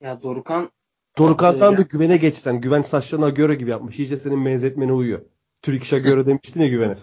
Ya 0.00 0.22
Dorukan 0.22 0.70
Dorukhan'dan 1.18 1.74
Ee, 1.74 1.78
da 1.78 1.82
güvene 1.82 2.16
geçsen. 2.16 2.60
Güven 2.60 2.82
saçlarına 2.82 3.28
göre 3.28 3.54
gibi 3.54 3.70
yapmış. 3.70 3.98
İyice 3.98 4.16
senin 4.16 4.46
benzetmene 4.46 4.92
uyuyor. 4.92 5.20
Türk 5.62 5.84
işe 5.84 5.98
göre 5.98 6.26
demiştin 6.26 6.62
ya 6.62 6.68
güvene. 6.68 6.98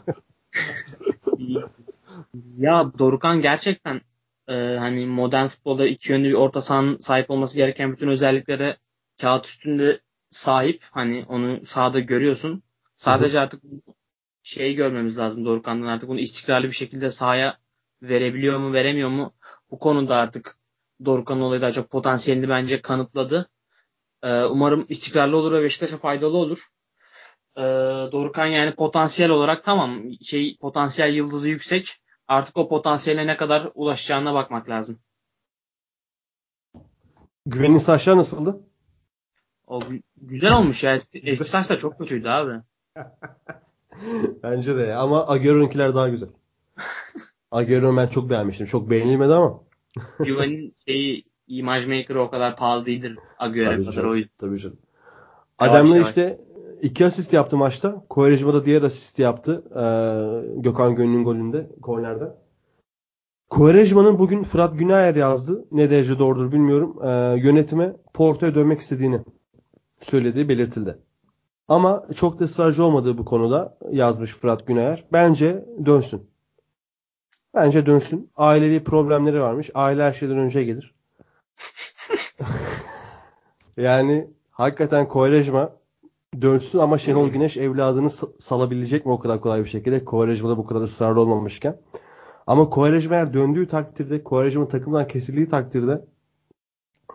ya 2.57 2.91
Dorukan 2.99 3.41
gerçekten 3.41 4.01
e, 4.47 4.53
hani 4.79 5.05
modern 5.05 5.47
futbolda 5.47 5.87
iki 5.87 6.11
yönlü 6.11 6.29
bir 6.29 6.33
orta 6.33 6.61
sahanın 6.61 6.97
sahip 7.01 7.31
olması 7.31 7.57
gereken 7.57 7.91
bütün 7.91 8.07
özelliklere 8.07 8.77
kağıt 9.21 9.45
üstünde 9.45 9.99
sahip. 10.31 10.83
Hani 10.91 11.25
onu 11.29 11.65
sahada 11.65 11.99
görüyorsun. 11.99 12.63
Sadece 12.95 13.39
artık 13.39 13.63
şeyi 14.43 14.75
görmemiz 14.75 15.17
lazım 15.17 15.45
Dorukan'dan 15.45 15.87
artık 15.87 16.09
bunu 16.09 16.19
istikrarlı 16.19 16.67
bir 16.67 16.75
şekilde 16.75 17.11
sahaya 17.11 17.57
verebiliyor 18.01 18.59
mu 18.59 18.73
veremiyor 18.73 19.09
mu? 19.09 19.33
Bu 19.71 19.79
konuda 19.79 20.15
artık 20.15 20.55
Dorukan 21.05 21.41
olayı 21.41 21.61
daha 21.61 21.71
çok 21.71 21.89
potansiyelini 21.89 22.49
bence 22.49 22.81
kanıtladı. 22.81 23.47
Ee, 24.23 24.43
umarım 24.43 24.85
istikrarlı 24.89 25.37
olur 25.37 25.51
ve 25.51 25.63
Beşiktaş'a 25.63 25.97
faydalı 25.97 26.37
olur. 26.37 26.67
Ee, 27.57 27.61
Dorukan 28.11 28.45
yani 28.45 28.75
potansiyel 28.75 29.31
olarak 29.31 29.63
tamam 29.63 30.01
şey 30.21 30.57
potansiyel 30.57 31.15
yıldızı 31.15 31.49
yüksek. 31.49 31.97
Artık 32.27 32.57
o 32.57 32.69
potansiyele 32.69 33.27
ne 33.27 33.37
kadar 33.37 33.69
ulaşacağına 33.73 34.33
bakmak 34.33 34.69
lazım. 34.69 34.99
Güvenin 37.45 37.77
saçları 37.77 38.17
nasıldı? 38.17 38.59
O 39.67 39.79
gü- 39.79 40.03
güzel 40.17 40.57
olmuş 40.57 40.83
ya. 40.83 40.99
Eski 41.13 41.45
saç 41.45 41.69
da 41.69 41.77
çok 41.77 41.97
kötüydü 41.97 42.27
abi. 42.27 42.61
Bence 44.43 44.77
de 44.77 44.95
ama 44.95 45.27
Agüero'nunkiler 45.27 45.95
daha 45.95 46.09
güzel. 46.09 46.29
Agüero'yu 47.51 47.97
ben 47.97 48.07
çok 48.07 48.29
beğenmiştim. 48.29 48.67
Çok 48.67 48.89
beğenilmedi 48.89 49.33
ama. 49.33 49.63
Güven'in 50.19 50.75
şeyi 50.87 51.26
imaj 51.47 51.87
maker'ı 51.87 52.21
o 52.21 52.29
kadar 52.29 52.55
pahalı 52.55 52.85
değildir 52.85 53.17
Agüero 53.39 53.71
Tabii 53.71 53.81
kadar 53.81 53.93
canım. 53.93 54.09
o 54.09 54.15
yüzden. 54.15 54.31
Tabii 54.37 54.59
canım. 54.59 54.77
Adem'le 55.59 56.01
işte 56.01 56.41
iki 56.81 57.05
asist 57.05 57.33
yaptı 57.33 57.57
maçta. 57.57 58.03
Kovarejma 58.09 58.53
da 58.53 58.65
diğer 58.65 58.81
asisti 58.81 59.21
yaptı. 59.21 59.63
Ee, 59.71 60.61
Gökhan 60.61 60.95
Gönül'ün 60.95 61.23
golünde. 61.23 61.69
Korner'den. 61.81 62.35
Kovarejma'nın 63.49 64.19
bugün 64.19 64.43
Fırat 64.43 64.79
Günayer 64.79 65.15
yazdı. 65.15 65.65
Ne 65.71 65.89
derece 65.89 66.19
doğrudur 66.19 66.51
bilmiyorum. 66.51 66.99
Ee, 67.03 67.07
yönetime 67.47 67.95
Porto'ya 68.13 68.55
dönmek 68.55 68.79
istediğini 68.79 69.19
söylediği 70.01 70.49
belirtildi. 70.49 70.97
Ama 71.67 72.05
çok 72.15 72.39
da 72.39 72.43
ısrarcı 72.43 72.83
olmadığı 72.83 73.17
bu 73.17 73.25
konuda 73.25 73.77
yazmış 73.91 74.33
Fırat 74.33 74.67
Günayer. 74.67 75.03
Bence 75.13 75.65
dönsün. 75.85 76.29
Bence 77.55 77.85
dönsün. 77.85 78.29
Ailevi 78.35 78.83
problemleri 78.83 79.41
varmış. 79.41 79.69
Aile 79.73 80.03
her 80.03 80.13
şeyden 80.13 80.37
önce 80.37 80.63
gelir. 80.63 80.96
yani 83.77 84.27
hakikaten 84.51 85.07
Kovarejma 85.07 85.75
dönsün 86.41 86.79
ama 86.79 86.97
Şenol 86.97 87.29
Güneş 87.29 87.57
evladını 87.57 88.07
sa- 88.07 88.41
salabilecek 88.41 89.05
mi 89.05 89.11
o 89.11 89.19
kadar 89.19 89.41
kolay 89.41 89.63
bir 89.63 89.69
şekilde? 89.69 90.05
Kovarejma'da 90.05 90.57
bu 90.57 90.65
kadar 90.65 90.81
ısrarlı 90.81 91.21
olmamışken. 91.21 91.77
Ama 92.47 92.69
Kovarejma 92.69 93.15
eğer 93.15 93.33
döndüğü 93.33 93.67
takdirde, 93.67 94.23
Kovarejma 94.23 94.67
takımdan 94.67 95.07
kesildiği 95.07 95.47
takdirde 95.47 96.05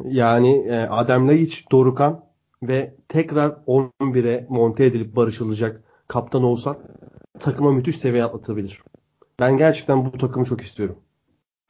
yani 0.04 0.66
e, 0.68 0.80
Adem 0.80 1.28
Laiç, 1.28 1.70
Dorukan 1.72 2.24
ve 2.62 2.94
tekrar 3.08 3.48
11'e 3.66 4.46
monte 4.48 4.84
edilip 4.84 5.16
barışılacak 5.16 5.82
kaptan 6.08 6.42
olsan 6.42 6.78
takıma 7.40 7.72
müthiş 7.72 7.98
seviye 7.98 8.24
atlatabilir. 8.24 8.82
Ben 9.40 9.56
gerçekten 9.56 10.04
bu 10.04 10.18
takımı 10.18 10.44
çok 10.44 10.60
istiyorum. 10.60 10.98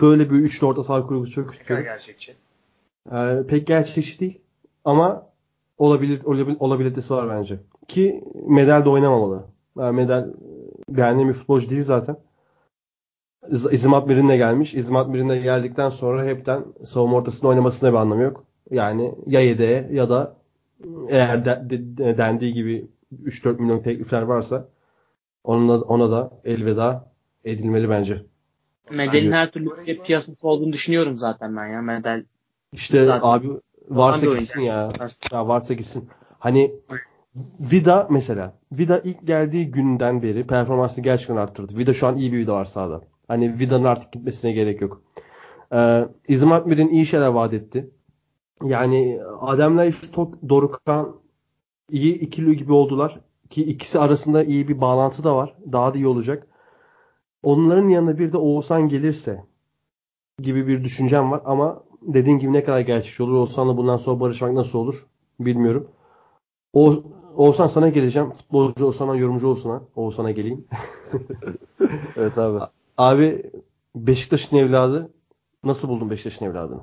Böyle 0.01 0.31
bir 0.31 0.36
üçlü 0.36 0.66
orta 0.66 0.82
saha 0.82 1.07
kurgusu 1.07 1.32
çok 1.32 1.55
istiyorum. 1.55 1.85
gerçekçi. 1.85 2.35
Ee, 3.12 3.42
pek 3.48 3.66
gerçekçi 3.66 4.20
değil 4.20 4.40
ama 4.84 5.26
olabilir, 5.78 6.24
olabilir 6.24 6.56
olabilitesi 6.60 7.14
var 7.14 7.28
bence. 7.38 7.60
Ki 7.88 8.24
medal 8.48 8.84
de 8.84 8.88
oynamamalı. 8.88 9.44
Yani 9.78 9.96
medal 9.96 10.28
beğendiğim 10.88 11.28
bir 11.28 11.34
futbolcu 11.34 11.70
değil 11.70 11.82
zaten. 11.82 12.16
İz- 13.50 13.72
İzmat 13.72 14.06
Mirin'le 14.06 14.36
gelmiş. 14.36 14.74
İzmat 14.74 15.08
Mirin'le 15.08 15.42
geldikten 15.42 15.88
sonra 15.88 16.24
hepten 16.24 16.64
savunma 16.84 17.16
ortasında 17.16 17.48
oynamasına 17.48 17.90
bir 17.92 17.96
anlamı 17.96 18.22
yok. 18.22 18.44
Yani 18.70 19.14
ya 19.26 19.40
yedeğe 19.40 19.88
ya 19.92 20.10
da 20.10 20.36
eğer 21.08 21.44
de, 21.44 21.62
de- 21.70 21.96
de- 21.96 22.18
dendiği 22.18 22.52
gibi 22.52 22.86
3-4 23.24 23.60
milyon 23.60 23.80
teklifler 23.82 24.22
varsa 24.22 24.68
ona, 25.44 25.80
ona 25.80 26.10
da 26.10 26.30
elveda 26.44 27.12
edilmeli 27.44 27.90
bence. 27.90 28.22
Medel'in 28.90 29.32
her 29.32 29.50
türlü 29.50 29.86
bir 29.86 30.00
piyasası 30.00 30.48
olduğunu 30.48 30.72
düşünüyorum 30.72 31.14
zaten 31.14 31.56
ben 31.56 31.66
ya. 31.66 31.82
Medel 31.82 32.24
İşte 32.73 33.05
Zaten- 33.05 33.28
abi 33.28 33.49
varsa 33.89 34.27
Hangi 34.27 34.39
gitsin 34.39 34.61
ya. 34.61 34.89
ya. 35.32 35.49
Varsa 35.49 35.74
gitsin. 35.74 36.09
Hani 36.39 36.74
Vida 37.73 38.07
mesela. 38.11 38.55
Vida 38.73 38.99
ilk 38.99 39.27
geldiği 39.27 39.70
günden 39.70 40.23
beri 40.23 40.47
performansını 40.47 41.05
gerçekten 41.05 41.36
arttırdı. 41.36 41.77
Vida 41.78 41.94
şu 41.94 42.07
an 42.07 42.16
iyi 42.16 42.32
bir 42.32 42.39
Vida 42.39 42.55
var 42.55 42.65
sahada. 42.65 43.01
Hani 43.28 43.59
Vida'nın 43.59 43.85
artık 43.85 44.12
gitmesine 44.12 44.53
gerek 44.53 44.81
yok. 44.81 45.03
Ee, 45.74 46.05
İzmat 46.28 46.66
Mir'in 46.66 46.89
iyi 46.89 47.07
şeyler 47.07 47.27
vaat 47.28 47.53
etti. 47.53 47.90
Yani 48.65 49.20
Adem'le 49.40 49.90
Stok, 49.93 50.49
Dorukhan 50.49 51.16
iyi 51.90 52.15
ikili 52.15 52.57
gibi 52.57 52.73
oldular. 52.73 53.20
Ki 53.51 53.65
ikisi 53.65 53.99
arasında 53.99 54.44
iyi 54.44 54.69
bir 54.69 54.81
bağlantı 54.81 55.24
da 55.24 55.36
var. 55.36 55.55
Daha 55.73 55.94
da 55.94 55.99
iyi 55.99 56.07
olacak. 56.07 56.47
Onların 57.43 57.89
yanına 57.89 58.19
bir 58.19 58.32
de 58.32 58.36
Oğuzhan 58.36 58.89
gelirse 58.89 59.44
gibi 60.39 60.66
bir 60.66 60.85
düşüncem 60.85 61.31
var 61.31 61.40
ama 61.44 61.82
dediğin 62.06 62.38
gibi 62.38 62.52
ne 62.52 62.64
kadar 62.64 62.80
gerçekçi 62.80 63.22
olur. 63.22 63.32
Oğuzhan'la 63.32 63.76
bundan 63.76 63.96
sonra 63.96 64.20
barışmak 64.20 64.52
nasıl 64.52 64.78
olur 64.78 65.06
bilmiyorum. 65.40 65.88
O 66.72 67.02
Oğuzhan 67.36 67.66
sana 67.66 67.88
geleceğim. 67.88 68.30
Futbolcu 68.30 68.86
Oğuzhan'a, 68.86 69.16
yorumcu 69.16 69.48
Oğuzhan'a. 69.48 69.82
Oğuzhan'a 69.96 70.30
geleyim. 70.30 70.64
Evet 72.16 72.38
abi. 72.38 72.64
Abi 72.98 73.50
Beşiktaş'ın 73.94 74.56
evladı 74.56 75.10
nasıl 75.64 75.88
buldun 75.88 76.10
Beşiktaş'ın 76.10 76.46
evladını? 76.46 76.80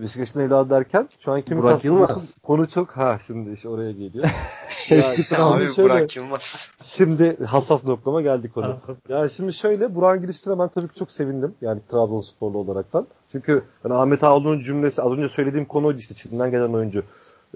Beşiktaş'ın 0.00 0.40
evladı 0.40 0.70
derken 0.70 1.08
şu 1.20 1.32
an 1.32 1.42
kimi 1.42 1.62
Burak? 1.62 1.84
Yılmaz. 1.84 2.34
Konu 2.42 2.68
çok 2.68 2.90
ha 2.90 3.18
şimdi 3.26 3.50
iş 3.50 3.66
oraya 3.66 3.92
geliyor. 3.92 4.24
ya, 4.90 5.10
Abi 5.38 5.72
şöyle, 5.72 5.94
Burak 5.94 6.16
Yılmaz. 6.16 6.70
şimdi 6.82 7.44
hassas 7.44 7.84
noktama 7.84 8.22
geldik 8.22 8.54
konu. 8.54 8.76
Ya 9.08 9.28
şimdi 9.28 9.52
şöyle 9.52 9.94
Burak'ın 9.94 10.22
girişine 10.22 10.58
ben 10.58 10.68
tabii 10.68 10.88
ki 10.88 10.94
çok 10.94 11.12
sevindim. 11.12 11.54
Yani 11.60 11.80
Trabzonsporlu 11.90 12.58
olaraktan. 12.58 13.06
Çünkü 13.32 13.62
hani 13.82 13.94
Ahmet 13.94 14.24
Ağoğlu'nun 14.24 14.60
cümlesi 14.60 15.02
az 15.02 15.12
önce 15.12 15.28
söylediğim 15.28 15.66
konu 15.66 15.86
oydu 15.86 15.98
işte 15.98 16.14
Çin'den 16.14 16.50
gelen 16.50 16.72
oyuncu. 16.72 17.02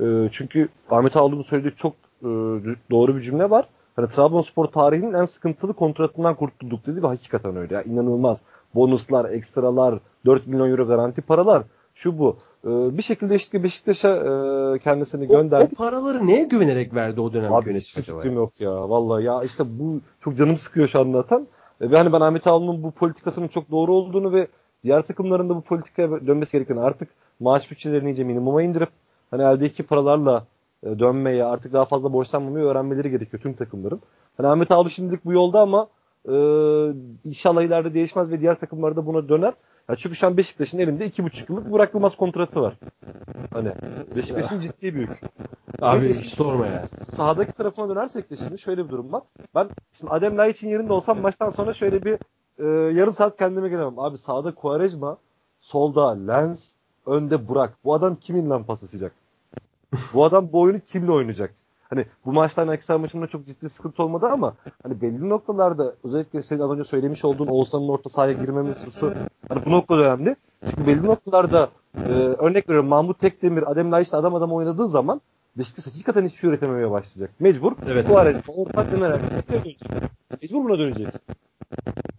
Ee, 0.01 0.29
çünkü 0.33 0.69
Ahmet 0.91 1.17
Ağoğlu'nun 1.17 1.43
söylediği 1.43 1.75
çok 1.75 1.93
e, 2.23 2.29
doğru 2.91 3.17
bir 3.17 3.21
cümle 3.21 3.51
var. 3.51 3.69
Hani 3.97 4.09
Trabzonspor 4.09 4.67
tarihinin 4.67 5.15
en 5.15 5.25
sıkıntılı 5.25 5.75
kontratından 5.75 6.35
kurtulduk 6.35 6.87
dedi 6.87 7.03
ve 7.03 7.07
hakikaten 7.07 7.57
öyle. 7.57 7.75
Ya. 7.75 7.83
İnanılmaz. 7.83 8.43
Bonuslar, 8.75 9.31
ekstralar, 9.31 9.99
4 10.27 10.47
milyon 10.47 10.71
euro 10.71 10.87
garanti 10.87 11.23
paralar. 11.23 11.63
Şu 11.95 12.19
bu. 12.19 12.37
Ee, 12.65 12.69
bir 12.99 13.03
şekilde 13.03 13.35
işte 13.35 13.63
Beşiktaş'a 13.63 14.09
e, 14.17 14.79
kendisini 14.79 15.29
gönderdi. 15.29 15.69
o 15.73 15.77
paraları 15.77 16.27
neye 16.27 16.45
güvenerek 16.45 16.95
verdi 16.95 17.21
o 17.21 17.33
dönem 17.33 17.53
Abi 17.53 17.69
yönetim 17.69 17.81
hiçbir 17.81 18.03
acaba? 18.03 18.19
fikrim 18.21 18.35
yok 18.37 18.61
ya. 18.61 18.89
Vallahi 18.91 19.25
ya 19.25 19.43
işte 19.43 19.65
bu 19.79 20.01
çok 20.21 20.37
canım 20.37 20.57
sıkıyor 20.57 20.87
şu 20.89 21.01
anlatan. 21.01 21.47
E, 21.81 21.91
Ve 21.91 21.97
hani 21.99 22.13
ben 22.13 22.21
Ahmet 22.21 22.47
Ağaoğlu'nun 22.47 22.83
bu 22.83 22.91
politikasının 22.91 23.49
çok 23.49 23.71
doğru 23.71 23.95
olduğunu 23.95 24.33
ve 24.33 24.47
diğer 24.85 25.03
takımların 25.03 25.49
da 25.49 25.57
bu 25.57 25.61
politikaya 25.61 26.27
dönmesi 26.27 26.53
gerektiğini 26.53 26.81
artık 26.81 27.09
maaş 27.41 27.71
bütçelerini 27.71 28.11
iyice 28.11 28.25
minimuma 28.25 28.63
indirip 28.63 28.89
hani 29.31 29.43
eldeki 29.43 29.83
paralarla 29.83 30.47
e, 30.87 30.99
dönmeye 30.99 31.45
artık 31.45 31.73
daha 31.73 31.85
fazla 31.85 32.13
borçlanmamayı 32.13 32.65
öğrenmeleri 32.65 33.11
gerekiyor 33.11 33.43
tüm 33.43 33.55
takımların. 33.55 34.01
Hani 34.37 34.47
Ahmet 34.47 34.71
Ağaoğlu 34.71 34.91
şimdilik 34.91 35.25
bu 35.25 35.33
yolda 35.33 35.61
ama 35.61 35.87
e, 36.29 36.35
inşallah 37.25 37.63
ileride 37.63 37.95
değişmez 37.95 38.31
ve 38.31 38.41
diğer 38.41 38.59
takımlar 38.59 38.97
da 38.97 39.07
buna 39.07 39.29
döner. 39.29 39.55
Ya 39.89 39.97
çünkü 39.97 40.17
şu 40.17 40.27
an 40.27 40.37
Beşiktaş'ın 40.37 40.79
elinde 40.79 41.07
2,5 41.07 41.53
yıllık 41.53 41.71
Burak 41.71 41.95
Yılmaz 41.95 42.17
kontratı 42.17 42.61
var. 42.61 42.79
Hani 43.53 43.73
Beşiktaş'ın 44.17 44.61
ciddi 44.61 44.95
büyük. 44.95 45.21
Abi 45.81 46.15
hiç 46.15 46.35
sorma 46.35 46.67
ya. 46.67 46.79
Sahadaki 46.79 47.53
tarafına 47.53 47.89
dönersek 47.89 48.31
de 48.31 48.37
şimdi 48.37 48.59
şöyle 48.59 48.85
bir 48.85 48.91
durum 48.91 49.13
var. 49.13 49.23
Ben 49.55 49.69
şimdi 49.93 50.13
Adem 50.13 50.39
Laiç'in 50.39 50.69
yerinde 50.69 50.93
olsam 50.93 51.21
maçtan 51.21 51.49
sonra 51.49 51.73
şöyle 51.73 52.05
bir 52.05 52.19
e, 52.59 52.93
yarım 52.95 53.13
saat 53.13 53.39
kendime 53.39 53.69
gelemem. 53.69 53.99
Abi 53.99 54.19
sağda 54.19 54.55
Quaresma, 54.55 55.17
solda 55.61 56.27
Lens, 56.27 56.75
önde 57.07 57.49
Burak. 57.49 57.79
Bu 57.85 57.95
adam 57.95 58.17
kiminle 58.17 58.63
paslaşacak? 58.63 59.13
bu 60.15 60.25
adam 60.25 60.53
bu 60.53 60.61
oyunu 60.61 60.81
kimle 60.81 61.13
oynayacak? 61.13 61.55
Hani 61.93 62.07
bu 62.27 62.33
maçtan 62.33 62.69
Aksar 62.69 62.97
maçında 62.97 63.27
çok 63.27 63.47
ciddi 63.47 63.69
sıkıntı 63.69 64.03
olmadı 64.03 64.27
ama 64.27 64.55
hani 64.83 65.01
belli 65.01 65.29
noktalarda 65.29 65.95
özellikle 66.05 66.43
senin 66.43 66.61
az 66.61 66.71
önce 66.71 66.85
söylemiş 66.85 67.25
olduğun 67.25 67.47
Oğuzhan'ın 67.47 67.89
orta 67.89 68.09
sahaya 68.09 68.33
girmemesi 68.33 68.87
hususu 68.87 69.15
hani 69.49 69.65
bu 69.67 69.71
noktada 69.71 70.01
önemli. 70.03 70.37
Çünkü 70.67 70.87
belli 70.87 71.07
noktalarda 71.07 71.71
e, 71.97 72.13
örnek 72.13 72.69
veriyorum 72.69 72.89
Mahmut 72.89 73.19
Tekdemir, 73.19 73.71
Adem 73.71 73.93
Laiç'le 73.93 74.15
adam 74.15 74.35
adam 74.35 74.53
oynadığı 74.53 74.89
zaman 74.89 75.21
Beşiktaş 75.57 75.87
hakikaten 75.87 76.25
hiçbir 76.25 76.39
şey 76.39 76.51
üretememeye 76.51 76.91
başlayacak. 76.91 77.31
Mecbur. 77.41 77.73
Evet. 77.87 78.07
Bu 78.09 78.19
arada 78.19 78.39
orta 78.49 78.89
Caner 78.91 79.21
dönecek. 79.53 79.81
Mecbur 80.43 80.65
buna 80.65 80.79
dönecek. 80.79 81.09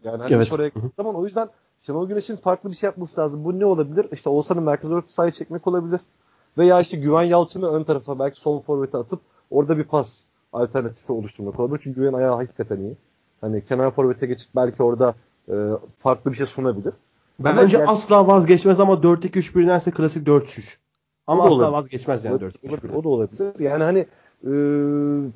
Yani 0.04 0.22
hani 0.22 0.34
Evet. 0.34 0.54
oraya 0.54 0.72
zaman 0.98 1.16
o 1.16 1.26
yüzden 1.26 1.50
Şenol 1.82 2.08
Güneş'in 2.08 2.36
farklı 2.36 2.72
bir 2.72 2.76
şey 2.76 2.88
yapması 2.88 3.22
lazım. 3.22 3.44
Bu 3.44 3.60
ne 3.60 3.66
olabilir? 3.66 4.06
İşte 4.12 4.30
Oğuzhan'ın 4.30 4.64
merkez 4.64 4.92
orta 4.92 5.08
sahaya 5.08 5.32
çekmek 5.32 5.68
olabilir. 5.68 6.00
Veya 6.58 6.82
işte 6.82 6.98
Güven 6.98 7.24
Yalçın'ı 7.24 7.72
ön 7.72 7.84
tarafa 7.84 8.20
belki 8.20 8.40
sol 8.40 8.62
forvete 8.62 8.98
atıp 8.98 9.20
orada 9.54 9.78
bir 9.78 9.84
pas 9.84 10.24
alternatifi 10.54 11.12
oluşturmak 11.14 11.60
olabilir. 11.60 11.80
Çünkü 11.84 12.02
Güven 12.02 12.14
ayağı 12.14 12.36
hakikaten 12.36 12.78
iyi. 12.78 12.98
Hani 13.42 13.66
kenar 13.66 13.92
forvete 13.92 14.26
geçip 14.26 14.56
belki 14.56 14.84
orada 14.84 15.16
e, 15.50 15.56
farklı 16.00 16.32
bir 16.32 16.36
şey 16.38 16.46
sunabilir. 16.46 16.94
Ama 17.46 17.58
Bence 17.58 17.78
yani- 17.78 17.90
asla 17.90 18.28
vazgeçmez 18.28 18.80
ama 18.80 18.94
4-2-3-1'den 18.94 19.78
ise 19.78 19.92
klasik 19.92 20.28
4-3. 20.28 20.78
Ama 21.28 21.44
asla 21.44 21.56
olabilir. 21.56 21.72
vazgeçmez 21.72 22.26
yani 22.26 22.40
4 22.40 22.56
Olabilir, 22.64 22.94
o 22.94 23.04
da 23.04 23.10
olabilir. 23.10 23.60
Yani 23.60 23.84
hani 23.84 24.00
e, 24.44 24.52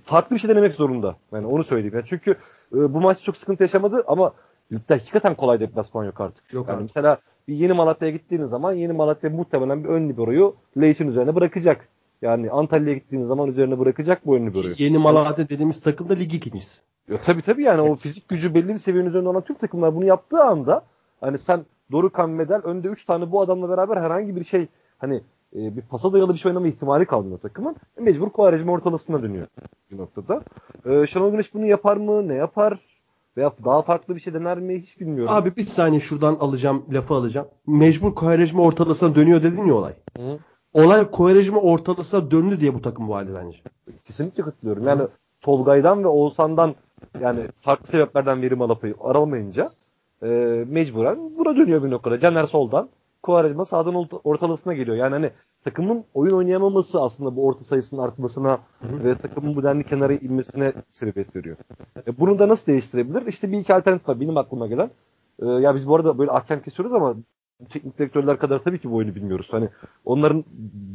farklı 0.04 0.36
bir 0.36 0.42
şey 0.42 0.50
denemek 0.50 0.74
zorunda. 0.74 1.16
Yani 1.32 1.48
onu 1.48 1.64
söyleyeyim. 1.64 1.96
Yani 1.96 2.06
çünkü 2.08 2.32
e, 2.74 2.94
bu 2.94 3.02
maçta 3.02 3.24
çok 3.24 3.38
sıkıntı 3.38 3.64
yaşamadı 3.64 4.04
ama 4.08 4.34
ligde 4.72 4.94
hakikaten 4.94 5.36
kolay 5.36 5.60
deplasman 5.60 6.06
yok 6.06 6.22
artık. 6.22 6.54
Yok 6.54 6.68
yani 6.68 6.76
abi. 6.78 6.84
mesela 6.84 7.18
bir 7.48 7.56
yeni 7.56 7.74
Malatya'ya 7.74 8.14
gittiğiniz 8.14 8.50
zaman 8.50 8.74
yeni 8.74 8.94
Malatya 8.94 9.30
muhtemelen 9.30 9.84
bir 9.84 9.90
ön 9.90 10.10
liberoyu 10.10 10.54
Leiç'in 10.78 11.08
üzerine 11.08 11.36
bırakacak. 11.36 11.88
Yani 12.22 12.52
Antalya'ya 12.52 12.98
gittiğiniz 12.98 13.28
zaman 13.28 13.50
üzerine 13.50 13.80
bırakacak 13.80 14.26
bu 14.26 14.36
ön 14.36 14.48
liberoyu. 14.48 14.76
Yeni 14.78 14.98
Malatya 14.98 15.50
dediğimiz 15.50 15.82
takım 15.82 16.10
da 16.10 16.14
lig 16.14 16.34
ikincisi. 16.34 16.82
Ya, 17.10 17.18
tabii 17.18 17.42
tabii 17.42 17.64
yani 17.64 17.82
o 17.82 17.96
fizik 17.96 18.30
gücü 18.30 18.54
belli 18.54 18.68
bir 18.68 18.78
seviyenin 18.78 19.10
üzerinde 19.10 19.30
olan 19.30 19.42
tüm 19.42 19.56
takımlar 19.56 19.96
bunu 19.96 20.06
yaptığı 20.06 20.44
anda 20.44 20.86
hani 21.22 21.38
sen 21.38 21.66
Dorukhan 21.92 22.30
Medel 22.30 22.62
önde 22.64 22.88
3 22.88 23.06
tane 23.06 23.32
bu 23.32 23.42
adamla 23.42 23.70
beraber 23.70 23.98
herhangi 23.98 24.36
bir 24.36 24.44
şey 24.44 24.68
hani 24.98 25.22
e, 25.56 25.76
bir 25.76 25.82
pasa 25.82 26.14
dayalı 26.14 26.34
bir 26.34 26.38
şey 26.38 26.50
oynama 26.50 26.68
ihtimali 26.68 27.06
kalmıyor 27.06 27.40
takımın. 27.40 27.76
Mecbur 28.00 28.30
Kuvarecmi 28.30 28.72
ortalasına 28.72 29.24
dönüyor 29.24 29.48
bir 29.92 29.98
noktada. 29.98 30.42
E, 30.86 31.08
Şenol 31.08 31.32
Güneş 31.32 31.54
bunu 31.54 31.66
yapar 31.66 31.98
mı? 31.98 32.28
Ne 32.28 32.34
yapar? 32.34 32.80
Veya 33.38 33.52
daha 33.66 33.82
farklı 33.82 34.16
bir 34.16 34.20
şey 34.20 34.34
dener 34.34 34.60
mi? 34.60 34.80
Hiç 34.80 35.00
bilmiyorum. 35.00 35.34
Abi 35.34 35.56
bir 35.56 35.64
saniye 35.64 36.02
şuradan 36.02 36.36
alacağım, 36.36 36.86
lafı 36.92 37.14
alacağım. 37.14 37.48
Mecbur 37.68 38.16
Kovarejme 38.16 38.62
ortalasına 38.62 39.16
dönüyor 39.16 39.44
dedin 39.44 39.66
ya 39.66 39.74
olay. 39.74 39.94
Hı. 40.18 40.40
Olay 40.78 41.12
Kovarejme 41.12 41.58
ortalasına 41.58 42.32
döndü 42.32 42.60
diye 42.60 42.74
bu 42.74 42.82
takım 42.82 43.08
bu 43.08 43.16
halde 43.16 43.34
bence. 43.34 43.58
Kesinlikle 44.06 44.44
katılıyorum. 44.44 44.88
Yani 44.88 45.02
Tolgay'dan 45.42 46.04
ve 46.04 46.08
Oğuzhan'dan 46.08 46.76
yani 47.22 47.40
farklı 47.62 47.88
sebeplerden 47.88 48.42
verim 48.42 48.62
alıp 48.62 48.96
aramayınca 49.02 49.70
e, 50.24 50.28
mecburen 50.68 51.18
buna 51.38 51.56
dönüyor 51.58 51.84
bir 51.84 51.92
noktada. 51.92 52.20
Caner 52.20 52.46
soldan, 52.46 52.90
Kuvarecma 53.24 53.66
sağdan 53.66 53.96
orta- 53.96 54.20
ortalasına 54.24 54.74
geliyor. 54.74 54.98
Yani 54.98 55.14
hani 55.14 55.32
takımın 55.64 56.04
oyun 56.14 56.34
oynayamaması 56.34 57.02
aslında 57.02 57.36
bu 57.36 57.46
orta 57.46 57.64
sayısının 57.64 58.02
artmasına 58.02 58.60
ve 58.84 59.18
takımın 59.18 59.56
bu 59.56 59.64
denli 59.64 59.84
kenara 59.84 60.14
inmesine 60.14 60.74
sebebiyet 60.92 61.36
veriyor. 61.36 61.58
E, 62.08 62.20
bunu 62.20 62.40
da 62.40 62.48
nasıl 62.48 62.72
değiştirebilir? 62.72 63.26
İşte 63.28 63.52
bir 63.52 63.58
iki 63.58 63.74
alternatif 63.74 64.10
var 64.10 64.20
benim 64.20 64.38
aklıma 64.38 64.68
gelen. 64.68 64.90
E, 65.42 65.46
ya 65.46 65.76
biz 65.76 65.88
bu 65.88 65.96
arada 65.96 66.18
böyle 66.18 66.32
ahkam 66.32 66.60
kesiyoruz 66.62 66.94
ama 66.94 67.16
teknik 67.66 67.98
direktörler 68.00 68.38
kadar 68.40 68.60
tabii 68.60 68.80
ki 68.80 68.92
bu 68.92 68.96
oyunu 68.96 69.16
bilmiyoruz. 69.16 69.54
Hani 69.54 69.70
onların 70.06 70.46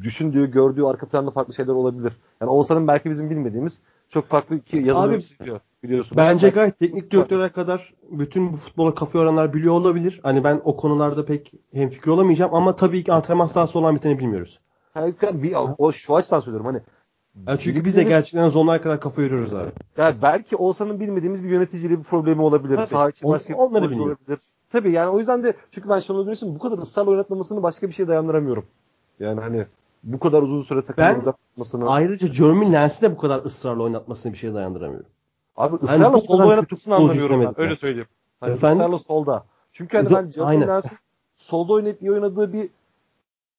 düşündüğü, 0.01 0.51
gördüğü 0.51 0.82
arka 0.82 1.06
planda 1.09 1.30
farklı 1.30 1.55
şeyler 1.55 1.72
olabilir. 1.72 2.12
Yani 2.40 2.51
Oğuzhan'ın 2.51 2.89
belki 2.89 3.10
bizim 3.10 3.30
bilmediğimiz 3.30 3.82
çok 4.09 4.28
farklı 4.28 4.60
ki 4.60 4.76
yazılımı 4.76 5.12
Abi, 5.14 5.20
çiziyor 5.22 5.60
biliyorsunuz. 5.82 6.16
Bence 6.16 6.47
Belki- 6.47 6.55
gayet 6.55 6.78
teknik 6.78 7.10
direktöre 7.10 7.48
kadar 7.48 7.94
bütün 8.10 8.52
bu 8.52 8.56
futbola 8.56 8.94
kafa 8.94 9.18
yoranlar 9.18 9.55
biliyor 9.55 9.74
olabilir. 9.74 10.20
Hani 10.22 10.44
ben 10.44 10.60
o 10.64 10.76
konularda 10.76 11.24
pek 11.24 11.52
hemfikir 11.72 12.09
olamayacağım 12.10 12.55
ama 12.55 12.76
tabii 12.76 13.05
ki 13.05 13.12
antrenman 13.12 13.47
sahası 13.47 13.78
olan 13.78 13.94
biteni 13.97 14.18
bilmiyoruz. 14.18 14.60
Harika 14.94 15.43
bir 15.43 15.55
o 15.78 15.93
şu 15.93 16.16
açıdan 16.16 16.40
söylüyorum 16.40 16.66
hani 16.66 16.80
Yani 17.47 17.59
çünkü 17.59 17.84
biz 17.84 17.97
de 17.97 18.02
gerçekten 18.02 18.51
zonlar 18.51 18.82
kadar 18.82 19.01
kafa 19.01 19.22
yoruyoruz 19.22 19.55
abi. 19.55 19.70
Yani 19.97 20.16
belki 20.22 20.56
Oğuzhan'ın 20.56 21.01
bilmediğimiz 21.01 21.44
bir 21.44 21.48
yöneticiliği 21.48 21.98
bir 21.98 22.05
problemi 22.05 22.43
olabilir. 22.43 22.76
Tabii. 22.76 22.86
Saha 22.86 23.09
içi 23.10 23.26
On- 23.26 23.32
başka 23.32 23.55
bir 23.55 23.59
bilmiyorum. 23.59 24.01
olabilir. 24.01 24.39
Tabii 24.72 24.92
yani 24.92 25.08
o 25.08 25.18
yüzden 25.18 25.42
de 25.42 25.54
çünkü 25.70 25.88
ben 25.88 25.98
Şenol 25.98 26.24
Güneş'in 26.24 26.54
bu 26.54 26.58
kadar 26.58 26.78
ısrarla 26.78 27.10
oynatmamasını 27.10 27.62
başka 27.62 27.88
bir 27.88 27.92
şeye 27.92 28.08
dayandıramıyorum. 28.08 28.66
Yani 29.20 29.40
hani 29.40 29.66
bu 30.02 30.18
kadar 30.18 30.42
uzun 30.42 30.62
süre 30.62 30.82
takımı 30.84 31.06
Ben- 31.06 31.20
oynatmasını. 31.20 31.90
Ayrıca 31.90 32.26
Jeremy 32.28 32.72
Lens'i 32.72 33.02
de 33.02 33.12
bu 33.12 33.16
kadar 33.18 33.44
ısrarla 33.44 33.82
oynatmasını 33.82 34.32
bir 34.32 34.38
şeye 34.38 34.54
dayandıramıyorum. 34.54 35.06
Abi 35.56 35.76
ısrarla 35.76 36.12
kadar 36.12 36.18
solda 36.18 36.46
oynatmasını 36.46 36.94
anlamıyorum 36.94 37.40
ben. 37.40 37.60
Öyle 37.60 37.76
söyleyeyim. 37.76 38.08
Hani 38.40 38.52
Efendim? 38.52 38.76
ısrarla 38.76 38.98
solda. 38.98 39.44
Çünkü 39.72 39.96
hani 39.96 40.10
ben 40.10 40.30
Jeremy. 40.30 40.66
Lens'in 40.66 40.98
solda 41.36 41.72
oynayıp 41.72 42.02
iyi 42.02 42.12
oynadığı 42.12 42.52
bir 42.52 42.70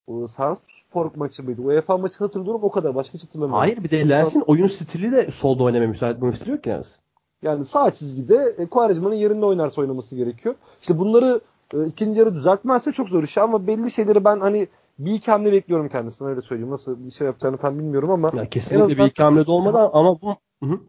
o, 0.08 0.28
Sarpsborg 0.28 1.16
maçı 1.16 1.44
mıydı? 1.44 1.62
UEFA 1.62 1.98
maçı 1.98 2.18
hatırlıyorum 2.18 2.64
o 2.64 2.72
kadar. 2.72 2.96
Başka 2.96 3.14
hiç 3.14 3.24
hatırlamıyorum. 3.24 3.60
Hayır 3.60 3.84
bir 3.84 3.90
de 3.90 4.10
Lens'in 4.10 4.42
oyun 4.42 4.68
stili 4.68 5.12
de 5.12 5.32
solda 5.32 5.64
oynamaya 5.64 5.88
müsait 5.88 6.22
bir 6.22 6.34
stili 6.34 6.52
yok 6.52 6.64
ki 6.64 6.70
Lens. 6.70 7.00
Yani 7.44 7.66
sağ 7.66 7.92
çizgide 7.92 8.56
e, 8.58 8.66
Quaresma'nın 8.66 9.16
yerinde 9.16 9.46
oynarsa 9.46 9.82
oynaması 9.82 10.16
gerekiyor. 10.16 10.56
İşte 10.82 11.00
bunları 11.00 11.42
e, 11.74 11.86
ikinci 11.86 12.20
yarı 12.20 12.34
düzeltmezse 12.36 12.92
çok 12.92 13.10
zor 13.10 13.24
iş 13.24 13.38
ama 13.38 13.68
belli 13.68 13.92
şeyleri 13.92 14.26
ben 14.26 14.40
hani 14.40 14.68
bir 15.00 15.12
iki 15.14 15.32
hamle 15.32 15.52
bekliyorum 15.52 15.90
kendisinden 15.90 16.32
öyle 16.32 16.42
söyleyeyim. 16.42 16.72
Nasıl 16.72 17.06
bir 17.06 17.12
şey 17.12 17.28
yapacağını 17.28 17.58
tam 17.58 17.80
bilmiyorum 17.80 18.12
ama 18.12 18.32
Ya 18.36 18.50
kesinlikle 18.50 18.84
azından- 18.84 19.06
bir 19.06 19.12
iki 19.12 19.24
hamlede 19.24 19.52
olmadı 19.52 19.78
ama 19.94 20.22
bu 20.22 20.36
Hı 20.64 20.70
hı. 20.70 20.80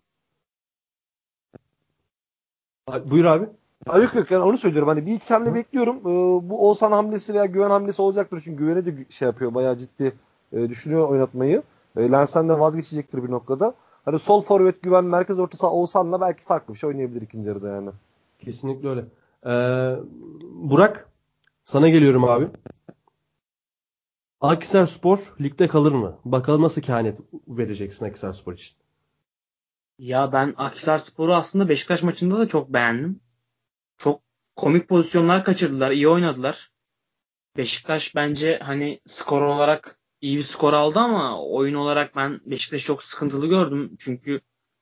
Ay, 2.87 3.11
Buyur 3.11 3.25
abi. 3.25 3.47
Ha, 3.89 3.99
yok 3.99 4.15
yok 4.15 4.31
yani 4.31 4.45
onu 4.45 4.59
söylüyorum. 4.59 4.89
Hani 4.89 5.07
bir 5.07 5.15
iki 5.15 5.35
hamle 5.35 5.55
bekliyorum. 5.55 5.97
Ee, 5.97 6.51
bu 6.51 6.67
Oğuzhan 6.69 6.93
hamlesi 6.93 7.35
veya 7.35 7.47
güven 7.47 7.71
hamlesi 7.71 8.03
olacaktır. 8.03 8.41
Çünkü 8.45 8.59
güvene 8.59 8.87
de 8.87 9.05
şey 9.11 9.27
yapıyor. 9.29 9.55
Bayağı 9.55 9.79
ciddi 9.79 10.13
e, 10.53 10.69
düşünüyor 10.69 11.09
oynatmayı. 11.09 11.63
E, 11.97 12.13
Lens'ten 12.13 12.49
de 12.49 12.61
vazgeçecektir 12.61 13.25
bir 13.25 13.31
noktada. 13.31 13.75
Hani 14.05 14.19
sol 14.19 14.41
forvet 14.41 14.83
güven 14.83 15.05
merkez 15.05 15.39
orta 15.39 15.57
saha 15.57 15.73
Oğuzhan'la 15.73 16.21
belki 16.21 16.45
farklı 16.45 16.75
bir 16.75 16.79
şey 16.79 16.89
oynayabilir 16.89 17.23
ikinci 17.23 17.49
yarıda 17.49 17.69
yani. 17.69 17.91
Kesinlikle 18.39 18.89
öyle. 18.89 19.05
Ee, 19.47 19.97
Burak 20.53 21.09
sana 21.65 21.89
geliyorum 21.89 22.25
abi. 22.25 22.49
Akhisar 24.41 24.87
Spor 24.87 25.19
ligde 25.41 25.69
kalır 25.69 25.93
mı? 25.93 26.19
Bakalım 26.25 26.63
nasıl 26.63 26.83
kehanet 26.83 27.19
vereceksin 27.49 28.05
Akhisar 28.07 28.33
Spor 28.33 28.53
için. 28.53 28.77
Ya 29.99 30.33
ben 30.33 30.55
Akhisar 30.57 30.99
Spor'u 30.99 31.35
aslında 31.35 31.69
Beşiktaş 31.69 32.03
maçında 32.03 32.39
da 32.39 32.49
çok 32.49 32.69
beğendim. 32.69 33.21
Çok 33.99 34.21
komik 34.57 34.89
pozisyonlar 34.89 35.45
kaçırdılar. 35.45 35.91
iyi 35.91 36.09
oynadılar. 36.09 36.71
Beşiktaş 37.57 38.15
bence 38.15 38.59
hani 38.63 39.01
skor 39.07 39.43
olarak 39.43 39.99
iyi 40.25 40.37
bir 40.37 40.43
skor 40.43 40.73
aldı 40.73 40.99
ama 40.99 41.43
oyun 41.43 41.75
olarak 41.75 42.17
ben 42.17 42.41
Beşiktaş'ı 42.47 42.85
çok 42.87 43.03
sıkıntılı 43.03 43.47
gördüm. 43.47 43.97
Çünkü 43.99 44.41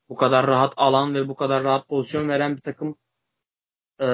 bu 0.08 0.16
kadar 0.16 0.46
rahat 0.46 0.74
alan 0.76 1.14
ve 1.14 1.28
bu 1.28 1.34
kadar 1.34 1.64
rahat 1.64 1.88
pozisyon 1.88 2.28
veren 2.28 2.56
bir 2.56 2.60
takım 2.60 2.96
eee, 4.00 4.06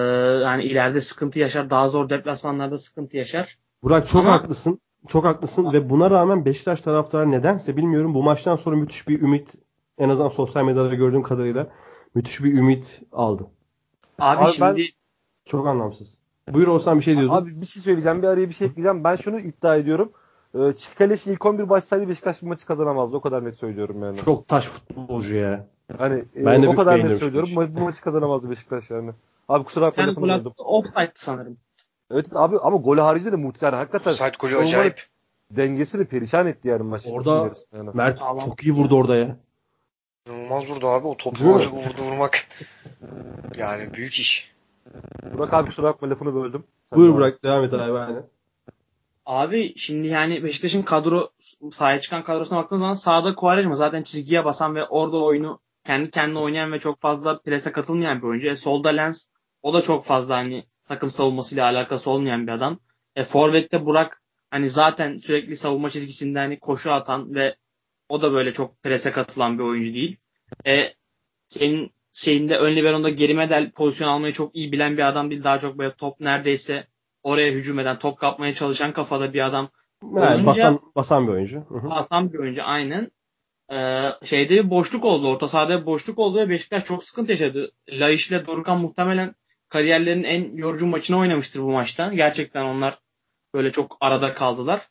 yani 0.42 0.62
ileride 0.64 1.00
sıkıntı 1.00 1.38
yaşar. 1.38 1.70
Daha 1.70 1.88
zor 1.88 2.10
deplasmanlarda 2.10 2.78
sıkıntı 2.78 3.16
yaşar. 3.16 3.58
Burak 3.82 4.08
çok 4.08 4.20
Ama- 4.20 4.32
haklısın. 4.32 4.80
Çok 5.08 5.24
haklısın 5.24 5.72
ve 5.72 5.90
buna 5.90 6.10
rağmen 6.10 6.44
Beşiktaş 6.44 6.80
taraftarı 6.80 7.30
nedense 7.30 7.76
bilmiyorum 7.76 8.14
bu 8.14 8.22
maçtan 8.22 8.56
sonra 8.56 8.76
müthiş 8.76 9.08
bir 9.08 9.22
ümit 9.22 9.54
en 9.98 10.08
azından 10.08 10.28
sosyal 10.28 10.64
medyada 10.64 10.94
gördüğüm 10.94 11.22
kadarıyla 11.22 11.70
müthiş 12.14 12.42
bir 12.44 12.54
ümit 12.54 13.00
aldı. 13.12 13.46
Abi, 14.18 14.44
Abi 14.44 14.52
şimdi 14.52 14.90
Çok 15.44 15.66
anlamsız. 15.66 16.18
Buyur 16.48 16.68
olsan 16.68 16.98
bir 16.98 17.04
şey 17.04 17.16
diyordun. 17.16 17.34
Abi 17.34 17.60
bir 17.60 17.66
şey 17.66 17.82
söyleyeceğim. 17.82 18.22
Bir 18.22 18.26
araya 18.28 18.48
bir 18.48 18.54
şey 18.54 18.68
ekleyeceğim. 18.68 19.04
Ben 19.04 19.16
şunu 19.16 19.40
iddia 19.40 19.76
ediyorum. 19.76 20.12
Ee, 20.54 20.74
Çikaleş 20.76 21.26
ilk 21.26 21.46
11 21.46 21.68
başsaydı 21.68 22.08
Beşiktaş 22.08 22.42
bu 22.42 22.46
maçı 22.46 22.66
kazanamazdı. 22.66 23.16
O 23.16 23.20
kadar 23.20 23.44
net 23.44 23.56
söylüyorum 23.56 24.02
yani. 24.02 24.16
Çok 24.18 24.48
taş 24.48 24.66
futbolcu 24.66 25.36
ya. 25.36 25.66
Hani 25.98 26.24
e, 26.36 26.46
Ben 26.46 26.62
de 26.62 26.68
o 26.68 26.74
kadar 26.74 26.98
net 27.04 27.18
söylüyorum. 27.18 27.48
Ma- 27.50 27.76
Bu 27.76 27.80
maçı 27.80 28.02
kazanamazdı 28.02 28.50
Beşiktaş 28.50 28.90
yani. 28.90 29.10
Abi 29.48 29.64
kusura 29.64 29.86
bakma 29.86 30.02
sen 30.02 30.10
lafını 30.10 30.24
böldüm. 30.24 30.46
attı. 30.50 30.62
Offside'dı 30.62 31.10
sanırım. 31.14 31.56
Evet 32.10 32.26
abi 32.32 32.56
ama 32.58 32.76
golü 32.76 33.00
haricinde 33.00 33.32
de 33.32 33.36
muhteşem. 33.36 33.66
Yani 33.66 33.76
hakikaten 33.76 34.10
Offside 34.10 34.32
golü 34.38 34.56
acayip. 34.56 35.06
dengesini 35.50 36.04
perişan 36.04 36.46
etti 36.46 36.68
yani 36.68 36.82
maç. 36.82 37.06
Orada- 37.12 37.50
yani. 37.76 37.90
Mert 37.94 38.20
Tamam. 38.20 38.44
çok 38.48 38.62
iyi 38.64 38.72
vurdu 38.72 38.96
orada 38.96 39.16
ya. 39.16 39.36
İnanılmaz 40.26 40.70
vurdu 40.70 40.88
abi. 40.88 41.06
O 41.06 41.16
topu 41.16 41.44
öyle 41.44 41.66
vurdu 41.66 42.02
vurmak. 42.02 42.46
Yani 43.56 43.94
büyük 43.94 44.12
iş. 44.14 44.54
Burak 45.34 45.54
abi 45.54 45.66
kusura 45.66 45.86
bakma 45.86 46.10
lafını 46.10 46.34
böldüm. 46.34 46.64
Sen 46.90 46.98
Buyur. 46.98 47.14
Burak 47.14 47.44
devam 47.44 47.64
et 47.64 47.74
abi. 47.74 47.98
Aynen. 47.98 48.22
Abi 49.28 49.74
şimdi 49.76 50.08
yani 50.08 50.44
Beşiktaş'ın 50.44 50.82
kadro 50.82 51.30
sahaya 51.72 52.00
çıkan 52.00 52.24
kadrosuna 52.24 52.58
baktığın 52.58 52.78
zaman 52.78 52.94
sağda 52.94 53.34
Quaresma 53.34 53.74
zaten 53.74 54.02
çizgiye 54.02 54.44
basan 54.44 54.74
ve 54.74 54.84
orada 54.84 55.16
oyunu 55.16 55.60
kendi 55.84 56.10
kendine 56.10 56.38
oynayan 56.38 56.72
ve 56.72 56.78
çok 56.78 57.00
fazla 57.00 57.38
prese 57.42 57.72
katılmayan 57.72 58.22
bir 58.22 58.26
oyuncu. 58.26 58.48
E, 58.48 58.56
solda 58.56 58.88
Lens 58.88 59.26
o 59.62 59.74
da 59.74 59.82
çok 59.82 60.04
fazla 60.04 60.36
hani 60.36 60.66
takım 60.88 61.10
savunmasıyla 61.10 61.64
alakası 61.64 62.10
olmayan 62.10 62.46
bir 62.46 62.52
adam. 62.52 62.80
E, 63.16 63.24
Forvet'te 63.24 63.86
Burak 63.86 64.22
hani 64.50 64.70
zaten 64.70 65.16
sürekli 65.16 65.56
savunma 65.56 65.90
çizgisinde 65.90 66.38
hani 66.38 66.60
koşu 66.60 66.92
atan 66.92 67.34
ve 67.34 67.56
o 68.08 68.22
da 68.22 68.32
böyle 68.32 68.52
çok 68.52 68.82
prese 68.82 69.12
katılan 69.12 69.58
bir 69.58 69.64
oyuncu 69.64 69.94
değil. 69.94 70.16
E, 70.66 70.94
senin 71.48 71.92
şeyinde 72.12 72.58
ön 72.58 72.76
liberonda 72.76 73.08
geri 73.08 73.34
medel 73.34 73.70
pozisyon 73.70 74.08
almayı 74.08 74.32
çok 74.32 74.56
iyi 74.56 74.72
bilen 74.72 74.96
bir 74.96 75.08
adam 75.08 75.30
değil. 75.30 75.44
Daha 75.44 75.58
çok 75.58 75.78
böyle 75.78 75.94
top 75.94 76.20
neredeyse 76.20 76.86
oraya 77.28 77.52
hücum 77.52 77.78
eden, 77.78 77.98
top 77.98 78.18
kapmaya 78.18 78.54
çalışan 78.54 78.92
kafada 78.92 79.32
bir 79.32 79.46
adam. 79.46 79.68
Yani 80.02 80.34
Olunca- 80.34 80.46
basan, 80.46 80.80
basan 80.96 81.26
bir 81.26 81.32
oyuncu. 81.32 81.64
Hı 81.68 81.74
hı. 81.78 81.88
Aslan 81.90 82.32
bir 82.32 82.38
oyuncu 82.38 82.62
aynen. 82.64 83.10
Ee, 83.72 84.08
şeyde 84.24 84.64
bir 84.64 84.70
boşluk 84.70 85.04
oldu. 85.04 85.28
Orta 85.28 85.48
sahada 85.48 85.80
bir 85.80 85.86
boşluk 85.86 86.18
oldu 86.18 86.38
ve 86.38 86.48
Beşiktaş 86.48 86.84
çok 86.84 87.04
sıkıntı 87.04 87.32
yaşadı. 87.32 87.72
Laiş 87.88 88.28
ile 88.30 88.46
Dorukhan 88.46 88.80
muhtemelen 88.80 89.34
kariyerlerinin 89.68 90.24
en 90.24 90.56
yorucu 90.56 90.86
maçını 90.86 91.18
oynamıştır 91.18 91.60
bu 91.60 91.70
maçta. 91.70 92.12
Gerçekten 92.14 92.64
onlar 92.64 92.98
böyle 93.54 93.72
çok 93.72 93.96
arada 94.00 94.34
kaldılar. 94.34 94.88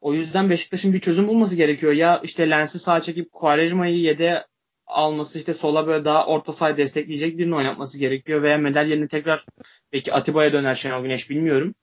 O 0.00 0.14
yüzden 0.14 0.50
Beşiktaş'ın 0.50 0.92
bir 0.92 1.00
çözüm 1.00 1.28
bulması 1.28 1.56
gerekiyor. 1.56 1.92
Ya 1.92 2.20
işte 2.22 2.50
Lens'i 2.50 2.78
sağa 2.78 3.00
çekip 3.00 3.32
Quaresma'yı 3.32 3.98
yede 3.98 4.46
alması 4.86 5.38
işte 5.38 5.54
sola 5.54 5.86
böyle 5.86 6.04
daha 6.04 6.26
orta 6.26 6.52
sahayı 6.52 6.76
destekleyecek 6.76 7.38
birini 7.38 7.54
oynatması 7.54 7.98
gerekiyor. 7.98 8.42
Veya 8.42 8.58
medal 8.58 8.88
yerine 8.88 9.08
tekrar 9.08 9.46
belki 9.92 10.14
Atiba'ya 10.14 10.52
döner 10.52 10.74
Şenol 10.74 11.02
Güneş 11.02 11.30
bilmiyorum. 11.30 11.74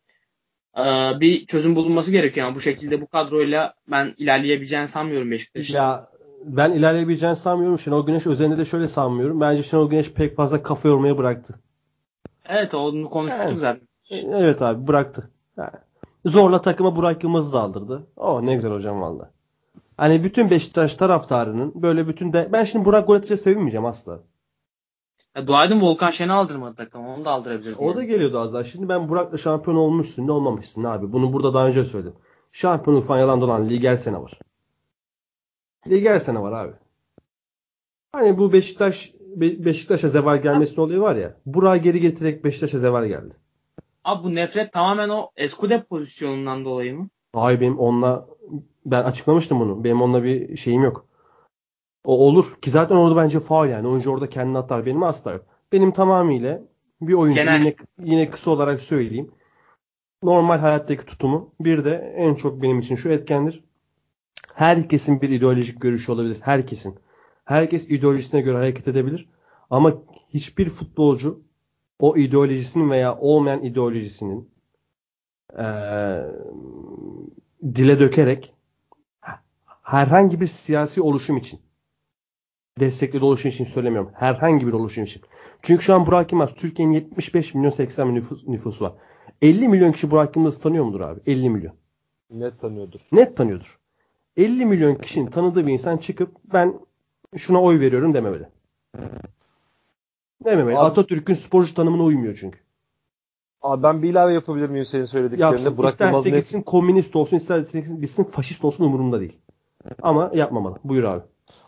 Ee, 0.78 1.12
bir 1.20 1.46
çözüm 1.46 1.76
bulunması 1.76 2.12
gerekiyor. 2.12 2.48
Yani 2.48 2.56
bu 2.56 2.60
şekilde 2.60 3.02
bu 3.02 3.08
kadroyla 3.08 3.74
ben 3.88 4.16
ilerleyebileceğini 4.18 4.88
sanmıyorum 4.88 5.32
Beşiktaş'ın. 5.32 5.76
Ya 5.76 6.10
ben 6.46 6.72
ilerleyebileceğini 6.72 7.36
sanmıyorum. 7.36 7.80
Şenol 7.80 8.06
Güneş 8.06 8.28
özelinde 8.28 8.58
de 8.58 8.66
şöyle 8.66 8.88
sanmıyorum. 8.88 9.42
Bence 9.42 9.64
Şenol 9.64 9.90
Güneş 9.90 10.12
pek 10.12 10.36
fazla 10.36 10.64
kafa 10.64 10.88
yormaya 10.88 11.18
bıraktı. 11.18 11.56
Evet 12.50 12.74
onu 12.74 13.10
konuşmuştuk 13.10 13.50
Evet. 13.50 13.60
zaten. 13.60 13.88
Evet 14.12 14.62
abi 14.62 14.88
bıraktı. 14.88 15.30
Yani 15.58 15.72
zorla 16.26 16.62
takıma 16.62 16.96
Burak 16.96 17.24
Yılmaz'ı 17.24 17.54
da 17.54 17.62
aldırdı. 17.62 18.08
Oh 18.18 18.42
ne 18.42 18.56
güzel 18.56 18.72
hocam 18.72 19.02
valla. 19.02 19.32
Hani 20.00 20.24
bütün 20.24 20.50
Beşiktaş 20.50 20.96
taraftarının 20.96 21.72
böyle 21.76 22.08
bütün 22.08 22.34
de 22.34 22.50
ben 22.52 22.64
şimdi 22.64 22.86
Burak 22.86 23.10
atınca 23.10 23.38
sevinmeyeceğim 23.38 23.86
asla. 23.86 24.20
Ya, 25.36 25.48
dua 25.48 25.66
edin 25.66 25.82
Volkan 25.82 26.10
Şen'i 26.10 26.32
aldırmadı 26.32 26.76
takım. 26.76 27.08
Onu 27.08 27.26
da 27.26 27.32
aldırabilirdi. 27.32 27.76
O 27.80 27.96
da 27.96 28.04
geliyordu 28.04 28.40
az 28.40 28.54
daha. 28.54 28.64
Şimdi 28.64 28.90
ben 28.90 29.10
Burak'la 29.10 29.38
şampiyon 29.38 29.78
olmuşsun 29.78 30.28
ne 30.28 30.32
olmamışsın 30.32 30.84
abi. 30.84 31.12
Bunu 31.12 31.34
burada 31.34 31.54
daha 31.54 31.68
önce 31.68 31.86
söyledim. 31.86 32.14
Şampiyonluk 32.52 33.06
falan 33.06 33.20
yalan 33.20 33.42
dolan 33.42 33.70
lig 33.70 33.84
her 33.84 33.98
sene 33.98 34.22
var. 34.22 34.40
Lig 35.88 36.06
her 36.06 36.20
sene 36.20 36.42
var 36.42 36.66
abi. 36.66 36.74
Hani 38.12 38.38
bu 38.38 38.54
Beşiktaş 38.54 39.14
Be- 39.36 39.66
Beşiktaş'a 39.66 40.10
zeval 40.10 40.42
gelmesinin 40.42 40.82
olayı 40.82 41.00
var 41.00 41.16
ya. 41.16 41.36
Burak'ı 41.46 41.84
geri 41.84 42.00
getirerek 42.00 42.44
Beşiktaş'a 42.44 42.80
zeval 42.80 43.08
geldi. 43.08 43.36
Abi 44.04 44.24
bu 44.24 44.36
nefret 44.36 44.74
tamamen 44.74 45.10
o 45.10 45.32
Eskude 45.36 45.84
pozisyonundan 45.84 46.66
dolayı 46.66 46.96
mı? 46.98 47.10
Hayır 47.34 47.62
benim 47.62 47.80
onunla 47.80 48.28
ben 48.92 49.04
açıklamıştım 49.04 49.60
bunu. 49.60 49.84
Benim 49.84 50.02
onunla 50.02 50.24
bir 50.24 50.58
şeyim 50.58 50.84
yok. 50.84 51.06
O 52.04 52.18
olur 52.18 52.56
ki 52.62 52.70
zaten 52.72 52.96
orada 52.96 53.16
bence 53.16 53.40
faul 53.40 53.68
yani. 53.68 53.88
Oyuncu 53.88 54.12
orada 54.12 54.30
kendini 54.30 54.58
atar. 54.58 54.86
Benim 54.86 55.04
asla 55.04 55.32
yok. 55.32 55.46
Benim 55.72 55.92
tamamıyla 55.92 56.62
bir 57.02 57.14
oyuncu 57.14 57.40
Genel- 57.42 57.60
yine, 57.60 57.76
yine 58.04 58.30
kısa 58.30 58.52
olarak 58.52 58.82
söyleyeyim. 58.82 59.32
Normal 60.24 60.60
hayattaki 60.60 61.06
tutumu 61.06 61.54
bir 61.60 61.86
de 61.86 62.14
en 62.18 62.36
çok 62.36 62.62
benim 62.62 62.80
için 62.80 62.96
şu 62.96 63.10
etkendir. 63.10 63.64
Herkesin 64.54 65.22
bir 65.22 65.30
ideolojik 65.30 65.82
görüşü 65.82 66.12
olabilir. 66.12 66.38
Herkesin. 66.42 66.96
Herkes 67.46 67.90
ideolojisine 67.90 68.42
göre 68.42 68.58
hareket 68.58 68.88
edebilir. 68.88 69.30
Ama 69.70 69.94
hiçbir 70.30 70.70
futbolcu 70.70 71.42
o 72.00 72.18
ideolojisinin 72.18 72.90
veya 72.90 73.18
olmayan 73.18 73.64
ideolojisinin 73.64 74.50
eee, 75.58 76.26
dile 77.76 78.00
dökerek 78.00 78.54
herhangi 79.94 80.42
bir 80.42 80.48
siyasi 80.48 81.02
oluşum 81.02 81.38
için 81.38 81.60
destekli 82.80 83.24
oluşum 83.24 83.52
için 83.52 83.66
söylemiyorum. 83.66 84.12
Herhangi 84.16 84.68
bir 84.68 84.74
oluşum 84.74 85.04
için. 85.04 85.22
Çünkü 85.62 85.84
şu 85.84 85.94
an 85.94 86.06
Burak 86.06 86.32
Yılmaz 86.32 86.54
Türkiye'nin 86.54 86.94
75 86.94 87.54
milyon 87.54 87.70
80 87.70 88.08
milyon 88.08 88.22
nüfus, 88.22 88.48
nüfusu 88.48 88.86
var. 88.86 88.94
50 89.42 89.68
milyon 89.68 89.92
kişi 89.92 90.12
Burak 90.12 90.36
Yılmaz'ı 90.36 90.62
tanıyor 90.62 90.86
mudur 90.86 91.02
abi? 91.02 91.20
50 91.26 91.50
milyon. 91.50 91.74
Net 92.30 92.60
tanıyordur. 92.60 93.00
Net 93.12 93.38
tanıyordur. 93.38 93.80
50 94.38 94.66
milyon 94.66 94.96
kişinin 94.96 95.28
tanıdığı 95.30 95.68
bir 95.68 95.74
insan 95.74 95.98
çıkıp 95.98 96.36
ben 96.54 96.80
şuna 97.38 97.62
oy 97.62 97.80
veriyorum 97.80 98.14
dememeli. 98.14 98.48
Dememeli. 100.46 100.78
Abi- 100.78 100.86
Atatürk'ün 100.86 101.34
sporcu 101.34 101.74
tanımına 101.74 102.04
uymuyor 102.04 102.38
çünkü. 102.42 102.60
Abi 103.62 103.84
ben 103.84 104.04
bir 104.04 104.10
ilave 104.10 104.34
yapabilir 104.34 104.70
miyim 104.70 104.86
senin 104.86 105.06
söylediklerine? 105.06 105.52
Yapsın. 105.54 105.78
Burak 105.78 106.00
Yılmaz 106.00 106.16
isterse 106.16 106.38
net- 106.38 106.40
gitsin 106.44 106.62
komünist 106.62 107.16
olsun, 107.16 107.38
isterse 107.38 107.80
gitsin 107.80 108.24
faşist 108.24 108.66
olsun 108.66 108.86
umurumda 108.86 109.20
değil. 109.20 109.40
Ama 110.02 110.32
yapmamalı. 110.34 110.76
Buyur 110.84 111.04
abi. 111.04 111.22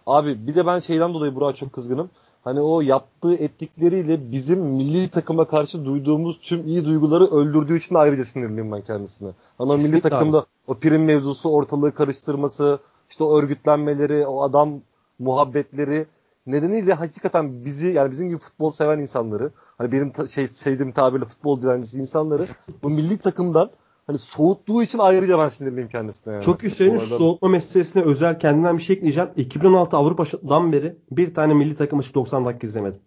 Abi 0.06 0.48
bir 0.48 0.56
de 0.56 0.66
ben 0.66 0.80
şeyden 0.80 1.14
dolayı 1.14 1.36
Burak'a 1.36 1.54
çok 1.54 1.74
kızgınım. 1.74 2.10
Hani 2.44 2.62
o 2.62 2.82
yaptığı 2.82 3.34
ettikleriyle 3.34 4.32
bizim 4.32 4.60
milli 4.60 5.10
takıma 5.10 5.46
karşı 5.46 5.86
duyduğumuz 5.86 6.40
tüm 6.42 6.68
iyi 6.68 6.86
duyguları 6.86 7.26
öldürdüğü 7.26 7.78
için 7.78 7.96
de 7.96 8.00
ayrıca 8.00 8.26
sinirliyim 8.26 8.72
ben 8.72 8.82
kendisine. 8.82 9.30
Hani 9.58 9.72
o 9.72 9.74
milli 9.74 9.84
Kesinlikle 9.84 10.10
takımda 10.10 10.46
o 10.68 10.74
prim 10.74 11.06
mevzusu, 11.06 11.50
ortalığı 11.50 11.96
karıştırması, 11.96 12.80
işte 13.10 13.24
o 13.24 13.38
örgütlenmeleri, 13.38 14.28
o 14.28 14.42
adam 14.42 14.82
muhabbetleri 15.20 16.06
nedeniyle 16.48 16.94
hakikaten 16.94 17.66
bizi 17.66 17.88
yani 17.88 18.12
bizim 18.12 18.30
gibi 18.30 18.40
futbol 18.40 18.72
seven 18.72 19.00
insanları 19.00 19.52
hani 19.78 19.92
benim 19.92 20.12
ta- 20.12 20.28
şey 20.28 20.48
sevdiğim 20.48 20.92
tabirle 20.92 21.26
futbol 21.26 21.62
dilencisi 21.62 22.00
insanları 22.00 22.48
bu 22.84 22.90
milli 22.90 23.18
takımdan 23.18 23.70
hani 24.08 24.18
soğuttuğu 24.18 24.84
için 24.84 25.00
ayrıca 25.00 25.40
ben 25.40 25.48
sinirliyim 25.48 25.90
kendisine. 25.90 26.34
Yani. 26.34 26.44
Çok 26.44 26.64
Hüseyin'in 26.64 26.96
arada- 26.96 27.06
soğutma 27.18 27.48
meselesine 27.48 28.04
özel 28.04 28.40
kendinden 28.40 28.78
bir 28.78 28.82
şey 28.84 28.96
ekleyeceğim. 28.96 29.30
2016 29.36 29.98
Avrupa'dan 29.98 30.72
beri 30.72 30.96
bir 31.12 31.34
tane 31.34 31.54
milli 31.54 31.76
takım 31.76 31.98
maçı 31.98 32.14
90 32.14 32.46
dakika 32.46 32.68
izlemedim. 32.68 33.00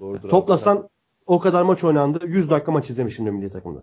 Doğrudur 0.00 0.24
abi. 0.24 0.28
Toplasan 0.28 0.88
o 1.26 1.40
kadar 1.40 1.62
maç 1.62 1.84
oynandı. 1.84 2.26
100 2.26 2.50
dakika 2.50 2.72
maç 2.72 2.90
izlemişimdir 2.90 3.30
milli 3.30 3.50
takımda. 3.50 3.82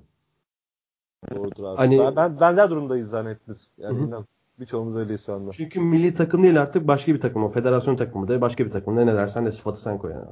Doğrudur 1.35 1.63
abi. 1.63 1.77
Hani- 1.77 1.99
ben, 1.99 2.15
ben 2.15 2.39
benzer 2.39 2.69
durumdayız 2.69 3.13
hepimiz. 3.13 3.67
Yani 3.77 3.97
Hı 3.99 4.03
hı. 4.03 4.07
inan. 4.07 4.25
Birçoğumuz 4.59 4.95
öyleyiz 4.95 5.25
şu 5.25 5.33
anda. 5.33 5.51
Çünkü 5.51 5.79
milli 5.79 6.13
takım 6.13 6.43
değil 6.43 6.61
artık 6.61 6.87
başka 6.87 7.13
bir 7.13 7.19
takım. 7.19 7.43
O 7.43 7.47
federasyon 7.47 7.95
takımı 7.95 8.27
da 8.27 8.41
başka 8.41 8.65
bir 8.65 8.71
takım. 8.71 8.95
Ne 8.95 9.05
ne 9.05 9.15
dersen 9.15 9.45
de 9.45 9.51
sıfatı 9.51 9.81
sen 9.81 9.97
koy 9.97 10.11
yani. 10.11 10.25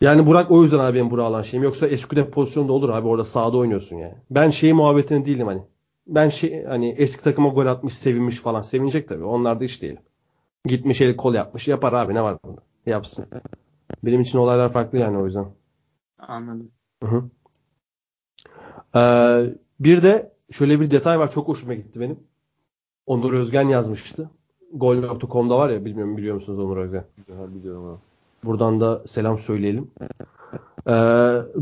Yani 0.00 0.26
Burak 0.26 0.50
o 0.50 0.62
yüzden 0.62 0.78
abi 0.78 0.94
benim 0.94 1.10
Burak'a 1.10 1.26
alan 1.28 1.42
şeyim. 1.42 1.64
Yoksa 1.64 1.86
Esküde 1.86 2.30
pozisyonda 2.30 2.72
olur 2.72 2.88
abi 2.88 3.08
orada 3.08 3.24
sahada 3.24 3.56
oynuyorsun 3.56 3.96
yani. 3.96 4.14
Ben 4.30 4.50
şey 4.50 4.72
muhabbetine 4.72 5.26
değilim 5.26 5.46
hani. 5.46 5.62
Ben 6.06 6.28
şey 6.28 6.64
hani 6.64 6.88
eski 6.90 7.24
takıma 7.24 7.48
gol 7.48 7.66
atmış 7.66 7.94
sevinmiş 7.98 8.36
falan. 8.36 8.60
Sevinecek 8.60 9.08
tabii. 9.08 9.24
Onlar 9.24 9.60
da 9.60 9.64
iş 9.64 9.82
değil. 9.82 9.96
Gitmiş 10.64 11.00
el 11.00 11.16
kol 11.16 11.34
yapmış. 11.34 11.68
Yapar 11.68 11.92
abi 11.92 12.14
ne 12.14 12.22
var 12.22 12.38
bunda. 12.44 12.60
Yapsın. 12.86 13.26
Benim 14.04 14.20
için 14.20 14.38
olaylar 14.38 14.72
farklı 14.72 14.98
yani 14.98 15.18
o 15.18 15.24
yüzden. 15.24 15.46
Anladım. 16.18 16.70
Hı 17.02 17.06
hı. 17.06 17.24
Ee, 18.96 19.54
bir 19.80 20.02
de 20.02 20.32
şöyle 20.50 20.80
bir 20.80 20.90
detay 20.90 21.18
var 21.18 21.30
çok 21.30 21.48
hoşuma 21.48 21.74
gitti 21.74 22.00
benim. 22.00 22.20
Onur 23.06 23.32
Özgen 23.32 23.68
yazmıştı. 23.68 24.30
Gol.com'da 24.72 25.58
var 25.58 25.70
ya 25.70 25.84
bilmiyorum 25.84 26.16
biliyor 26.16 26.34
musunuz 26.34 26.58
Onur 26.58 26.76
Özgen? 26.76 27.04
Güzel 27.28 27.54
biliyorum 27.54 27.86
abi. 27.86 28.05
Buradan 28.46 28.80
da 28.80 29.02
selam 29.06 29.38
söyleyelim. 29.38 29.90
Ee, 30.86 30.92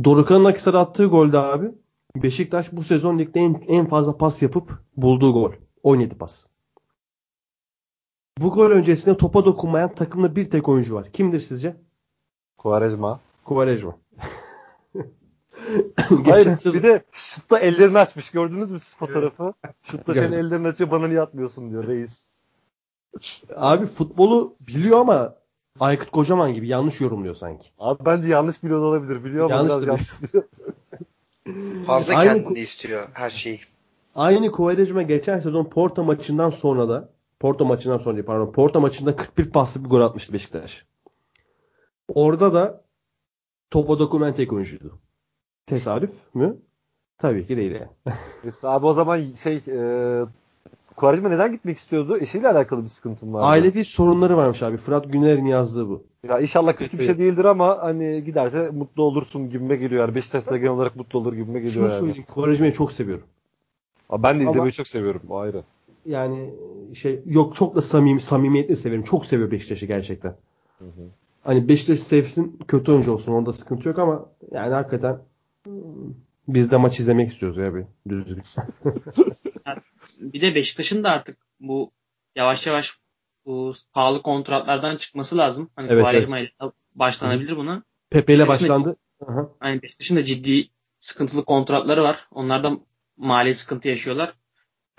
Dorukhan'ın 0.05 0.45
Akhisar'a 0.45 0.81
attığı 0.81 1.07
golde 1.07 1.39
abi 1.39 1.71
Beşiktaş 2.17 2.73
bu 2.73 2.83
sezon 2.83 3.19
ligde 3.19 3.41
en, 3.41 3.65
en 3.69 3.87
fazla 3.87 4.17
pas 4.17 4.43
yapıp 4.43 4.79
bulduğu 4.97 5.33
gol. 5.33 5.53
17 5.83 6.19
pas. 6.19 6.47
Bu 8.39 8.53
gol 8.53 8.71
öncesinde 8.71 9.17
topa 9.17 9.45
dokunmayan 9.45 9.95
takımda 9.95 10.37
bir 10.37 10.51
tek 10.51 10.69
oyuncu 10.69 10.95
var. 10.95 11.13
Kimdir 11.13 11.41
sizce? 11.41 11.77
Quaresma. 12.59 13.21
Quaresma. 13.45 13.99
Hayır 16.25 16.47
sezon- 16.47 16.75
bir 16.75 16.83
de 16.83 17.05
şutta 17.13 17.59
ellerini 17.59 17.99
açmış 17.99 18.31
gördünüz 18.31 18.71
mü 18.71 18.79
siz 18.79 18.97
fotoğrafı? 18.97 19.55
Şutta 19.83 20.15
senin 20.15 20.33
ellerini 20.33 20.69
açıyor 20.69 20.91
bana 20.91 21.09
niye 21.09 21.21
atmıyorsun 21.21 21.71
diyor 21.71 21.87
reis. 21.87 22.27
Abi 23.57 23.87
futbolu 23.87 24.57
biliyor 24.61 25.01
ama 25.01 25.35
Aykut 25.81 26.11
Kocaman 26.11 26.55
gibi 26.55 26.69
yanlış 26.69 27.01
yorumluyor 27.01 27.35
sanki. 27.35 27.69
Abi 27.79 28.05
bence 28.07 28.29
yanlış 28.29 28.63
biliyor 28.63 28.81
da 28.81 28.85
olabilir 28.85 29.25
biliyor 29.25 29.45
ama 29.45 29.55
Yanlış 29.55 29.71
biraz 29.71 29.83
da 29.83 29.87
yanlış 29.87 30.23
biliyor. 30.23 30.45
Fazla 31.87 32.15
Aynı- 32.17 32.43
kendinde 32.43 32.61
istiyor 32.61 33.09
her 33.13 33.31
şeyi. 33.31 33.61
Aynı 34.15 34.53
Quaresma 34.53 35.03
geçen 35.03 35.41
sezon 35.41 35.65
Porto 35.65 36.05
maçından 36.05 36.51
sonra 36.51 36.89
da 36.89 37.09
Porto 37.41 37.65
maçından 37.65 37.97
sonra 37.97 38.17
değil, 38.17 38.27
pardon 38.27 38.53
Porto 38.53 38.81
maçında 38.81 39.17
41 39.17 39.51
paslı 39.51 39.85
bir 39.85 39.89
gol 39.89 40.01
atmıştı 40.01 40.33
Beşiktaş. 40.33 40.87
Orada 42.09 42.55
da 42.55 42.85
topa 43.71 43.99
dokumen 43.99 44.35
tek 44.35 44.53
oyuncuydu. 44.53 44.99
Tesadüf 45.67 46.35
mü? 46.35 46.57
Tabii 47.19 47.47
ki 47.47 47.57
değil 47.57 47.73
yani. 47.73 48.17
Abi 48.63 48.87
o 48.87 48.93
zaman 48.93 49.19
şey 49.19 49.57
e, 49.57 49.77
Quaresma 50.97 51.29
neden 51.29 51.53
gitmek 51.53 51.77
istiyordu? 51.77 52.19
Eşiyle 52.21 52.49
alakalı 52.49 52.83
bir 52.83 52.89
sıkıntım 52.89 53.35
vardı. 53.35 53.47
Ailevi 53.47 53.85
sorunları 53.85 54.37
varmış 54.37 54.63
abi. 54.63 54.77
Fırat 54.77 55.13
Güner'in 55.13 55.47
yazdığı 55.47 55.89
bu. 55.89 56.03
Ya 56.29 56.41
inşallah 56.41 56.77
kötü 56.77 56.99
bir 56.99 57.05
şey 57.05 57.19
değildir 57.19 57.45
ama 57.45 57.79
hani 57.83 58.25
giderse 58.25 58.71
mutlu 58.71 59.03
olursun 59.03 59.51
gibime 59.51 59.77
geliyor. 59.77 60.01
Yani 60.07 60.15
Beşiktaş'ta 60.15 60.57
genel 60.57 60.71
olarak 60.71 60.97
mutlu 60.97 61.19
olur 61.19 61.33
gibime 61.33 61.59
geliyor 61.59 61.75
Şunu 61.75 61.85
yani. 61.89 61.99
söyleyeyim. 61.99 62.25
Quaresma'yı 62.35 62.73
çok 62.73 62.93
seviyorum. 62.93 63.25
Abi 64.11 64.23
ben 64.23 64.35
de 64.39 64.43
izlemeyi 64.43 64.61
Ama- 64.63 64.71
çok 64.71 64.89
seviyorum. 64.89 65.23
O 65.29 65.37
ayrı. 65.39 65.63
Yani 66.07 66.51
şey 66.95 67.23
yok 67.27 67.55
çok 67.55 67.77
da 67.77 67.83
samimi 67.83 68.21
samimiyetle 68.21 68.77
severim. 68.77 69.03
Çok 69.03 69.27
seviyor 69.27 69.51
Beşiktaş'ı 69.51 69.87
gerçekten. 69.87 70.35
Hı 70.79 70.85
hı. 70.85 71.03
Hani 71.45 71.69
Beşiktaş 71.69 72.01
sevsin 72.01 72.59
kötü 72.69 72.93
oyuncu 72.93 73.13
olsun 73.13 73.33
onda 73.33 73.53
sıkıntı 73.53 73.89
yok 73.89 73.99
ama 73.99 74.27
yani 74.53 74.75
hakikaten 74.75 75.19
biz 76.49 76.71
de 76.71 76.77
maç 76.77 77.01
izlemek 77.01 77.33
istiyoruz 77.33 77.59
ya 77.59 77.75
bir 77.75 77.85
düzgün. 78.09 78.43
Bir 80.21 80.43
de 80.43 80.55
Beşiktaş'ın 80.55 81.05
da 81.05 81.11
artık 81.11 81.39
bu 81.61 81.93
yavaş 82.37 82.67
yavaş 82.67 82.99
bu 83.47 83.73
pahalı 83.93 84.23
kontratlardan 84.23 84.97
çıkması 84.97 85.39
lazım. 85.39 85.71
Hani 85.77 85.89
Evet, 85.91 86.03
Quaresma 86.03 86.39
ile 86.39 86.51
başlanabilir 86.95 87.57
buna. 87.57 87.83
Pepe 88.11 88.35
ile 88.35 88.49
başlandı. 88.49 88.97
Aha. 89.27 89.49
Hani 89.61 89.83
Beşiktaş'ın 89.83 90.17
da 90.17 90.25
ciddi 90.25 90.69
sıkıntılı 91.01 91.45
kontratları 91.45 92.03
var. 92.03 92.27
Onlar 92.31 92.65
da 92.65 92.73
mali 93.17 93.55
sıkıntı 93.55 93.89
yaşıyorlar. 93.89 94.35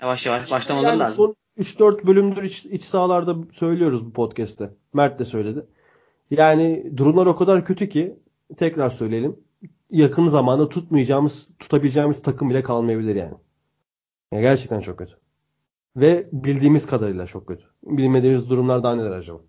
Yavaş 0.02 0.26
yavaş 0.26 0.50
başlamaları 0.50 0.90
Yani 0.90 0.98
lazım. 1.00 1.16
son 1.16 1.36
3-4 1.62 2.06
bölümdür 2.06 2.42
iç, 2.42 2.64
iç 2.64 2.84
sahalarda 2.84 3.36
söylüyoruz 3.52 4.04
bu 4.06 4.12
podcast'te. 4.12 4.70
Mert 4.92 5.18
de 5.18 5.24
söyledi. 5.24 5.66
Yani 6.30 6.92
durumlar 6.96 7.26
o 7.26 7.36
kadar 7.36 7.64
kötü 7.64 7.88
ki 7.88 8.16
tekrar 8.56 8.90
söyleyelim. 8.90 9.36
Yakın 9.90 10.26
zamanda 10.26 10.68
tutmayacağımız, 10.68 11.52
tutabileceğimiz 11.58 12.22
takım 12.22 12.50
bile 12.50 12.62
kalmayabilir 12.62 13.14
yani. 13.14 13.34
Ya 14.32 14.40
gerçekten 14.40 14.80
çok 14.80 14.98
kötü. 14.98 15.12
Ve 15.96 16.28
bildiğimiz 16.32 16.86
kadarıyla 16.86 17.26
çok 17.26 17.46
kötü. 17.46 17.64
Bilmediğimiz 17.84 18.50
durumlar 18.50 18.82
daha 18.82 18.94
neler 18.94 19.10
acaba? 19.10 19.40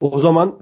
O 0.00 0.18
zaman 0.18 0.60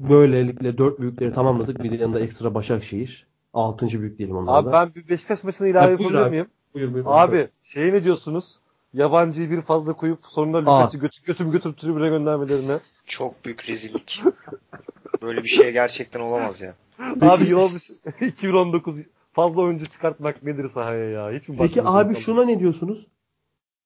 böylelikle 0.00 0.78
dört 0.78 1.00
büyükleri 1.00 1.32
tamamladık. 1.32 1.82
Bir 1.82 1.92
de 1.92 1.96
yanında 1.96 2.20
ekstra 2.20 2.54
Başakşehir. 2.54 3.26
Altıncı 3.52 4.00
büyük 4.00 4.18
diyelim 4.18 4.36
onlara 4.36 4.56
Abi 4.56 4.66
da. 4.66 4.72
ben 4.72 4.94
bir 4.94 5.08
Beşiktaş 5.08 5.44
maçına 5.44 5.68
ilave 5.68 5.98
buyur 5.98 6.00
yapabilir 6.00 6.22
abi. 6.22 6.30
miyim? 6.30 6.46
Buyur, 6.74 6.94
buyur, 6.94 7.04
Abi 7.08 7.48
şey 7.62 7.92
ne 7.92 8.04
diyorsunuz? 8.04 8.60
Yabancıyı 8.92 9.50
bir 9.50 9.60
fazla 9.60 9.92
koyup 9.92 10.18
sonra 10.26 10.58
Lukas'ı 10.62 10.98
götü, 10.98 11.22
götüm 11.24 11.50
götüm 11.50 11.72
tribüne 11.72 12.08
göndermelerine. 12.08 12.76
Çok 13.06 13.44
büyük 13.44 13.68
rezillik. 13.68 14.22
Böyle 15.22 15.42
bir 15.44 15.48
şey 15.48 15.72
gerçekten 15.72 16.20
olamaz 16.20 16.60
ya. 16.62 16.74
abi 17.20 17.44
yıl 17.44 17.58
olmuş 17.58 17.90
2019 18.20 18.96
fazla 19.32 19.62
oyuncu 19.62 19.86
çıkartmak 19.86 20.42
nedir 20.42 20.68
sahaya 20.68 21.10
ya? 21.10 21.30
Hiç 21.40 21.48
mi 21.48 21.56
Peki 21.58 21.82
abi 21.82 21.86
falan? 21.86 22.12
şuna 22.12 22.44
ne 22.44 22.60
diyorsunuz? 22.60 23.06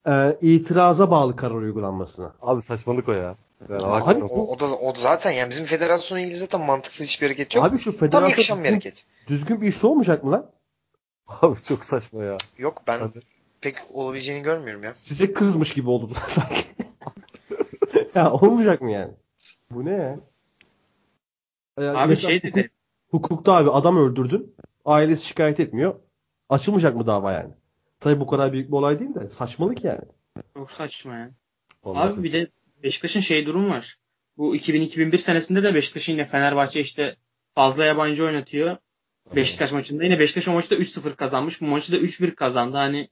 Ee, 0.07 0.37
itiraza 0.41 1.11
bağlı 1.11 1.35
karar 1.35 1.55
uygulanmasına. 1.55 2.33
Abi 2.41 2.61
saçmalık 2.61 3.09
o 3.09 3.11
ya. 3.13 3.35
Yani 3.69 3.83
Abi-. 3.83 4.23
O, 4.23 4.47
o 4.47 4.59
da 4.59 4.65
o 4.65 4.95
da 4.95 4.99
zaten 4.99 5.31
yani 5.31 5.49
bizim 5.49 5.65
federasyonla 5.65 6.21
ilgili 6.21 6.37
zaten 6.37 6.61
mantıksız 6.61 7.07
hiçbir 7.07 7.25
hareket 7.27 7.55
yok. 7.55 7.65
Abi 7.65 7.77
şu 7.77 7.91
Tam 7.91 7.99
federasyon 7.99 8.29
yakışan 8.29 8.57
bir 8.57 8.63
düzgün, 8.63 8.73
hareket. 8.73 9.03
düzgün 9.27 9.61
bir 9.61 9.67
iş 9.67 9.83
olmayacak 9.83 10.23
mı 10.23 10.31
lan? 10.31 10.51
Abi 11.27 11.55
çok 11.67 11.85
saçma 11.85 12.23
ya. 12.23 12.37
Yok 12.57 12.83
ben 12.87 12.99
Hadi. 12.99 13.19
pek 13.61 13.75
olabileceğini 13.93 14.43
görmüyorum 14.43 14.83
ya. 14.83 14.95
Size 15.01 15.33
kızmış 15.33 15.73
gibi 15.73 15.89
oldu 15.89 16.09
bu 16.09 16.13
sanki. 16.31 16.63
ya 18.15 18.31
olmayacak 18.33 18.81
mı 18.81 18.91
yani? 18.91 19.11
Bu 19.71 19.85
ne 19.85 19.91
ya? 19.93 20.19
Yani 21.79 21.97
Abi 21.97 22.15
şey 22.15 22.37
hukuk- 22.37 22.43
dedi. 22.43 22.71
hukukta 23.09 23.53
abi 23.53 23.71
adam 23.71 23.97
öldürdün. 23.97 24.55
Ailesi 24.85 25.27
şikayet 25.27 25.59
etmiyor. 25.59 25.95
Açılmayacak 26.49 26.95
mı 26.95 27.05
dava 27.05 27.31
yani? 27.31 27.53
Tabii 27.99 28.19
bu 28.19 28.27
kadar 28.27 28.53
büyük 28.53 28.67
bir 28.67 28.73
olay 28.73 28.99
değil 28.99 29.15
de 29.15 29.27
saçmalık 29.27 29.83
yani. 29.83 30.01
Çok 30.53 30.71
saçma 30.71 31.15
ya. 31.15 31.31
Vallahi 31.83 32.13
Abi 32.13 32.23
bir 32.23 32.31
de 32.31 32.47
Beşiktaş'ın 32.83 33.19
şey 33.19 33.45
durum 33.45 33.69
var. 33.69 33.97
Bu 34.37 34.55
2000-2001 34.55 35.17
senesinde 35.17 35.63
de 35.63 35.73
Beşiktaş'ın 35.75 36.11
yine 36.13 36.25
Fenerbahçe 36.25 36.79
işte 36.81 37.15
fazla 37.51 37.85
yabancı 37.85 38.25
oynatıyor. 38.25 38.77
Beşiktaş 39.35 39.71
maçında 39.71 40.03
yine 40.03 40.19
Beşiktaş 40.19 40.47
o 40.47 40.53
maçta 40.53 40.75
3-0 40.75 41.15
kazanmış. 41.15 41.61
Bu 41.61 41.65
maçı 41.65 41.91
da 41.93 41.97
3-1 41.97 42.35
kazandı. 42.35 42.77
Hani 42.77 43.09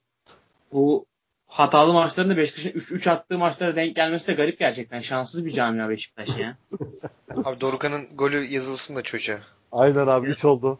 bu 0.72 1.06
hatalı 1.50 1.92
maçların 1.92 2.30
da 2.30 2.36
Beşiktaş'ın 2.36 2.70
3-3 2.96 3.10
attığı 3.10 3.38
maçlara 3.38 3.76
denk 3.76 3.94
gelmesi 3.96 4.28
de 4.28 4.32
garip 4.32 4.58
gerçekten. 4.58 5.00
Şanssız 5.00 5.46
bir 5.46 5.50
camia 5.50 5.88
Beşiktaş 5.88 6.38
ya. 6.38 6.56
Abi 7.44 7.60
Dorukhan'ın 7.60 8.06
golü 8.14 8.44
yazılsın 8.44 8.96
da 8.96 9.02
çocuğa. 9.02 9.38
Aynen 9.72 10.06
abi 10.06 10.26
3 10.28 10.44
oldu. 10.44 10.78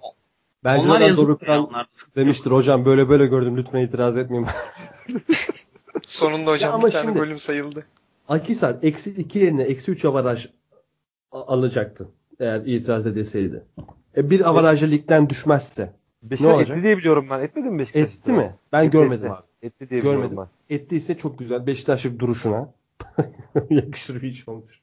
Bence 0.65 0.87
onlar 0.89 1.17
Dorukhan 1.17 1.69
onlar. 1.69 1.87
demiştir 2.17 2.51
hocam 2.51 2.85
böyle 2.85 3.09
böyle 3.09 3.27
gördüm 3.27 3.57
lütfen 3.57 3.79
itiraz 3.81 4.17
etmeyin. 4.17 4.47
Sonunda 6.03 6.51
hocam 6.51 6.71
Ya 6.71 6.75
ama 6.75 6.87
bir 6.87 6.93
tane 6.93 7.03
şimdi- 7.05 7.19
golüm 7.19 7.39
sayıldı. 7.39 7.87
Akisar 8.29 8.77
eksi 8.83 9.11
2 9.11 9.39
yerine 9.39 9.63
eksi 9.63 9.91
3 9.91 10.05
avaraj 10.05 10.47
a- 11.33 11.53
alacaktı. 11.55 12.09
Eğer 12.41 12.61
itiraz 12.67 13.07
edilseydi. 13.07 13.65
E, 14.17 14.31
bir 14.31 14.49
avarajlı 14.49 14.91
ligden 14.91 15.31
düşmezse. 15.31 15.93
Beşiktaş 16.23 16.55
olacak? 16.55 16.77
etti 16.77 16.83
diye 16.85 16.99
biliyorum 16.99 17.27
ben. 17.31 17.41
Etmedi 17.41 17.71
mi 17.71 17.79
Beşiktaş? 17.79 18.03
Etti 18.03 18.15
itiraz? 18.21 18.39
mi? 18.39 18.51
Ben 18.73 18.83
Etti, 18.85 18.91
görmedim 18.91 19.27
etti. 19.27 19.35
abi. 19.35 19.43
Etti 19.63 19.91
diye 19.91 20.01
Görmedim. 20.01 20.39
Ettiyse 20.71 21.17
çok 21.17 21.39
güzel. 21.39 21.67
Beşiktaşlık 21.67 22.19
duruşuna. 22.19 22.69
Yakışır 23.71 24.23
bir 24.23 24.33
iş 24.33 24.49
olmuş. 24.49 24.81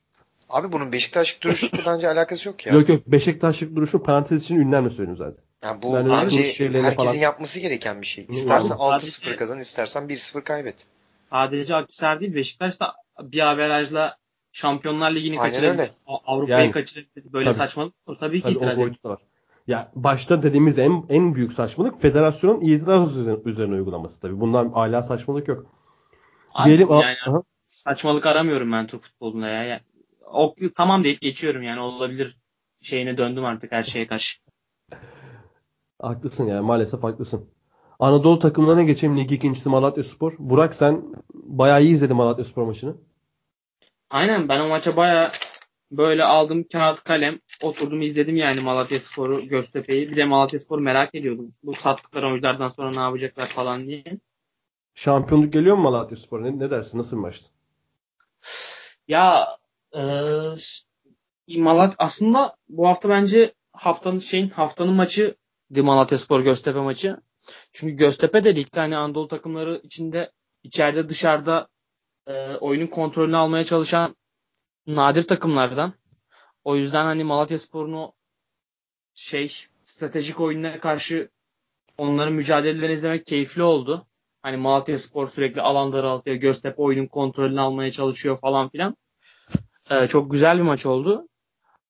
Abi 0.49 0.71
bunun 0.71 0.91
Beşiktaş 0.91 1.41
duruşuyla 1.43 1.77
bence 1.85 2.07
alakası 2.09 2.47
yok 2.47 2.65
ya. 2.65 2.73
Yok 2.73 2.89
yok 2.89 3.07
Beşiktaşlık 3.07 3.75
duruşu 3.75 4.03
parantez 4.03 4.43
için 4.43 4.55
ünlemle 4.55 4.89
söylüyorum 4.89 5.17
zaten. 5.17 5.43
Yani 5.63 5.81
bu 5.81 5.97
öyle 5.97 6.09
bence 6.09 6.37
herkesin 6.39 6.95
falan- 6.95 7.13
yapması 7.13 7.59
gereken 7.59 8.01
bir 8.01 8.05
şey. 8.05 8.25
İstersen 8.29 8.69
abi. 8.75 8.79
6-0 8.79 9.35
kazan, 9.35 9.59
istersen 9.59 10.09
1-0 10.09 10.41
kaybet. 10.43 10.85
Sadece 11.29 11.75
Akhisar 11.75 12.19
değil 12.19 12.35
Beşiktaş 12.35 12.79
da 12.79 12.93
bir 13.21 13.47
averajla 13.51 14.17
Şampiyonlar 14.51 15.11
Ligi'ni 15.11 15.37
kaçırabilir. 15.37 15.89
Avrupa'yı 16.07 16.59
Yani. 16.59 16.71
kaçırabilir. 16.71 17.33
Böyle 17.33 17.45
Tabii. 17.45 17.55
saçmalık. 17.55 17.93
Tabii 18.19 18.37
ki 18.37 18.43
Tabii 18.43 18.53
itiraz 18.53 18.79
ederim. 18.79 18.95
Ya 19.67 19.91
başta 19.95 20.43
dediğimiz 20.43 20.79
en 20.79 21.05
en 21.09 21.35
büyük 21.35 21.53
saçmalık 21.53 22.01
federasyonun 22.01 22.61
itiraz 22.61 23.17
üzerine, 23.17 23.41
üzerine 23.45 23.75
uygulaması 23.75 24.21
tabii. 24.21 24.39
Bundan 24.39 24.69
hala 24.69 25.03
saçmalık 25.03 25.47
yok. 25.47 25.65
Abi 26.53 26.67
Diyelim 26.67 26.89
yani 26.89 27.15
Aha. 27.27 27.43
saçmalık 27.65 28.25
aramıyorum 28.25 28.71
ben 28.71 28.87
Türk 28.87 29.01
futbolunda 29.01 29.47
ya. 29.47 29.63
Yani, 29.63 29.81
o, 30.31 30.55
tamam 30.75 31.03
deyip 31.03 31.21
geçiyorum 31.21 31.63
yani 31.63 31.79
olabilir 31.79 32.37
şeyine 32.81 33.17
döndüm 33.17 33.45
artık 33.45 33.71
her 33.71 33.83
şeye 33.83 34.07
karşı. 34.07 34.39
Haklısın 36.01 36.47
yani 36.47 36.61
maalesef 36.61 37.03
haklısın. 37.03 37.49
Anadolu 37.99 38.39
takımlarına 38.39 38.83
geçelim. 38.83 39.17
Lig 39.17 39.31
ikincisi 39.31 39.69
Malatyaspor. 39.69 40.33
Burak 40.39 40.75
sen 40.75 41.03
bayağı 41.33 41.83
iyi 41.83 41.93
izledin 41.93 42.15
Malatyaspor 42.15 42.63
maçını. 42.63 42.95
Aynen 44.09 44.49
ben 44.49 44.59
o 44.59 44.67
maça 44.67 44.97
baya 44.97 45.31
böyle 45.91 46.23
aldım 46.23 46.63
kağıt 46.63 47.03
kalem 47.03 47.39
oturdum 47.61 48.01
izledim 48.01 48.35
yani 48.35 48.61
Malatya 48.61 48.99
Sporu 48.99 49.47
Göztepe'yi. 49.47 50.11
Bir 50.11 50.15
de 50.15 50.25
Malatya 50.25 50.59
Sporu 50.59 50.81
merak 50.81 51.15
ediyordum. 51.15 51.53
Bu 51.63 51.73
sattıkları 51.73 52.27
oyunculardan 52.27 52.69
sonra 52.69 52.91
ne 52.91 52.99
yapacaklar 52.99 53.45
falan 53.45 53.87
diye. 53.87 54.03
Şampiyonluk 54.95 55.53
geliyor 55.53 55.75
mu 55.75 55.81
Malatyaspor'a? 55.81 56.41
Ne, 56.41 56.59
ne 56.59 56.71
dersin? 56.71 56.97
Nasıl 56.97 57.17
bir 57.17 57.21
maçtı? 57.21 57.49
Ya 59.07 59.57
e, 59.95 60.01
Malat 61.57 61.95
aslında 61.97 62.55
bu 62.69 62.87
hafta 62.87 63.09
bence 63.09 63.53
haftanın 63.73 64.19
şeyin 64.19 64.49
haftanın 64.49 64.93
maçı 64.93 65.35
Di 65.73 65.81
Malatya 65.81 66.17
Spor 66.17 66.41
Göztepe 66.41 66.79
maçı. 66.79 67.17
Çünkü 67.73 67.95
Göztepe 67.95 68.43
de 68.43 68.55
ligde 68.55 68.79
hani 68.79 68.97
Anadolu 68.97 69.27
takımları 69.27 69.81
içinde 69.83 70.31
içeride 70.63 71.09
dışarıda 71.09 71.67
e, 72.27 72.55
oyunun 72.55 72.87
kontrolünü 72.87 73.37
almaya 73.37 73.65
çalışan 73.65 74.15
nadir 74.87 75.23
takımlardan. 75.23 75.93
O 76.63 76.75
yüzden 76.75 77.05
hani 77.05 77.23
Malatya 77.23 77.57
Spor'un 77.57 78.11
şey 79.13 79.55
stratejik 79.83 80.39
oyununa 80.39 80.79
karşı 80.79 81.29
onların 81.97 82.33
mücadelelerini 82.33 82.93
izlemek 82.93 83.25
keyifli 83.25 83.63
oldu. 83.63 84.07
Hani 84.41 84.57
Malatya 84.57 84.97
Spor 84.97 85.27
sürekli 85.27 85.61
alan 85.61 85.93
daraltıyor. 85.93 86.35
Göztepe 86.37 86.81
oyunun 86.81 87.07
kontrolünü 87.07 87.61
almaya 87.61 87.91
çalışıyor 87.91 88.37
falan 88.37 88.69
filan. 88.69 88.97
Ee, 89.91 90.07
çok 90.07 90.31
güzel 90.31 90.57
bir 90.57 90.63
maç 90.63 90.85
oldu. 90.85 91.27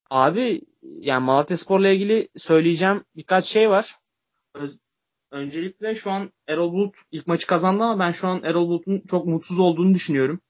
Abi 0.10 0.62
yani 0.82 1.24
Malatya 1.24 1.58
Spor'la 1.58 1.90
ilgili 1.90 2.30
söyleyeceğim 2.36 3.04
birkaç 3.16 3.46
şey 3.46 3.70
var. 3.70 3.96
Öz- 4.54 4.80
öncelikle 5.32 5.96
şu 5.96 6.12
an 6.12 6.32
Erol 6.48 6.74
Bulut 6.74 6.96
ilk 7.12 7.28
maçı 7.28 7.48
kazandı 7.48 7.84
ama 7.84 8.00
ben 8.06 8.12
şu 8.12 8.28
an 8.28 8.44
Erol 8.44 8.68
Bulut'un 8.68 9.04
çok 9.08 9.26
mutsuz 9.26 9.60
olduğunu 9.60 9.94
düşünüyorum. 9.96 10.42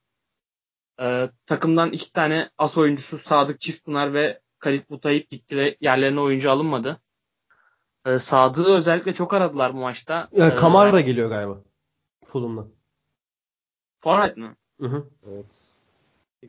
Ee, 1.02 1.30
takımdan 1.46 1.92
iki 1.92 2.12
tane 2.12 2.50
as 2.58 2.78
oyuncusu 2.78 3.18
Sadık 3.18 3.60
Çiftpınar 3.60 4.14
ve 4.14 4.42
Kalit 4.60 4.90
Butayip 4.90 5.30
gitti 5.30 5.58
ve 5.58 5.78
yerlerine 5.82 6.20
oyuncu 6.20 6.52
alınmadı. 6.52 6.98
Ee, 8.06 8.20
Sadık'ı 8.20 8.72
özellikle 8.74 9.14
çok 9.14 9.34
aradılar 9.34 9.74
bu 9.74 9.78
maçta. 9.80 10.28
Ya, 10.32 10.48
Ee, 10.48 10.56
Kamara 10.56 10.94
da 10.94 11.02
geliyor 11.02 11.30
galiba. 11.30 11.58
Fulham'dan. 12.26 12.68
Forvet 14.00 14.38
mi? 14.38 14.56
Hı 14.82 14.88
hı. 14.88 15.08
Evet. 15.32 15.46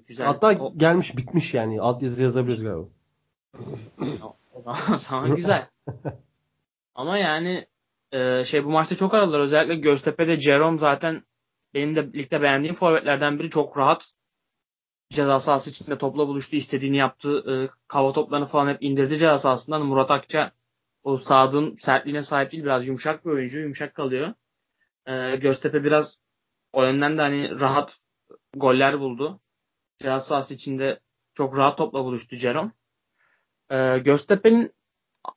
Güzel. 0.06 0.26
Hatta 0.26 0.58
O- 0.58 0.78
gelmiş 0.78 1.16
bitmiş 1.16 1.54
yani. 1.54 1.80
Alt 1.80 2.02
yazı 2.02 2.22
yazabiliriz 2.22 2.62
galiba. 2.62 2.88
Zaman 4.96 5.36
güzel. 5.36 5.66
Ama 6.94 7.18
yani 7.18 7.66
e, 8.12 8.44
şey 8.44 8.64
bu 8.64 8.70
maçta 8.70 8.94
çok 8.94 9.14
aradılar. 9.14 9.40
Özellikle 9.40 9.74
Göztepe'de 9.74 10.40
Jerome 10.40 10.78
zaten 10.78 11.22
benim 11.74 11.96
de 11.96 12.12
ligde 12.12 12.42
beğendiğim 12.42 12.74
forvetlerden 12.74 13.38
biri. 13.38 13.50
Çok 13.50 13.78
rahat 13.78 14.12
ceza 15.10 15.40
sahası 15.40 15.70
içinde 15.70 15.98
topla 15.98 16.28
buluştu. 16.28 16.56
istediğini 16.56 16.96
yaptı. 16.96 17.44
E, 17.52 17.54
kava 17.88 18.12
toplarını 18.12 18.46
falan 18.46 18.68
hep 18.68 18.78
indirdi 18.82 19.18
ceza 19.18 19.38
sahasından. 19.38 19.86
Murat 19.86 20.10
Akça 20.10 20.52
o 21.02 21.16
Sadık'ın 21.16 21.76
sertliğine 21.76 22.22
sahip 22.22 22.52
değil. 22.52 22.64
Biraz 22.64 22.86
yumuşak 22.86 23.26
bir 23.26 23.30
oyuncu. 23.30 23.60
Yumuşak 23.60 23.94
kalıyor. 23.94 24.34
E, 25.06 25.36
Göztepe 25.36 25.84
biraz 25.84 26.20
o 26.72 26.84
yönden 26.84 27.18
de 27.18 27.22
hani 27.22 27.60
rahat 27.60 27.98
goller 28.56 29.00
buldu. 29.00 29.40
Ceza 29.98 30.20
sahası 30.20 30.54
içinde 30.54 31.00
çok 31.34 31.56
rahat 31.56 31.78
topla 31.78 32.04
buluştu 32.04 32.36
Jerome. 32.36 32.70
Ee, 33.72 33.98
Göztepe'nin 34.04 34.74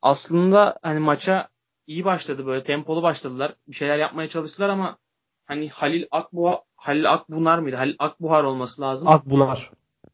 aslında 0.02 0.78
hani 0.82 0.98
maça 1.00 1.48
iyi 1.86 2.04
başladı 2.04 2.46
böyle 2.46 2.64
tempolu 2.64 3.02
başladılar. 3.02 3.54
Bir 3.68 3.74
şeyler 3.74 3.98
yapmaya 3.98 4.28
çalıştılar 4.28 4.68
ama 4.68 4.98
hani 5.44 5.68
Halil 5.68 6.06
Akbuhar 6.10 6.60
Halil 6.82 7.12
Akbunar 7.12 7.58
mıydı? 7.58 7.76
Halil 7.76 7.96
Akbuhar 7.98 8.44
olması 8.44 8.82
lazım. 8.82 9.08
Akbunar. 9.08 9.70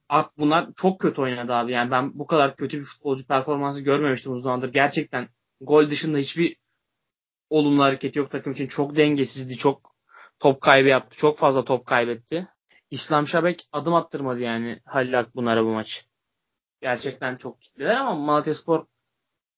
Akbunar 0.09 0.69
çok 0.77 1.01
kötü 1.01 1.21
oynadı 1.23 1.55
abi. 1.55 1.73
Yani 1.73 1.91
ben 1.91 2.19
bu 2.19 2.27
kadar 2.27 2.57
kötü 2.57 2.79
bir 2.79 2.85
futbolcu 2.85 3.27
performansı 3.27 3.81
görmemiştim 3.85 4.33
uzun 4.33 4.43
zamandır. 4.43 4.73
Gerçekten 4.73 5.29
gol 5.61 5.91
dışında 5.91 6.19
hiçbir 6.19 6.57
olumlu 7.51 7.83
hareketi 7.83 8.19
yok 8.19 8.31
takım 8.31 8.53
için. 8.53 8.67
Çok 8.67 8.97
dengesizdi. 8.97 9.57
Çok 9.57 9.95
top 10.39 10.61
kaybı 10.61 10.89
yaptı. 10.89 11.17
Çok 11.17 11.37
fazla 11.37 11.65
top 11.65 11.87
kaybetti. 11.87 12.47
İslam 12.91 13.27
Şabek 13.27 13.69
adım 13.73 13.95
attırmadı 13.95 14.41
yani 14.41 14.81
Halil 14.85 15.19
Akbunar'a 15.19 15.65
bu 15.65 15.69
maç. 15.69 16.07
Gerçekten 16.81 17.37
çok 17.37 17.61
kitleler 17.61 17.97
ama 17.97 18.15
Malatyaspor 18.15 18.87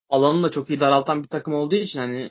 alanını 0.08 0.42
da 0.42 0.50
çok 0.50 0.70
iyi 0.70 0.80
daraltan 0.80 1.22
bir 1.22 1.28
takım 1.28 1.54
olduğu 1.54 1.76
için 1.76 2.00
hani 2.00 2.30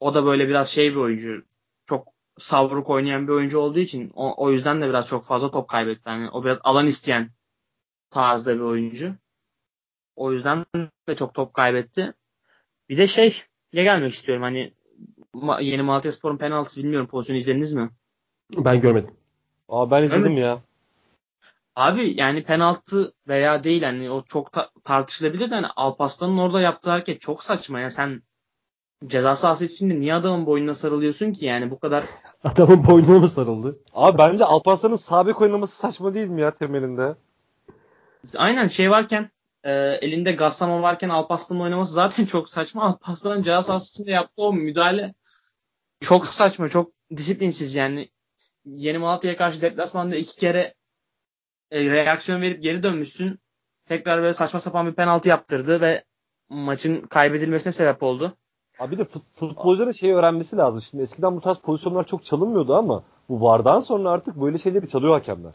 o 0.00 0.14
da 0.14 0.26
böyle 0.26 0.48
biraz 0.48 0.68
şey 0.68 0.90
bir 0.90 0.96
oyuncu. 0.96 1.44
Çok 1.86 2.21
savruk 2.42 2.90
oynayan 2.90 3.28
bir 3.28 3.32
oyuncu 3.32 3.58
olduğu 3.58 3.78
için 3.78 4.12
o, 4.14 4.44
o 4.46 4.50
yüzden 4.50 4.82
de 4.82 4.88
biraz 4.88 5.06
çok 5.06 5.24
fazla 5.24 5.50
top 5.50 5.68
kaybetti. 5.68 6.10
Hani 6.10 6.30
o 6.30 6.44
biraz 6.44 6.58
alan 6.64 6.86
isteyen 6.86 7.30
tarzda 8.10 8.54
bir 8.54 8.60
oyuncu. 8.60 9.14
O 10.16 10.32
yüzden 10.32 10.64
de 11.08 11.14
çok 11.14 11.34
top 11.34 11.54
kaybetti. 11.54 12.14
Bir 12.88 12.98
de 12.98 13.06
şey 13.06 13.42
ne 13.72 13.82
gelmek 13.82 14.12
istiyorum 14.12 14.42
hani 14.42 14.74
yeni 15.60 15.82
Malatyaspor'un 15.82 16.36
penaltısı 16.36 16.82
bilmiyorum 16.82 17.08
pozisyonu 17.08 17.38
izlediniz 17.38 17.72
mi? 17.72 17.90
Ben 18.56 18.80
görmedim. 18.80 19.14
Aa 19.68 19.90
ben 19.90 20.02
izledim 20.02 20.26
Evet. 20.26 20.38
ya. 20.38 20.62
Abi 21.76 22.20
yani 22.20 22.44
penaltı 22.44 23.12
veya 23.28 23.64
değil 23.64 23.82
hani 23.82 24.10
o 24.10 24.24
çok 24.24 24.52
ta- 24.52 24.70
tartışılabilir 24.84 25.50
de 25.50 25.54
hani 25.54 25.66
Alpaslan'ın 25.66 26.38
orada 26.38 26.60
yaptığı 26.60 26.90
hareket 26.90 27.20
çok 27.20 27.44
saçma 27.44 27.80
ya 27.80 27.90
sen 27.90 28.22
ceza 29.06 29.36
sahası 29.36 29.64
içinde 29.64 30.00
niye 30.00 30.14
adamın 30.14 30.46
boynuna 30.46 30.74
sarılıyorsun 30.74 31.32
ki 31.32 31.46
yani 31.46 31.70
bu 31.70 31.78
kadar 31.78 32.04
Adamın 32.44 32.86
boynuna 32.86 33.18
mı 33.18 33.28
sarıldı? 33.28 33.78
Abi 33.92 34.18
bence 34.18 34.44
Alparslan'ın 34.44 34.96
sağ 34.96 35.26
bek 35.26 35.40
oynaması 35.40 35.76
saçma 35.76 36.14
değil 36.14 36.28
mi 36.28 36.40
ya 36.40 36.54
temelinde? 36.54 37.14
aynen 38.36 38.66
şey 38.66 38.90
varken 38.90 39.30
e, 39.64 39.72
elinde 40.02 40.32
Gassama 40.32 40.82
varken 40.82 41.08
Alpaslan'ın 41.08 41.60
oynaması 41.60 41.92
zaten 41.92 42.24
çok 42.24 42.48
saçma. 42.48 42.82
Alpaslan'ın 42.82 43.42
ceza 43.42 43.62
sahası 43.62 43.90
içinde 43.90 44.10
yaptığı 44.10 44.42
o 44.42 44.52
müdahale 44.52 45.14
çok 46.00 46.26
saçma 46.26 46.68
çok 46.68 46.92
disiplinsiz 47.16 47.74
yani 47.74 48.08
Yeni 48.64 48.98
Malatya'ya 48.98 49.36
karşı 49.36 49.62
deplasmanda 49.62 50.16
iki 50.16 50.36
kere 50.36 50.74
e, 51.70 51.90
reaksiyon 51.90 52.40
verip 52.42 52.62
geri 52.62 52.82
dönmüşsün. 52.82 53.38
Tekrar 53.86 54.22
böyle 54.22 54.34
saçma 54.34 54.60
sapan 54.60 54.86
bir 54.86 54.92
penaltı 54.92 55.28
yaptırdı 55.28 55.80
ve 55.80 56.04
maçın 56.48 57.02
kaybedilmesine 57.02 57.72
sebep 57.72 58.02
oldu. 58.02 58.36
Abi 58.78 58.92
bir 58.92 58.98
de 58.98 59.04
fut, 59.04 59.22
futbolcuların 59.32 59.90
şeyi 59.90 60.14
öğrenmesi 60.14 60.56
lazım. 60.56 60.82
Şimdi 60.82 61.02
eskiden 61.02 61.36
bu 61.36 61.40
tarz 61.40 61.58
pozisyonlar 61.58 62.04
çok 62.06 62.24
çalınmıyordu 62.24 62.74
ama 62.76 63.02
bu 63.28 63.42
VAR'dan 63.42 63.80
sonra 63.80 64.10
artık 64.10 64.36
böyle 64.40 64.58
şeyleri 64.58 64.88
çalıyor 64.88 65.12
hakemler. 65.12 65.54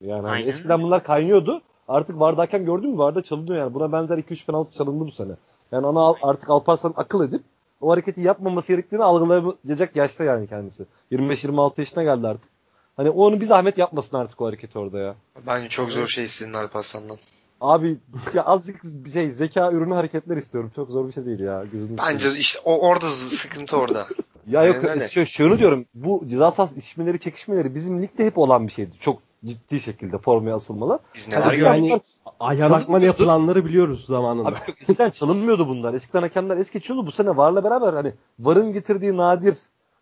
Yani 0.00 0.20
hani 0.22 0.30
Aynen 0.30 0.48
eskiden 0.48 0.82
bunlar 0.82 1.04
kaynıyordu. 1.04 1.60
Artık 1.88 2.20
VAR'da 2.20 2.42
hakem 2.42 2.64
gördün 2.64 2.90
mü? 2.90 2.98
VAR'da 2.98 3.22
çalınıyor 3.22 3.56
yani. 3.58 3.74
Buna 3.74 3.92
benzer 3.92 4.18
2-3 4.18 4.46
penaltı 4.46 4.74
çalındı 4.74 5.06
bu 5.06 5.10
sene. 5.10 5.32
Yani 5.72 5.86
ona 5.86 6.00
al- 6.00 6.14
artık 6.22 6.50
Alparslan 6.50 6.94
akıl 6.96 7.24
edip 7.28 7.42
o 7.80 7.90
hareketi 7.90 8.20
yapmaması 8.20 8.72
gerektiğini 8.72 9.02
algılayacak 9.04 9.96
yaşta 9.96 10.24
yani 10.24 10.46
kendisi. 10.48 10.86
25-26 11.12 11.80
yaşına 11.80 12.02
geldi 12.02 12.26
artık. 12.28 12.50
Hani 12.96 13.10
onu 13.10 13.40
bir 13.40 13.46
zahmet 13.46 13.78
yapmasın 13.78 14.16
artık 14.16 14.40
o 14.40 14.46
hareketi 14.46 14.78
orada 14.78 14.98
ya. 14.98 15.14
Bence 15.46 15.68
çok 15.68 15.90
zor 15.90 16.06
şey 16.06 16.24
istedin 16.24 16.52
Alparslan'dan. 16.54 17.16
Abi 17.60 17.98
ya 18.34 18.44
azıcık 18.44 18.84
bir 18.84 19.10
şey 19.10 19.30
zeka 19.30 19.72
ürünü 19.72 19.94
hareketler 19.94 20.36
istiyorum. 20.36 20.70
Çok 20.76 20.90
zor 20.90 21.06
bir 21.06 21.12
şey 21.12 21.24
değil 21.26 21.40
ya. 21.40 21.64
Gözünü 21.72 21.98
Bence 21.98 22.18
seveyim. 22.18 22.40
işte 22.40 22.58
o 22.64 22.88
orada 22.88 23.06
sıkıntı 23.06 23.76
orada. 23.76 24.06
Ya 24.50 24.64
yok 24.64 24.84
öyle. 24.84 25.08
şu, 25.08 25.26
şunu 25.26 25.58
diyorum. 25.58 25.86
Bu 25.94 26.22
ceza 26.26 26.50
sahası 26.50 26.74
içmeleri 26.74 27.18
çekişmeleri 27.20 27.74
bizim 27.74 28.02
ligde 28.02 28.26
hep 28.26 28.38
olan 28.38 28.66
bir 28.66 28.72
şeydi. 28.72 28.90
Çok 29.00 29.18
ciddi 29.44 29.80
şekilde 29.80 30.18
formaya 30.18 30.54
asılmalı. 30.54 30.98
Biz 31.14 31.28
Yani 31.32 31.46
neler 31.46 31.58
yani 31.58 32.00
ayarlatma 32.40 32.78
Çalınmıyordu. 32.78 33.04
yapılanları 33.06 33.64
biliyoruz 33.64 34.04
zamanında. 34.06 34.48
Abi 34.48 34.56
çok 34.66 34.80
eskiden 34.82 35.10
çalınmıyordu 35.10 35.68
bunlar. 35.68 35.94
Eskiden 35.94 36.20
hakemler 36.22 36.56
es 36.56 36.70
geçiyordu. 36.70 37.06
Bu 37.06 37.10
sene 37.10 37.36
VAR'la 37.36 37.64
beraber 37.64 37.92
hani 37.92 38.14
VAR'ın 38.38 38.72
getirdiği 38.72 39.16
nadir 39.16 39.56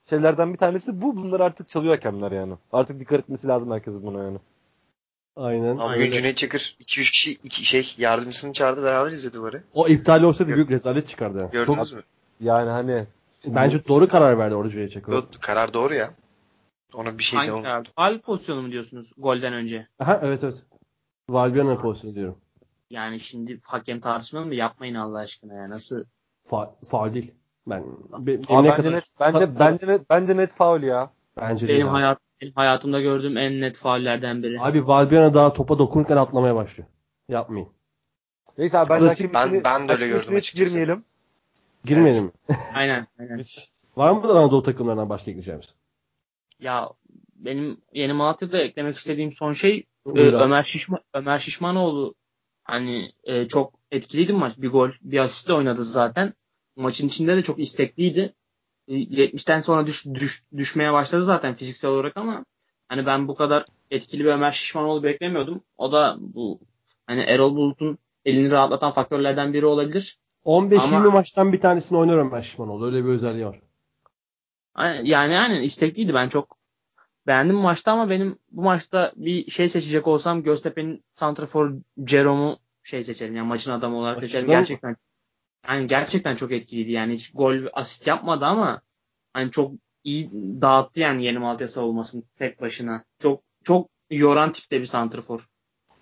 şeylerden 0.04 0.52
bir 0.52 0.58
tanesi 0.58 1.02
bu. 1.02 1.16
Bunlar 1.16 1.40
artık 1.40 1.68
çalıyor 1.68 1.94
hakemler 1.94 2.32
yani. 2.32 2.54
Artık 2.72 3.00
dikkat 3.00 3.20
etmesi 3.20 3.48
lazım 3.48 3.70
herkesin 3.70 4.06
buna 4.06 4.22
yani. 4.24 4.38
Aynen. 5.36 5.70
Ama 5.76 5.94
bugün 5.94 6.10
Cüneyt 6.12 6.36
Çakır 6.36 6.76
2-3 6.80 6.84
kişi 6.84 7.32
iki 7.32 7.64
şey 7.64 7.94
yardımcısını 7.98 8.52
çağırdı 8.52 8.82
beraber 8.82 9.10
izledi 9.12 9.42
varı. 9.42 9.62
O 9.74 9.88
iptal 9.88 10.22
olsaydı 10.22 10.54
büyük 10.54 10.70
rezalet 10.70 11.08
çıkardı. 11.08 11.48
Gördünüz 11.52 11.88
Çok, 11.88 11.98
mü? 11.98 12.02
Yani 12.40 12.70
hani 12.70 13.06
bence 13.46 13.88
doğru 13.88 14.08
karar 14.08 14.38
verdi 14.38 14.54
Orju'ya 14.54 14.88
Çakır. 14.88 15.12
Yo, 15.12 15.22
Karar 15.40 15.74
doğru 15.74 15.94
ya. 15.94 16.10
Ona 16.94 17.18
bir 17.18 17.22
şey 17.22 17.38
Hangi 17.38 17.52
de 17.52 17.62
karar? 17.96 18.22
Pozisyonu 18.22 18.62
mu 18.62 18.72
diyorsunuz 18.72 19.12
golden 19.18 19.52
önce? 19.52 19.86
Aha, 19.98 20.20
evet 20.22 20.44
evet. 20.44 20.62
Valbuena 21.30 21.76
pozisyonu 21.76 22.14
diyorum. 22.14 22.38
Yani 22.90 23.20
şimdi 23.20 23.60
hakem 23.64 24.00
tartışmalı 24.00 24.46
mı? 24.46 24.54
Yapmayın 24.54 24.94
Allah 24.94 25.18
aşkına 25.18 25.54
ya. 25.54 25.70
Nasıl? 25.70 26.04
Fa 26.44 26.74
faul 26.84 27.14
değil. 27.14 27.34
Ben 27.66 27.84
be- 28.18 28.26
benim 28.26 28.44
Abi 28.48 28.68
ne 28.68 28.70
bence 28.70 28.82
kadar- 28.82 28.92
net 28.92 29.04
bence 29.20 29.58
bence 29.58 29.86
net 29.86 30.10
bence 30.10 30.36
net 30.36 30.52
faul 30.52 30.82
ya. 30.82 31.10
Bence 31.40 31.68
Benim, 31.68 31.88
hayat, 31.88 32.18
benim 32.40 32.52
hayatımda 32.54 33.00
gördüğüm 33.00 33.36
en 33.36 33.60
net 33.60 33.76
faullerden 33.76 34.42
biri. 34.42 34.60
Abi 34.60 34.86
Valbuena 34.86 35.34
daha 35.34 35.52
topa 35.52 35.78
dokunurken 35.78 36.16
atlamaya 36.16 36.54
başlıyor. 36.54 36.88
Yapmayın. 37.28 37.68
Neyse 38.58 38.78
abi 38.78 38.90
ben 38.90 39.00
Klasik- 39.00 39.34
Ben- 39.34 39.64
ben 39.64 39.88
de 39.88 39.92
öyle 39.92 40.08
gördüm 40.08 40.36
açıkçası. 40.36 40.70
Girmeyelim. 40.70 41.04
Girmeyelim 41.84 42.24
mi? 42.24 42.30
Aynen. 42.74 43.06
aynen. 43.20 43.44
Var 43.96 44.12
mıdır 44.12 44.36
Anadolu 44.36 44.62
takımlarından 44.62 45.08
başka 45.08 45.30
ekleyeceğimiz? 45.30 45.74
Ya 46.60 46.90
benim 47.34 47.80
yeni 47.92 48.12
Malatya'da 48.12 48.58
eklemek 48.58 48.94
istediğim 48.94 49.32
son 49.32 49.52
şey 49.52 49.84
e. 50.16 50.20
Ömer 50.20 50.64
Şişman 50.64 51.00
Ömer 51.14 51.38
Şişmanoğlu 51.38 52.14
hani 52.64 53.12
e, 53.24 53.48
çok 53.48 53.74
etkiliydi 53.90 54.32
maç. 54.32 54.52
Bir 54.58 54.68
gol, 54.70 54.90
bir 55.02 55.18
asistle 55.18 55.52
oynadı 55.52 55.82
zaten. 55.82 56.34
Maçın 56.76 57.06
içinde 57.08 57.36
de 57.36 57.42
çok 57.42 57.58
istekliydi. 57.58 58.34
E, 58.88 58.94
70'ten 58.94 59.60
sonra 59.60 59.86
düş, 59.86 60.06
düş, 60.06 60.42
düşmeye 60.56 60.92
başladı 60.92 61.24
zaten 61.24 61.54
fiziksel 61.54 61.90
olarak 61.90 62.16
ama 62.16 62.44
hani 62.88 63.06
ben 63.06 63.28
bu 63.28 63.34
kadar 63.34 63.64
etkili 63.90 64.24
bir 64.24 64.30
Ömer 64.30 64.52
Şişmanoğlu 64.52 65.02
beklemiyordum. 65.02 65.60
O 65.78 65.92
da 65.92 66.16
bu 66.18 66.60
hani 67.06 67.20
Erol 67.20 67.56
Bulut'un 67.56 67.98
elini 68.24 68.50
rahatlatan 68.50 68.90
faktörlerden 68.90 69.52
biri 69.52 69.66
olabilir. 69.66 70.18
15-20 70.44 70.78
Ama- 70.78 71.10
maçtan 71.10 71.52
bir 71.52 71.60
tanesini 71.60 71.98
oynar 71.98 72.18
Ömer 72.18 72.42
Şişmanoğlu. 72.42 72.86
Öyle 72.86 73.04
bir 73.04 73.08
özelliği 73.08 73.46
var. 73.46 73.60
Yani 75.02 75.32
yani 75.32 75.58
istekliydi. 75.58 76.14
Ben 76.14 76.28
çok 76.28 76.56
beğendim 77.26 77.56
maçta 77.56 77.92
ama 77.92 78.10
benim 78.10 78.38
bu 78.50 78.62
maçta 78.62 79.12
bir 79.16 79.50
şey 79.50 79.68
seçecek 79.68 80.06
olsam 80.06 80.42
Göztepe'nin 80.42 81.04
santrafor 81.12 81.72
Jerome'u 82.06 82.58
şey 82.82 83.04
seçerim. 83.04 83.36
Yani 83.36 83.48
maçın 83.48 83.70
adamı 83.70 83.96
olarak 83.96 84.16
Maçın 84.16 84.26
seçerim. 84.26 84.48
Gerçekten 84.48 84.96
yani 85.68 85.86
gerçekten 85.86 86.36
çok 86.36 86.52
etkiliydi. 86.52 86.92
Yani 86.92 87.14
hiç 87.14 87.32
gol 87.34 87.56
asist 87.72 88.06
yapmadı 88.06 88.44
ama 88.46 88.80
hani 89.32 89.50
çok 89.50 89.72
iyi 90.04 90.30
dağıttı 90.62 91.00
yani 91.00 91.24
yeni 91.24 91.38
Malatya 91.38 91.68
savunmasını 91.68 92.22
tek 92.36 92.60
başına. 92.60 93.04
Çok 93.18 93.42
çok 93.64 93.88
yoran 94.10 94.52
tipte 94.52 94.80
bir 94.80 94.86
santrafor. 94.86 95.46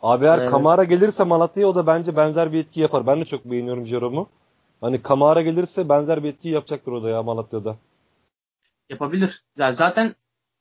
Abi 0.02 0.24
eğer 0.24 0.38
Evet. 0.38 0.50
Kamara 0.50 0.84
gelirse 0.84 1.24
Malatya'ya 1.24 1.68
o 1.68 1.74
da 1.74 1.86
bence 1.86 2.16
benzer 2.16 2.52
bir 2.52 2.58
etki 2.58 2.80
yapar. 2.80 3.06
Ben 3.06 3.20
de 3.20 3.24
çok 3.24 3.44
beğeniyorum 3.44 3.86
Jerome'u. 3.86 4.28
Hani 4.80 5.02
Kamara 5.02 5.42
gelirse 5.42 5.88
benzer 5.88 6.24
bir 6.24 6.28
etki 6.28 6.48
yapacaktır 6.48 6.92
o 6.92 7.02
da 7.02 7.10
ya 7.10 7.22
Malatya'da. 7.22 7.76
yapabilir. 8.90 9.44
Ya 9.58 9.72
zaten 9.72 10.14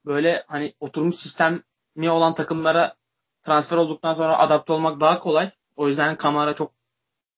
böyle 0.06 0.44
hani 0.48 0.74
oturmuş 0.80 1.16
sistemi 1.16 2.10
olan 2.10 2.36
takımlara 2.36 2.96
transfer 3.42 3.78
olduktan 3.78 4.14
sonra 4.14 4.38
adapte 4.40 4.74
olmak 4.74 5.00
daha 5.00 5.20
kolay. 5.20 5.52
O 5.76 5.88
yüzden 5.88 6.16
Kamara 6.16 6.56
çok 6.56 6.72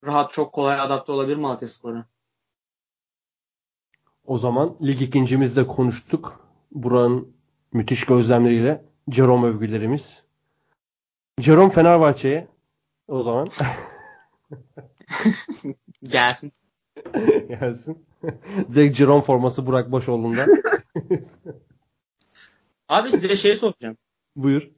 rahat, 0.05 0.33
çok 0.33 0.53
kolay 0.53 0.79
adapte 0.79 1.11
olabilir 1.11 1.37
Malatya 1.37 1.67
Spor'a. 1.67 2.05
O 4.25 4.37
zaman 4.37 4.77
lig 4.81 5.01
ikincimizde 5.01 5.67
konuştuk. 5.67 6.45
Buranın 6.71 7.35
müthiş 7.73 8.05
gözlemleriyle 8.05 8.85
Jerome 9.11 9.47
övgülerimiz. 9.47 10.23
Jerome 11.39 11.71
Fenerbahçe'ye 11.71 12.47
o 13.07 13.23
zaman 13.23 13.47
Gelsin. 16.03 16.53
gelsin. 17.47 18.05
Direkt 18.73 18.97
Jerome 18.97 19.21
forması 19.21 19.65
Burak 19.65 19.91
Başoğlu'nda. 19.91 20.45
Abi 22.89 23.09
size 23.09 23.35
şey 23.35 23.55
soracağım. 23.55 23.97
Buyur. 24.35 24.71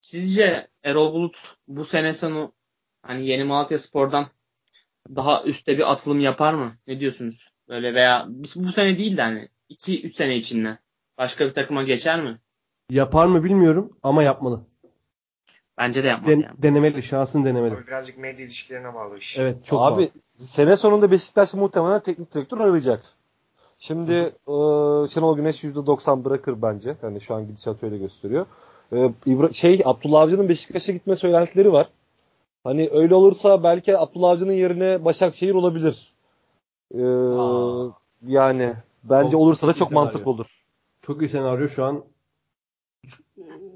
Sizce 0.00 0.68
Erol 0.82 1.12
Bulut 1.12 1.56
bu 1.68 1.84
sene 1.84 2.14
sonu 2.14 2.52
hani 3.02 3.26
yeni 3.26 3.44
Malatya 3.44 3.78
Spor'dan 3.78 4.26
daha 5.16 5.42
üstte 5.42 5.78
bir 5.78 5.92
atılım 5.92 6.20
yapar 6.20 6.54
mı? 6.54 6.72
Ne 6.86 7.00
diyorsunuz? 7.00 7.52
Böyle 7.68 7.94
veya 7.94 8.26
biz 8.28 8.64
bu 8.64 8.68
sene 8.68 8.98
değil 8.98 9.16
de 9.16 9.22
hani 9.22 9.48
2-3 9.70 10.08
sene 10.08 10.36
içinde 10.36 10.78
başka 11.18 11.46
bir 11.46 11.54
takıma 11.54 11.82
geçer 11.82 12.22
mi? 12.22 12.38
Yapar 12.90 13.26
mı 13.26 13.44
bilmiyorum 13.44 13.98
ama 14.02 14.22
yapmalı. 14.22 14.60
Bence 15.78 16.04
de 16.04 16.08
yapmaz 16.08 16.30
Den- 16.30 16.40
yani. 16.40 16.62
denemeli, 16.62 17.02
şansını 17.02 17.44
denemeli. 17.44 17.74
Abi 17.74 17.86
birazcık 17.86 18.18
medya 18.18 18.44
ilişkilerine 18.46 18.94
bağlı 18.94 19.18
iş. 19.18 19.38
Evet 19.38 19.64
çok 19.64 19.82
Abi 19.82 20.02
Abi, 20.02 20.10
sene 20.36 20.76
sonunda 20.76 21.10
Beşiktaş 21.10 21.54
muhtemelen 21.54 22.00
teknik 22.00 22.34
direktör 22.34 22.60
arayacak. 22.60 23.02
Şimdi 23.78 24.12
e, 24.12 24.52
Şenol 25.08 25.36
Güneş 25.36 25.64
%90 25.64 26.24
bırakır 26.24 26.62
bence. 26.62 26.96
Yani 27.02 27.20
şu 27.20 27.34
an 27.34 27.46
gidişat 27.46 27.82
öyle 27.82 27.98
gösteriyor. 27.98 28.46
E, 28.92 29.12
şey 29.52 29.82
Abdullah 29.84 30.20
Avcı'nın 30.20 30.48
Beşiktaş'a 30.48 30.92
gitme 30.92 31.16
söylentileri 31.16 31.72
var. 31.72 31.88
Hani 32.66 32.88
öyle 32.92 33.14
olursa 33.14 33.62
belki 33.62 33.98
Abdullah 33.98 34.30
Avcı'nın 34.30 34.52
yerine 34.52 35.04
Başakşehir 35.04 35.54
olabilir. 35.54 36.14
E, 36.94 37.02
Aa. 37.04 37.88
yani 38.26 38.72
bence 39.04 39.30
Çok 39.30 39.40
olursa 39.40 39.66
da 39.66 39.72
çok 39.72 39.88
senaryo. 39.88 40.04
mantıklı 40.04 40.30
olur. 40.30 40.64
Çok 41.02 41.22
iyi 41.22 41.28
senaryo 41.28 41.68
şu 41.68 41.84
an. 41.84 42.04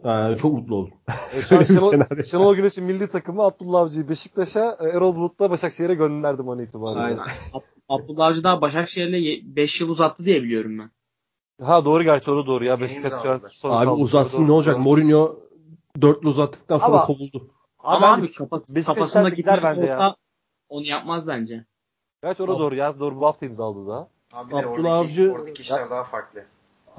Ee, 0.04 0.36
çok 0.36 0.52
mutlu 0.52 0.76
oldum. 0.76 0.94
E, 1.34 1.42
şu 1.42 1.56
an 1.58 1.62
Şenol. 1.62 2.22
Şenol 2.22 2.54
Güneş'in 2.54 2.84
milli 2.84 3.08
takımı 3.08 3.42
Abdullah 3.42 3.80
Avcı'yı 3.80 4.08
Beşiktaş'a, 4.08 4.76
e, 4.80 4.88
Erol 4.88 5.16
Bulut'la 5.16 5.50
Başakşehir'e 5.50 5.94
gönderdim 5.94 6.48
an 6.48 6.58
itibariyle. 6.58 7.00
Aynen. 7.00 7.18
Ab- 7.52 7.62
Abdullah 7.88 8.26
Avcı 8.26 8.44
daha 8.44 8.60
Başakşehir'le 8.60 9.56
5 9.56 9.80
yıl 9.80 9.88
uzattı 9.88 10.24
diye 10.24 10.42
biliyorum 10.42 10.78
ben. 10.78 10.90
Ha 11.64 11.84
doğru 11.84 12.02
gerçi 12.02 12.30
o 12.30 12.36
da 12.36 12.46
doğru 12.46 12.64
ya. 12.64 12.80
Beşiktaş 12.80 13.12
şu 13.22 13.30
an 13.30 13.40
son 13.50 13.70
Abi 13.70 13.84
kaldı. 13.84 14.00
uzatsın 14.02 14.38
Doğru, 14.38 14.46
ne 14.48 14.52
olacak? 14.52 14.74
doğru. 14.74 14.82
Mourinho 14.82 15.36
dörtlü 16.02 16.28
uzattıktan 16.28 16.78
sonra 16.78 16.90
Ama- 16.96 17.04
kovuldu. 17.04 17.50
Ama 17.84 18.06
bence 18.16 18.22
abi 18.22 18.32
kafa, 18.32 18.60
Beşiktaşlar 18.60 18.94
kafasında 18.94 19.24
da 19.24 19.28
gider 19.28 19.62
bence 19.62 19.86
ya. 19.86 20.16
onu 20.68 20.86
yapmaz 20.86 21.28
bence. 21.28 21.64
Gerçi 22.22 22.42
o 22.42 22.48
da 22.48 22.58
doğru 22.58 22.74
ya. 22.74 23.00
Doğru 23.00 23.20
bu 23.20 23.26
hafta 23.26 23.46
imzaladı 23.46 23.86
daha. 23.88 24.08
Abi 24.32 24.50
de 24.52 24.56
Abdullah 24.56 24.70
oradaki, 24.70 24.88
Avcı- 24.90 25.30
oradaki 25.32 25.62
işler 25.62 25.90
daha 25.90 26.04
farklı. 26.04 26.44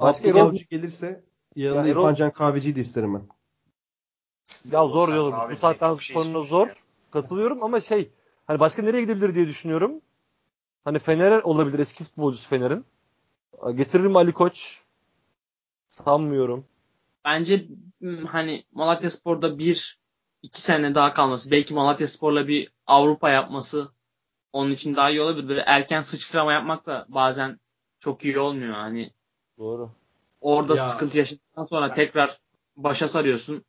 Başka 0.00 0.28
Abdullah 0.28 0.40
Erol- 0.42 0.48
Avcı 0.48 0.64
gelirse 0.64 1.24
yanında 1.56 1.88
Ya 1.88 1.92
Erol- 1.94 2.00
İrfan 2.00 2.14
Can 2.14 2.30
Kahveci'yi 2.30 2.76
de 2.76 2.80
isterim 2.80 3.14
ben. 3.14 3.22
Ya 4.70 4.88
zor 4.88 5.08
Sen 5.08 5.32
abi 5.32 5.52
Bu 5.52 5.56
saatten 5.56 5.86
çok 5.92 6.02
şey 6.02 6.14
sonra 6.14 6.24
istiyorsun 6.26 6.48
zor. 6.50 6.66
ya. 6.66 6.74
Katılıyorum 7.10 7.62
ama 7.64 7.80
şey 7.80 8.10
hani 8.46 8.60
başka 8.60 8.82
nereye 8.82 9.00
gidebilir 9.02 9.34
diye 9.34 9.46
düşünüyorum. 9.48 10.00
Hani 10.84 10.98
Fener 10.98 11.42
olabilir 11.42 11.78
eski 11.78 12.04
futbolcusu 12.04 12.48
Fener'in. 12.48 12.84
Getirir 13.74 14.06
mi 14.06 14.18
Ali 14.18 14.32
Koç? 14.32 14.82
Sanmıyorum. 15.88 16.64
Bence 17.24 17.66
hmm, 18.00 18.24
hani 18.24 18.64
Malatya 18.72 19.10
Spor'da 19.10 19.58
bir 19.58 19.98
iki 20.42 20.60
sene 20.60 20.94
daha 20.94 21.14
kalması. 21.14 21.50
Belki 21.50 21.74
Malatya 21.74 22.06
Spor'la 22.06 22.48
bir 22.48 22.72
Avrupa 22.86 23.30
yapması 23.30 23.88
onun 24.52 24.70
için 24.70 24.96
daha 24.96 25.10
iyi 25.10 25.20
olabilir. 25.20 25.48
Böyle 25.48 25.60
erken 25.66 26.02
sıçrama 26.02 26.52
yapmak 26.52 26.86
da 26.86 27.06
bazen 27.08 27.60
çok 28.00 28.24
iyi 28.24 28.38
olmuyor. 28.38 28.74
Hani 28.74 29.10
Doğru. 29.58 29.90
orada 30.40 30.76
Ya. 30.76 30.88
sıkıntı 30.88 31.18
yaşadıktan 31.18 31.64
sonra 31.64 31.94
tekrar 31.94 32.38
başa 32.76 33.08
sarıyorsun. 33.08 33.64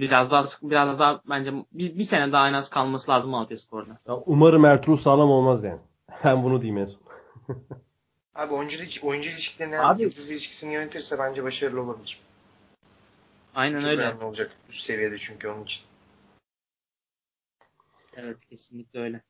Biraz 0.00 0.30
daha 0.32 0.42
sık- 0.42 0.70
biraz 0.70 0.98
daha 0.98 1.20
bence 1.28 1.52
bir, 1.72 1.98
bir 1.98 2.04
sene 2.04 2.32
daha 2.32 2.48
en 2.48 2.52
az 2.52 2.68
kalması 2.68 3.10
lazım 3.10 3.30
Malatya 3.30 3.56
Spor'da. 3.56 3.90
Ya 4.08 4.14
umarım 4.26 4.64
Ertuğrul 4.64 4.96
sağlam 4.96 5.30
olmaz 5.30 5.64
yani. 5.64 5.80
Ben 6.24 6.44
bunu 6.44 6.62
diyeyim 6.62 6.78
en 6.82 6.86
son. 6.86 7.00
Abi 8.34 8.54
oyuncu, 8.54 8.78
oyuncu 9.02 9.30
ilişkilerini 9.30 9.80
Abi- 9.80 10.02
yıldız 10.02 10.30
ilişkisini 10.30 10.72
yönetirse 10.74 11.18
bence 11.18 11.44
başarılı 11.44 11.82
olabilir. 11.82 12.20
Aynen 13.54 13.78
Çok 13.78 13.88
öyle. 13.88 14.02
önemli 14.02 14.24
olacak 14.24 14.50
üst 14.68 14.80
seviyede 14.82 15.18
çünkü 15.18 15.48
onun 15.48 15.64
için. 15.64 15.82
Evet 18.16 18.44
kesinlikle 18.44 19.00
öyle. 19.00 19.22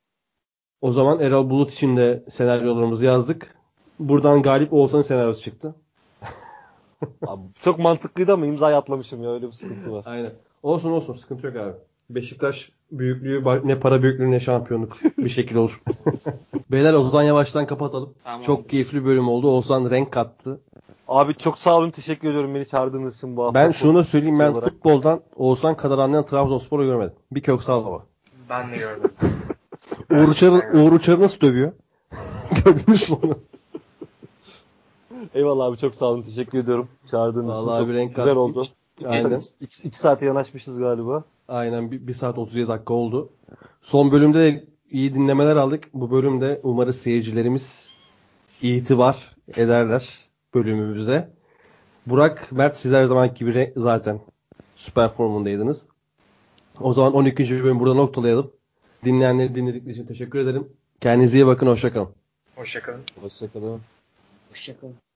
O 0.81 0.93
zaman 0.93 1.21
Erol 1.21 1.51
Bulut 1.51 1.73
için 1.73 1.97
de 1.97 2.25
senaryolarımızı 2.31 3.07
yazdık. 3.07 3.55
Buradan 3.99 4.43
Galip 4.43 4.73
Oğuzhan'ın 4.73 5.03
senaryosu 5.03 5.43
çıktı. 5.43 5.75
Abi, 7.27 7.43
çok 7.61 7.79
mantıklıydı 7.79 8.33
ama 8.33 8.47
imzayı 8.47 8.77
atlamışım 8.77 9.23
ya 9.23 9.31
öyle 9.31 9.47
bir 9.47 9.53
sıkıntı 9.53 9.93
var. 9.93 10.03
Aynen. 10.07 10.33
Olsun 10.63 10.91
olsun 10.91 11.15
sıkıntı 11.15 11.47
yok 11.47 11.57
abi. 11.57 11.73
Beşiktaş 12.11 12.73
büyüklüğü 12.93 13.45
ne 13.65 13.81
para 13.81 14.03
büyüklüğü 14.03 14.31
ne 14.31 14.41
şampiyonluk 14.41 14.97
bir 15.19 15.29
şekil 15.29 15.55
olur. 15.57 15.83
Beyler 16.71 16.93
Ozan 16.93 17.23
yavaştan 17.23 17.67
kapatalım. 17.67 18.15
Tamam. 18.25 18.43
Çok 18.43 18.69
keyifli 18.69 19.05
bölüm 19.05 19.29
oldu. 19.29 19.49
Oğuzhan 19.51 19.91
renk 19.91 20.13
kattı. 20.13 20.61
Abi 21.09 21.35
çok 21.35 21.59
sağ 21.59 21.77
olun. 21.77 21.91
Teşekkür 21.91 22.29
ediyorum 22.31 22.55
beni 22.55 22.67
çağırdığınız 22.67 23.17
için 23.17 23.37
bu 23.37 23.45
hafta. 23.45 23.55
Ben 23.61 23.71
şunu 23.71 24.05
söyleyeyim 24.05 24.37
şey 24.37 24.47
ben 24.47 24.53
olarak. 24.53 24.65
futboldan 24.69 25.21
Oğuzhan 25.37 25.77
kadar 25.77 25.99
anlayan 25.99 26.27
Trabzonspor'u 26.27 26.85
görmedim. 26.85 27.15
Bir 27.33 27.43
Köksal 27.43 27.87
baba. 27.87 28.07
Ben 28.51 28.71
de 28.71 28.77
gördüm. 28.77 29.11
Uğur 30.11 30.29
Uçar'ı 30.29 30.79
Uğur 30.79 30.93
Uçar'ı 30.93 31.21
nasıl 31.21 31.41
dövüyor? 31.41 31.73
Gördünüz 32.65 33.11
mü 33.11 33.17
onu? 33.23 33.39
Eyvallah 35.35 35.65
abi 35.67 35.79
çok 35.79 35.95
sağ 35.95 36.07
olun. 36.07 36.23
Teşekkür 36.23 36.59
ediyorum. 36.59 36.89
Çağırdığınız 37.07 37.57
için 37.57 37.67
çok 37.67 37.89
bir 37.89 37.95
renk 37.95 38.11
güzel 38.11 38.25
kattık. 38.25 38.37
oldu. 38.39 38.69
Aynen. 39.07 39.41
2 39.61 39.89
iki 39.89 39.99
saate 39.99 40.27
yanaşmışız 40.27 40.79
galiba. 40.79 41.25
Aynen 41.49 41.91
1 41.91 42.15
saat 42.15 42.39
37 42.39 42.69
dakika 42.69 42.95
oldu. 42.95 43.31
Son 43.81 44.13
bölümde 44.13 44.39
de 44.39 44.65
iyi 44.91 45.15
dinlemeler 45.15 45.57
aldık. 45.57 45.89
Bu 45.95 46.11
bölümde 46.11 46.61
umarız 46.63 46.97
seyircilerimiz 46.97 47.89
itibar 48.63 49.37
ederler 49.57 50.19
bölümümüze. 50.55 51.31
Burak, 52.07 52.53
Mert 52.53 52.77
siz 52.77 52.93
her 52.93 53.05
zamanki 53.05 53.39
gibi 53.39 53.73
zaten 53.77 54.21
süper 54.77 55.09
formundaydınız. 55.09 55.87
O 56.81 56.93
zaman 56.93 57.15
12. 57.15 57.65
bölüm 57.65 57.81
burada 57.81 57.95
noktalayalım. 57.95 58.53
Dinleyenleri 59.05 59.55
dinledikleri 59.55 59.93
için 59.93 60.07
teşekkür 60.07 60.39
ederim. 60.39 60.69
Kendinize 61.01 61.39
iyi 61.39 61.47
bakın. 61.47 61.67
Hoşçakalın. 61.67 62.09
Hoşçakalın. 62.57 63.01
Hoşçakalın. 63.21 63.81
Hoşçakalın. 64.51 65.10